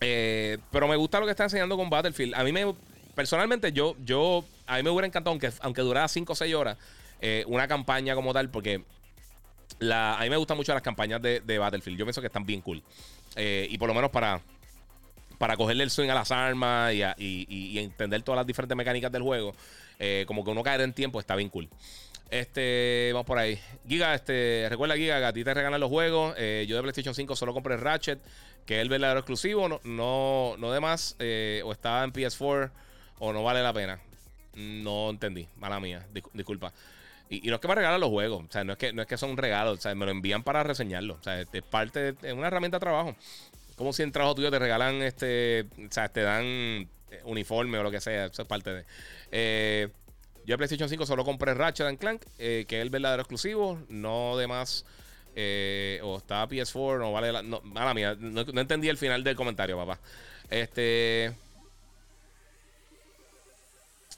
Eh, 0.00 0.58
pero 0.72 0.88
me 0.88 0.96
gusta 0.96 1.20
lo 1.20 1.26
que 1.26 1.30
está 1.30 1.44
enseñando 1.44 1.76
con 1.76 1.90
Battlefield. 1.90 2.34
A 2.34 2.42
mí 2.42 2.52
me. 2.52 2.74
Personalmente, 3.14 3.72
yo. 3.72 3.96
yo 4.04 4.44
a 4.66 4.76
mí 4.76 4.82
me 4.82 4.90
hubiera 4.90 5.06
encantado, 5.06 5.30
aunque, 5.30 5.50
aunque 5.60 5.82
durara 5.82 6.08
5 6.08 6.32
o 6.32 6.36
6 6.36 6.54
horas, 6.54 6.76
eh, 7.20 7.44
una 7.46 7.68
campaña 7.68 8.14
como 8.14 8.32
tal, 8.32 8.50
porque. 8.50 8.82
A 9.80 10.18
mí 10.22 10.30
me 10.30 10.36
gustan 10.36 10.56
mucho 10.56 10.72
las 10.72 10.82
campañas 10.82 11.20
de, 11.20 11.58
Battlefield. 11.58 11.98
Yo 11.98 12.04
pienso 12.06 12.20
que 12.20 12.28
están 12.28 12.46
bien 12.46 12.62
cool. 12.62 12.82
Eh, 13.36 13.66
y 13.70 13.78
por 13.78 13.88
lo 13.88 13.94
menos 13.94 14.10
para. 14.10 14.40
Para 15.38 15.56
cogerle 15.56 15.84
el 15.84 15.90
swing 15.90 16.08
a 16.08 16.14
las 16.14 16.30
armas 16.30 16.94
y, 16.94 17.78
entender 17.78 18.22
todas 18.22 18.36
las 18.36 18.46
diferentes 18.46 18.76
mecánicas 18.76 19.12
del 19.12 19.22
juego. 19.22 19.54
como 20.26 20.44
que 20.44 20.50
uno 20.50 20.62
caer 20.62 20.80
en 20.82 20.92
tiempo 20.92 21.20
está 21.20 21.36
bien 21.36 21.48
cool. 21.50 21.68
Este, 22.30 23.10
vamos 23.12 23.26
por 23.26 23.38
ahí. 23.38 23.58
Giga, 23.86 24.14
este, 24.14 24.66
recuerda, 24.68 24.96
Giga, 24.96 25.18
que 25.18 25.24
a 25.26 25.32
ti 25.32 25.44
te 25.44 25.54
regalan 25.54 25.80
los 25.80 25.90
juegos. 25.90 26.34
yo 26.36 26.76
de 26.76 26.82
PlayStation 26.82 27.14
5 27.14 27.36
solo 27.36 27.52
compré 27.52 27.76
Ratchet 27.76 28.20
que 28.66 28.76
es 28.76 28.82
el 28.82 28.88
verdadero 28.88 29.20
exclusivo, 29.20 29.68
no, 29.68 29.80
no, 29.84 30.56
no 30.58 30.72
de 30.72 30.80
más, 30.80 31.14
eh, 31.20 31.62
o 31.64 31.72
está 31.72 32.02
en 32.02 32.12
PS4 32.12 32.70
o 33.20 33.32
no 33.32 33.42
vale 33.44 33.62
la 33.62 33.72
pena. 33.72 34.00
No 34.54 35.10
entendí, 35.10 35.48
mala 35.56 35.78
mía, 35.80 36.06
disculpa. 36.32 36.72
Y, 37.30 37.48
no 37.48 37.54
es 37.54 37.60
que 37.60 37.68
me 37.68 37.74
regalan 37.74 38.00
los 38.00 38.10
juegos, 38.10 38.44
o 38.48 38.52
sea, 38.52 38.64
no 38.64 38.72
es 38.72 38.78
que, 38.78 38.92
no 38.92 39.02
es 39.02 39.08
que 39.08 39.16
son 39.16 39.36
regalos, 39.36 39.78
o 39.78 39.80
sea, 39.80 39.94
me 39.94 40.04
lo 40.04 40.10
envían 40.10 40.42
para 40.42 40.62
reseñarlo, 40.62 41.14
o 41.14 41.22
sea, 41.22 41.40
es 41.40 41.48
parte 41.70 42.12
de 42.12 42.32
una 42.32 42.48
herramienta 42.48 42.76
de 42.76 42.80
trabajo. 42.80 43.16
Como 43.76 43.92
si 43.92 44.02
en 44.02 44.12
trabajo 44.12 44.34
tuyo 44.34 44.50
te 44.50 44.58
regalan, 44.58 45.02
este, 45.02 45.66
o 45.78 45.92
sea, 45.92 46.08
te 46.08 46.22
dan 46.22 46.88
uniforme 47.24 47.78
o 47.78 47.82
lo 47.82 47.90
que 47.90 48.00
sea, 48.00 48.26
eso 48.26 48.42
es 48.42 48.48
parte 48.48 48.72
de. 48.72 48.84
Eh, 49.30 49.88
yo 50.44 50.54
en 50.54 50.58
PlayStation 50.58 50.88
5 50.88 51.06
solo 51.06 51.24
compré 51.24 51.54
Ratchet 51.54 51.98
Clank, 51.98 52.22
eh, 52.38 52.64
que 52.68 52.78
es 52.78 52.82
el 52.82 52.90
verdadero 52.90 53.22
exclusivo, 53.22 53.80
no 53.88 54.36
de 54.36 54.46
más 54.46 54.84
eh, 55.34 56.00
o 56.02 56.18
está 56.18 56.48
PS4, 56.48 56.98
no 56.98 57.12
vale 57.12 57.32
la. 57.32 57.42
Mala 57.42 57.94
mía, 57.94 58.16
no, 58.18 58.40
entendí 58.40 58.88
el 58.88 58.96
final 58.96 59.24
del 59.24 59.36
comentario, 59.36 59.76
papá. 59.76 59.98
Este. 60.48 61.34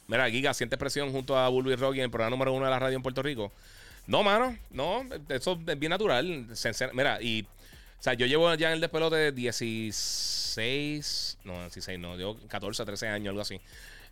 Mira, 0.07 0.31
Giga, 0.31 0.55
¿sientes 0.55 0.79
presión 0.79 1.11
junto 1.13 1.37
a 1.37 1.49
Bulby 1.49 1.75
Rocky 1.75 1.99
en 1.99 2.05
el 2.05 2.11
programa 2.11 2.31
número 2.31 2.53
uno 2.53 2.65
de 2.65 2.71
la 2.71 2.79
radio 2.79 2.97
en 2.97 3.03
Puerto 3.03 3.23
Rico? 3.23 3.53
No, 4.07 4.23
mano, 4.23 4.57
no, 4.71 5.05
eso 5.29 5.59
es 5.67 5.79
bien 5.79 5.91
natural. 5.91 6.47
Mira, 6.95 7.21
y. 7.21 7.47
O 7.99 8.03
sea, 8.03 8.15
yo 8.15 8.27
llevo 8.27 8.53
ya 8.55 8.69
en 8.69 8.75
el 8.75 8.81
despelote 8.81 9.33
16. 9.33 11.39
No, 11.45 11.61
16, 11.61 11.99
no, 11.99 12.17
yo 12.17 12.37
14, 12.49 12.85
13 12.85 13.09
años, 13.09 13.31
algo 13.31 13.41
así. 13.41 13.61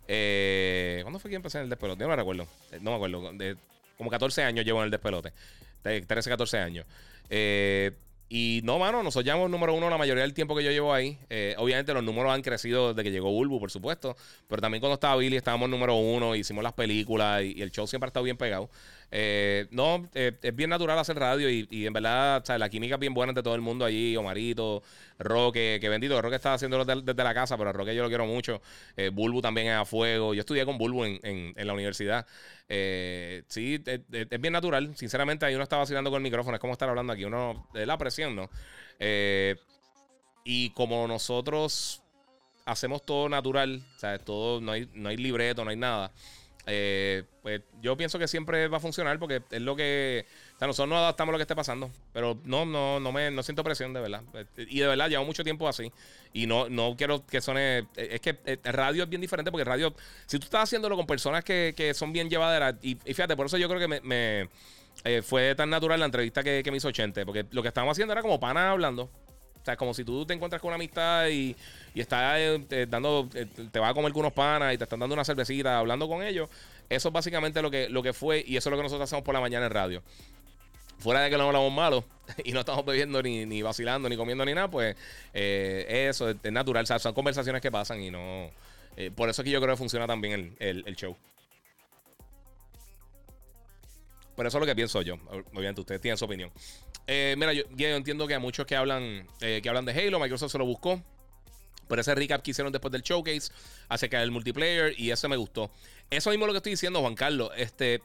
Eh, 0.07 0.99
¿Cuándo 1.03 1.19
fue 1.19 1.29
que 1.29 1.35
empecé 1.35 1.59
en 1.59 1.65
el 1.65 1.69
despelote? 1.69 2.01
Yo 2.01 2.05
no 2.05 2.11
me 2.11 2.15
recuerdo. 2.15 2.47
No 2.81 2.91
me 2.91 2.95
acuerdo. 2.95 3.31
como 3.97 4.09
14 4.09 4.43
años 4.43 4.65
llevo 4.65 4.79
en 4.79 4.85
el 4.85 4.91
despelote. 4.91 5.31
13, 5.83 6.29
14 6.29 6.57
años. 6.57 6.85
Eh, 7.29 7.91
y 8.29 8.59
no, 8.65 8.77
mano, 8.77 9.03
nosotros 9.03 9.23
llevamos 9.23 9.49
número 9.49 9.73
uno 9.73 9.89
la 9.89 9.97
mayoría 9.97 10.23
del 10.23 10.33
tiempo 10.33 10.55
que 10.55 10.63
yo 10.63 10.71
llevo 10.71 10.93
ahí. 10.93 11.17
Eh, 11.29 11.55
obviamente 11.57 11.93
los 11.93 12.03
números 12.03 12.33
han 12.33 12.41
crecido 12.41 12.93
desde 12.93 13.05
que 13.05 13.11
llegó 13.11 13.31
Bulbu, 13.31 13.59
por 13.59 13.71
supuesto. 13.71 14.17
Pero 14.49 14.61
también 14.61 14.81
cuando 14.81 14.95
estaba 14.95 15.15
Billy 15.15 15.37
estábamos 15.37 15.69
número 15.69 15.95
uno, 15.95 16.35
hicimos 16.35 16.63
las 16.63 16.73
películas 16.73 17.43
y, 17.43 17.61
el 17.61 17.71
show 17.71 17.87
siempre 17.87 18.07
ha 18.07 18.09
estado 18.09 18.25
bien 18.25 18.35
pegado. 18.35 18.69
Eh, 19.09 19.67
no, 19.71 20.09
eh, 20.13 20.37
es 20.41 20.55
bien 20.55 20.69
natural 20.69 20.99
hacer 20.99 21.17
radio 21.17 21.49
y, 21.49 21.85
en 21.85 21.93
verdad, 21.93 22.43
la 22.57 22.69
química 22.69 22.95
es 22.95 22.99
bien 22.99 23.13
buena 23.13 23.31
entre 23.31 23.43
todo 23.43 23.55
el 23.55 23.61
mundo 23.61 23.85
allí. 23.85 24.15
Omarito, 24.17 24.83
Roque, 25.19 25.77
que 25.79 25.89
bendito, 25.89 26.21
Roque 26.21 26.35
estaba 26.35 26.55
haciéndolo 26.55 26.85
desde, 26.85 27.23
la 27.23 27.33
casa, 27.33 27.57
pero 27.57 27.69
a 27.69 27.73
Roque 27.73 27.95
yo 27.95 28.03
lo 28.03 28.09
quiero 28.09 28.25
mucho. 28.25 28.61
Bulbu 29.13 29.41
también 29.41 29.67
es 29.67 29.73
a 29.73 29.85
fuego. 29.85 30.33
Yo 30.33 30.41
estudié 30.41 30.65
con 30.65 30.77
Bulbu 30.77 31.05
en, 31.05 31.53
la 31.55 31.73
universidad. 31.73 32.25
sí, 32.67 33.83
es, 33.85 34.41
bien 34.41 34.53
natural. 34.53 34.95
Sinceramente, 34.95 35.45
ahí 35.45 35.55
uno 35.55 35.63
está 35.63 35.77
vacilando 35.77 36.09
con 36.09 36.17
el 36.17 36.23
micrófono. 36.23 36.55
Es 36.55 36.61
como 36.61 36.73
estar 36.73 36.89
hablando 36.89 37.13
aquí. 37.13 37.25
Uno, 37.25 37.69
de 37.73 37.85
la 37.85 37.97
presión, 37.97 38.35
¿no? 38.35 38.49
y 40.49 40.69
como 40.69 41.07
nosotros 41.09 42.01
hacemos 42.67 43.03
todo 43.05 43.29
natural, 43.29 43.81
o 44.01 44.19
todo, 44.19 44.61
no 44.61 44.73
hay, 44.73 44.89
no 44.93 45.09
hay 45.09 45.17
libreto, 45.17 45.63
no 45.63 45.71
hay 45.71 45.77
nada. 45.77 46.11
Eh, 46.69 47.23
pues 47.41 47.61
yo 47.81 47.95
pienso 47.95 48.19
que 48.19 48.27
siempre 48.27 48.67
va 48.67 48.77
a 48.77 48.81
funcionar 48.81 49.17
porque 49.19 49.41
es 49.51 49.61
lo 49.61 49.75
que. 49.75 50.25
O 50.59 50.67
nosotros 50.67 50.89
no 50.89 50.97
adaptamos 50.97 51.31
lo 51.31 51.37
que 51.37 51.43
esté 51.43 51.55
pasando. 51.55 51.89
Pero 52.11 52.37
no, 52.43 52.65
no, 52.65 52.99
no 52.99 53.11
me 53.13 53.31
no 53.31 53.41
siento 53.41 53.63
presión 53.63 53.93
de 53.93 54.01
verdad. 54.01 54.21
Y 54.57 54.79
de 54.79 54.87
verdad, 54.87 55.09
llevo 55.09 55.23
mucho 55.23 55.45
tiempo 55.45 55.67
así. 55.67 55.91
Y 56.33 56.45
no, 56.45 56.67
no 56.67 56.95
quiero 56.97 57.25
que 57.25 57.39
suene. 57.39 57.87
Es 57.95 58.19
que 58.19 58.37
eh, 58.45 58.59
radio 58.65 59.03
es 59.03 59.09
bien 59.09 59.21
diferente 59.21 59.49
porque 59.49 59.63
radio. 59.63 59.95
Si 60.25 60.37
tú 60.39 60.45
estás 60.45 60.63
haciéndolo 60.63 60.97
con 60.97 61.07
personas 61.07 61.43
que, 61.43 61.73
que 61.75 61.93
son 61.93 62.11
bien 62.11 62.29
llevaderas. 62.29 62.75
Y, 62.81 62.95
fíjate, 62.95 63.37
por 63.37 63.45
eso 63.45 63.57
yo 63.57 63.69
creo 63.69 63.79
que 63.79 64.01
me. 64.01 64.49
Eh, 65.03 65.21
fue 65.21 65.55
tan 65.55 65.69
natural 65.69 65.99
la 65.99 66.07
entrevista 66.07 66.43
que, 66.43 66.61
que 66.63 66.71
me 66.71 66.77
hizo 66.77 66.91
Chente. 66.91 67.25
Porque 67.25 67.45
lo 67.51 67.61
que 67.61 67.69
estábamos 67.69 67.93
haciendo 67.93 68.11
era 68.11 68.21
como 68.21 68.41
pana 68.41 68.71
hablando 68.71 69.09
sea, 69.67 69.77
como 69.77 69.93
si 69.93 70.03
tú 70.03 70.25
te 70.25 70.33
encuentras 70.33 70.61
con 70.61 70.69
una 70.69 70.75
amistad 70.75 71.27
y, 71.27 71.55
y 71.93 72.01
estás 72.01 72.37
eh, 72.37 72.87
dando, 72.89 73.29
eh, 73.33 73.45
te 73.71 73.79
vas 73.79 73.91
a 73.91 73.93
comer 73.93 74.11
con 74.11 74.21
unos 74.21 74.33
panas 74.33 74.73
y 74.73 74.77
te 74.77 74.83
están 74.85 74.99
dando 74.99 75.13
una 75.13 75.25
cervecita 75.25 75.77
hablando 75.77 76.07
con 76.07 76.23
ellos. 76.23 76.49
Eso 76.89 77.09
es 77.09 77.13
básicamente 77.13 77.61
lo 77.61 77.69
que, 77.69 77.89
lo 77.89 78.01
que 78.01 78.13
fue 78.13 78.43
y 78.45 78.55
eso 78.57 78.69
es 78.69 78.71
lo 78.71 78.77
que 78.77 78.83
nosotros 78.83 79.07
hacemos 79.07 79.23
por 79.23 79.33
la 79.33 79.41
mañana 79.41 79.65
en 79.65 79.71
radio. 79.71 80.03
Fuera 80.99 81.21
de 81.21 81.29
que 81.29 81.37
no 81.37 81.43
hablamos 81.43 81.71
malo 81.71 82.03
y 82.43 82.53
no 82.53 82.61
estamos 82.61 82.85
bebiendo 82.85 83.21
ni, 83.21 83.45
ni 83.45 83.61
vacilando 83.61 84.09
ni 84.09 84.17
comiendo 84.17 84.45
ni 84.45 84.53
nada, 84.53 84.69
pues 84.69 84.95
eh, 85.33 86.07
eso 86.09 86.29
es, 86.29 86.37
natural. 86.51 86.87
Son 86.87 87.13
conversaciones 87.13 87.61
que 87.61 87.71
pasan 87.71 88.01
y 88.01 88.09
no. 88.09 88.49
por 89.15 89.29
eso 89.29 89.41
es 89.41 89.45
que 89.45 89.51
yo 89.51 89.61
creo 89.61 89.75
que 89.75 89.77
funciona 89.77 90.07
también 90.07 90.55
el, 90.59 90.83
el 90.85 90.95
show. 90.95 91.15
Pero 94.37 94.49
eso 94.49 94.57
es 94.57 94.61
lo 94.61 94.67
que 94.67 94.75
pienso 94.75 95.01
yo. 95.01 95.15
Obviamente, 95.53 95.81
ustedes 95.81 95.99
tienen 95.99 96.17
su 96.17 96.25
opinión. 96.25 96.51
Eh, 97.07 97.35
mira, 97.37 97.53
yo, 97.53 97.63
entiendo 97.75 98.27
que 98.27 98.35
hay 98.35 98.39
muchos 98.39 98.67
que 98.67 98.75
hablan, 98.75 99.27
eh, 99.41 99.59
que 99.63 99.67
hablan 99.67 99.83
de 99.83 99.91
Halo. 99.91 100.19
Microsoft 100.19 100.51
se 100.51 100.59
lo 100.59 100.65
buscó. 100.65 101.01
Pero 101.87 102.01
ese 102.01 102.13
recap 102.13 102.43
que 102.43 102.51
hicieron 102.51 102.71
después 102.71 102.91
del 102.91 103.01
showcase 103.01 103.51
acerca 103.89 104.19
del 104.19 104.29
multiplayer 104.29 104.93
y 104.97 105.09
ese 105.09 105.27
me 105.27 105.37
gustó. 105.37 105.71
Eso 106.11 106.29
mismo 106.29 106.45
es 106.45 106.47
lo 106.47 106.53
que 106.53 106.57
estoy 106.57 106.73
diciendo, 106.73 107.01
Juan 107.01 107.15
Carlos. 107.15 107.49
Este, 107.57 108.01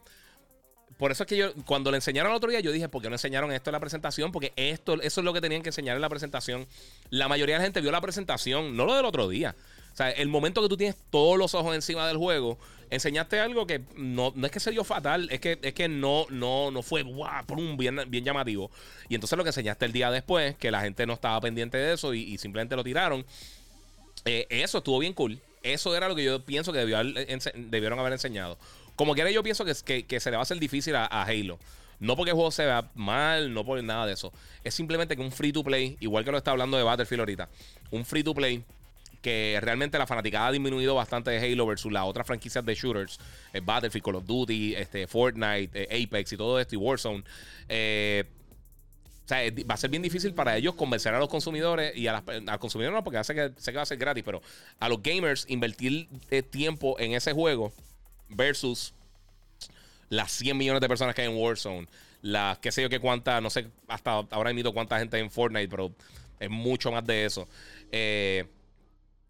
por 0.97 1.13
eso 1.13 1.25
es 1.25 1.29
que 1.29 1.37
yo, 1.37 1.53
cuando 1.67 1.91
le 1.91 1.99
enseñaron 1.99 2.33
el 2.33 2.37
otro 2.37 2.49
día, 2.49 2.61
yo 2.61 2.73
dije, 2.73 2.89
¿por 2.89 3.03
qué 3.03 3.11
no 3.11 3.17
enseñaron 3.17 3.53
esto 3.53 3.69
en 3.69 3.73
la 3.73 3.81
presentación? 3.81 4.33
Porque 4.33 4.55
esto, 4.57 4.95
eso 5.03 5.21
es 5.21 5.25
lo 5.25 5.35
que 5.35 5.41
tenían 5.43 5.61
que 5.61 5.69
enseñar 5.69 5.97
en 5.97 6.01
la 6.01 6.09
presentación. 6.09 6.67
La 7.11 7.29
mayoría 7.29 7.57
de 7.57 7.59
la 7.59 7.65
gente 7.65 7.81
vio 7.83 7.91
la 7.91 8.01
presentación, 8.01 8.75
no 8.75 8.87
lo 8.87 8.95
del 8.95 9.05
otro 9.05 9.29
día. 9.29 9.55
O 9.93 9.97
sea, 9.97 10.11
el 10.11 10.29
momento 10.29 10.63
que 10.63 10.69
tú 10.69 10.77
tienes 10.77 10.97
todos 11.11 11.39
los 11.39 11.55
ojos 11.55 11.75
encima 11.75 12.07
del 12.07 12.17
juego, 12.17 12.59
enseñaste 12.93 13.41
algo 13.41 13.67
que 13.67 13.81
no, 13.97 14.33
no 14.35 14.47
es 14.47 14.53
que 14.53 14.61
se 14.61 14.71
dio 14.71 14.85
fatal, 14.85 15.29
es 15.31 15.41
que, 15.41 15.59
es 15.63 15.73
que 15.73 15.89
no, 15.89 16.27
no, 16.29 16.71
no 16.71 16.83
fue 16.83 17.03
un 17.03 17.77
bien, 17.77 18.01
bien 18.09 18.25
llamativo. 18.25 18.71
Y 19.09 19.15
entonces 19.15 19.37
lo 19.37 19.45
que 19.45 19.51
enseñaste 19.51 19.87
el 19.87 19.93
día 19.93 20.11
después, 20.11 20.57
que 20.57 20.71
la 20.71 20.83
gente 20.83 21.07
no 21.07 21.15
estaba 21.15 21.41
pendiente 21.41 21.79
de 21.79 21.95
eso 21.95 22.13
y, 22.15 22.37
simplemente 22.39 22.77
lo 22.77 22.85
tiraron, 22.85 23.25
eh, 24.25 24.47
eso 24.51 24.79
estuvo 24.79 24.99
bien 24.99 25.15
cool. 25.15 25.41
Eso 25.63 25.97
era 25.97 26.09
lo 26.09 26.15
que 26.15 26.25
yo 26.25 26.45
pienso 26.45 26.73
que 26.73 26.81
debieron 26.81 27.99
haber 27.99 28.13
enseñado. 28.13 28.59
Como 28.97 29.15
quiera, 29.15 29.31
yo 29.31 29.43
pienso 29.43 29.65
que, 29.65 30.05
que, 30.05 30.21
se 30.21 30.31
le 30.31 30.37
va 30.37 30.43
a 30.43 30.45
hacer 30.45 30.59
difícil 30.59 30.95
a, 30.97 31.07
a 31.07 31.23
Halo. 31.23 31.59
No 31.99 32.17
porque 32.17 32.31
el 32.31 32.35
juego 32.35 32.51
se 32.51 32.67
vea 32.67 32.91
mal, 32.95 33.55
no 33.55 33.65
por 33.65 33.83
nada 33.83 34.07
de 34.07 34.15
eso. 34.15 34.33
Es 34.65 34.75
simplemente 34.75 35.17
que 35.17 35.23
un 35.23 35.33
free 35.33 35.53
to 35.53 35.63
play, 35.63 35.97
igual 36.01 36.25
que 36.25 36.33
lo 36.33 36.39
está 36.39 36.51
hablando 36.51 36.77
de 36.77 36.83
Battlefield 36.83 37.21
ahorita, 37.21 37.49
un 37.91 38.05
free 38.05 38.25
to 38.25 38.35
play 38.35 38.65
que 39.23 39.59
realmente 39.63 39.97
la 39.97 40.07
fanaticada 40.07 40.49
ha 40.49 40.53
disminuido 40.53 40.95
bastante 40.95 41.31
de 41.31 41.39
Halo 41.39 41.67
versus 41.67 41.91
las 41.93 42.05
otras 42.05 42.27
franquicias 42.27 42.65
de 42.65 42.75
shooters, 42.75 43.19
eh, 43.53 43.61
Battlefield, 43.65 44.05
Call 44.05 44.17
of 44.17 44.27
Duty, 44.27 44.75
este, 44.75 45.07
Fortnite, 45.07 45.71
eh, 45.73 46.05
Apex 46.05 46.33
y 46.33 46.37
todo 46.37 46.61
esto, 46.61 46.75
y 46.75 46.79
Warzone. 46.79 47.23
Eh, 47.69 48.25
o 49.25 49.29
sea, 49.29 49.39
va 49.71 49.75
a 49.75 49.77
ser 49.77 49.89
bien 49.89 50.03
difícil 50.03 50.35
para 50.35 50.57
ellos 50.57 50.75
convencer 50.75 51.15
a 51.15 51.19
los 51.21 51.29
consumidores 51.29 51.97
y 51.97 52.09
a 52.09 52.13
las, 52.15 52.25
al 52.29 52.59
consumidor 52.59 52.93
no, 52.93 53.05
porque 53.05 53.19
hace 53.19 53.35
que, 53.35 53.53
sé 53.57 53.71
que 53.71 53.77
va 53.77 53.85
a 53.85 53.87
ser 53.87 53.97
gratis, 53.97 54.25
pero 54.27 54.43
a 54.81 54.89
los 54.89 55.01
gamers 55.01 55.47
invertir 55.49 56.09
tiempo 56.51 56.99
en 56.99 57.13
ese 57.13 57.33
juego 57.33 57.73
versus 58.29 58.93
las 60.09 60.33
100 60.33 60.57
millones 60.57 60.81
de 60.81 60.89
personas 60.89 61.15
que 61.15 61.23
hay 61.23 61.29
en 61.29 61.37
Warzone, 61.37 61.87
las 62.21 62.59
qué 62.59 62.73
sé 62.73 62.83
yo 62.83 62.91
qué 62.91 62.99
cuánta, 62.99 63.41
no 63.41 63.49
sé 63.49 63.69
hasta 63.87 64.11
ahora 64.31 64.53
mismo 64.53 64.75
cuánta 64.75 64.99
gente 64.99 65.17
hay 65.17 65.23
en 65.23 65.31
Fortnite, 65.31 65.69
pero 65.69 65.93
es 66.41 66.51
mucho 66.51 66.91
más 66.91 67.07
de 67.07 67.25
eso. 67.25 67.49
Eh, 67.93 68.45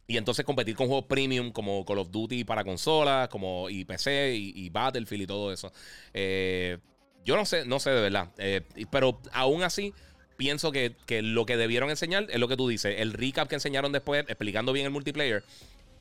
y 0.07 0.17
entonces 0.17 0.45
competir 0.45 0.77
con 0.77 0.89
juegos 0.89 1.07
premium 1.07 1.53
como 1.53 1.85
Call 1.85 1.99
of 1.99 2.11
Duty 2.11 2.45
para 2.45 2.65
consolas, 2.65 3.29
como 3.29 3.71
y 3.71 3.85
PC 3.85 4.35
y, 4.35 4.69
Battlefield 4.69 5.23
y 5.23 5.27
todo 5.27 5.53
eso. 5.53 5.73
Eh, 6.13 6.79
yo 7.25 7.37
no 7.37 7.45
sé, 7.45 7.65
no 7.65 7.79
sé 7.79 7.91
de 7.91 8.01
verdad. 8.01 8.31
Eh, 8.39 8.63
pero 8.91 9.21
aún 9.33 9.63
así, 9.63 9.95
pienso 10.37 10.73
que, 10.73 10.97
que, 11.07 11.23
lo 11.23 11.47
que 11.47 11.57
debieron 11.57 11.89
enseñar 11.89 12.27
es 12.29 12.39
lo 12.39 12.49
que 12.49 12.57
tú 12.57 12.69
dices. 12.69 12.97
El 12.99 13.13
recap 13.13 13.49
que 13.49 13.55
enseñaron 13.55 13.93
después, 13.93 14.25
explicando 14.29 14.73
bien 14.73 14.87
el 14.87 14.93
multiplayer. 14.93 15.45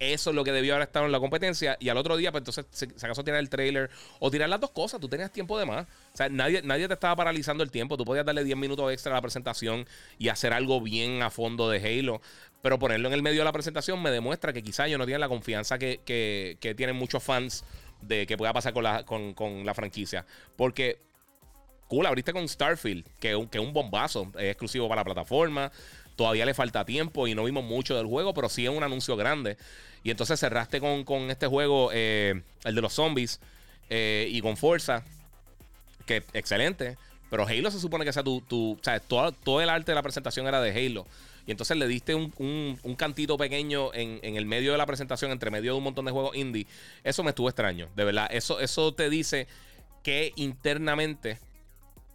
Eso 0.01 0.31
es 0.31 0.35
lo 0.35 0.43
que 0.43 0.51
debió 0.51 0.73
haber 0.73 0.87
estado 0.87 1.05
en 1.05 1.11
la 1.11 1.19
competencia. 1.19 1.77
Y 1.79 1.89
al 1.89 1.97
otro 1.97 2.17
día, 2.17 2.31
pues 2.31 2.41
entonces, 2.41 2.65
si 2.71 3.05
acaso 3.05 3.23
tirar 3.23 3.39
el 3.39 3.51
trailer 3.51 3.91
o 4.19 4.31
tirar 4.31 4.49
las 4.49 4.59
dos 4.59 4.71
cosas, 4.71 4.99
tú 4.99 5.07
tenías 5.07 5.31
tiempo 5.31 5.59
de 5.59 5.67
más. 5.67 5.85
O 6.11 6.17
sea, 6.17 6.27
nadie, 6.27 6.63
nadie 6.63 6.87
te 6.87 6.95
estaba 6.95 7.15
paralizando 7.15 7.63
el 7.63 7.69
tiempo. 7.69 7.97
Tú 7.97 8.03
podías 8.03 8.25
darle 8.25 8.43
10 8.43 8.57
minutos 8.57 8.91
extra 8.91 9.11
a 9.11 9.15
la 9.15 9.21
presentación 9.21 9.85
y 10.17 10.29
hacer 10.29 10.53
algo 10.53 10.81
bien 10.81 11.21
a 11.21 11.29
fondo 11.29 11.69
de 11.69 11.77
Halo. 11.77 12.19
Pero 12.63 12.79
ponerlo 12.79 13.09
en 13.09 13.13
el 13.13 13.21
medio 13.21 13.41
de 13.41 13.45
la 13.45 13.51
presentación 13.51 14.01
me 14.01 14.09
demuestra 14.09 14.53
que 14.53 14.63
quizá 14.63 14.87
ellos 14.87 14.97
no 14.97 15.05
tienen 15.05 15.21
la 15.21 15.29
confianza 15.29 15.77
que, 15.77 16.57
tienen 16.75 16.95
muchos 16.95 17.21
fans 17.21 17.63
de 18.01 18.25
que 18.25 18.37
pueda 18.37 18.53
pasar 18.53 18.73
con 18.73 18.83
la, 18.83 19.05
con, 19.05 19.63
la 19.67 19.75
franquicia. 19.75 20.25
Porque 20.55 20.97
cool, 21.91 22.05
abriste 22.05 22.31
con 22.31 22.47
Starfield, 22.47 23.05
que 23.19 23.31
es 23.31 23.35
un, 23.35 23.49
un 23.59 23.73
bombazo, 23.73 24.31
es 24.37 24.51
exclusivo 24.51 24.87
para 24.87 25.01
la 25.01 25.03
plataforma. 25.03 25.69
Todavía 26.15 26.45
le 26.45 26.53
falta 26.53 26.85
tiempo 26.85 27.27
y 27.27 27.35
no 27.35 27.43
vimos 27.43 27.65
mucho 27.65 27.97
del 27.97 28.05
juego, 28.05 28.33
pero 28.33 28.47
sí 28.47 28.63
es 28.63 28.71
un 28.71 28.81
anuncio 28.81 29.17
grande. 29.17 29.57
Y 30.01 30.09
entonces 30.09 30.39
cerraste 30.39 30.79
con, 30.79 31.29
este 31.29 31.47
juego, 31.47 31.89
eh, 31.91 32.43
el 32.63 32.75
de 32.75 32.81
los 32.81 32.93
zombies, 32.93 33.41
eh, 33.89 34.25
y 34.31 34.39
con 34.39 34.55
Forza, 34.55 35.03
que 36.05 36.23
excelente. 36.31 36.95
Pero 37.29 37.45
Halo 37.45 37.69
se 37.69 37.79
supone 37.81 38.05
que 38.05 38.13
sea 38.13 38.23
tu. 38.23 38.39
tu 38.39 38.77
o 38.79 38.79
sea, 38.81 39.01
todo, 39.01 39.33
todo, 39.33 39.59
el 39.59 39.69
arte 39.69 39.91
de 39.91 39.95
la 39.95 40.01
presentación 40.01 40.47
era 40.47 40.61
de 40.61 40.71
Halo. 40.71 41.05
Y 41.45 41.51
entonces 41.51 41.75
le 41.75 41.89
diste 41.89 42.15
un, 42.15 42.95
cantito 42.97 43.35
pequeño 43.35 43.93
en, 43.93 44.21
el 44.23 44.45
medio 44.45 44.71
de 44.71 44.77
la 44.77 44.85
presentación, 44.85 45.31
entre 45.31 45.51
medio 45.51 45.73
de 45.73 45.77
un 45.77 45.83
montón 45.83 46.05
de 46.05 46.11
juegos 46.11 46.37
indie. 46.37 46.67
Eso 47.03 47.21
me 47.21 47.31
estuvo 47.31 47.49
extraño, 47.49 47.89
de 47.97 48.05
verdad. 48.05 48.29
Eso, 48.31 48.61
eso 48.61 48.93
te 48.93 49.09
dice 49.09 49.47
que 50.03 50.31
internamente 50.37 51.37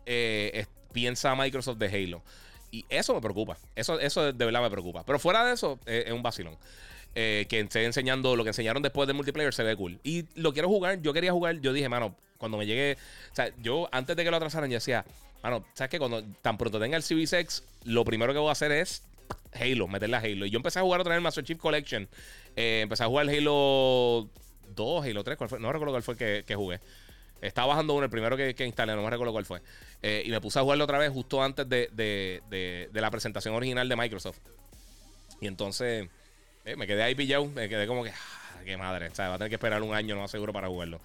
eh, 0.06 0.66
piensa 0.92 1.34
Microsoft 1.34 1.78
de 1.78 1.86
Halo. 1.88 2.22
Y 2.70 2.84
eso 2.88 3.14
me 3.14 3.20
preocupa. 3.20 3.56
Eso, 3.74 3.98
eso 4.00 4.32
de 4.32 4.44
verdad 4.44 4.62
me 4.62 4.70
preocupa. 4.70 5.04
Pero 5.04 5.18
fuera 5.18 5.44
de 5.44 5.54
eso, 5.54 5.78
eh, 5.86 6.04
es 6.06 6.12
un 6.12 6.22
vacilón. 6.22 6.56
Eh, 7.14 7.46
que 7.48 7.60
esté 7.60 7.84
enseñando 7.84 8.36
lo 8.36 8.44
que 8.44 8.50
enseñaron 8.50 8.82
después 8.82 9.06
del 9.06 9.16
multiplayer 9.16 9.54
se 9.54 9.62
ve 9.62 9.74
cool. 9.76 9.98
Y 10.04 10.24
lo 10.34 10.52
quiero 10.52 10.68
jugar. 10.68 11.00
Yo 11.00 11.12
quería 11.12 11.32
jugar. 11.32 11.60
Yo 11.60 11.72
dije, 11.72 11.88
mano, 11.88 12.14
cuando 12.38 12.58
me 12.58 12.66
llegue. 12.66 12.96
O 13.32 13.34
sea, 13.34 13.50
yo 13.62 13.88
antes 13.92 14.16
de 14.16 14.24
que 14.24 14.30
lo 14.30 14.36
atrasaran, 14.36 14.68
yo 14.68 14.74
decía, 14.74 15.04
mano, 15.42 15.64
¿sabes 15.74 15.90
qué? 15.90 15.98
Cuando 15.98 16.22
tan 16.42 16.58
pronto 16.58 16.78
tenga 16.78 16.96
el 16.96 17.02
Series 17.02 17.32
X, 17.32 17.64
lo 17.84 18.04
primero 18.04 18.32
que 18.32 18.38
voy 18.38 18.48
a 18.48 18.52
hacer 18.52 18.72
es 18.72 19.02
Halo, 19.54 19.88
meterle 19.88 20.16
a 20.16 20.20
Halo. 20.20 20.46
Y 20.46 20.50
yo 20.50 20.58
empecé 20.58 20.78
a 20.78 20.82
jugar 20.82 21.00
otra 21.00 21.10
vez 21.10 21.18
el 21.18 21.22
Master 21.22 21.44
Chief 21.44 21.58
Collection. 21.58 22.08
Eh, 22.54 22.80
empecé 22.82 23.04
a 23.04 23.06
jugar 23.06 23.28
Halo 23.28 24.28
2, 24.74 25.06
Halo 25.06 25.24
3, 25.24 25.38
no 25.60 25.72
recuerdo 25.72 25.92
cuál 25.92 26.02
fue 26.02 26.14
el 26.18 26.44
que, 26.44 26.54
jugué. 26.54 26.80
Estaba 27.40 27.68
bajando 27.68 27.94
uno, 27.94 28.04
el 28.04 28.10
primero 28.10 28.36
que, 28.36 28.54
instalé, 28.64 28.94
no 28.94 29.02
me 29.02 29.10
recuerdo 29.10 29.32
cuál 29.32 29.44
fue. 29.44 29.60
Eh, 30.02 30.22
y 30.24 30.30
me 30.30 30.40
puse 30.40 30.58
a 30.58 30.62
jugarlo 30.62 30.84
otra 30.84 30.98
vez 30.98 31.10
justo 31.10 31.42
antes 31.42 31.68
de, 31.68 32.90
la 32.92 33.10
presentación 33.10 33.54
original 33.54 33.88
de 33.88 33.96
Microsoft. 33.96 34.38
Y 35.40 35.46
entonces 35.46 36.08
eh, 36.64 36.76
me 36.76 36.86
quedé 36.86 37.02
ahí 37.02 37.14
pillado, 37.14 37.46
me 37.46 37.68
quedé 37.68 37.86
como 37.86 38.02
que, 38.02 38.10
ah, 38.10 38.60
qué 38.64 38.76
madre, 38.76 39.08
o 39.08 39.14
sea, 39.14 39.28
va 39.28 39.34
a 39.34 39.38
tener 39.38 39.50
que 39.50 39.56
esperar 39.56 39.82
un 39.82 39.94
año, 39.94 40.16
no 40.16 40.26
seguro 40.28 40.52
para 40.52 40.68
jugarlo. 40.68 41.00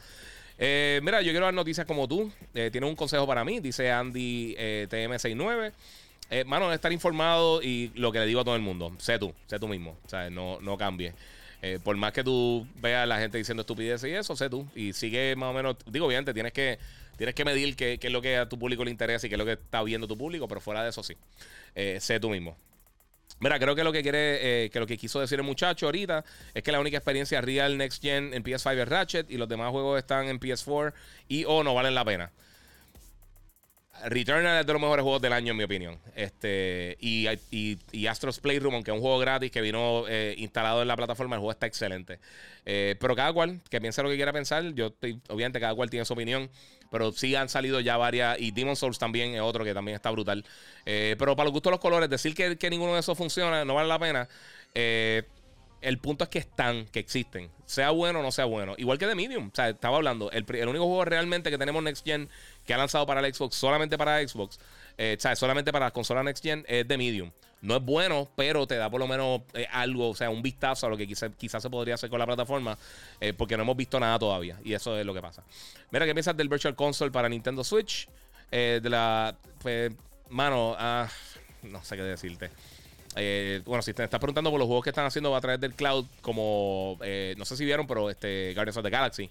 mira, 0.58 1.22
yo 1.22 1.32
quiero 1.32 1.46
dar 1.46 1.54
noticias 1.54 1.86
como 1.86 2.08
tú. 2.08 2.32
tienes 2.54 2.84
un 2.84 2.96
consejo 2.96 3.28
para 3.28 3.44
mí, 3.44 3.60
dice 3.60 3.92
Andy 3.92 4.56
TM69. 4.56 5.74
Eh, 6.32 6.46
mano, 6.46 6.72
estar 6.72 6.94
informado 6.94 7.62
y 7.62 7.92
lo 7.94 8.10
que 8.14 8.20
le 8.20 8.26
digo 8.26 8.40
a 8.40 8.46
todo 8.46 8.56
el 8.56 8.62
mundo. 8.62 8.94
Sé 9.00 9.20
tú, 9.20 9.34
sé 9.48 9.60
tú 9.60 9.68
mismo. 9.68 9.98
O 10.06 10.10
sea, 10.10 10.30
no, 10.30 10.62
no 10.62 10.78
cambies. 10.78 11.14
Eh, 11.62 11.80
por 11.84 11.96
más 11.96 12.12
que 12.12 12.24
tú 12.24 12.68
veas 12.82 13.04
a 13.04 13.06
la 13.06 13.20
gente 13.20 13.38
diciendo 13.38 13.62
estupideces 13.62 14.10
y 14.10 14.14
eso, 14.14 14.36
sé 14.36 14.50
tú. 14.50 14.68
Y 14.76 14.94
sigue 14.94 15.36
más 15.36 15.52
o 15.52 15.54
menos. 15.54 15.76
Digo, 15.86 16.08
obviamente, 16.08 16.34
tienes 16.34 16.54
que, 16.54 16.80
tienes 17.18 17.36
que 17.36 17.46
medir 17.46 17.76
qué, 17.76 18.00
es 18.02 18.12
lo 18.12 18.22
que 18.22 18.38
a 18.38 18.50
tu 18.50 18.58
público 18.58 18.84
le 18.84 18.92
interesa 18.92 19.28
y 19.28 19.30
qué 19.30 19.36
es 19.36 19.40
lo 19.40 19.46
que 19.46 19.54
está 19.54 19.84
viendo 19.84 20.08
tu 20.08 20.18
público, 20.18 20.48
pero 20.48 20.62
fuera 20.62 20.84
de 20.84 20.90
eso 20.90 21.04
sí. 21.04 21.16
Eh, 21.76 22.00
sé 22.00 22.20
tú 22.20 22.30
mismo. 22.30 22.58
Mira, 23.40 23.58
creo 23.60 23.76
que 23.76 23.84
lo 23.84 23.92
que 23.92 24.04
quiere, 24.04 24.66
eh, 24.66 24.70
que 24.70 24.80
lo 24.80 24.86
que 24.86 24.98
quiso 24.98 25.20
decir 25.20 25.40
el 25.40 25.46
muchacho 25.46 25.88
ahorita 25.88 26.24
es 26.54 26.62
que 26.62 26.72
la 26.72 26.80
única 26.80 26.98
experiencia 26.98 27.42
real 27.42 27.76
next 27.76 28.02
gen 28.02 28.34
en 28.34 28.44
PS5 28.44 28.84
es 28.84 28.88
Ratchet 28.88 29.32
y 29.32 29.38
los 29.38 29.50
demás 29.50 29.72
juegos 29.72 29.98
están 29.98 30.28
en 30.28 30.40
PS4 30.40 30.94
y 31.28 31.46
o 31.46 31.64
no 31.64 31.74
valen 31.74 31.96
la 31.96 32.06
pena. 32.06 32.32
Returnal 34.06 34.62
es 34.62 34.66
de 34.66 34.74
los 34.74 34.82
mejores 34.82 35.04
juegos 35.04 35.22
del 35.22 35.34
año, 35.34 35.52
en 35.52 35.58
mi 35.58 35.64
opinión. 35.64 36.00
Este, 36.16 36.98
y, 37.00 37.28
y, 37.52 38.08
Astro's 38.08 38.40
Playroom, 38.40 38.76
aunque 38.76 38.92
es 38.92 38.96
un 38.96 39.02
juego 39.02 39.20
gratis 39.20 39.52
que 39.52 39.62
vino 39.62 40.06
eh, 40.08 40.36
instalado 40.38 40.82
en 40.82 40.88
la 40.88 40.96
plataforma, 40.96 41.36
el 41.36 41.40
juego 41.40 41.52
está 41.52 41.68
excelente. 41.68 42.20
Eh, 42.66 42.96
pero 43.00 43.16
cada 43.16 43.32
cual 43.34 43.62
que 43.70 43.80
piense 43.82 44.02
lo 44.04 44.10
que 44.10 44.16
quiera 44.16 44.34
pensar, 44.34 44.74
yo 44.74 44.88
estoy, 44.88 45.20
obviamente 45.30 45.60
cada 45.60 45.76
cual 45.76 45.90
tiene 45.90 46.06
su 46.06 46.14
opinión. 46.14 46.50
Pero 46.90 47.12
sí 47.12 47.36
han 47.36 47.48
salido 47.48 47.80
ya 47.80 47.98
varias. 47.98 48.40
Y 48.40 48.52
Demon 48.52 48.76
Souls 48.76 49.00
también 49.00 49.34
es 49.34 49.42
otro 49.42 49.64
que 49.64 49.74
también 49.74 49.96
está 49.96 50.12
brutal. 50.12 50.44
Eh, 50.86 51.16
pero 51.18 51.36
para 51.36 51.46
los 51.46 51.54
gustos 51.54 51.72
de 51.72 51.76
los 51.76 51.80
colores, 51.80 52.10
decir 52.10 52.36
que, 52.36 52.70
ninguno 52.70 52.94
de 52.94 53.00
esos 53.00 53.18
funciona 53.18 53.64
no 53.64 53.76
vale 53.76 53.88
la 53.88 54.00
pena. 54.00 54.28
el 54.74 55.98
punto 56.00 56.26
es 56.26 56.30
que 56.30 56.40
están, 56.40 56.86
que 56.88 57.00
existen. 57.00 57.50
Sea 57.66 57.92
bueno 57.92 58.20
o 58.20 58.24
no 58.24 58.32
sea 58.32 58.46
bueno. 58.46 58.76
Igual 58.78 58.98
que 58.98 59.08
de 59.08 59.16
Medium. 59.16 59.48
O 59.48 59.56
sea, 59.56 59.70
estaba 59.70 59.96
hablando. 59.96 60.30
El, 60.32 60.46
el 60.54 60.68
único 60.68 60.86
juego 60.86 61.06
realmente 61.06 61.50
que 61.50 61.58
tenemos 61.58 61.82
Next 61.82 62.06
Gen 62.06 62.30
que 62.66 62.74
ha 62.74 62.78
lanzado 62.78 63.06
para 63.06 63.26
el 63.26 63.34
Xbox, 63.34 63.56
solamente 63.56 63.98
para 63.98 64.26
Xbox, 64.26 64.60
eh, 64.98 65.18
solamente 65.36 65.72
para 65.72 65.86
las 65.86 65.94
consolas 65.94 66.24
Next 66.24 66.44
Gen, 66.44 66.66
es 66.68 66.88
de 66.88 66.98
Medium. 66.98 67.32
No 67.62 67.76
es 67.76 67.84
bueno, 67.84 68.28
pero 68.36 68.66
te 68.66 68.76
da 68.76 68.90
por 68.90 69.00
lo 69.00 69.08
menos 69.08 69.42
eh, 69.54 69.68
algo, 69.72 70.10
o 70.10 70.16
sea, 70.16 70.30
un 70.32 70.42
vistazo 70.42 70.88
a 70.88 70.90
lo 70.90 70.98
que 70.98 71.08
quizás 71.08 71.62
se 71.62 71.70
podría 71.70 71.94
hacer 71.94 72.10
con 72.10 72.18
la 72.18 72.26
plataforma, 72.26 72.78
eh, 73.20 73.34
porque 73.34 73.56
no 73.56 73.64
hemos 73.64 73.78
visto 73.78 74.00
nada 74.00 74.18
todavía. 74.18 74.60
Y 74.64 74.74
eso 74.74 74.98
es 74.98 75.06
lo 75.06 75.14
que 75.14 75.22
pasa. 75.22 75.44
Mira, 75.92 76.06
¿qué 76.06 76.14
piensas 76.14 76.36
del 76.36 76.50
Virtual 76.50 76.76
Console 76.76 77.12
para 77.12 77.30
Nintendo 77.30 77.64
Switch? 77.64 78.08
de 78.52 78.82
la. 78.90 79.34
Pues, 79.62 79.94
mano, 80.30 80.76
ah, 80.78 81.08
no 81.62 81.82
sé 81.86 81.96
qué 81.96 82.04
decirte. 82.04 82.50
bueno, 83.64 83.82
si 83.82 83.94
te 83.94 84.04
estás 84.04 84.20
preguntando 84.20 84.52
por 84.52 84.60
los 84.60 84.66
juegos 84.66 84.84
que 84.84 84.90
están 84.90 85.06
haciendo 85.06 85.34
a 85.34 85.40
través 85.40 85.62
del 85.62 85.74
cloud, 85.74 86.06
como 86.22 86.98
no 87.38 87.46
sé 87.46 87.56
si 87.56 87.64
vieron, 87.64 87.88
pero 87.88 88.10
este 88.10 88.54
Guardians 88.54 88.76
of 88.76 88.84
the 88.84 88.90
Galaxy 88.90 89.30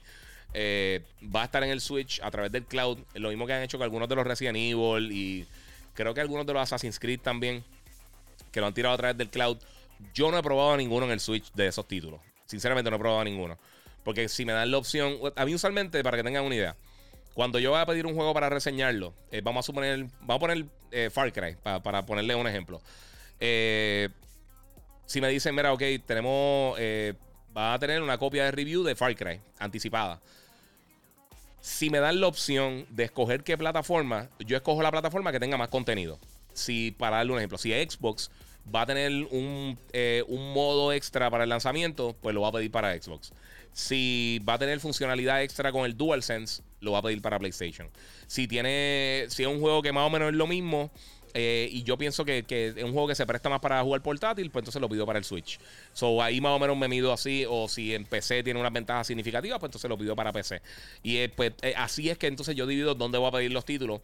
eh, 0.53 1.03
va 1.35 1.43
a 1.43 1.45
estar 1.45 1.63
en 1.63 1.71
el 1.71 1.81
Switch 1.81 2.21
a 2.23 2.31
través 2.31 2.51
del 2.51 2.65
cloud. 2.65 2.99
Lo 3.15 3.29
mismo 3.29 3.47
que 3.47 3.53
han 3.53 3.63
hecho 3.63 3.79
con 3.79 3.85
algunos 3.85 4.09
de 4.09 4.17
los 4.17 4.27
Resident 4.27 4.57
Evil 4.57 5.13
y 5.13 5.47
creo 5.95 6.15
que 6.15 6.21
algunos 6.21 6.47
de 6.47 6.53
los 6.53 6.63
Assassin's 6.63 6.99
Creed 6.99 7.21
también, 7.21 7.65
que 8.53 8.61
lo 8.61 8.67
han 8.67 8.75
tirado 8.75 8.95
a 8.95 8.99
través 8.99 9.17
del 9.17 9.29
cloud. 9.29 9.59
Yo 10.15 10.31
no 10.31 10.39
he 10.39 10.43
probado 10.43 10.77
ninguno 10.77 11.07
en 11.07 11.13
el 11.13 11.21
Switch 11.21 11.53
de 11.53 11.69
esos 11.69 11.87
títulos. 11.87 12.21
Sinceramente 12.47 12.91
no 12.91 12.97
he 12.97 12.99
probado 12.99 13.23
ninguno. 13.25 13.59
Porque 14.03 14.29
si 14.29 14.45
me 14.45 14.53
dan 14.53 14.71
la 14.71 14.79
opción, 14.79 15.19
a 15.37 15.45
mí 15.45 15.55
usualmente, 15.55 16.03
para 16.03 16.17
que 16.17 16.25
tengan 16.25 16.45
una 16.45 16.55
idea, 16.55 16.77
cuando 17.35 17.59
yo 17.59 17.71
voy 17.71 17.81
a 17.81 17.87
pedir 17.87 18.07
un 18.07 18.15
juego 18.15 18.33
para 18.35 18.49
reseñarlo, 18.49 19.15
eh, 19.31 19.41
vamos 19.43 19.65
a 19.65 19.67
suponer, 19.67 20.07
vamos 20.23 20.37
a 20.37 20.39
poner 20.39 20.65
eh, 20.91 21.11
Far 21.11 21.33
Cry, 21.33 21.57
para, 21.63 22.05
ponerle 22.05 22.35
un 22.35 22.49
ejemplo. 22.49 22.81
si 23.39 25.21
me 25.21 25.29
dicen, 25.29 25.55
mira, 25.55 25.73
ok, 25.73 25.83
tenemos, 26.07 26.79
va 27.57 27.75
a 27.75 27.79
tener 27.79 28.03
una 28.03 28.17
copia 28.17 28.45
de 28.45 28.51
review 28.53 28.83
de 28.83 28.95
Far 28.97 29.15
Cry 29.15 29.39
anticipada 29.59 30.21
si 31.61 31.91
me 31.91 31.99
dan 31.99 32.21
la 32.21 32.27
opción 32.27 32.87
de 32.91 33.05
escoger 33.05 33.45
qué 33.45 33.59
plataforma, 33.59 34.29
yo 34.39 34.57
escojo 34.57 34.83
la 34.83 34.91
plataforma 34.91 35.33
que 35.33 35.41
tenga 35.41 35.57
más 35.57 35.69
contenido. 35.69 36.19
Si, 36.53 36.91
para 36.93 37.19
darle 37.19 37.33
un 37.33 37.39
ejemplo, 37.39 37.59
si 37.59 37.71
Xbox 37.73 38.31
va 38.75 38.83
a 38.83 38.87
tener 38.87 39.11
un, 39.31 39.79
eh, 39.93 40.25
un, 40.29 40.53
modo 40.53 40.93
extra 40.93 41.31
para 41.31 41.45
el 41.45 41.51
lanzamiento, 41.51 42.17
pues 42.21 42.35
lo 42.35 42.41
va 42.43 42.49
a 42.49 42.53
pedir 42.53 42.71
para 42.71 43.01
Xbox. 43.01 43.33
Si 43.73 44.41
va 44.49 44.55
a 44.55 44.59
tener 44.59 44.81
funcionalidad 44.81 45.43
extra 45.43 45.71
con 45.71 45.85
el 45.85 45.97
DualSense, 45.97 46.63
lo 46.81 46.93
va 46.93 46.99
a 46.99 47.03
pedir 47.03 47.23
para 47.23 47.39
PlayStation. 47.39 47.89
Si 48.27 48.49
tiene, 48.49 49.27
si 49.29 49.43
es 49.43 49.49
un 49.49 49.61
juego 49.61 49.83
que 49.83 49.93
más 49.93 50.07
o 50.07 50.11
menos 50.11 50.31
es 50.31 50.35
lo 50.35 50.47
mismo, 50.47 50.91
eh, 51.35 51.69
y 51.71 51.83
yo 51.83 51.97
pienso 51.97 52.25
que, 52.25 52.45
es 52.49 52.83
un 52.83 52.93
juego 52.93 53.09
que 53.09 53.15
se 53.15 53.27
presta 53.27 53.49
más 53.49 53.61
para 53.61 53.83
jugar 53.83 54.03
portátil, 54.03 54.51
pues 54.51 54.63
entonces 54.63 54.81
lo 54.81 54.89
pido 54.89 55.07
para 55.07 55.19
el 55.19 55.25
Switch. 55.25 55.59
So 55.93 56.23
ahí 56.23 56.41
más 56.41 56.53
o 56.53 56.59
menos 56.59 56.77
me 56.77 56.89
mido 56.89 57.13
así. 57.13 57.45
O 57.49 57.69
si 57.69 57.95
en 57.95 58.05
PC 58.05 58.43
tiene 58.43 58.59
una 58.61 58.71
ventaja 58.71 59.05
significativa, 59.05 59.59
pues 59.59 59.69
entonces 59.69 59.89
lo 59.89 59.99
pido 59.99 60.17
para 60.17 60.33
PC. 60.33 60.61
Y 61.03 61.19
eh, 61.19 61.29
pues 61.29 61.53
eh, 61.63 61.75
así 61.77 62.11
es 62.11 62.19
que 62.19 62.27
entonces 62.27 62.57
yo 62.57 62.67
divido 62.67 62.95
dónde 62.95 63.19
voy 63.19 63.29
a 63.29 63.33
pedir 63.33 63.53
los 63.53 63.65
títulos. 63.65 64.01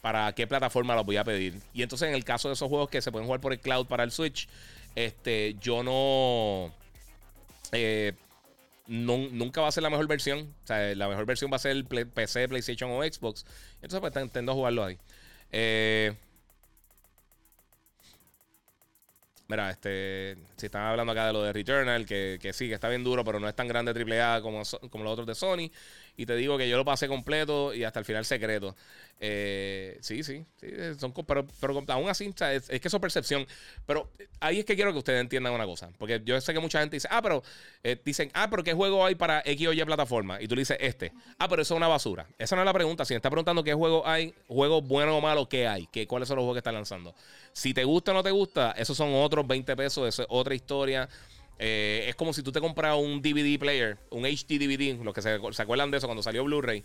para 0.00 0.32
qué 0.34 0.46
plataforma 0.46 0.94
los 0.94 1.06
voy 1.06 1.16
a 1.16 1.24
pedir. 1.24 1.54
Y 1.74 1.82
entonces 1.82 2.08
en 2.08 2.14
el 2.14 2.24
caso 2.24 2.48
de 2.48 2.54
esos 2.54 2.68
juegos 2.68 2.88
que 2.88 3.00
se 3.02 3.12
pueden 3.12 3.26
jugar 3.26 3.40
por 3.40 3.52
el 3.52 3.60
cloud 3.60 3.86
para 3.86 4.04
el 4.04 4.10
Switch, 4.10 4.48
este, 4.94 5.56
yo 5.60 5.82
no. 5.82 6.72
nunca 8.88 9.60
va 9.60 9.68
a 9.68 9.72
ser 9.72 9.82
la 9.82 9.90
mejor 9.90 10.08
versión. 10.08 10.54
O 10.64 10.66
sea, 10.66 10.94
la 10.94 11.08
mejor 11.08 11.26
versión 11.26 11.50
va 11.52 11.56
a 11.56 11.60
ser 11.60 11.72
el 11.72 11.84
PC, 11.84 12.48
PlayStation 12.48 12.90
o 12.90 13.02
Xbox. 13.02 13.44
Entonces, 13.82 14.00
pues 14.00 14.24
intento 14.24 14.54
jugarlo 14.54 14.84
ahí. 14.84 14.98
Eh, 15.52 16.12
mira, 19.48 19.70
este. 19.70 20.36
Si 20.56 20.66
están 20.66 20.82
hablando 20.82 21.12
acá 21.12 21.26
de 21.26 21.32
lo 21.32 21.42
de 21.42 21.52
Returnal, 21.52 22.06
que, 22.06 22.38
que 22.40 22.52
sí, 22.52 22.68
que 22.68 22.74
está 22.74 22.88
bien 22.88 23.04
duro, 23.04 23.24
pero 23.24 23.40
no 23.40 23.48
es 23.48 23.54
tan 23.56 23.68
grande 23.68 23.92
AAA 23.92 24.40
como, 24.42 24.62
como 24.90 25.04
los 25.04 25.12
otros 25.12 25.26
de 25.26 25.34
Sony. 25.34 25.70
Y 26.16 26.26
te 26.26 26.36
digo 26.36 26.58
que 26.58 26.68
yo 26.68 26.76
lo 26.76 26.84
pasé 26.84 27.08
completo 27.08 27.72
y 27.74 27.84
hasta 27.84 27.98
el 27.98 28.04
final 28.04 28.24
secreto. 28.24 28.76
Eh, 29.24 29.98
sí, 30.00 30.24
sí, 30.24 30.44
son, 30.98 31.12
pero, 31.12 31.46
pero, 31.60 31.84
aún 31.88 32.08
así, 32.08 32.26
es, 32.26 32.68
que 32.68 32.88
eso 32.88 32.96
es 32.96 33.00
percepción. 33.00 33.46
Pero 33.86 34.10
ahí 34.40 34.58
es 34.58 34.64
que 34.64 34.74
quiero 34.74 34.92
que 34.92 34.98
ustedes 34.98 35.20
entiendan 35.20 35.52
una 35.52 35.64
cosa. 35.64 35.90
Porque 35.98 36.20
yo 36.24 36.38
sé 36.40 36.52
que 36.52 36.60
mucha 36.60 36.80
gente 36.80 36.96
dice, 36.96 37.08
ah, 37.10 37.22
pero 37.22 37.42
eh, 37.82 38.00
dicen, 38.04 38.30
ah, 38.34 38.48
pero 38.50 38.64
¿qué 38.64 38.74
juego 38.74 39.06
hay 39.06 39.14
para 39.14 39.40
X 39.44 39.68
o 39.68 39.72
Y 39.72 39.84
plataforma? 39.84 40.42
Y 40.42 40.48
tú 40.48 40.56
dices, 40.56 40.76
este. 40.80 41.12
Ah, 41.38 41.48
pero 41.48 41.62
eso 41.62 41.74
es 41.74 41.76
una 41.76 41.88
basura. 41.88 42.26
Esa 42.36 42.56
no 42.56 42.62
es 42.62 42.66
la 42.66 42.72
pregunta. 42.72 43.04
Si 43.04 43.14
me 43.14 43.16
está 43.16 43.30
preguntando 43.30 43.62
qué 43.62 43.74
juego 43.74 44.06
hay, 44.06 44.34
juego 44.48 44.82
bueno 44.82 45.16
o 45.16 45.20
malo, 45.20 45.48
¿qué 45.48 45.66
hay? 45.66 45.86
¿Qué, 45.86 46.06
¿Cuáles 46.06 46.28
son 46.28 46.36
los 46.36 46.42
juegos 46.42 46.56
que 46.56 46.60
están 46.60 46.74
lanzando? 46.74 47.14
Si 47.52 47.72
te 47.72 47.84
gusta 47.84 48.10
o 48.10 48.14
no 48.14 48.22
te 48.22 48.32
gusta, 48.32 48.72
esos 48.72 48.96
son 48.96 49.14
otros 49.14 49.46
20 49.46 49.76
pesos, 49.76 50.08
eso 50.08 50.22
es 50.22 50.28
otra 50.30 50.54
historia. 50.54 51.08
Eh, 51.64 52.08
es 52.08 52.16
como 52.16 52.32
si 52.32 52.42
tú 52.42 52.50
te 52.50 52.60
compras 52.60 52.96
un 52.96 53.22
DVD 53.22 53.56
player, 53.56 53.96
un 54.10 54.24
HD 54.24 54.58
DVD, 54.58 55.00
los 55.04 55.14
que 55.14 55.22
se, 55.22 55.38
acuerdan 55.62 55.92
de 55.92 55.98
eso 55.98 56.08
cuando 56.08 56.20
salió 56.20 56.42
Blu-ray, 56.42 56.82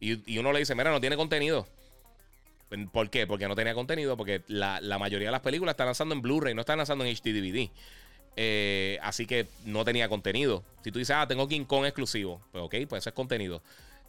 y, 0.00 0.38
uno 0.38 0.50
le 0.50 0.60
dice, 0.60 0.74
mira, 0.74 0.90
no 0.90 0.98
tiene 0.98 1.14
contenido. 1.14 1.68
¿Por 2.90 3.10
qué? 3.10 3.26
Porque 3.26 3.46
no 3.46 3.54
tenía 3.54 3.74
contenido, 3.74 4.16
porque 4.16 4.40
la, 4.48 4.80
mayoría 4.98 5.28
de 5.28 5.32
las 5.32 5.42
películas 5.42 5.74
están 5.74 5.88
lanzando 5.88 6.14
en 6.14 6.22
Blu-ray, 6.22 6.54
no 6.54 6.62
están 6.62 6.78
lanzando 6.78 7.04
en 7.04 7.14
HD 7.14 7.34
DVD. 7.34 7.68
Eh, 8.36 8.98
así 9.02 9.26
que 9.26 9.46
no 9.66 9.84
tenía 9.84 10.08
contenido. 10.08 10.64
Si 10.82 10.90
tú 10.90 10.98
dices, 10.98 11.14
ah, 11.14 11.28
tengo 11.28 11.46
King 11.46 11.64
Kong 11.66 11.84
exclusivo, 11.84 12.40
pues 12.50 12.64
ok, 12.64 12.74
pues 12.88 13.02
eso 13.02 13.10
es 13.10 13.14
contenido. 13.14 13.62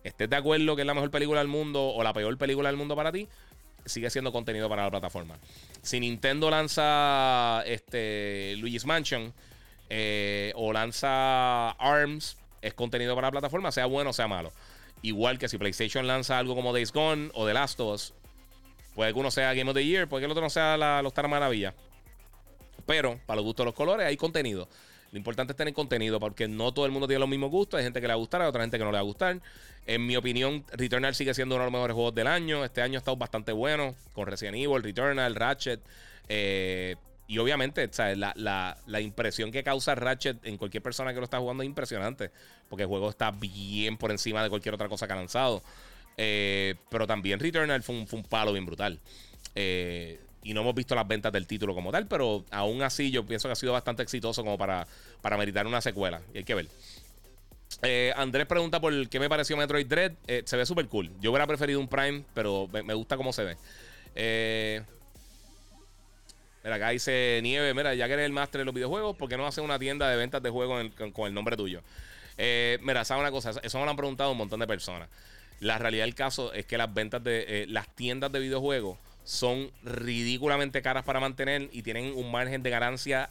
Estés 0.06 0.30
de 0.30 0.36
acuerdo 0.38 0.78
que 0.78 0.84
es 0.84 0.86
la 0.86 0.94
mejor 0.94 1.12
película 1.12 1.42
del 1.42 1.50
mundo 1.50 1.90
o 1.90 2.02
la 2.04 2.14
peor 2.14 2.38
película 2.38 2.70
del 2.70 2.78
mundo 2.78 2.96
para 2.96 3.12
ti, 3.12 3.28
sigue 3.86 4.10
siendo 4.10 4.32
contenido 4.32 4.70
para 4.70 4.86
la 4.86 4.92
plataforma. 4.92 5.38
Si 5.82 6.00
Nintendo 6.00 6.50
lanza 6.50 7.64
este 7.66 8.56
Luigi's 8.60 8.86
Mansion, 8.86 9.34
eh, 9.90 10.52
o 10.56 10.74
lanza 10.74 11.72
ARMS, 11.72 12.38
es 12.62 12.74
contenido 12.74 13.16
para 13.16 13.28
la 13.28 13.32
plataforma, 13.32 13.72
sea 13.72 13.86
bueno 13.86 14.10
o 14.10 14.14
sea 14.14 14.28
malo. 14.28 14.52
Igual 15.02 15.38
que 15.38 15.48
si 15.48 15.58
PlayStation 15.58 16.08
lanza 16.08 16.40
algo 16.40 16.56
como 16.56 16.74
Days 16.74 16.92
Gone 16.92 17.30
o 17.34 17.46
The 17.46 17.54
Last 17.54 17.80
of 17.80 17.94
Us, 17.94 18.14
puede 18.96 19.14
que 19.14 19.20
uno 19.20 19.30
sea 19.30 19.54
Game 19.54 19.70
of 19.70 19.76
the 19.76 19.86
Year, 19.86 20.08
puede 20.08 20.22
que 20.22 20.26
el 20.26 20.32
otro 20.32 20.44
no 20.44 20.50
sea 20.50 21.02
los 21.02 21.14
Tar 21.14 21.28
Maravilla. 21.28 21.74
Pero, 22.86 23.20
para 23.26 23.38
los 23.38 23.46
gustos 23.46 23.64
de 23.64 23.66
los 23.66 23.76
colores, 23.76 24.08
hay 24.08 24.18
contenido. 24.18 24.68
Lo 25.12 25.18
importante 25.18 25.54
es 25.54 25.58
tener 25.58 25.74
contenido, 25.74 26.20
porque 26.20 26.48
no 26.48 26.74
todo 26.74 26.86
el 26.86 26.92
mundo 26.92 27.08
tiene 27.08 27.20
los 27.20 27.30
mismos 27.30 27.50
gustos. 27.50 27.78
Hay 27.78 27.84
gente 27.84 28.02
que 28.02 28.08
le 28.08 28.14
va 28.14 28.16
a 28.16 28.18
gustar, 28.18 28.42
hay 28.42 28.48
otra 28.48 28.62
gente 28.62 28.78
que 28.78 28.84
no 28.84 28.92
le 28.92 28.96
va 28.96 29.02
a 29.02 29.04
gustar. 29.04 29.40
En 29.86 30.06
mi 30.06 30.16
opinión, 30.16 30.66
Returnal 30.74 31.16
sigue 31.16 31.34
siendo 31.34 31.56
uno 31.56 31.64
de 31.64 31.68
los 31.68 31.74
mejores 31.74 31.94
juegos 31.94 32.16
del 32.16 32.28
año. 32.28 32.66
Este 32.66 32.82
año 32.82 32.98
ha 32.98 33.00
estado 33.00 33.16
bastante 33.16 33.52
bueno, 33.52 33.96
con 34.14 34.28
Resident 34.28 34.58
Evil, 34.58 34.84
Returnal, 34.84 35.36
Ratchet. 35.36 35.80
Eh, 36.28 36.96
y 37.28 37.38
obviamente, 37.40 37.90
La, 38.26 39.02
impresión 39.02 39.52
que 39.52 39.64
causa 39.64 39.96
Ratchet 39.96 40.46
en 40.46 40.58
cualquier 40.58 40.84
persona 40.84 41.14
que 41.14 41.20
lo 41.20 41.26
está 41.26 41.40
jugando 41.40 41.64
es 41.64 41.68
impresionante. 41.68 42.32
Porque 42.70 42.84
el 42.84 42.88
juego 42.90 43.10
está 43.10 43.32
bien 43.32 43.98
por 43.98 44.12
encima 44.12 44.44
de 44.44 44.50
cualquier 44.50 44.76
otra 44.76 44.90
cosa 44.90 45.08
que 45.08 45.14
ha 45.14 45.16
lanzado. 45.16 45.64
Eh, 46.18 46.76
pero 46.90 47.08
también 47.08 47.40
Returnal 47.40 47.84
fue 47.84 47.96
un, 47.96 48.24
palo 48.24 48.54
bien 48.54 48.66
brutal. 48.66 49.00
Eh, 49.56 50.20
y 50.44 50.54
no 50.54 50.62
hemos 50.62 50.76
visto 50.76 50.94
las 50.94 51.08
ventas 51.08 51.34
del 51.34 51.48
título 51.48 51.74
como 51.74 51.92
tal, 51.92 52.08
pero 52.08 52.46
aún 52.52 52.84
así 52.84 53.10
yo 53.10 53.26
pienso 53.26 53.48
que 53.48 53.54
ha 53.54 53.56
sido 53.56 53.74
bastante 53.74 54.04
exitoso 54.04 54.44
como 54.44 54.58
para, 54.58 54.86
para 55.22 55.38
meritar 55.38 55.66
una 55.66 55.82
secuela. 55.82 56.22
Y 56.34 56.40
hay 56.40 56.44
que 56.44 56.54
ver. 56.54 56.68
Eh, 57.82 58.14
Andrés 58.16 58.46
pregunta 58.46 58.80
por 58.80 59.10
qué 59.10 59.20
me 59.20 59.28
pareció 59.28 59.58
Metroid 59.58 59.88
Dread. 59.88 60.14
se 60.46 60.58
ve 60.58 60.66
súper 60.68 60.88
cool. 60.88 61.12
Yo 61.20 61.32
hubiera 61.32 61.48
preferido 61.48 61.80
un 61.80 61.88
Prime, 61.88 62.24
pero 62.36 62.70
me, 62.72 62.84
me 62.84 62.94
gusta 62.94 63.18
cómo 63.18 63.34
se 63.34 63.44
ve. 63.44 63.58
Eh, 64.16 64.82
Mira, 66.66 66.78
acá 66.78 66.90
dice 66.90 67.42
Nieve, 67.44 67.76
mira, 67.76 67.94
ya 67.94 68.08
que 68.08 68.14
eres 68.14 68.26
el 68.26 68.32
máster 68.32 68.58
de 68.58 68.66
los 68.66 68.74
videojuegos, 68.74 69.16
¿por 69.16 69.30
qué 69.30 69.38
no 69.38 69.46
haces 69.46 69.64
una 69.64 69.78
tienda 69.78 70.10
de 70.10 70.18
ventas 70.18 70.42
de 70.42 70.50
juegos 70.50 70.84
con, 71.14 71.28
el 71.28 71.34
nombre 71.36 71.56
tuyo? 71.56 71.84
Eh, 72.40 72.80
mira, 72.82 73.06
¿sabes 73.06 73.22
una 73.22 73.30
cosa? 73.30 73.52
Eso 73.62 73.78
me 73.78 73.84
lo 73.84 73.92
han 73.92 73.96
preguntado 73.96 74.32
un 74.32 74.38
montón 74.40 74.60
de 74.60 74.66
personas. 74.66 75.08
La 75.60 75.78
realidad 75.78 76.06
del 76.06 76.16
caso 76.16 76.52
es 76.54 76.66
que 76.66 76.80
las 76.80 76.92
ventas 76.92 77.24
de 77.24 77.46
eh, 77.48 77.66
las 77.68 77.88
tiendas 77.96 78.32
de 78.32 78.40
videojuegos 78.40 78.98
son 79.24 79.70
ridículamente 79.84 80.82
caras 80.82 81.04
para 81.04 81.20
mantener 81.20 81.70
y 81.72 81.84
tienen 81.84 82.16
un 82.16 82.32
margen 82.32 82.64
de 82.64 82.72
ganancia 82.72 83.30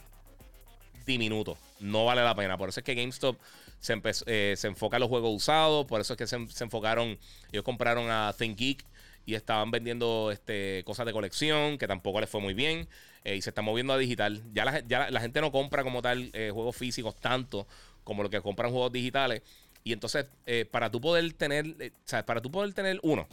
diminuto. 1.05 1.57
No 1.81 2.05
vale 2.05 2.23
la 2.23 2.35
pena. 2.35 2.57
Por 2.57 2.69
eso 2.69 2.79
es 2.79 2.85
que 2.85 2.95
GameStop 2.95 3.37
se, 3.81 4.01
eh, 4.27 4.53
se 4.55 4.67
enfoca 4.67 4.95
en 4.95 5.01
los 5.01 5.09
juegos 5.09 5.35
usados. 5.35 5.85
Por 5.87 5.99
eso 5.99 6.13
es 6.13 6.17
que 6.17 6.25
se, 6.25 6.37
enfocaron. 6.63 7.17
Ellos 7.51 7.65
compraron 7.65 8.09
a 8.09 8.33
ThinkGeek 8.37 8.85
y 9.25 9.35
estaban 9.35 9.71
vendiendo 9.71 10.31
este, 10.31 10.83
cosas 10.85 11.05
de 11.05 11.11
colección 11.11 11.77
que 11.77 11.85
tampoco 11.85 12.21
les 12.21 12.29
fue 12.29 12.39
muy 12.39 12.53
bien. 12.53 12.87
Eh, 13.25 13.35
y 13.35 13.41
se 13.41 13.49
están 13.49 13.65
moviendo 13.65 13.91
a 13.91 13.97
digital. 13.97 14.41
Ya 14.53 14.63
la, 14.63 14.79
ya 14.87 15.11
la, 15.11 15.19
gente 15.19 15.41
no 15.41 15.51
compra 15.51 15.83
como 15.83 16.01
tal 16.01 16.29
eh, 16.33 16.51
juegos 16.53 16.77
físicos 16.77 17.17
tanto 17.17 17.67
como 18.05 18.23
lo 18.23 18.29
que 18.29 18.39
compran 18.39 18.71
juegos 18.71 18.93
digitales. 18.93 19.41
Y 19.83 19.91
entonces, 19.91 20.25
para 20.71 20.89
tú 20.89 21.01
poder 21.01 21.33
tener, 21.33 21.91
¿sabes? 22.05 22.25
Para 22.25 22.41
tú 22.41 22.49
poder 22.49 22.73
tener 22.73 22.99
uno, 23.03 23.27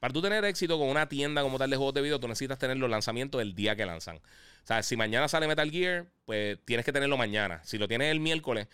para 0.00 0.14
tú 0.14 0.22
tener 0.22 0.44
éxito 0.46 0.78
con 0.78 0.88
una 0.88 1.08
tienda 1.08 1.42
como 1.42 1.58
tal 1.58 1.68
de 1.68 1.76
juegos 1.76 1.94
de 1.94 2.00
video, 2.00 2.18
tú 2.18 2.26
necesitas 2.26 2.58
tener 2.58 2.78
los 2.78 2.88
lanzamientos 2.88 3.40
el 3.40 3.54
día 3.54 3.76
que 3.76 3.84
lanzan. 3.84 4.16
O 4.16 4.66
sea, 4.66 4.82
si 4.82 4.96
mañana 4.96 5.28
sale 5.28 5.46
Metal 5.46 5.70
Gear, 5.70 6.06
pues 6.24 6.58
tienes 6.64 6.86
que 6.86 6.92
tenerlo 6.92 7.18
mañana. 7.18 7.60
Si 7.64 7.76
lo 7.76 7.86
tienes 7.86 8.10
el 8.10 8.18
miércoles, 8.18 8.66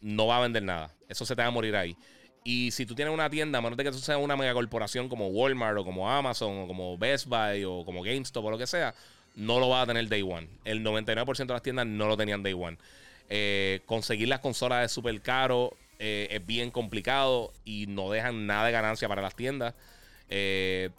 no 0.00 0.26
va 0.26 0.38
a 0.38 0.40
vender 0.40 0.64
nada. 0.64 0.92
Eso 1.08 1.24
se 1.24 1.36
te 1.36 1.42
va 1.42 1.48
a 1.48 1.52
morir 1.52 1.76
ahí. 1.76 1.96
Y 2.42 2.72
si 2.72 2.84
tú 2.84 2.94
tienes 2.94 3.14
una 3.14 3.30
tienda, 3.30 3.58
a 3.58 3.62
menos 3.62 3.76
de 3.76 3.84
que 3.84 3.92
tú 3.92 3.98
seas 3.98 4.18
una 4.18 4.36
megacorporación 4.36 5.08
como 5.08 5.28
Walmart 5.28 5.78
o 5.78 5.84
como 5.84 6.10
Amazon 6.10 6.62
o 6.62 6.66
como 6.66 6.98
Best 6.98 7.26
Buy 7.26 7.64
o 7.64 7.84
como 7.84 8.02
GameStop 8.02 8.44
o 8.44 8.50
lo 8.50 8.58
que 8.58 8.66
sea, 8.66 8.94
no 9.36 9.60
lo 9.60 9.68
va 9.68 9.82
a 9.82 9.86
tener 9.86 10.08
Day 10.08 10.22
One. 10.22 10.48
El 10.64 10.84
99% 10.84 11.46
de 11.46 11.52
las 11.52 11.62
tiendas 11.62 11.86
no 11.86 12.06
lo 12.06 12.16
tenían 12.16 12.42
Day 12.42 12.52
One. 12.52 12.76
Eh, 13.28 13.80
conseguir 13.86 14.28
las 14.28 14.40
consolas 14.40 14.84
es 14.84 14.92
súper 14.92 15.20
caro, 15.20 15.76
eh, 15.98 16.28
es 16.30 16.44
bien 16.44 16.70
complicado 16.70 17.52
y 17.64 17.86
no 17.86 18.10
dejan 18.10 18.46
nada 18.46 18.66
de 18.66 18.72
ganancia 18.72 19.08
para 19.08 19.22
las 19.22 19.34
tiendas. 19.36 19.74
Eh, 20.28 20.90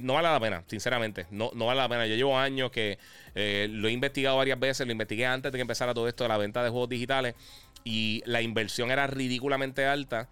no 0.00 0.14
vale 0.14 0.28
la 0.28 0.40
pena, 0.40 0.64
sinceramente. 0.66 1.26
No, 1.30 1.50
no 1.54 1.66
vale 1.66 1.80
la 1.80 1.88
pena. 1.88 2.06
Yo 2.06 2.14
llevo 2.14 2.38
años 2.38 2.70
que 2.70 2.98
lo 3.34 3.88
he 3.88 3.92
investigado 3.92 4.36
varias 4.36 4.60
veces. 4.60 4.86
Lo 4.86 4.92
investigué 4.92 5.26
antes 5.26 5.50
de 5.50 5.58
que 5.58 5.62
empezara 5.62 5.94
todo 5.94 6.08
esto 6.08 6.24
de 6.24 6.28
la 6.28 6.36
venta 6.36 6.62
de 6.62 6.70
juegos 6.70 6.88
digitales. 6.88 7.34
Y 7.82 8.22
la 8.26 8.42
inversión 8.42 8.90
era 8.90 9.06
ridículamente 9.06 9.86
alta 9.86 10.28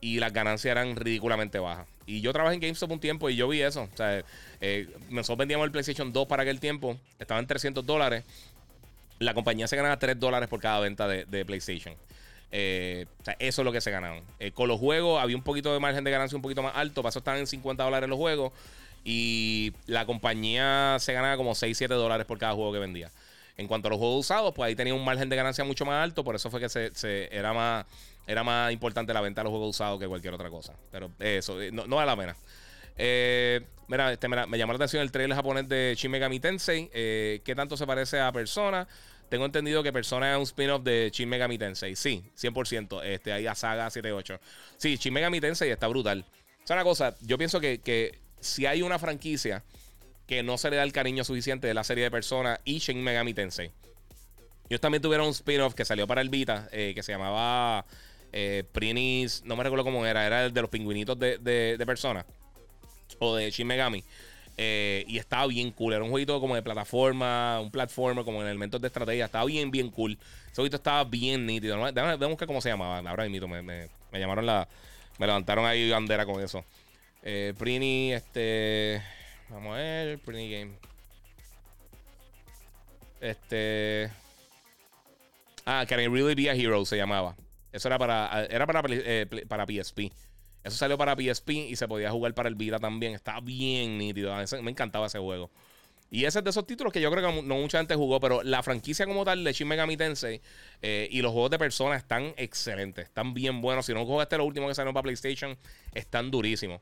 y 0.00 0.18
las 0.18 0.32
ganancias 0.32 0.72
eran 0.72 0.96
ridículamente 0.96 1.58
bajas. 1.58 1.86
Y 2.06 2.20
yo 2.20 2.32
trabajé 2.32 2.54
en 2.54 2.60
GameStop 2.60 2.90
un 2.90 3.00
tiempo 3.00 3.30
y 3.30 3.36
yo 3.36 3.48
vi 3.48 3.62
eso. 3.62 3.88
O 3.92 3.96
sea, 3.96 4.24
nosotros 5.10 5.38
vendíamos 5.38 5.64
el 5.64 5.70
PlayStation 5.70 6.12
2 6.12 6.26
para 6.26 6.42
aquel 6.42 6.58
tiempo. 6.58 6.98
Estaba 7.18 7.38
en 7.38 7.46
300 7.46 7.86
dólares. 7.86 8.24
La 9.18 9.34
compañía 9.34 9.68
se 9.68 9.76
ganaba 9.76 9.98
3 9.98 10.18
dólares 10.18 10.48
por 10.48 10.60
cada 10.60 10.80
venta 10.80 11.06
de 11.06 11.44
PlayStation. 11.44 11.94
Eh, 12.52 13.06
o 13.20 13.24
sea, 13.24 13.36
eso 13.38 13.62
es 13.62 13.64
lo 13.64 13.72
que 13.72 13.80
se 13.80 13.90
ganaban. 13.90 14.22
Eh, 14.38 14.50
con 14.52 14.68
los 14.68 14.78
juegos 14.78 15.22
había 15.22 15.36
un 15.36 15.42
poquito 15.42 15.72
de 15.72 15.78
margen 15.78 16.02
de 16.04 16.10
ganancia 16.10 16.36
un 16.36 16.42
poquito 16.42 16.62
más 16.62 16.72
alto. 16.76 17.02
Pasó 17.02 17.20
estaban 17.20 17.40
en 17.40 17.46
50 17.46 17.82
dólares 17.82 18.08
los 18.08 18.18
juegos. 18.18 18.52
Y 19.04 19.72
la 19.86 20.04
compañía 20.04 20.96
se 21.00 21.12
ganaba 21.12 21.36
como 21.36 21.54
6, 21.54 21.76
7 21.76 21.94
dólares 21.94 22.26
por 22.26 22.38
cada 22.38 22.54
juego 22.54 22.72
que 22.72 22.78
vendía. 22.78 23.10
En 23.60 23.66
cuanto 23.66 23.88
a 23.88 23.90
los 23.90 23.98
juegos 23.98 24.20
usados, 24.20 24.54
pues 24.54 24.68
ahí 24.68 24.74
tenía 24.74 24.94
un 24.94 25.04
margen 25.04 25.28
de 25.28 25.36
ganancia 25.36 25.64
mucho 25.64 25.84
más 25.84 26.02
alto. 26.02 26.24
Por 26.24 26.34
eso 26.34 26.50
fue 26.50 26.60
que 26.60 26.68
se, 26.68 27.28
era, 27.30 27.52
más, 27.52 27.84
era 28.26 28.42
más 28.42 28.72
importante 28.72 29.12
la 29.12 29.20
venta 29.20 29.42
de 29.42 29.44
los 29.44 29.50
juegos 29.50 29.70
usados 29.70 30.00
que 30.00 30.08
cualquier 30.08 30.32
otra 30.32 30.48
cosa. 30.48 30.74
Pero 30.90 31.10
eso, 31.18 31.60
eh, 31.60 31.70
no, 31.70 31.84
vale 31.86 32.06
la 32.06 32.16
pena. 32.16 32.36
mira, 33.86 34.12
este, 34.12 34.28
me 34.28 34.58
llamó 34.58 34.72
la 34.72 34.76
atención 34.76 35.02
el 35.02 35.12
trailer 35.12 35.36
japonés 35.36 35.68
de 35.68 35.94
Shin 35.96 36.10
Megami 36.10 36.40
Tensei. 36.40 36.88
¿Qué 36.88 37.54
tanto 37.54 37.76
se 37.76 37.86
parece 37.86 38.18
a 38.18 38.32
Persona? 38.32 38.88
Tengo 39.30 39.44
entendido 39.44 39.82
que 39.84 39.92
Persona 39.92 40.32
es 40.32 40.36
un 40.38 40.42
spin-off 40.42 40.82
de 40.82 41.10
Shin 41.12 41.28
Megami 41.28 41.56
Tensei. 41.56 41.94
Sí, 41.94 42.24
100%. 42.36 43.04
Este, 43.04 43.32
ahí 43.32 43.46
a 43.46 43.54
Saga 43.54 43.88
78. 43.88 44.40
Sí, 44.76 44.96
Shin 44.96 45.14
Megami 45.14 45.40
Tensei 45.40 45.70
está 45.70 45.86
brutal. 45.86 46.24
O 46.64 46.66
sea, 46.66 46.76
una 46.76 46.82
cosa, 46.82 47.14
yo 47.20 47.38
pienso 47.38 47.60
que, 47.60 48.18
si 48.40 48.66
hay 48.66 48.82
una 48.82 48.98
franquicia 48.98 49.62
que 50.30 50.44
no 50.44 50.58
se 50.58 50.70
le 50.70 50.76
da 50.76 50.84
el 50.84 50.92
cariño 50.92 51.24
suficiente 51.24 51.66
de 51.66 51.74
la 51.74 51.82
serie 51.82 52.04
de 52.04 52.10
Persona 52.12 52.60
y 52.64 52.78
Shin 52.78 53.02
Megami 53.02 53.34
Tensei. 53.34 53.72
Ellos 54.68 54.80
también 54.80 55.02
tuvieron 55.02 55.26
un 55.26 55.32
spin-off 55.32 55.74
que 55.74 55.84
salió 55.84 56.06
para 56.06 56.20
el 56.20 56.28
Vita, 56.28 56.68
eh, 56.70 56.92
que 56.94 57.02
se 57.02 57.10
llamaba 57.10 57.84
eh, 58.32 58.62
Prinis, 58.70 59.42
no 59.44 59.56
me 59.56 59.64
recuerdo 59.64 59.82
cómo 59.84 60.06
era, 60.06 60.24
era 60.24 60.46
el 60.46 60.54
de 60.54 60.60
los 60.60 60.70
pingüinitos 60.70 61.18
de, 61.18 61.38
de, 61.38 61.76
de 61.76 61.84
Persona 61.84 62.24
o 63.18 63.34
de 63.34 63.50
Shin 63.50 63.66
Megami. 63.66 64.04
Eh, 64.56 65.04
y 65.08 65.18
estaba 65.18 65.48
bien 65.48 65.72
cool. 65.72 65.94
Era 65.94 66.04
un 66.04 66.10
jueguito 66.10 66.40
como 66.40 66.54
de 66.54 66.62
plataforma, 66.62 67.58
un 67.60 67.72
platformer 67.72 68.24
como 68.24 68.40
en 68.40 68.46
elementos 68.46 68.80
de 68.80 68.86
estrategia. 68.86 69.24
Estaba 69.24 69.46
bien, 69.46 69.72
bien 69.72 69.90
cool. 69.90 70.16
Ese 70.46 70.54
jueguito 70.54 70.76
estaba 70.76 71.02
bien 71.02 71.44
nítido. 71.44 71.76
Déjame, 71.90 72.24
buscar 72.28 72.46
cómo 72.46 72.60
se 72.60 72.68
llamaba. 72.68 72.98
Ahora 73.10 73.28
mismo 73.28 73.48
me, 73.48 73.62
me, 73.62 73.88
llamaron 74.12 74.46
la. 74.46 74.68
Me 75.18 75.26
levantaron 75.26 75.66
ahí 75.66 75.90
bandera 75.90 76.24
con 76.24 76.40
eso. 76.40 76.64
Eh, 77.24 77.52
Prini, 77.58 78.12
este. 78.12 79.02
Vamos 79.50 79.74
a 79.74 79.78
ver. 79.78 80.18
Prini 80.20 80.50
Game. 80.50 80.72
Este. 83.20 84.10
Ah, 85.66 85.84
Can 85.88 86.00
I 86.00 86.08
Really 86.08 86.34
Be 86.34 86.50
a 86.50 86.54
Hero 86.54 86.84
se 86.84 86.96
llamaba. 86.96 87.36
Eso 87.72 87.88
era 87.88 87.98
para. 87.98 88.46
Era 88.46 88.66
para, 88.66 88.82
eh, 88.88 89.26
para 89.48 89.66
PSP. 89.66 90.12
Eso 90.62 90.76
salió 90.76 90.98
para 90.98 91.16
PSP 91.16 91.50
y 91.50 91.76
se 91.76 91.88
podía 91.88 92.10
jugar 92.10 92.34
para 92.34 92.48
el 92.48 92.54
Vita 92.54 92.78
también. 92.78 93.14
Estaba 93.14 93.40
bien 93.40 93.98
nítido. 93.98 94.34
Me 94.62 94.70
encantaba 94.70 95.06
ese 95.06 95.18
juego. 95.18 95.50
Y 96.10 96.24
ese 96.24 96.38
es 96.38 96.44
de 96.44 96.50
esos 96.50 96.66
títulos 96.66 96.92
que 96.92 97.00
yo 97.00 97.10
creo 97.10 97.24
que 97.24 97.42
no 97.42 97.54
mucha 97.54 97.78
gente 97.78 97.94
jugó, 97.94 98.18
pero 98.18 98.42
la 98.42 98.64
franquicia 98.64 99.06
como 99.06 99.24
tal 99.24 99.44
de 99.44 99.52
Shin 99.52 99.68
Megami 99.68 99.96
Tensei 99.96 100.40
eh, 100.82 101.08
y 101.10 101.22
los 101.22 101.30
juegos 101.30 101.52
de 101.52 101.58
persona 101.58 101.94
están 101.94 102.34
excelentes, 102.36 103.04
están 103.06 103.32
bien 103.32 103.60
buenos. 103.60 103.86
Si 103.86 103.94
no 103.94 104.04
jugaste 104.04 104.36
lo 104.36 104.44
último 104.44 104.66
que 104.66 104.74
salió 104.74 104.92
para 104.92 105.04
PlayStation, 105.04 105.56
están 105.94 106.32
durísimos. 106.32 106.80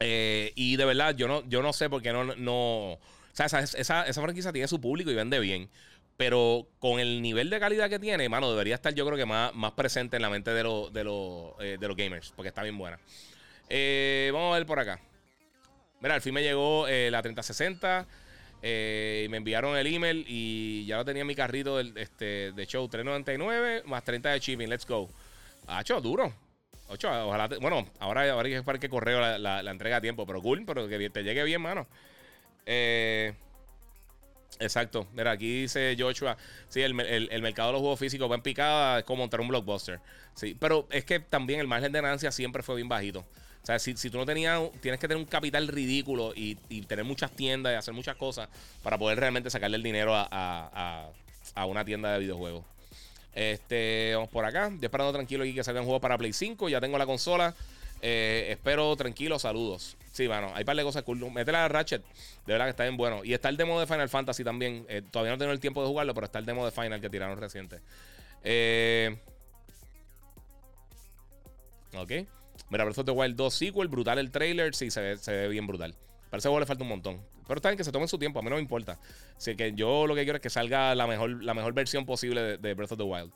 Eh, 0.00 0.52
y 0.54 0.76
de 0.76 0.84
verdad, 0.84 1.14
yo 1.16 1.28
no, 1.28 1.46
yo 1.48 1.62
no 1.62 1.72
sé 1.72 1.88
por 1.88 2.02
qué 2.02 2.12
no. 2.12 2.24
no 2.24 2.92
o 2.92 3.00
sea, 3.32 3.46
esa, 3.46 4.04
esa, 4.06 4.22
franquicia 4.22 4.52
tiene 4.52 4.68
su 4.68 4.80
público 4.80 5.10
y 5.10 5.14
vende 5.14 5.40
bien. 5.40 5.68
Pero 6.16 6.68
con 6.78 7.00
el 7.00 7.20
nivel 7.20 7.50
de 7.50 7.58
calidad 7.58 7.90
que 7.90 7.98
tiene, 7.98 8.28
mano, 8.28 8.48
debería 8.50 8.76
estar 8.76 8.94
yo 8.94 9.04
creo 9.04 9.18
que 9.18 9.26
más, 9.26 9.52
más 9.54 9.72
presente 9.72 10.16
en 10.16 10.22
la 10.22 10.30
mente 10.30 10.52
de, 10.52 10.62
de, 10.62 11.54
eh, 11.60 11.76
de 11.80 11.88
los 11.88 11.96
gamers, 11.96 12.32
porque 12.36 12.48
está 12.48 12.62
bien 12.62 12.78
buena. 12.78 13.00
Eh, 13.68 14.30
vamos 14.32 14.54
a 14.54 14.58
ver 14.58 14.66
por 14.66 14.78
acá. 14.78 15.00
Mira, 16.00 16.14
al 16.14 16.20
fin 16.20 16.32
me 16.32 16.42
llegó 16.42 16.86
eh, 16.86 17.10
la 17.10 17.20
3060. 17.20 18.06
y 18.62 19.28
me 19.28 19.38
enviaron 19.38 19.76
el 19.76 19.86
email 19.88 20.24
y 20.28 20.86
ya 20.86 20.98
lo 20.98 21.04
tenía 21.04 21.22
en 21.22 21.26
mi 21.26 21.34
carrito 21.34 21.78
del, 21.78 21.96
este, 21.98 22.52
de 22.52 22.66
show 22.66 22.86
399 22.88 23.82
más 23.86 24.04
30 24.04 24.30
de 24.30 24.38
shipping. 24.38 24.68
Let's 24.68 24.86
go. 24.86 25.10
Hacho, 25.66 26.00
duro. 26.00 26.43
Ocho, 26.94 27.08
ojalá 27.26 27.48
bueno, 27.60 27.86
ahora, 27.98 28.30
ahora 28.30 28.46
hay 28.46 28.52
que 28.52 28.58
esperar 28.58 28.80
que 28.80 28.88
correo 28.88 29.20
la, 29.38 29.70
entrega 29.70 29.96
a 29.96 30.00
tiempo, 30.00 30.26
pero 30.26 30.40
cool, 30.40 30.64
pero 30.64 30.88
que 30.88 31.10
te 31.10 31.22
llegue 31.22 31.42
bien, 31.44 31.60
mano. 31.60 31.86
Eh, 32.66 33.34
Exacto. 34.60 35.06
Mira, 35.12 35.32
aquí 35.32 35.62
dice 35.62 35.96
Joshua. 35.98 36.36
Sí, 36.68 36.80
el, 36.80 36.94
mercado 36.94 37.68
de 37.68 37.72
los 37.72 37.80
juegos 37.80 37.98
físicos 37.98 38.30
va 38.30 38.36
en 38.36 38.42
picada, 38.42 39.00
es 39.00 39.04
como 39.04 39.22
montar 39.22 39.40
un 39.40 39.48
blockbuster. 39.48 40.00
Sí, 40.34 40.56
pero 40.58 40.86
es 40.90 41.04
que 41.04 41.20
también 41.20 41.60
el 41.60 41.66
margen 41.66 41.92
de 41.92 42.00
ganancia 42.00 42.30
siempre 42.30 42.62
fue 42.62 42.76
bien 42.76 42.88
bajito. 42.88 43.20
O 43.20 43.66
sea, 43.66 43.78
si, 43.78 43.94
tú 43.94 44.18
no 44.18 44.26
tenías, 44.26 44.60
tienes 44.80 45.00
que 45.00 45.08
tener 45.08 45.16
un 45.16 45.24
capital 45.28 45.68
ridículo 45.68 46.32
y, 46.36 46.54
tener 46.82 47.04
muchas 47.04 47.30
tiendas 47.30 47.72
y 47.72 47.76
hacer 47.76 47.94
muchas 47.94 48.16
cosas 48.16 48.48
para 48.82 48.98
poder 48.98 49.18
realmente 49.18 49.48
sacarle 49.50 49.76
el 49.76 49.82
dinero 49.82 50.12
a, 50.14 51.10
una 51.66 51.84
tienda 51.84 52.12
de 52.12 52.18
videojuegos. 52.20 52.64
Este, 53.34 54.12
vamos 54.14 54.30
por 54.30 54.44
acá. 54.44 54.70
Yo 54.70 54.86
esperando 54.86 55.12
tranquilo 55.12 55.42
aquí 55.42 55.54
que 55.54 55.64
salga 55.64 55.80
un 55.80 55.86
juego 55.86 56.00
para 56.00 56.16
Play 56.16 56.32
5. 56.32 56.68
Ya 56.68 56.80
tengo 56.80 56.98
la 56.98 57.06
consola. 57.06 57.54
Eh, 58.06 58.48
espero 58.50 58.94
tranquilo, 58.96 59.38
saludos. 59.38 59.96
Sí, 60.12 60.26
bueno, 60.26 60.52
hay 60.54 60.64
par 60.64 60.76
de 60.76 60.82
cosas 60.82 61.02
cool. 61.04 61.18
Métela 61.32 61.64
a 61.64 61.68
Ratchet, 61.68 62.02
de 62.46 62.52
verdad 62.52 62.66
que 62.66 62.70
está 62.70 62.82
bien 62.84 62.96
bueno. 62.96 63.24
Y 63.24 63.32
está 63.32 63.48
el 63.48 63.56
demo 63.56 63.80
de 63.80 63.86
Final 63.86 64.08
Fantasy 64.08 64.44
también. 64.44 64.84
Eh, 64.88 65.02
todavía 65.10 65.32
no 65.32 65.38
tengo 65.38 65.52
el 65.52 65.58
tiempo 65.58 65.80
de 65.82 65.88
jugarlo, 65.88 66.14
pero 66.14 66.26
está 66.26 66.38
el 66.38 66.46
demo 66.46 66.64
de 66.64 66.70
Final 66.70 67.00
que 67.00 67.08
tiraron 67.08 67.38
reciente. 67.38 67.80
Eh, 68.42 69.16
ok. 71.96 72.12
Mira, 72.70 72.84
Breath 72.84 72.98
of 72.98 73.06
the 73.06 73.10
Wild 73.10 73.36
2 73.36 73.54
sequel, 73.54 73.88
brutal 73.88 74.18
el 74.18 74.30
trailer. 74.30 74.74
Sí, 74.74 74.90
se 74.90 75.00
ve, 75.00 75.16
se 75.16 75.32
ve 75.32 75.48
bien 75.48 75.66
brutal. 75.66 75.94
Para 76.30 76.38
ese 76.38 76.48
juego 76.48 76.60
le 76.60 76.66
falta 76.66 76.82
un 76.82 76.90
montón. 76.90 77.20
Pero 77.46 77.58
está 77.58 77.74
que 77.76 77.84
se 77.84 77.92
tomen 77.92 78.08
su 78.08 78.18
tiempo, 78.18 78.38
a 78.38 78.42
mí 78.42 78.48
no 78.48 78.56
me 78.56 78.62
importa. 78.62 78.98
Así 79.36 79.54
que 79.56 79.72
yo 79.72 80.06
lo 80.06 80.14
que 80.14 80.24
quiero 80.24 80.36
es 80.36 80.42
que 80.42 80.50
salga 80.50 80.94
la 80.94 81.06
mejor, 81.06 81.42
la 81.42 81.54
mejor 81.54 81.72
versión 81.74 82.06
posible 82.06 82.58
de, 82.58 82.74
Breath 82.74 82.92
of 82.92 82.98
the 82.98 83.04
Wild. 83.04 83.32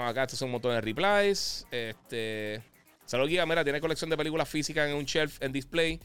acá 0.00 0.24
estos 0.24 0.38
son 0.38 0.46
un 0.46 0.52
montón 0.52 0.72
de 0.72 0.80
replies. 0.80 1.66
Este. 1.70 2.62
Salud 3.04 3.28
Guía, 3.28 3.44
mira, 3.44 3.64
tiene 3.64 3.80
colección 3.80 4.08
de 4.08 4.16
películas 4.16 4.48
físicas 4.48 4.88
en 4.88 4.94
un 4.94 5.04
shelf 5.04 5.42
en 5.42 5.50
display. 5.52 6.00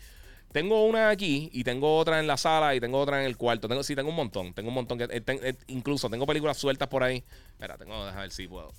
Tengo 0.56 0.86
una 0.86 1.10
aquí 1.10 1.49
y 1.52 1.66
tengo 1.66 1.98
otra 1.98 2.20
en 2.20 2.28
la 2.28 2.38
sala 2.38 2.74
y 2.76 2.80
tengo 2.80 2.98
otra 2.98 3.20
en 3.20 3.28
el 3.28 3.36
cuarto. 3.36 3.68
Tengo, 3.68 3.84
sí, 3.84 3.94
tengo 3.94 4.10
un 4.10 4.16
montón. 4.16 4.53
Tengo 4.53 4.70
un 4.70 4.76
montón. 4.76 4.98
Que, 4.98 5.03
eh, 5.03 5.22
eh, 5.28 5.53
incluso 5.68 6.10
tengo 6.10 6.26
películas 6.26 6.56
sueltas 6.56 6.88
por 6.88 7.03
ahí. 7.03 7.24
Mira, 7.60 7.78
tengo, 7.78 8.06
déjame 8.06 8.22
ver 8.22 8.32
si 8.32 8.48
puedo. 8.48 8.72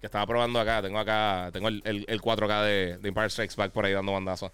Que 0.00 0.06
estaba 0.06 0.26
probando 0.26 0.58
acá. 0.58 0.80
Tengo 0.80 0.98
acá. 0.98 1.50
Tengo 1.52 1.68
el, 1.68 1.82
4K 1.82 2.64
de, 2.64 2.98
de, 2.98 3.08
Empire 3.08 3.28
Strikes 3.28 3.56
Back 3.56 3.72
por 3.72 3.84
ahí 3.84 3.92
dando 3.92 4.12
bandazos. 4.12 4.52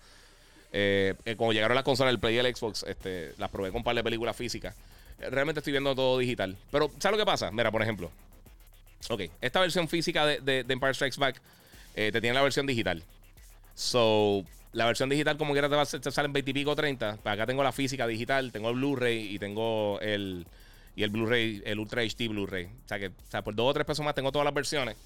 Eh, 0.73 1.15
como 1.37 1.53
llegaron 1.53 1.75
las 1.75 1.85
consolas 1.85 2.13
del 2.13 2.21
Play 2.21 2.37
y 2.37 2.39
el 2.39 2.55
Xbox, 2.55 2.85
este, 2.85 3.35
las 3.39 3.51
probé 3.51 3.71
con 3.71 3.79
un 3.79 3.85
par 3.85 3.97
de 3.97 4.05
películas 4.05 4.37
físicas. 4.37 4.75
Realmente 5.19 5.61
estoy 5.61 5.73
viendo 5.73 5.95
todo 5.95 6.19
digital. 6.19 6.57
Pero, 6.71 6.91
¿sabes 6.99 7.19
lo 7.19 7.25
que 7.25 7.27
pasa? 7.27 7.51
Mira, 7.51 7.71
por 7.71 7.83
ejemplo. 7.83 8.11
Ok, 9.09 9.23
esta 9.41 9.61
versión 9.61 9.89
física 9.89 10.27
de, 10.27 10.65
Empire 10.69 10.95
Strikes 10.95 11.19
Back 11.19 11.41
eh, 11.95 12.11
te 12.13 12.21
tiene 12.21 12.35
la 12.35 12.43
versión 12.43 12.67
digital. 12.67 13.03
So, 13.75 14.45
La 14.73 14.87
versión 14.87 15.09
digital, 15.09 15.37
como 15.37 15.53
quiera, 15.53 15.69
te, 15.69 15.75
va, 15.75 15.85
te 15.85 16.11
sale 16.11 16.27
en 16.27 16.33
20 16.33 16.51
y 16.51 16.55
pico 16.55 16.77
30. 16.77 17.17
Para 17.23 17.35
acá 17.35 17.47
tengo 17.47 17.63
la 17.63 17.73
física 17.73 18.07
digital, 18.07 18.53
tengo 18.53 18.69
el 18.71 18.77
Blu-ray 18.77 19.35
y 19.35 19.39
tengo 19.39 19.99
el. 20.01 20.47
Y 20.97 21.03
el 21.03 21.11
Blu-ray, 21.11 21.63
el 21.65 21.79
Ultra 21.79 22.03
HD 22.03 22.29
Blu-ray. 22.29 22.67
O 22.67 22.89
sea 22.89 22.99
que 22.99 23.09
o 23.09 23.31
sea, 23.31 23.43
por 23.43 23.55
dos 23.55 23.71
o 23.71 23.73
tres 23.73 23.87
pesos 23.87 24.05
más 24.05 24.15
tengo 24.15 24.31
todas 24.31 24.45
las 24.45 24.55
versiones. 24.55 24.97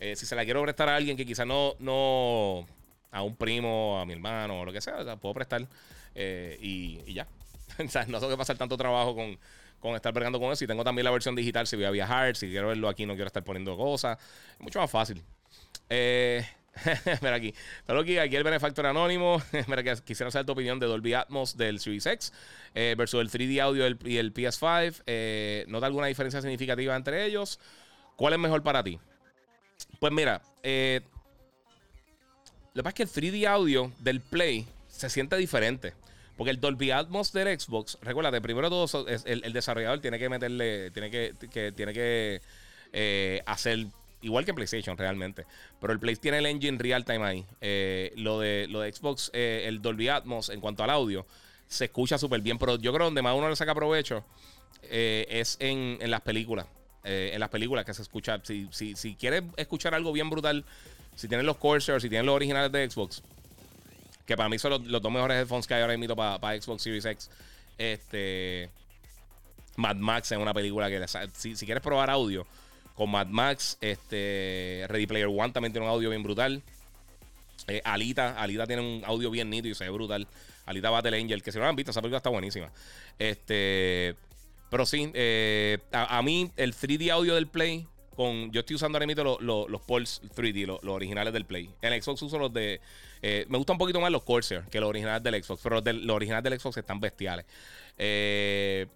Eh, 0.00 0.16
si 0.16 0.26
se 0.26 0.34
la 0.34 0.44
quiero 0.44 0.62
prestar 0.62 0.88
a 0.88 0.96
alguien 0.96 1.16
que 1.16 1.24
quizás 1.24 1.46
no, 1.46 1.74
no. 1.78 2.66
A 3.14 3.22
un 3.22 3.36
primo, 3.36 4.00
a 4.00 4.04
mi 4.04 4.12
hermano 4.12 4.60
o 4.60 4.64
lo 4.64 4.72
que 4.72 4.80
sea, 4.80 5.16
puedo 5.16 5.34
prestar. 5.34 5.66
Eh, 6.14 6.58
y, 6.60 7.12
ya. 7.12 7.26
o 7.78 7.88
sea, 7.88 8.04
no 8.06 8.18
tengo 8.18 8.32
que 8.32 8.36
pasar 8.36 8.58
tanto 8.58 8.76
trabajo 8.76 9.14
con, 9.14 9.38
con 9.80 9.94
estar 9.94 10.12
bregando 10.12 10.40
con 10.40 10.52
eso. 10.52 10.64
Y 10.64 10.66
tengo 10.66 10.84
también 10.84 11.04
la 11.04 11.10
versión 11.10 11.34
digital 11.34 11.66
si 11.66 11.76
voy 11.76 11.84
a 11.84 11.90
viajar, 11.90 12.36
si 12.36 12.48
quiero 12.48 12.68
verlo 12.68 12.88
aquí, 12.88 13.06
no 13.06 13.14
quiero 13.14 13.28
estar 13.28 13.44
poniendo 13.44 13.76
cosas. 13.76 14.18
Es 14.54 14.60
mucho 14.60 14.80
más 14.80 14.90
fácil. 14.90 15.22
Eh. 15.88 16.44
Mira 17.22 17.36
aquí. 17.36 17.54
Aquí, 17.86 18.18
aquí 18.18 18.36
el 18.36 18.44
benefactor 18.44 18.86
anónimo. 18.86 19.40
Mira 19.68 19.82
que 19.82 19.94
quisiera 20.04 20.30
saber 20.30 20.46
tu 20.46 20.52
opinión 20.52 20.78
de 20.78 20.86
Dolby 20.86 21.14
Atmos 21.14 21.56
del 21.56 21.80
Series 21.80 22.06
X 22.06 22.32
eh, 22.74 22.94
versus 22.96 23.20
el 23.20 23.30
3D 23.30 23.60
audio 23.60 23.86
y 24.04 24.16
el 24.16 24.34
PS5. 24.34 25.02
Eh, 25.06 25.64
¿Nota 25.68 25.86
alguna 25.86 26.06
diferencia 26.06 26.40
significativa 26.40 26.96
entre 26.96 27.24
ellos? 27.24 27.60
¿Cuál 28.16 28.34
es 28.34 28.38
mejor 28.38 28.62
para 28.62 28.82
ti? 28.82 28.98
Pues 29.98 30.12
mira, 30.12 30.42
eh, 30.62 31.00
lo 32.74 32.82
que 32.82 32.82
pasa 32.82 33.02
es 33.04 33.10
que 33.10 33.28
el 33.28 33.32
3D 33.32 33.46
audio 33.46 33.92
del 34.00 34.20
Play 34.20 34.66
se 34.88 35.08
siente 35.08 35.36
diferente. 35.36 35.94
Porque 36.36 36.50
el 36.50 36.60
Dolby 36.60 36.90
Atmos 36.90 37.32
del 37.32 37.58
Xbox, 37.58 37.96
recuérdate, 38.02 38.40
primero 38.40 38.68
todo, 38.68 39.06
el, 39.06 39.52
desarrollador 39.52 40.00
tiene 40.00 40.18
que 40.18 40.28
meterle, 40.28 40.90
tiene 40.90 41.08
que, 41.08 41.32
que 41.48 41.70
tiene 41.70 41.92
que 41.92 42.40
eh, 42.92 43.40
hacer 43.46 43.86
igual 44.22 44.44
que 44.44 44.52
PlayStation 44.52 44.98
realmente. 44.98 45.46
Pero 45.80 45.92
el 45.92 46.00
Play 46.00 46.16
tiene 46.16 46.38
el 46.38 46.46
engine 46.46 46.76
real 46.76 47.04
time 47.04 47.24
ahí. 47.24 47.46
Eh, 47.60 48.12
lo, 48.16 48.40
de, 48.40 48.66
lo 48.68 48.80
de 48.80 48.92
Xbox, 48.92 49.30
eh, 49.32 49.66
el 49.66 49.80
Dolby 49.80 50.08
Atmos 50.08 50.48
en 50.48 50.60
cuanto 50.60 50.82
al 50.82 50.90
audio, 50.90 51.24
se 51.68 51.84
escucha 51.84 52.18
súper 52.18 52.40
bien. 52.40 52.58
Pero 52.58 52.74
yo 52.76 52.92
creo 52.92 53.04
que 53.04 53.04
donde 53.04 53.22
más 53.22 53.36
uno 53.36 53.48
le 53.48 53.54
saca 53.54 53.72
provecho 53.72 54.24
eh, 54.82 55.26
es 55.30 55.56
en, 55.60 55.98
las 56.10 56.22
películas. 56.22 56.66
en 57.04 57.38
las 57.38 57.50
películas 57.50 57.84
que 57.84 57.94
se 57.94 58.02
escucha. 58.02 58.40
Si, 58.42 58.66
si, 58.72 58.96
si 58.96 59.14
quieres 59.14 59.44
escuchar 59.56 59.94
algo 59.94 60.12
bien 60.12 60.28
brutal, 60.28 60.64
si 61.14 61.28
tienes 61.28 61.46
los 61.46 61.56
Corsair, 61.56 62.00
si 62.00 62.08
tienes 62.08 62.26
los 62.26 62.34
originales 62.34 62.70
de 62.72 62.88
Xbox, 62.88 63.22
que 64.26 64.36
para 64.36 64.48
mí 64.48 64.58
son 64.58 64.70
los, 64.90 65.02
dos 65.02 65.12
mejores 65.12 65.36
headphones 65.36 65.66
que 65.66 65.74
hay 65.74 65.82
ahora 65.82 65.96
mismo 65.96 66.16
para, 66.16 66.60
Xbox 66.60 66.82
Series 66.82 67.04
X. 67.04 67.30
Este. 67.78 68.70
Mad 69.76 69.96
Max 69.96 70.30
en 70.30 70.40
una 70.40 70.54
película 70.54 70.88
que 70.88 71.04
si, 71.34 71.56
si 71.56 71.66
quieres 71.66 71.82
probar 71.82 72.08
audio 72.08 72.46
con 72.94 73.10
Mad 73.10 73.26
Max. 73.26 73.76
Este, 73.80 74.84
Ready 74.88 75.06
Player 75.06 75.26
One 75.26 75.52
también 75.52 75.72
tiene 75.72 75.86
un 75.86 75.92
audio 75.92 76.10
bien 76.10 76.22
brutal. 76.22 76.62
Eh, 77.66 77.80
Alita, 77.84 78.40
Alita 78.40 78.66
tiene 78.66 78.82
un 78.82 79.04
audio 79.04 79.30
bien 79.30 79.50
nítido 79.50 79.72
y 79.72 79.74
se 79.74 79.84
ve 79.84 79.90
brutal. 79.90 80.26
Alita 80.66 80.90
Battle 80.90 81.18
Angel, 81.18 81.42
que 81.42 81.52
si 81.52 81.58
no 81.58 81.64
lo 81.64 81.70
han 81.70 81.76
visto, 81.76 81.90
esa 81.90 82.00
película 82.00 82.18
está 82.18 82.30
buenísima. 82.30 82.70
Este, 83.18 84.16
pero 84.70 84.86
sí, 84.86 85.10
eh, 85.14 85.78
a, 85.92 86.20
mí 86.22 86.50
el 86.56 86.74
3D 86.74 87.10
audio 87.10 87.34
del 87.34 87.46
Play, 87.46 87.86
con, 88.14 88.50
yo 88.52 88.60
estoy 88.60 88.76
usando 88.76 88.96
ahora 88.96 89.06
mismo 89.06 89.38
los, 89.40 89.80
Pulse 89.82 90.22
3D, 90.28 90.66
los, 90.66 90.84
originales 90.84 91.32
del 91.32 91.44
Play. 91.44 91.70
En 91.82 92.00
Xbox 92.02 92.22
uso 92.22 92.38
los 92.38 92.52
de, 92.52 92.80
eh, 93.22 93.46
me 93.48 93.58
gusta 93.58 93.72
un 93.72 93.78
poquito 93.78 94.00
más 94.00 94.10
los 94.10 94.22
Corsair 94.22 94.62
que 94.70 94.80
los 94.80 94.88
originales 94.88 95.22
del 95.22 95.42
Xbox, 95.42 95.60
pero 95.62 95.80
los, 95.80 95.94
los 95.94 96.16
originales 96.16 96.44
del 96.44 96.58
Xbox 96.58 96.76
están 96.76 97.00
bestiales. 97.00 97.46
Eh, 97.98 98.86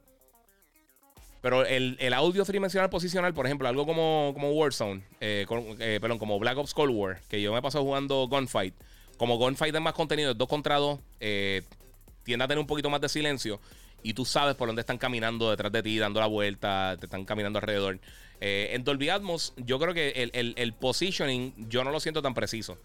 pero 1.40 1.64
el, 1.64 2.12
audio 2.14 2.44
tridimensional 2.44 2.90
posicional, 2.90 3.32
por 3.32 3.46
ejemplo, 3.46 3.68
algo 3.68 3.86
como, 3.86 4.32
como 4.34 4.50
Warzone, 4.50 5.02
eh, 5.20 5.46
eh, 5.78 5.98
perdón, 6.00 6.18
como 6.18 6.38
Black 6.38 6.58
Ops 6.58 6.74
Cold 6.74 6.92
War, 6.92 7.20
que 7.28 7.40
yo 7.40 7.52
me 7.52 7.62
paso 7.62 7.80
jugando 7.82 8.26
Gunfight. 8.28 8.74
Como 9.16 9.36
Gunfight 9.36 9.74
es 9.74 9.80
más 9.80 9.92
contenido, 9.92 10.32
es 10.32 10.38
2 10.38 10.48
contra 10.48 10.76
2, 10.76 10.98
eh, 11.20 11.62
tiende 12.24 12.44
a 12.44 12.48
tener 12.48 12.58
un 12.60 12.66
poquito 12.66 12.90
más 12.90 13.00
de 13.00 13.08
silencio 13.08 13.60
y 14.02 14.14
tú 14.14 14.24
sabes 14.24 14.56
por 14.56 14.68
dónde 14.68 14.80
están 14.80 14.98
caminando 14.98 15.50
detrás 15.50 15.70
de 15.70 15.82
ti, 15.82 15.98
dando 15.98 16.20
la 16.20 16.26
vuelta, 16.26 16.96
te 16.98 17.06
están 17.06 17.24
caminando 17.24 17.60
alrededor. 17.60 18.00
En 18.40 18.84
Dolby 18.84 19.08
Atmos, 19.08 19.54
yo 19.56 19.78
creo 19.78 19.94
que 19.94 20.30
el, 20.32 20.54
el, 20.56 20.72
positioning 20.72 21.52
yo 21.68 21.84
no 21.84 21.90
lo 21.90 22.00
siento 22.00 22.22
tan 22.22 22.34
preciso. 22.34 22.78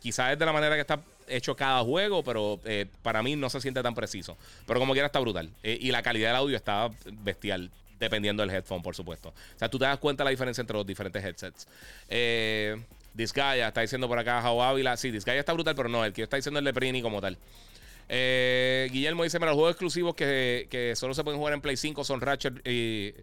quizás 0.00 0.32
es 0.32 0.38
de 0.38 0.46
la 0.46 0.52
manera 0.52 0.74
que 0.74 0.82
está 0.82 1.02
hecho 1.26 1.56
cada 1.56 1.82
juego, 1.82 2.22
pero 2.22 2.60
eh, 2.64 2.86
para 3.02 3.22
mí 3.22 3.36
no 3.36 3.50
se 3.50 3.60
siente 3.60 3.82
tan 3.82 3.94
preciso. 3.94 4.36
Pero 4.66 4.80
como 4.80 4.92
quiera 4.92 5.06
está 5.06 5.20
brutal. 5.20 5.50
Eh, 5.62 5.78
y 5.80 5.90
la 5.90 6.02
calidad 6.02 6.30
del 6.30 6.36
audio 6.36 6.56
está 6.56 6.90
bestial, 7.22 7.70
dependiendo 7.98 8.42
del 8.42 8.50
headphone, 8.50 8.82
por 8.82 8.94
supuesto. 8.94 9.30
O 9.30 9.58
sea, 9.58 9.68
tú 9.68 9.78
te 9.78 9.84
das 9.84 9.98
cuenta 9.98 10.22
de 10.22 10.26
la 10.26 10.30
diferencia 10.30 10.60
entre 10.60 10.76
los 10.76 10.86
diferentes 10.86 11.22
headsets. 11.24 11.66
Eh, 12.08 12.76
está 13.16 13.80
diciendo 13.80 14.08
por 14.08 14.18
acá, 14.18 14.40
Jao 14.40 14.62
Ávila. 14.62 14.96
Sí, 14.96 15.10
Disgaea 15.10 15.40
está 15.40 15.52
brutal, 15.52 15.74
pero 15.74 15.88
no, 15.88 16.04
el 16.04 16.12
que 16.12 16.22
está 16.22 16.36
diciendo 16.36 16.58
el 16.58 16.64
de 16.64 16.72
Prini 16.72 17.02
como 17.02 17.20
tal. 17.20 17.36
Eh, 18.08 18.88
Guillermo 18.90 19.24
dice: 19.24 19.38
Mira, 19.38 19.50
los 19.50 19.56
juegos 19.56 19.72
exclusivos 19.72 20.14
que, 20.14 20.66
que, 20.70 20.96
solo 20.96 21.14
se 21.14 21.22
pueden 21.22 21.38
jugar 21.38 21.54
en 21.54 21.60
Play 21.60 21.76
5 21.76 22.04
son 22.04 22.20
Ratchet 22.20 22.66
y 22.66 23.14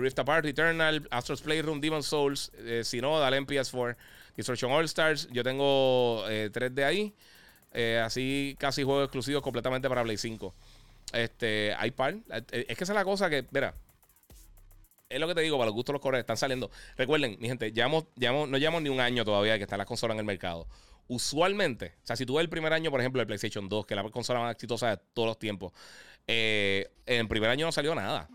Rift 0.00 0.18
Apart, 0.18 0.46
Eternal, 0.46 1.06
Astro's 1.10 1.42
Playroom, 1.42 1.80
Demon 1.80 2.02
Souls. 2.02 2.50
si 2.82 3.00
no, 3.00 3.18
dale 3.18 3.36
en 3.36 3.46
PS4. 3.46 3.96
Destruction 4.36 4.72
All 4.72 4.84
Stars. 4.86 5.28
Yo 5.30 5.42
tengo 5.42 6.24
3 6.26 6.74
de 6.74 6.84
ahí. 6.84 7.14
Eh, 7.74 8.00
así 8.04 8.54
casi 8.58 8.82
juegos 8.82 9.04
exclusivos 9.04 9.42
completamente 9.42 9.88
para 9.88 10.02
Play 10.02 10.16
5. 10.16 10.54
Este, 11.12 11.74
hay 11.78 11.90
par. 11.90 12.14
Eh, 12.30 12.66
es 12.68 12.76
que 12.76 12.84
esa 12.84 12.92
es 12.92 12.96
la 12.96 13.04
cosa 13.04 13.30
que, 13.30 13.46
mira, 13.50 13.74
es 15.08 15.20
lo 15.20 15.28
que 15.28 15.34
te 15.34 15.40
digo, 15.40 15.58
para 15.58 15.66
los 15.66 15.74
gustos 15.74 15.92
los 15.92 16.02
correos 16.02 16.20
están 16.20 16.36
saliendo. 16.36 16.70
Recuerden, 16.96 17.36
mi 17.40 17.48
gente, 17.48 17.72
llevamos, 17.72 18.04
llevamos, 18.16 18.48
no 18.48 18.58
llevamos 18.58 18.82
ni 18.82 18.88
un 18.88 19.00
año 19.00 19.24
todavía 19.24 19.56
que 19.56 19.64
están 19.64 19.78
las 19.78 19.86
consolas 19.86 20.14
en 20.14 20.20
el 20.20 20.26
mercado. 20.26 20.66
Usualmente, 21.08 21.94
o 22.02 22.06
sea, 22.06 22.16
si 22.16 22.24
tú 22.24 22.34
ves 22.34 22.42
el 22.42 22.48
primer 22.48 22.72
año, 22.72 22.90
por 22.90 23.00
ejemplo, 23.00 23.20
de 23.20 23.26
PlayStation 23.26 23.68
2, 23.68 23.86
que 23.86 23.94
es 23.94 24.02
la 24.02 24.08
consola 24.10 24.40
más 24.40 24.52
exitosa 24.52 24.90
de 24.90 24.96
todos 25.12 25.28
los 25.28 25.38
tiempos, 25.38 25.72
eh, 26.26 26.88
en 27.04 27.20
el 27.20 27.28
primer 27.28 27.50
año 27.50 27.66
no 27.66 27.72
salió 27.72 27.94
nada. 27.94 28.28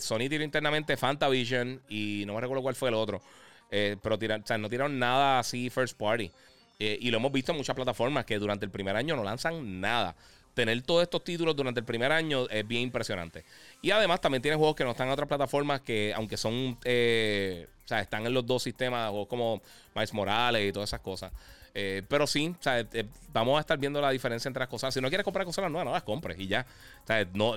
Sony 0.00 0.28
tiró 0.28 0.42
internamente 0.42 0.96
Fantavision 0.96 1.80
y 1.88 2.24
no 2.26 2.34
me 2.34 2.40
recuerdo 2.40 2.62
cuál 2.62 2.74
fue 2.74 2.88
el 2.88 2.94
otro. 2.94 3.22
pero 3.70 4.16
o 4.16 4.46
sea, 4.46 4.58
no 4.58 4.68
tiraron 4.68 4.98
nada 4.98 5.38
así 5.38 5.70
first 5.70 5.96
party. 5.96 6.30
Eh, 6.78 6.98
y 7.00 7.10
lo 7.10 7.18
hemos 7.18 7.32
visto 7.32 7.52
en 7.52 7.58
muchas 7.58 7.74
plataformas 7.74 8.24
que 8.24 8.38
durante 8.38 8.64
el 8.64 8.70
primer 8.70 8.96
año 8.96 9.16
no 9.16 9.24
lanzan 9.24 9.80
nada. 9.80 10.16
Tener 10.54 10.82
todos 10.82 11.02
estos 11.02 11.24
títulos 11.24 11.56
durante 11.56 11.80
el 11.80 11.86
primer 11.86 12.12
año 12.12 12.48
es 12.48 12.66
bien 12.66 12.82
impresionante. 12.82 13.44
Y 13.82 13.90
además 13.90 14.20
también 14.20 14.42
tiene 14.42 14.56
juegos 14.56 14.76
que 14.76 14.84
no 14.84 14.90
están 14.90 15.08
en 15.08 15.12
otras 15.12 15.28
plataformas 15.28 15.80
que, 15.80 16.12
aunque 16.14 16.36
son, 16.36 16.78
eh, 16.84 17.66
o 17.84 17.88
sea, 17.88 18.00
están 18.00 18.26
en 18.26 18.34
los 18.34 18.46
dos 18.46 18.62
sistemas, 18.62 19.10
juegos 19.10 19.28
como 19.28 19.62
Miles 19.94 20.12
Morales 20.14 20.68
y 20.68 20.72
todas 20.72 20.90
esas 20.90 21.00
cosas. 21.00 21.32
Eh, 21.74 22.02
pero 22.08 22.26
sí, 22.26 22.54
sea, 22.60 22.86
vamos 23.32 23.58
a 23.58 23.60
estar 23.60 23.76
viendo 23.78 24.00
la 24.00 24.10
diferencia 24.10 24.48
entre 24.48 24.60
las 24.60 24.68
cosas. 24.68 24.94
Si 24.94 25.00
no 25.00 25.08
quieres 25.08 25.24
comprar 25.24 25.44
consolas 25.44 25.70
nuevas, 25.70 25.86
no 25.86 25.92
las 25.92 26.04
compres 26.04 26.38
y 26.38 26.46
ya. 26.46 26.64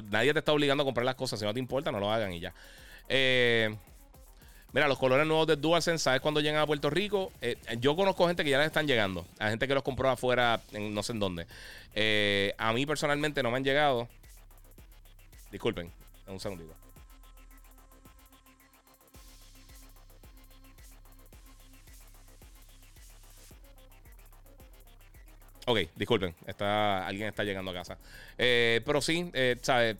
Nadie 0.10 0.34
te 0.34 0.39
está 0.39 0.52
obligando 0.53 0.81
a 0.81 0.85
comprar 0.85 1.06
las 1.06 1.15
cosas. 1.15 1.39
Si 1.39 1.45
no 1.45 1.53
te 1.53 1.60
importa, 1.60 1.91
no 1.91 1.99
lo 1.99 2.11
hagan 2.11 2.34
y 2.34 2.39
ya. 2.39 2.53
Eh, 3.07 3.76
Mira, 4.73 4.88
los 4.88 4.99
colores 4.99 5.26
nuevos 5.26 5.48
de 5.48 5.56
DualSense, 5.56 6.03
¿sabes 6.03 6.19
cuándo 6.22 6.41
llegan 6.41 6.61
a 6.61 6.68
Puerto 6.68 6.89
Rico? 6.89 7.31
Eh, 7.41 7.56
yo 7.80 7.95
conozco 7.95 8.27
gente 8.27 8.44
que 8.44 8.49
ya 8.49 8.57
les 8.57 8.68
están 8.68 8.85
llegando. 8.85 9.26
Hay 9.39 9.49
gente 9.52 9.68
que 9.68 9.73
los 9.73 9.81
compró 9.81 10.10
afuera, 10.10 10.61
en 10.73 10.94
no 10.94 11.03
sé 11.03 11.14
en 11.14 11.19
dónde. 11.19 11.48
Eh, 11.95 12.53
a 12.57 12.73
mí 12.73 12.85
personalmente 12.85 13.41
no 13.41 13.49
me 13.49 13.57
han 13.57 13.64
llegado. 13.64 14.10
Disculpen, 15.52 15.91
un 16.27 16.39
segundito. 16.39 16.76
Ok, 25.69 25.80
disculpen, 25.95 26.34
está, 26.45 27.06
alguien 27.06 27.27
está 27.27 27.44
llegando 27.44 27.72
a 27.72 27.73
casa. 27.73 27.98
Eh, 28.38 28.81
pero 28.85 29.02
sí, 29.02 29.31
¿sabes? 29.61 29.98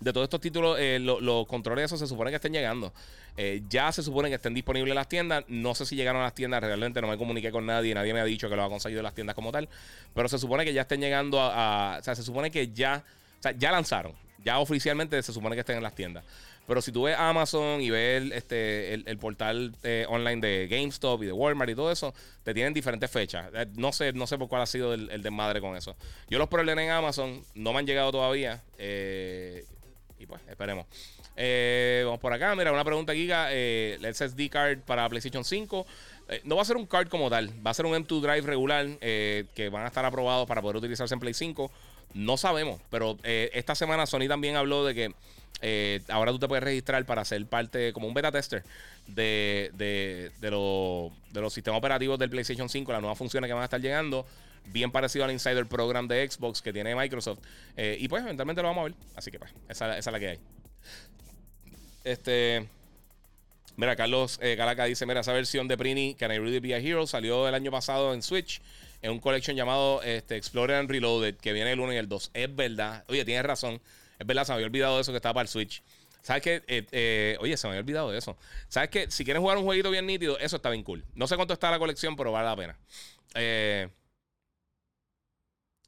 de 0.00 0.12
todos 0.12 0.24
estos 0.24 0.40
títulos, 0.40 0.78
eh, 0.78 0.98
los 1.00 1.46
controles 1.46 1.82
de 1.82 1.86
eso 1.86 1.96
se 1.96 2.06
supone 2.06 2.30
que 2.30 2.36
estén 2.36 2.52
llegando. 2.52 2.92
Eh, 3.36 3.62
ya 3.68 3.92
se 3.92 4.02
supone 4.02 4.28
que 4.28 4.36
estén 4.36 4.54
disponibles 4.54 4.90
en 4.90 4.96
las 4.96 5.08
tiendas. 5.08 5.44
No 5.48 5.74
sé 5.74 5.86
si 5.86 5.96
llegaron 5.96 6.20
a 6.20 6.24
las 6.24 6.34
tiendas, 6.34 6.60
realmente 6.60 7.00
no 7.00 7.08
me 7.08 7.16
comuniqué 7.16 7.50
con 7.50 7.66
nadie, 7.66 7.94
nadie 7.94 8.12
me 8.12 8.20
ha 8.20 8.24
dicho 8.24 8.48
que 8.48 8.56
lo 8.56 8.64
ha 8.64 8.68
conseguido 8.68 9.00
en 9.00 9.04
las 9.04 9.14
tiendas 9.14 9.34
como 9.34 9.52
tal. 9.52 9.68
Pero 10.14 10.28
se 10.28 10.38
supone 10.38 10.64
que 10.64 10.72
ya 10.72 10.82
estén 10.82 11.00
llegando 11.00 11.40
a. 11.40 11.98
o 12.00 12.02
sea, 12.02 12.14
se 12.14 12.22
supone 12.22 12.50
que 12.50 12.68
ya. 12.72 13.04
O 13.38 13.42
sea, 13.42 13.52
ya 13.52 13.70
lanzaron. 13.70 14.12
Ya 14.44 14.58
oficialmente 14.58 15.20
se 15.22 15.32
supone 15.32 15.56
que 15.56 15.60
estén 15.60 15.76
en 15.76 15.82
las 15.82 15.94
tiendas. 15.94 16.24
Pero 16.68 16.80
si 16.82 16.92
tú 16.92 17.02
ves 17.04 17.16
Amazon 17.18 17.80
y 17.80 17.90
ves 17.90 18.30
este, 18.32 18.94
el, 18.94 19.18
portal 19.18 19.74
eh, 19.82 20.06
online 20.08 20.46
de 20.46 20.68
GameStop 20.68 21.22
y 21.24 21.26
de 21.26 21.32
Walmart 21.32 21.70
y 21.70 21.74
todo 21.74 21.90
eso, 21.90 22.14
te 22.44 22.54
tienen 22.54 22.72
diferentes 22.72 23.10
fechas. 23.10 23.50
no 23.74 23.90
sé, 23.92 24.12
no 24.12 24.28
sé 24.28 24.38
por 24.38 24.48
cuál 24.48 24.62
ha 24.62 24.66
sido 24.66 24.94
el, 24.94 25.10
el 25.10 25.22
desmadre 25.22 25.60
con 25.60 25.74
eso. 25.76 25.96
Yo 26.28 26.38
los 26.38 26.48
problemas 26.48 26.84
en 26.84 26.90
Amazon 26.90 27.42
no 27.54 27.72
me 27.72 27.80
han 27.80 27.86
llegado 27.86 28.12
todavía. 28.12 28.62
Eh, 28.78 29.64
y 30.18 30.26
pues, 30.26 30.40
esperemos. 30.48 30.86
Eh, 31.36 32.02
vamos 32.04 32.20
por 32.20 32.32
acá. 32.32 32.54
Mira, 32.56 32.72
una 32.72 32.84
pregunta, 32.84 33.14
Giga. 33.14 33.48
Eh, 33.52 33.98
el 34.00 34.14
SSD 34.14 34.48
card 34.50 34.80
para 34.80 35.08
PlayStation 35.08 35.44
5. 35.44 35.86
Eh, 36.28 36.40
no 36.44 36.56
va 36.56 36.62
a 36.62 36.64
ser 36.64 36.76
un 36.76 36.86
card 36.86 37.08
como 37.08 37.30
tal. 37.30 37.50
Va 37.64 37.70
a 37.70 37.74
ser 37.74 37.86
un 37.86 37.94
M2 37.94 38.20
Drive 38.20 38.40
regular 38.42 38.86
que 38.98 39.70
van 39.72 39.84
a 39.84 39.86
estar 39.86 40.04
aprobados 40.04 40.46
para 40.46 40.60
poder 40.60 40.76
utilizarse 40.76 41.14
en 41.14 41.20
Play 41.20 41.34
5. 41.34 41.70
No 42.14 42.36
sabemos, 42.36 42.80
pero 42.90 43.18
esta 43.22 43.74
semana 43.74 44.06
Sony 44.06 44.28
también 44.28 44.56
habló 44.56 44.84
de 44.84 44.94
que 44.94 45.14
eh, 45.60 46.00
ahora 46.08 46.32
tú 46.32 46.38
te 46.38 46.48
puedes 46.48 46.62
registrar 46.62 47.04
para 47.04 47.24
ser 47.24 47.44
parte, 47.46 47.92
como 47.92 48.06
un 48.06 48.14
beta 48.14 48.30
tester 48.30 48.62
de, 49.06 49.70
de, 49.74 50.30
de, 50.40 50.50
de 50.50 51.40
los 51.40 51.52
sistemas 51.52 51.78
operativos 51.78 52.18
del 52.18 52.30
PlayStation 52.30 52.68
5, 52.68 52.92
las 52.92 53.00
nuevas 53.00 53.18
funciones 53.18 53.48
que 53.48 53.54
van 53.54 53.62
a 53.62 53.64
estar 53.64 53.80
llegando. 53.80 54.26
Bien 54.66 54.90
parecido 54.90 55.24
al 55.24 55.30
Insider 55.30 55.66
Program 55.66 56.06
de 56.08 56.28
Xbox 56.28 56.60
que 56.60 56.72
tiene 56.72 56.94
Microsoft. 56.94 57.38
Eh, 57.76 57.96
y 57.98 58.08
pues 58.08 58.22
eventualmente 58.22 58.60
lo 58.60 58.68
vamos 58.68 58.82
a 58.82 58.84
ver. 58.84 58.94
Así 59.16 59.30
que 59.30 59.38
pues, 59.38 59.50
esa, 59.68 59.96
esa 59.96 60.10
es 60.10 60.12
la 60.12 60.20
que 60.20 60.28
hay. 60.28 60.38
Este. 62.04 62.68
Mira, 63.76 63.96
Carlos 63.96 64.38
eh, 64.42 64.56
Calaca 64.56 64.84
dice: 64.84 65.06
Mira, 65.06 65.20
esa 65.20 65.32
versión 65.32 65.68
de 65.68 65.78
Prini, 65.78 66.14
Can 66.14 66.32
I 66.32 66.38
Really 66.38 66.60
Be 66.60 66.74
a 66.74 66.78
Hero, 66.78 67.06
salió 67.06 67.48
el 67.48 67.54
año 67.54 67.70
pasado 67.70 68.12
en 68.12 68.22
Switch. 68.22 68.60
En 69.00 69.12
un 69.12 69.20
collection 69.20 69.56
llamado 69.56 70.02
este, 70.02 70.36
Explorer 70.36 70.76
and 70.76 70.90
Reloaded, 70.90 71.36
que 71.36 71.52
viene 71.52 71.70
el 71.72 71.78
1 71.80 71.92
y 71.92 71.96
el 71.96 72.08
2. 72.08 72.30
Es 72.34 72.54
verdad. 72.54 73.04
Oye, 73.08 73.24
tienes 73.24 73.44
razón. 73.44 73.80
Es 74.18 74.26
verdad, 74.26 74.44
se 74.44 74.52
me 74.52 74.54
había 74.54 74.66
olvidado 74.66 74.96
de 74.96 75.02
eso 75.02 75.12
que 75.12 75.16
estaba 75.16 75.34
para 75.34 75.42
el 75.42 75.48
Switch. 75.48 75.82
¿Sabes 76.22 76.42
qué? 76.42 76.62
Eh, 76.66 76.86
eh, 76.90 77.36
oye, 77.40 77.56
se 77.56 77.66
me 77.66 77.70
había 77.70 77.80
olvidado 77.80 78.10
de 78.10 78.18
eso. 78.18 78.36
¿Sabes 78.68 78.90
qué? 78.90 79.10
Si 79.10 79.24
quieres 79.24 79.40
jugar 79.40 79.56
un 79.56 79.64
jueguito 79.64 79.90
bien 79.90 80.06
nítido, 80.06 80.38
eso 80.38 80.56
está 80.56 80.70
bien 80.70 80.82
cool. 80.82 81.04
No 81.14 81.26
sé 81.26 81.36
cuánto 81.36 81.54
está 81.54 81.70
la 81.70 81.78
colección, 81.78 82.16
pero 82.16 82.32
vale 82.32 82.46
la 82.46 82.56
pena. 82.56 82.76
Eh, 83.34 83.88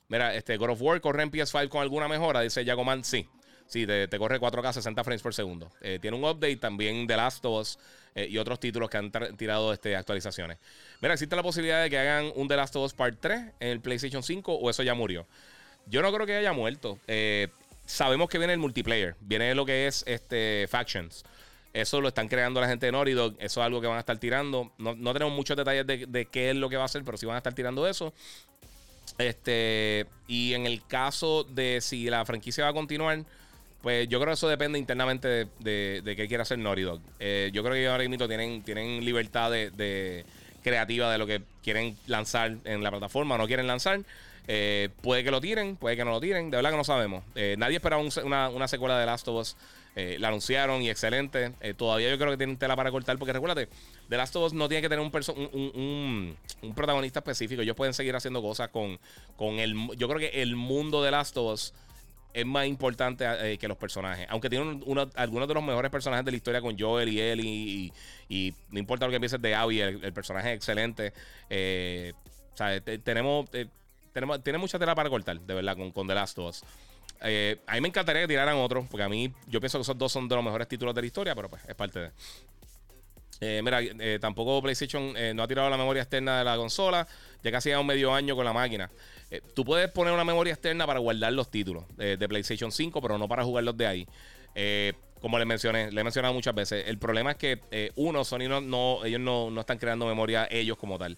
mira, 0.08 0.34
este 0.34 0.56
God 0.56 0.70
of 0.70 0.82
War 0.82 1.00
corre 1.00 1.22
en 1.22 1.30
PS5 1.30 1.68
con 1.68 1.82
alguna 1.82 2.08
mejora, 2.08 2.40
dice 2.40 2.64
Jagoman. 2.64 3.04
Sí. 3.04 3.28
Sí, 3.66 3.86
te, 3.86 4.08
corre 4.18 4.40
4K 4.40 4.72
60 4.72 5.04
frames 5.04 5.22
por 5.22 5.32
segundo. 5.32 5.70
tiene 5.80 6.16
un 6.16 6.24
update 6.24 6.56
también 6.56 7.06
de 7.06 7.16
Last 7.16 7.44
of 7.44 7.60
Us 7.60 7.78
y 8.16 8.36
otros 8.38 8.58
títulos 8.58 8.90
que 8.90 8.96
han 8.96 9.12
tirado 9.36 9.72
este, 9.72 9.94
actualizaciones. 9.94 10.58
Mira, 11.00 11.14
existe 11.14 11.36
la 11.36 11.42
posibilidad 11.44 11.80
de 11.80 11.88
que 11.88 11.96
hagan 11.96 12.32
un 12.34 12.48
The 12.48 12.56
Last 12.56 12.74
of 12.74 12.86
Us 12.86 12.94
Part 12.94 13.18
3 13.20 13.40
en 13.60 13.68
el 13.68 13.80
PlayStation 13.80 14.24
5 14.24 14.54
o 14.54 14.70
eso 14.70 14.82
ya 14.82 14.94
murió. 14.94 15.24
Yo 15.86 16.02
no 16.02 16.12
creo 16.12 16.26
que 16.26 16.34
haya 16.34 16.52
muerto. 16.52 16.98
Eh, 17.06 17.46
sabemos 17.90 18.28
que 18.28 18.38
viene 18.38 18.52
el 18.52 18.58
multiplayer, 18.58 19.16
viene 19.20 19.54
lo 19.54 19.66
que 19.66 19.86
es 19.86 20.04
este 20.06 20.66
Factions. 20.68 21.24
Eso 21.72 22.00
lo 22.00 22.08
están 22.08 22.28
creando 22.28 22.60
la 22.60 22.66
gente 22.66 22.86
de 22.86 22.92
Naughty 22.92 23.12
Eso 23.12 23.34
es 23.38 23.56
algo 23.58 23.80
que 23.80 23.86
van 23.86 23.96
a 23.96 24.00
estar 24.00 24.18
tirando. 24.18 24.72
No, 24.78 25.12
tenemos 25.12 25.34
muchos 25.34 25.56
detalles 25.56 25.86
de, 25.86 26.28
qué 26.30 26.50
es 26.50 26.56
lo 26.56 26.68
que 26.68 26.76
va 26.76 26.82
a 26.82 26.86
hacer, 26.86 27.04
pero 27.04 27.16
sí 27.16 27.26
van 27.26 27.36
a 27.36 27.38
estar 27.38 27.54
tirando 27.54 27.86
eso. 27.86 28.12
Este, 29.18 30.06
y 30.26 30.54
en 30.54 30.66
el 30.66 30.84
caso 30.86 31.44
de 31.44 31.80
si 31.80 32.08
la 32.10 32.24
franquicia 32.24 32.64
va 32.64 32.70
a 32.70 32.74
continuar, 32.74 33.24
pues 33.82 34.08
yo 34.08 34.18
creo 34.18 34.30
que 34.30 34.34
eso 34.34 34.48
depende 34.48 34.78
internamente 34.78 35.28
de, 35.58 36.02
de, 36.02 36.16
qué 36.16 36.26
quiera 36.26 36.42
hacer 36.42 36.58
Naughty 36.58 36.82
Dog. 36.82 37.00
Eh, 37.18 37.50
yo 37.52 37.62
creo 37.62 37.74
que 37.74 37.86
ahora 37.86 38.08
mismo 38.08 38.26
tienen, 38.26 38.62
tienen 38.62 39.04
libertad 39.04 39.50
de, 39.50 40.24
creativa 40.62 41.10
de 41.10 41.18
lo 41.18 41.26
que 41.26 41.42
quieren 41.62 41.96
lanzar 42.06 42.56
en 42.64 42.82
la 42.82 42.90
plataforma 42.90 43.36
o 43.36 43.38
no 43.38 43.46
quieren 43.46 43.66
lanzar. 43.66 44.00
Eh, 44.48 44.88
puede 45.02 45.22
que 45.22 45.30
lo 45.30 45.40
tiren, 45.40 45.76
puede 45.76 45.96
que 45.96 46.04
no 46.04 46.10
lo 46.10 46.20
tiren. 46.20 46.50
De 46.50 46.56
verdad 46.56 46.70
que 46.70 46.76
no 46.76 46.84
sabemos. 46.84 47.24
Eh, 47.34 47.54
nadie 47.58 47.76
esperaba 47.76 48.02
una, 48.02 48.68
secuela 48.68 48.98
de 48.98 49.06
Last 49.06 49.28
of 49.28 49.40
Us. 49.40 49.56
Eh, 49.96 50.16
la 50.20 50.28
anunciaron 50.28 50.82
y 50.82 50.90
excelente. 50.90 51.52
todavía 51.76 52.10
yo 52.10 52.18
creo 52.18 52.30
que 52.30 52.36
tienen 52.36 52.56
tela 52.56 52.76
para 52.76 52.90
cortar. 52.90 53.18
Porque 53.18 53.32
recuérdate, 53.32 53.68
The 54.08 54.16
Last 54.16 54.34
of 54.36 54.46
Us 54.46 54.52
no 54.52 54.68
tiene 54.68 54.82
que 54.82 54.88
tener 54.88 55.04
un, 55.04 56.36
un, 56.62 56.74
protagonista 56.74 57.20
específico. 57.20 57.62
Ellos 57.62 57.76
pueden 57.76 57.94
seguir 57.94 58.14
haciendo 58.16 58.42
cosas 58.42 58.68
con, 58.68 58.98
con 59.36 59.58
el. 59.58 59.74
Yo 59.96 60.08
creo 60.08 60.18
que 60.18 60.42
el 60.42 60.56
mundo 60.56 61.02
de 61.02 61.10
Last 61.10 61.36
of 61.36 61.52
Us 61.52 61.74
es 62.32 62.46
más 62.46 62.66
importante 62.66 63.58
que 63.58 63.68
los 63.68 63.76
personajes. 63.76 64.26
Aunque 64.30 64.48
tienen 64.48 64.82
algunos 65.16 65.48
de 65.48 65.54
los 65.54 65.64
mejores 65.64 65.90
personajes 65.90 66.24
de 66.24 66.30
la 66.30 66.36
historia 66.36 66.60
con 66.60 66.78
Joel 66.78 67.08
y 67.08 67.20
Ellie. 67.20 67.92
Y, 68.28 68.54
no 68.70 68.78
importa 68.78 69.06
lo 69.06 69.12
que 69.12 69.18
pienses 69.18 69.42
de 69.42 69.54
Abby, 69.54 69.80
el, 69.80 70.12
personaje 70.12 70.50
es 70.50 70.56
excelente. 70.56 71.12
o 72.52 72.56
sea, 72.56 72.80
tenemos 72.80 73.48
tiene 74.42 74.58
mucha 74.58 74.78
tela 74.78 74.94
para 74.94 75.08
cortar, 75.08 75.40
de 75.40 75.54
verdad, 75.54 75.76
con, 75.76 75.90
con 75.92 76.06
The 76.06 76.14
Last 76.14 76.38
of 76.38 76.48
Us. 76.50 76.64
Eh, 77.22 77.58
a 77.66 77.74
mí 77.74 77.80
me 77.80 77.88
encantaría 77.88 78.22
que 78.22 78.28
tiraran 78.28 78.56
otro, 78.56 78.86
porque 78.90 79.02
a 79.02 79.08
mí 79.08 79.32
yo 79.46 79.60
pienso 79.60 79.78
que 79.78 79.82
esos 79.82 79.98
dos 79.98 80.10
son 80.10 80.28
de 80.28 80.34
los 80.34 80.44
mejores 80.44 80.68
títulos 80.68 80.94
de 80.94 81.02
la 81.02 81.06
historia, 81.06 81.34
pero 81.34 81.48
pues 81.48 81.62
es 81.66 81.74
parte 81.74 81.98
de. 82.00 82.10
Eh, 83.42 83.60
mira, 83.62 83.80
eh, 83.80 84.18
tampoco 84.20 84.60
PlayStation 84.60 85.14
no 85.34 85.42
ha 85.42 85.48
tirado 85.48 85.70
la 85.70 85.78
memoria 85.78 86.02
externa 86.02 86.38
de 86.38 86.44
la 86.44 86.56
consola, 86.56 87.06
ya 87.42 87.50
casi 87.50 87.70
ya 87.70 87.80
un 87.80 87.86
medio 87.86 88.12
año 88.12 88.36
con 88.36 88.44
la 88.44 88.52
máquina. 88.52 88.90
tú 89.54 89.64
puedes 89.64 89.90
poner 89.90 90.12
una 90.12 90.24
memoria 90.24 90.52
externa 90.52 90.86
para 90.86 90.98
guardar 90.98 91.32
los 91.32 91.50
títulos 91.50 91.84
de 91.96 92.28
PlayStation 92.28 92.70
5, 92.70 93.00
pero 93.00 93.16
no 93.16 93.28
para 93.28 93.42
jugarlos 93.44 93.76
de 93.78 93.86
ahí. 93.86 94.06
como 95.22 95.38
les 95.38 95.46
mencioné, 95.46 95.90
le 95.90 96.00
he 96.00 96.04
mencionado 96.04 96.34
muchas 96.34 96.54
veces, 96.54 96.84
el 96.86 96.98
problema 96.98 97.30
es 97.30 97.36
que 97.38 97.92
uno, 97.96 98.24
Sony 98.24 98.46
no, 98.46 98.60
no 98.60 99.04
ellos 99.06 99.20
no, 99.20 99.50
no 99.50 99.60
están 99.60 99.78
creando 99.78 100.06
memoria 100.06 100.46
ellos 100.50 100.76
como 100.76 100.98
tal. 100.98 101.16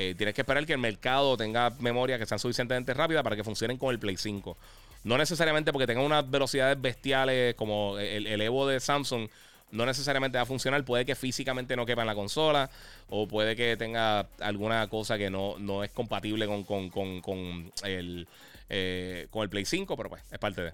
Eh, 0.00 0.14
tienes 0.16 0.32
que 0.32 0.42
esperar 0.42 0.64
que 0.64 0.74
el 0.74 0.78
mercado 0.78 1.36
tenga 1.36 1.70
memoria 1.80 2.20
que 2.20 2.24
sean 2.24 2.38
suficientemente 2.38 2.94
rápida 2.94 3.20
para 3.24 3.34
que 3.34 3.42
funcionen 3.42 3.76
con 3.78 3.90
el 3.90 3.98
Play 3.98 4.16
5. 4.16 4.56
No 5.02 5.18
necesariamente 5.18 5.72
porque 5.72 5.88
tengan 5.88 6.04
unas 6.04 6.30
velocidades 6.30 6.80
bestiales 6.80 7.56
como 7.56 7.98
el, 7.98 8.40
Evo 8.40 8.68
de 8.68 8.78
Samsung, 8.78 9.28
no 9.72 9.86
necesariamente 9.86 10.38
va 10.38 10.42
a 10.42 10.46
funcionar. 10.46 10.84
Puede 10.84 11.04
que 11.04 11.16
físicamente 11.16 11.74
no 11.74 11.84
quepa 11.84 12.02
en 12.02 12.06
la 12.06 12.14
consola 12.14 12.70
o 13.08 13.26
puede 13.26 13.56
que 13.56 13.76
tenga 13.76 14.28
alguna 14.38 14.86
cosa 14.86 15.18
que 15.18 15.30
no, 15.30 15.58
no 15.58 15.82
es 15.82 15.90
compatible 15.90 16.46
con, 16.46 16.62
con, 16.62 17.72
el, 17.82 18.28
eh, 18.68 19.26
con 19.32 19.42
el 19.42 19.48
Play 19.48 19.64
5, 19.64 19.96
pero 19.96 20.10
pues 20.10 20.22
es 20.30 20.38
parte 20.38 20.62
de. 20.62 20.72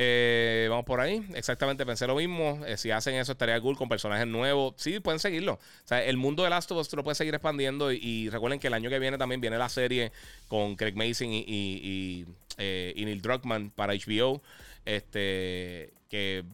Eh, 0.00 0.68
vamos 0.70 0.84
por 0.84 1.00
ahí. 1.00 1.26
Exactamente, 1.34 1.84
pensé 1.84 2.06
lo 2.06 2.14
mismo. 2.14 2.64
Eh, 2.64 2.76
si 2.76 2.92
hacen 2.92 3.16
eso, 3.16 3.32
estaría 3.32 3.60
cool 3.60 3.76
con 3.76 3.88
personajes 3.88 4.28
nuevos. 4.28 4.74
Sí, 4.76 5.00
pueden 5.00 5.18
seguirlo. 5.18 5.54
O 5.54 5.88
sea, 5.88 6.04
el 6.04 6.16
mundo 6.16 6.44
de 6.44 6.50
Last 6.50 6.70
of 6.70 6.78
Us 6.78 6.92
lo 6.92 7.02
puede 7.02 7.16
seguir 7.16 7.34
expandiendo. 7.34 7.90
Y, 7.90 8.30
recuerden 8.30 8.60
que 8.60 8.68
el 8.68 8.74
año 8.74 8.90
que 8.90 9.00
viene 9.00 9.18
también 9.18 9.40
viene 9.40 9.58
la 9.58 9.68
serie 9.68 10.12
con 10.46 10.76
Craig 10.76 10.94
Mason 10.94 11.32
y, 11.32 11.44
y, 11.48 12.26
eh, 12.58 12.92
Neil 12.96 13.20
Druckmann 13.20 13.70
para 13.70 13.92
HBO. 13.92 14.40
Este, 14.84 15.90
que 16.08 16.44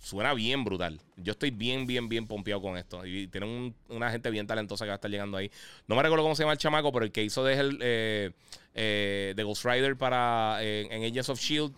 suena 0.00 0.34
bien 0.34 0.64
brutal. 0.64 1.00
Yo 1.18 1.34
estoy 1.34 1.52
bien, 1.52 1.86
bien, 1.86 2.08
bien 2.08 2.26
pompeado 2.26 2.62
con 2.62 2.76
esto. 2.76 3.06
Y 3.06 3.28
tienen 3.28 3.76
una 3.90 4.10
gente 4.10 4.28
bien 4.28 4.48
talentosa 4.48 4.84
que 4.84 4.88
va 4.88 4.94
a 4.94 4.96
estar 4.96 5.10
llegando 5.10 5.36
ahí. 5.36 5.52
No 5.86 5.94
me 5.94 6.02
recuerdo 6.02 6.24
cómo 6.24 6.34
se 6.34 6.42
llama 6.42 6.54
el 6.54 6.58
chamaco, 6.58 6.90
pero 6.90 7.04
el 7.04 7.12
que 7.12 7.22
hizo 7.22 7.44
de, 7.44 8.34
de 8.74 9.42
Ghost 9.44 9.64
Rider 9.64 9.96
para 9.96 10.58
en 10.64 11.04
Agents 11.04 11.28
of 11.28 11.38
Shield 11.38 11.72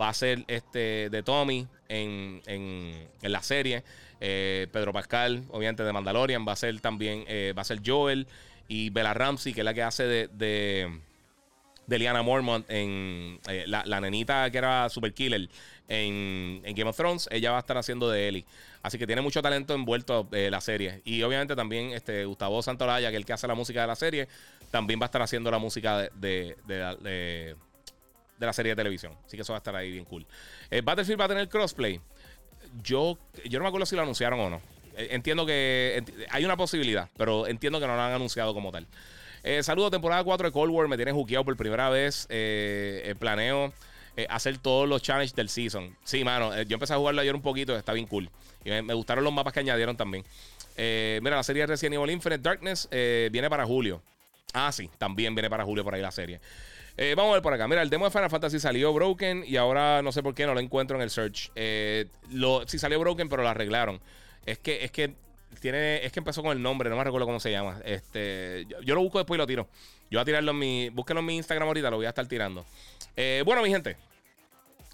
va 0.00 0.08
a 0.08 0.14
ser 0.14 0.44
este 0.48 1.10
de 1.10 1.22
Tommy 1.22 1.66
en, 1.88 3.08
la 3.22 3.42
serie. 3.42 3.84
Eh, 4.20 4.68
Pedro 4.72 4.92
Pascal, 4.92 5.44
obviamente 5.50 5.82
de 5.82 5.92
Mandalorian, 5.92 6.46
va 6.46 6.52
a 6.52 6.56
ser 6.56 6.80
también, 6.80 7.24
eh, 7.28 7.52
va 7.56 7.62
a 7.62 7.64
ser 7.64 7.80
Joel. 7.84 8.26
Y 8.68 8.90
Bella 8.90 9.12
Ramsey, 9.12 9.52
que 9.52 9.60
es 9.60 9.64
la 9.64 9.74
que 9.74 9.82
hace 9.82 10.04
de, 10.04 10.28
de, 10.32 11.00
de 11.86 11.98
Liana 11.98 12.22
Mormont 12.22 12.64
en 12.70 13.38
eh, 13.48 13.64
la, 13.66 14.00
nenita 14.00 14.50
que 14.50 14.58
era 14.58 14.88
Super 14.88 15.12
Killer 15.12 15.48
en, 15.88 16.62
Game 16.62 16.88
of 16.88 16.96
Thrones, 16.96 17.28
ella 17.30 17.50
va 17.50 17.58
a 17.58 17.60
estar 17.60 17.76
haciendo 17.76 18.08
de 18.08 18.28
Ellie. 18.28 18.46
Así 18.82 18.98
que 18.98 19.06
tiene 19.06 19.20
mucho 19.20 19.42
talento 19.42 19.74
envuelto 19.74 20.28
la 20.32 20.60
serie. 20.60 21.02
Y 21.04 21.22
obviamente 21.22 21.54
también 21.54 21.92
este, 21.92 22.24
Gustavo 22.24 22.62
Santolaya, 22.62 23.10
que 23.10 23.16
es 23.16 23.20
el 23.20 23.26
que 23.26 23.34
hace 23.34 23.46
la 23.46 23.54
música 23.54 23.82
de 23.82 23.86
la 23.86 23.96
serie, 23.96 24.28
también 24.70 24.98
va 24.98 25.04
a 25.04 25.06
estar 25.06 25.22
haciendo 25.22 25.50
la 25.50 25.58
música 25.58 26.08
de 26.14 26.56
de 26.66 27.56
la 28.46 28.52
serie 28.52 28.72
de 28.72 28.76
televisión. 28.76 29.16
Así 29.26 29.36
que 29.36 29.42
eso 29.42 29.52
va 29.52 29.58
a 29.58 29.60
estar 29.60 29.74
ahí 29.74 29.90
bien 29.90 30.04
cool. 30.04 30.26
Eh, 30.70 30.80
Battlefield 30.82 31.20
va 31.20 31.24
a 31.26 31.28
tener 31.28 31.48
crossplay. 31.48 32.00
Yo, 32.82 33.18
yo 33.44 33.58
no 33.58 33.64
me 33.64 33.68
acuerdo 33.68 33.86
si 33.86 33.96
lo 33.96 34.02
anunciaron 34.02 34.40
o 34.40 34.50
no. 34.50 34.60
Eh, 34.96 35.08
entiendo 35.10 35.46
que 35.46 36.02
hay 36.30 36.44
una 36.44 36.56
posibilidad, 36.56 37.08
pero 37.16 37.46
entiendo 37.46 37.80
que 37.80 37.86
no 37.86 37.96
lo 37.96 38.02
han 38.02 38.12
anunciado 38.12 38.54
como 38.54 38.72
tal. 38.72 38.86
Eh, 39.42 39.62
saludos, 39.62 39.90
temporada 39.90 40.22
4 40.22 40.48
de 40.48 40.52
Cold 40.52 40.72
War. 40.72 40.88
Me 40.88 40.96
tiene 40.96 41.12
juqueado 41.12 41.44
por 41.44 41.56
primera 41.56 41.88
vez. 41.90 42.26
planeo 43.18 43.72
hacer 44.28 44.58
todos 44.58 44.86
los 44.88 45.02
challenges 45.02 45.34
del 45.34 45.48
season. 45.48 45.96
Sí, 46.04 46.22
mano. 46.22 46.60
yo 46.62 46.74
empecé 46.74 46.92
a 46.92 46.96
jugarlo 46.96 47.20
ayer 47.20 47.34
un 47.34 47.42
poquito. 47.42 47.76
Está 47.76 47.92
bien 47.92 48.06
cool. 48.06 48.30
Y 48.64 48.70
me, 48.70 48.94
gustaron 48.94 49.24
los 49.24 49.32
mapas 49.32 49.52
que 49.52 49.60
añadieron 49.60 49.96
también. 49.96 50.24
mira, 50.76 51.36
la 51.36 51.42
serie 51.42 51.66
Resident 51.66 51.94
Evil 51.94 52.10
Infinite 52.10 52.42
Darkness 52.42 52.88
viene 52.90 53.50
para 53.50 53.64
julio. 53.66 54.02
Ah, 54.52 54.70
sí, 54.70 54.90
también 54.98 55.34
viene 55.34 55.48
para 55.48 55.64
julio 55.64 55.82
por 55.82 55.94
ahí 55.94 56.02
la 56.02 56.12
serie. 56.12 56.40
Eh, 56.96 57.14
vamos 57.16 57.30
a 57.30 57.34
ver 57.34 57.42
por 57.42 57.54
acá. 57.54 57.66
Mira, 57.68 57.82
el 57.82 57.90
demo 57.90 58.04
de 58.04 58.10
Final 58.10 58.30
Fantasy 58.30 58.58
salió 58.58 58.92
broken 58.92 59.44
y 59.46 59.56
ahora 59.56 60.02
no 60.02 60.12
sé 60.12 60.22
por 60.22 60.34
qué 60.34 60.46
no 60.46 60.54
lo 60.54 60.60
encuentro 60.60 60.96
en 60.96 61.02
el 61.02 61.10
search. 61.10 61.50
Eh, 61.54 62.06
lo, 62.30 62.66
sí 62.66 62.78
salió 62.78 63.00
broken, 63.00 63.28
pero 63.28 63.42
lo 63.42 63.48
arreglaron. 63.48 64.00
Es 64.44 64.58
que, 64.58 64.84
es 64.84 64.90
que 64.90 65.14
tiene, 65.60 66.04
es 66.04 66.12
que 66.12 66.20
empezó 66.20 66.42
con 66.42 66.52
el 66.56 66.62
nombre, 66.62 66.90
no 66.90 66.96
me 66.96 67.04
recuerdo 67.04 67.26
cómo 67.26 67.40
se 67.40 67.50
llama. 67.50 67.80
Este, 67.84 68.66
yo, 68.84 68.94
lo 68.94 69.00
busco 69.00 69.18
después 69.18 69.36
y 69.36 69.38
lo 69.38 69.46
tiro. 69.46 69.68
Yo 70.10 70.18
voy 70.18 70.22
a 70.22 70.24
tirarlo 70.24 70.50
en 70.50 70.58
mi. 70.58 70.88
Búsquenlo 70.90 71.20
en 71.20 71.26
mi 71.26 71.36
Instagram 71.36 71.68
ahorita, 71.68 71.90
lo 71.90 71.96
voy 71.96 72.06
a 72.06 72.10
estar 72.10 72.26
tirando. 72.26 72.66
Eh, 73.16 73.42
bueno, 73.44 73.62
mi 73.62 73.70
gente. 73.70 73.96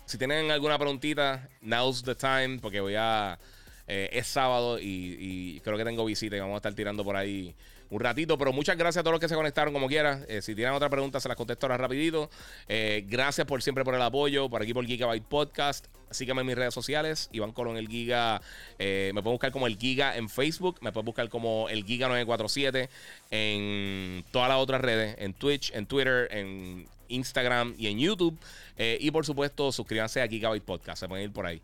Si 0.04 0.16
tienen 0.16 0.50
alguna 0.50 0.78
preguntita, 0.78 1.48
now's 1.60 2.02
the 2.02 2.14
time, 2.14 2.60
porque 2.60 2.80
voy 2.80 2.94
a. 2.96 3.38
es 3.86 4.26
sábado 4.26 4.78
y, 4.78 5.16
y 5.18 5.60
creo 5.60 5.76
que 5.76 5.84
tengo 5.84 6.04
visita 6.04 6.36
y 6.36 6.40
vamos 6.40 6.54
a 6.54 6.58
estar 6.58 6.74
tirando 6.74 7.04
por 7.04 7.16
ahí 7.16 7.54
un 7.90 8.00
ratito. 8.00 8.38
Pero 8.38 8.52
muchas 8.52 8.76
gracias 8.76 9.00
a 9.00 9.02
todos 9.02 9.12
los 9.12 9.20
que 9.20 9.28
se 9.28 9.34
conectaron 9.34 9.72
como 9.72 9.88
quiera. 9.88 10.24
Eh, 10.28 10.42
si 10.42 10.54
tienen 10.54 10.74
otra 10.74 10.88
pregunta, 10.88 11.20
se 11.20 11.28
las 11.28 11.36
contesto 11.36 11.66
ahora 11.66 11.76
rapidito. 11.76 12.30
Eh, 12.68 13.04
gracias 13.06 13.46
por 13.46 13.62
siempre 13.62 13.84
por 13.84 13.94
el 13.94 14.02
apoyo. 14.02 14.48
Por 14.48 14.62
aquí 14.62 14.74
por 14.74 14.84
Gigabyte 14.86 15.24
Podcast. 15.24 15.86
Síganme 16.10 16.40
en 16.40 16.46
mis 16.46 16.56
redes 16.56 16.74
sociales. 16.74 17.28
Iván 17.32 17.52
Colón, 17.52 17.76
el 17.76 17.88
Giga. 17.88 18.40
Eh, 18.78 19.12
me 19.14 19.22
pueden 19.22 19.34
buscar 19.34 19.52
como 19.52 19.66
el 19.66 19.76
Giga 19.76 20.16
en 20.16 20.28
Facebook. 20.28 20.78
Me 20.80 20.92
pueden 20.92 21.06
buscar 21.06 21.28
como 21.28 21.68
el 21.68 21.84
Giga 21.84 22.08
947 22.08 22.88
en 23.30 24.24
todas 24.30 24.48
las 24.48 24.58
otras 24.58 24.80
redes. 24.80 25.16
En 25.18 25.34
Twitch, 25.34 25.72
en 25.74 25.86
Twitter, 25.86 26.28
en 26.30 26.86
Instagram 27.08 27.74
y 27.78 27.88
en 27.88 27.98
YouTube. 27.98 28.38
y 28.78 29.10
por 29.10 29.26
supuesto, 29.26 29.72
suscríbanse 29.72 30.22
a 30.22 30.28
Gigabyte 30.28 30.64
Podcast. 30.64 31.00
Se 31.00 31.08
pueden 31.08 31.24
ir 31.24 31.32
por 31.32 31.46
ahí. 31.46 31.60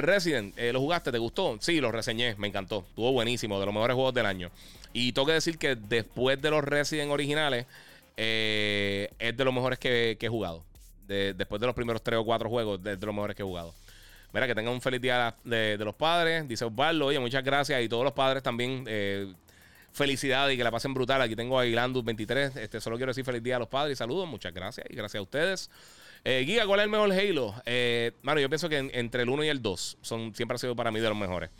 Resident, 0.00 0.58
¿lo 0.58 0.80
jugaste? 0.80 1.12
¿Te 1.12 1.18
gustó? 1.18 1.56
Sí, 1.60 1.80
lo 1.80 1.92
reseñé. 1.92 2.34
Me 2.36 2.48
encantó. 2.48 2.84
Estuvo 2.88 3.12
buenísimo. 3.12 3.60
De 3.60 3.66
los 3.66 3.74
mejores 3.74 3.94
juegos 3.94 4.14
del 4.14 4.26
año. 4.26 4.50
Y 4.92 5.12
tengo 5.12 5.26
que 5.26 5.34
decir 5.34 5.58
que 5.58 5.76
después 5.76 6.40
de 6.42 6.50
los 6.50 6.64
Resident 6.64 7.10
originales, 7.10 7.66
es 8.16 9.36
de 9.36 9.44
los 9.44 9.54
mejores 9.54 9.78
que, 9.78 10.16
he 10.20 10.28
jugado. 10.28 10.64
después 11.06 11.60
de 11.60 11.66
los 11.66 11.76
primeros 11.76 12.02
tres 12.02 12.18
o 12.18 12.24
cuatro 12.24 12.48
juegos, 12.48 12.80
es 12.84 12.98
de 12.98 13.06
los 13.06 13.14
mejores 13.14 13.36
que 13.36 13.42
he 13.42 13.46
jugado. 13.46 13.72
Mira, 14.32 14.46
que 14.46 14.54
tengan 14.54 14.74
un 14.74 14.80
feliz 14.80 15.00
día 15.00 15.34
de, 15.44 15.78
los 15.78 15.94
padres. 15.94 16.46
Dice 16.46 16.64
Osvaldo, 16.64 17.06
oye, 17.06 17.18
muchas 17.18 17.42
gracias. 17.42 17.82
Y 17.82 17.88
todos 17.88 18.04
los 18.04 18.12
padres 18.12 18.42
también, 18.42 18.84
eh, 18.86 19.32
felicidades 19.92 20.54
y 20.54 20.56
que 20.56 20.64
la 20.64 20.70
pasen 20.70 20.94
brutal. 20.94 21.20
Aquí 21.22 21.36
tengo 21.36 21.58
a 21.58 21.66
Ilandus 21.66 22.04
23. 22.04 22.56
Este, 22.56 22.80
solo 22.80 22.96
quiero 22.96 23.10
decir 23.10 23.24
feliz 23.24 23.42
día 23.42 23.56
a 23.56 23.58
los 23.58 23.68
padres 23.68 23.98
saludos. 23.98 24.28
Muchas 24.28 24.52
gracias 24.52 24.86
y 24.88 24.94
gracias 24.94 25.18
a 25.18 25.22
ustedes. 25.22 25.70
Eh, 26.24 26.44
Giga, 26.44 26.66
¿cuál 26.66 26.80
es 26.80 26.84
el 26.84 26.90
mejor 26.90 27.12
Halo? 27.12 27.54
Eh, 27.64 28.12
yo 28.24 28.48
pienso 28.48 28.68
que 28.68 28.78
entre 28.78 29.22
el 29.22 29.28
1 29.28 29.44
y 29.44 29.48
el 29.48 29.62
2 29.62 29.98
son, 30.00 30.34
siempre 30.34 30.56
ha 30.56 30.58
sido 30.58 30.74
para 30.74 30.90
mí 30.90 31.00
de 31.00 31.08
los 31.08 31.16
mejores. 31.16 31.50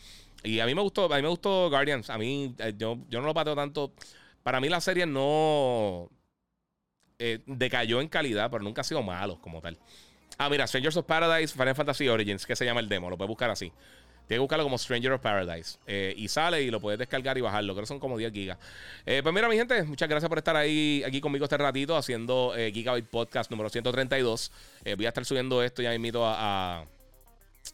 Y 0.43 0.61
a 0.61 0.67
mí 0.67 0.75
me 0.75 0.83
gustó, 0.83 1.13
a 1.13 1.17
mí 1.17 1.23
me 1.23 1.29
gustó 1.29 1.69
Guardians. 1.71 2.11
A 2.11 2.19
mí, 2.19 2.55
eh, 2.59 2.75
yo, 2.77 2.99
yo 3.09 3.21
no 3.21 3.27
lo 3.27 3.35
pateo 3.35 3.57
tanto. 3.57 3.93
Para 4.43 4.61
mí 4.61 4.69
la 4.69 4.81
serie 4.81 5.07
no 5.07 6.11
decayó 7.47 8.01
en 8.01 8.07
calidad, 8.07 8.49
pero 8.49 8.63
nunca 8.63 8.83
ha 8.83 8.85
sido 8.85 9.03
malo 9.03 9.41
como 9.41 9.61
tal. 9.61 9.77
Ah, 10.39 10.49
mira, 10.49 10.69
Strangers 10.69 10.97
of 10.97 11.05
Paradise, 11.05 11.53
Final 11.53 11.75
Fantasy 11.75 12.09
Origins, 12.09 12.47
que 12.47 12.55
se 12.55 12.65
llama 12.65 12.79
el 12.79 12.89
demo. 12.89 13.11
Lo 13.11 13.19
puedes 13.19 13.29
buscar 13.29 13.51
así. 13.51 13.73
Tienes 14.29 14.41
que 14.41 14.41
buscarlo 14.41 14.65
como 14.65 14.77
Stranger 14.77 15.13
of 15.13 15.23
Paradise. 15.23 15.79
Eh, 15.87 16.13
y 16.15 16.29
sale 16.29 16.63
y 16.63 16.71
lo 16.71 16.81
puedes 16.81 16.99
descargar 16.99 17.39
y 17.39 17.41
bajarlo. 17.41 17.73
Creo 17.73 17.85
que 17.85 17.87
son 17.87 17.99
como 17.99 18.19
10 18.19 18.31
gigas. 18.31 18.59
Eh, 19.07 19.21
pues 19.23 19.35
mira, 19.35 19.49
mi 19.49 19.57
gente, 19.57 19.83
muchas 19.85 20.07
gracias 20.07 20.29
por 20.29 20.37
estar 20.37 20.55
ahí 20.55 21.03
aquí 21.07 21.19
conmigo 21.23 21.47
este 21.47 21.57
ratito 21.57 21.97
haciendo 21.97 22.55
eh, 22.55 22.71
Gigabyte 22.71 23.09
Podcast 23.09 23.51
número 23.51 23.71
132. 23.71 24.53
voy 24.99 25.07
a 25.07 25.09
estar 25.09 25.25
subiendo 25.25 25.63
esto 25.63 25.81
ya 25.81 25.95
invito 25.95 26.27
a, 26.27 26.85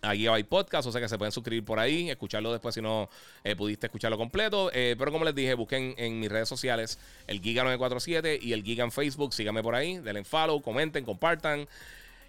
a, 0.02 0.12
Gigabyte 0.14 0.46
Podcast. 0.46 0.86
O 0.86 0.92
sea 0.92 1.00
que 1.00 1.08
se 1.08 1.18
pueden 1.18 1.32
suscribir 1.32 1.64
por 1.64 1.80
ahí, 1.80 2.08
escucharlo 2.08 2.52
después 2.52 2.72
si 2.72 2.80
no 2.80 3.10
pudiste 3.56 3.88
escucharlo 3.88 4.16
completo. 4.16 4.70
pero 4.72 5.10
como 5.10 5.24
les 5.24 5.34
dije, 5.34 5.54
busquen 5.54 5.96
en 5.98 6.20
mis 6.20 6.30
redes 6.30 6.48
sociales 6.48 7.00
el 7.26 7.42
Giga947 7.42 8.40
y 8.40 8.52
el 8.52 8.62
Giga 8.62 8.84
en 8.84 8.92
Facebook. 8.92 9.34
Síganme 9.34 9.60
por 9.60 9.74
ahí, 9.74 9.98
denle 9.98 10.22
follow, 10.22 10.62
comenten, 10.62 11.04
compartan. 11.04 11.66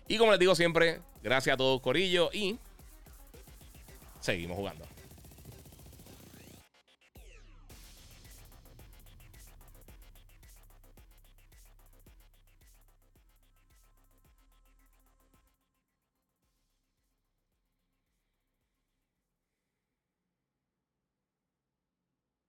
Y 0.07 0.17
como 0.17 0.31
les 0.31 0.39
digo 0.39 0.55
siempre, 0.55 0.99
gracias 1.21 1.53
a 1.53 1.57
todos, 1.57 1.79
Corillo, 1.79 2.31
y 2.33 2.57
seguimos 4.25 4.57
jugando. 4.57 4.94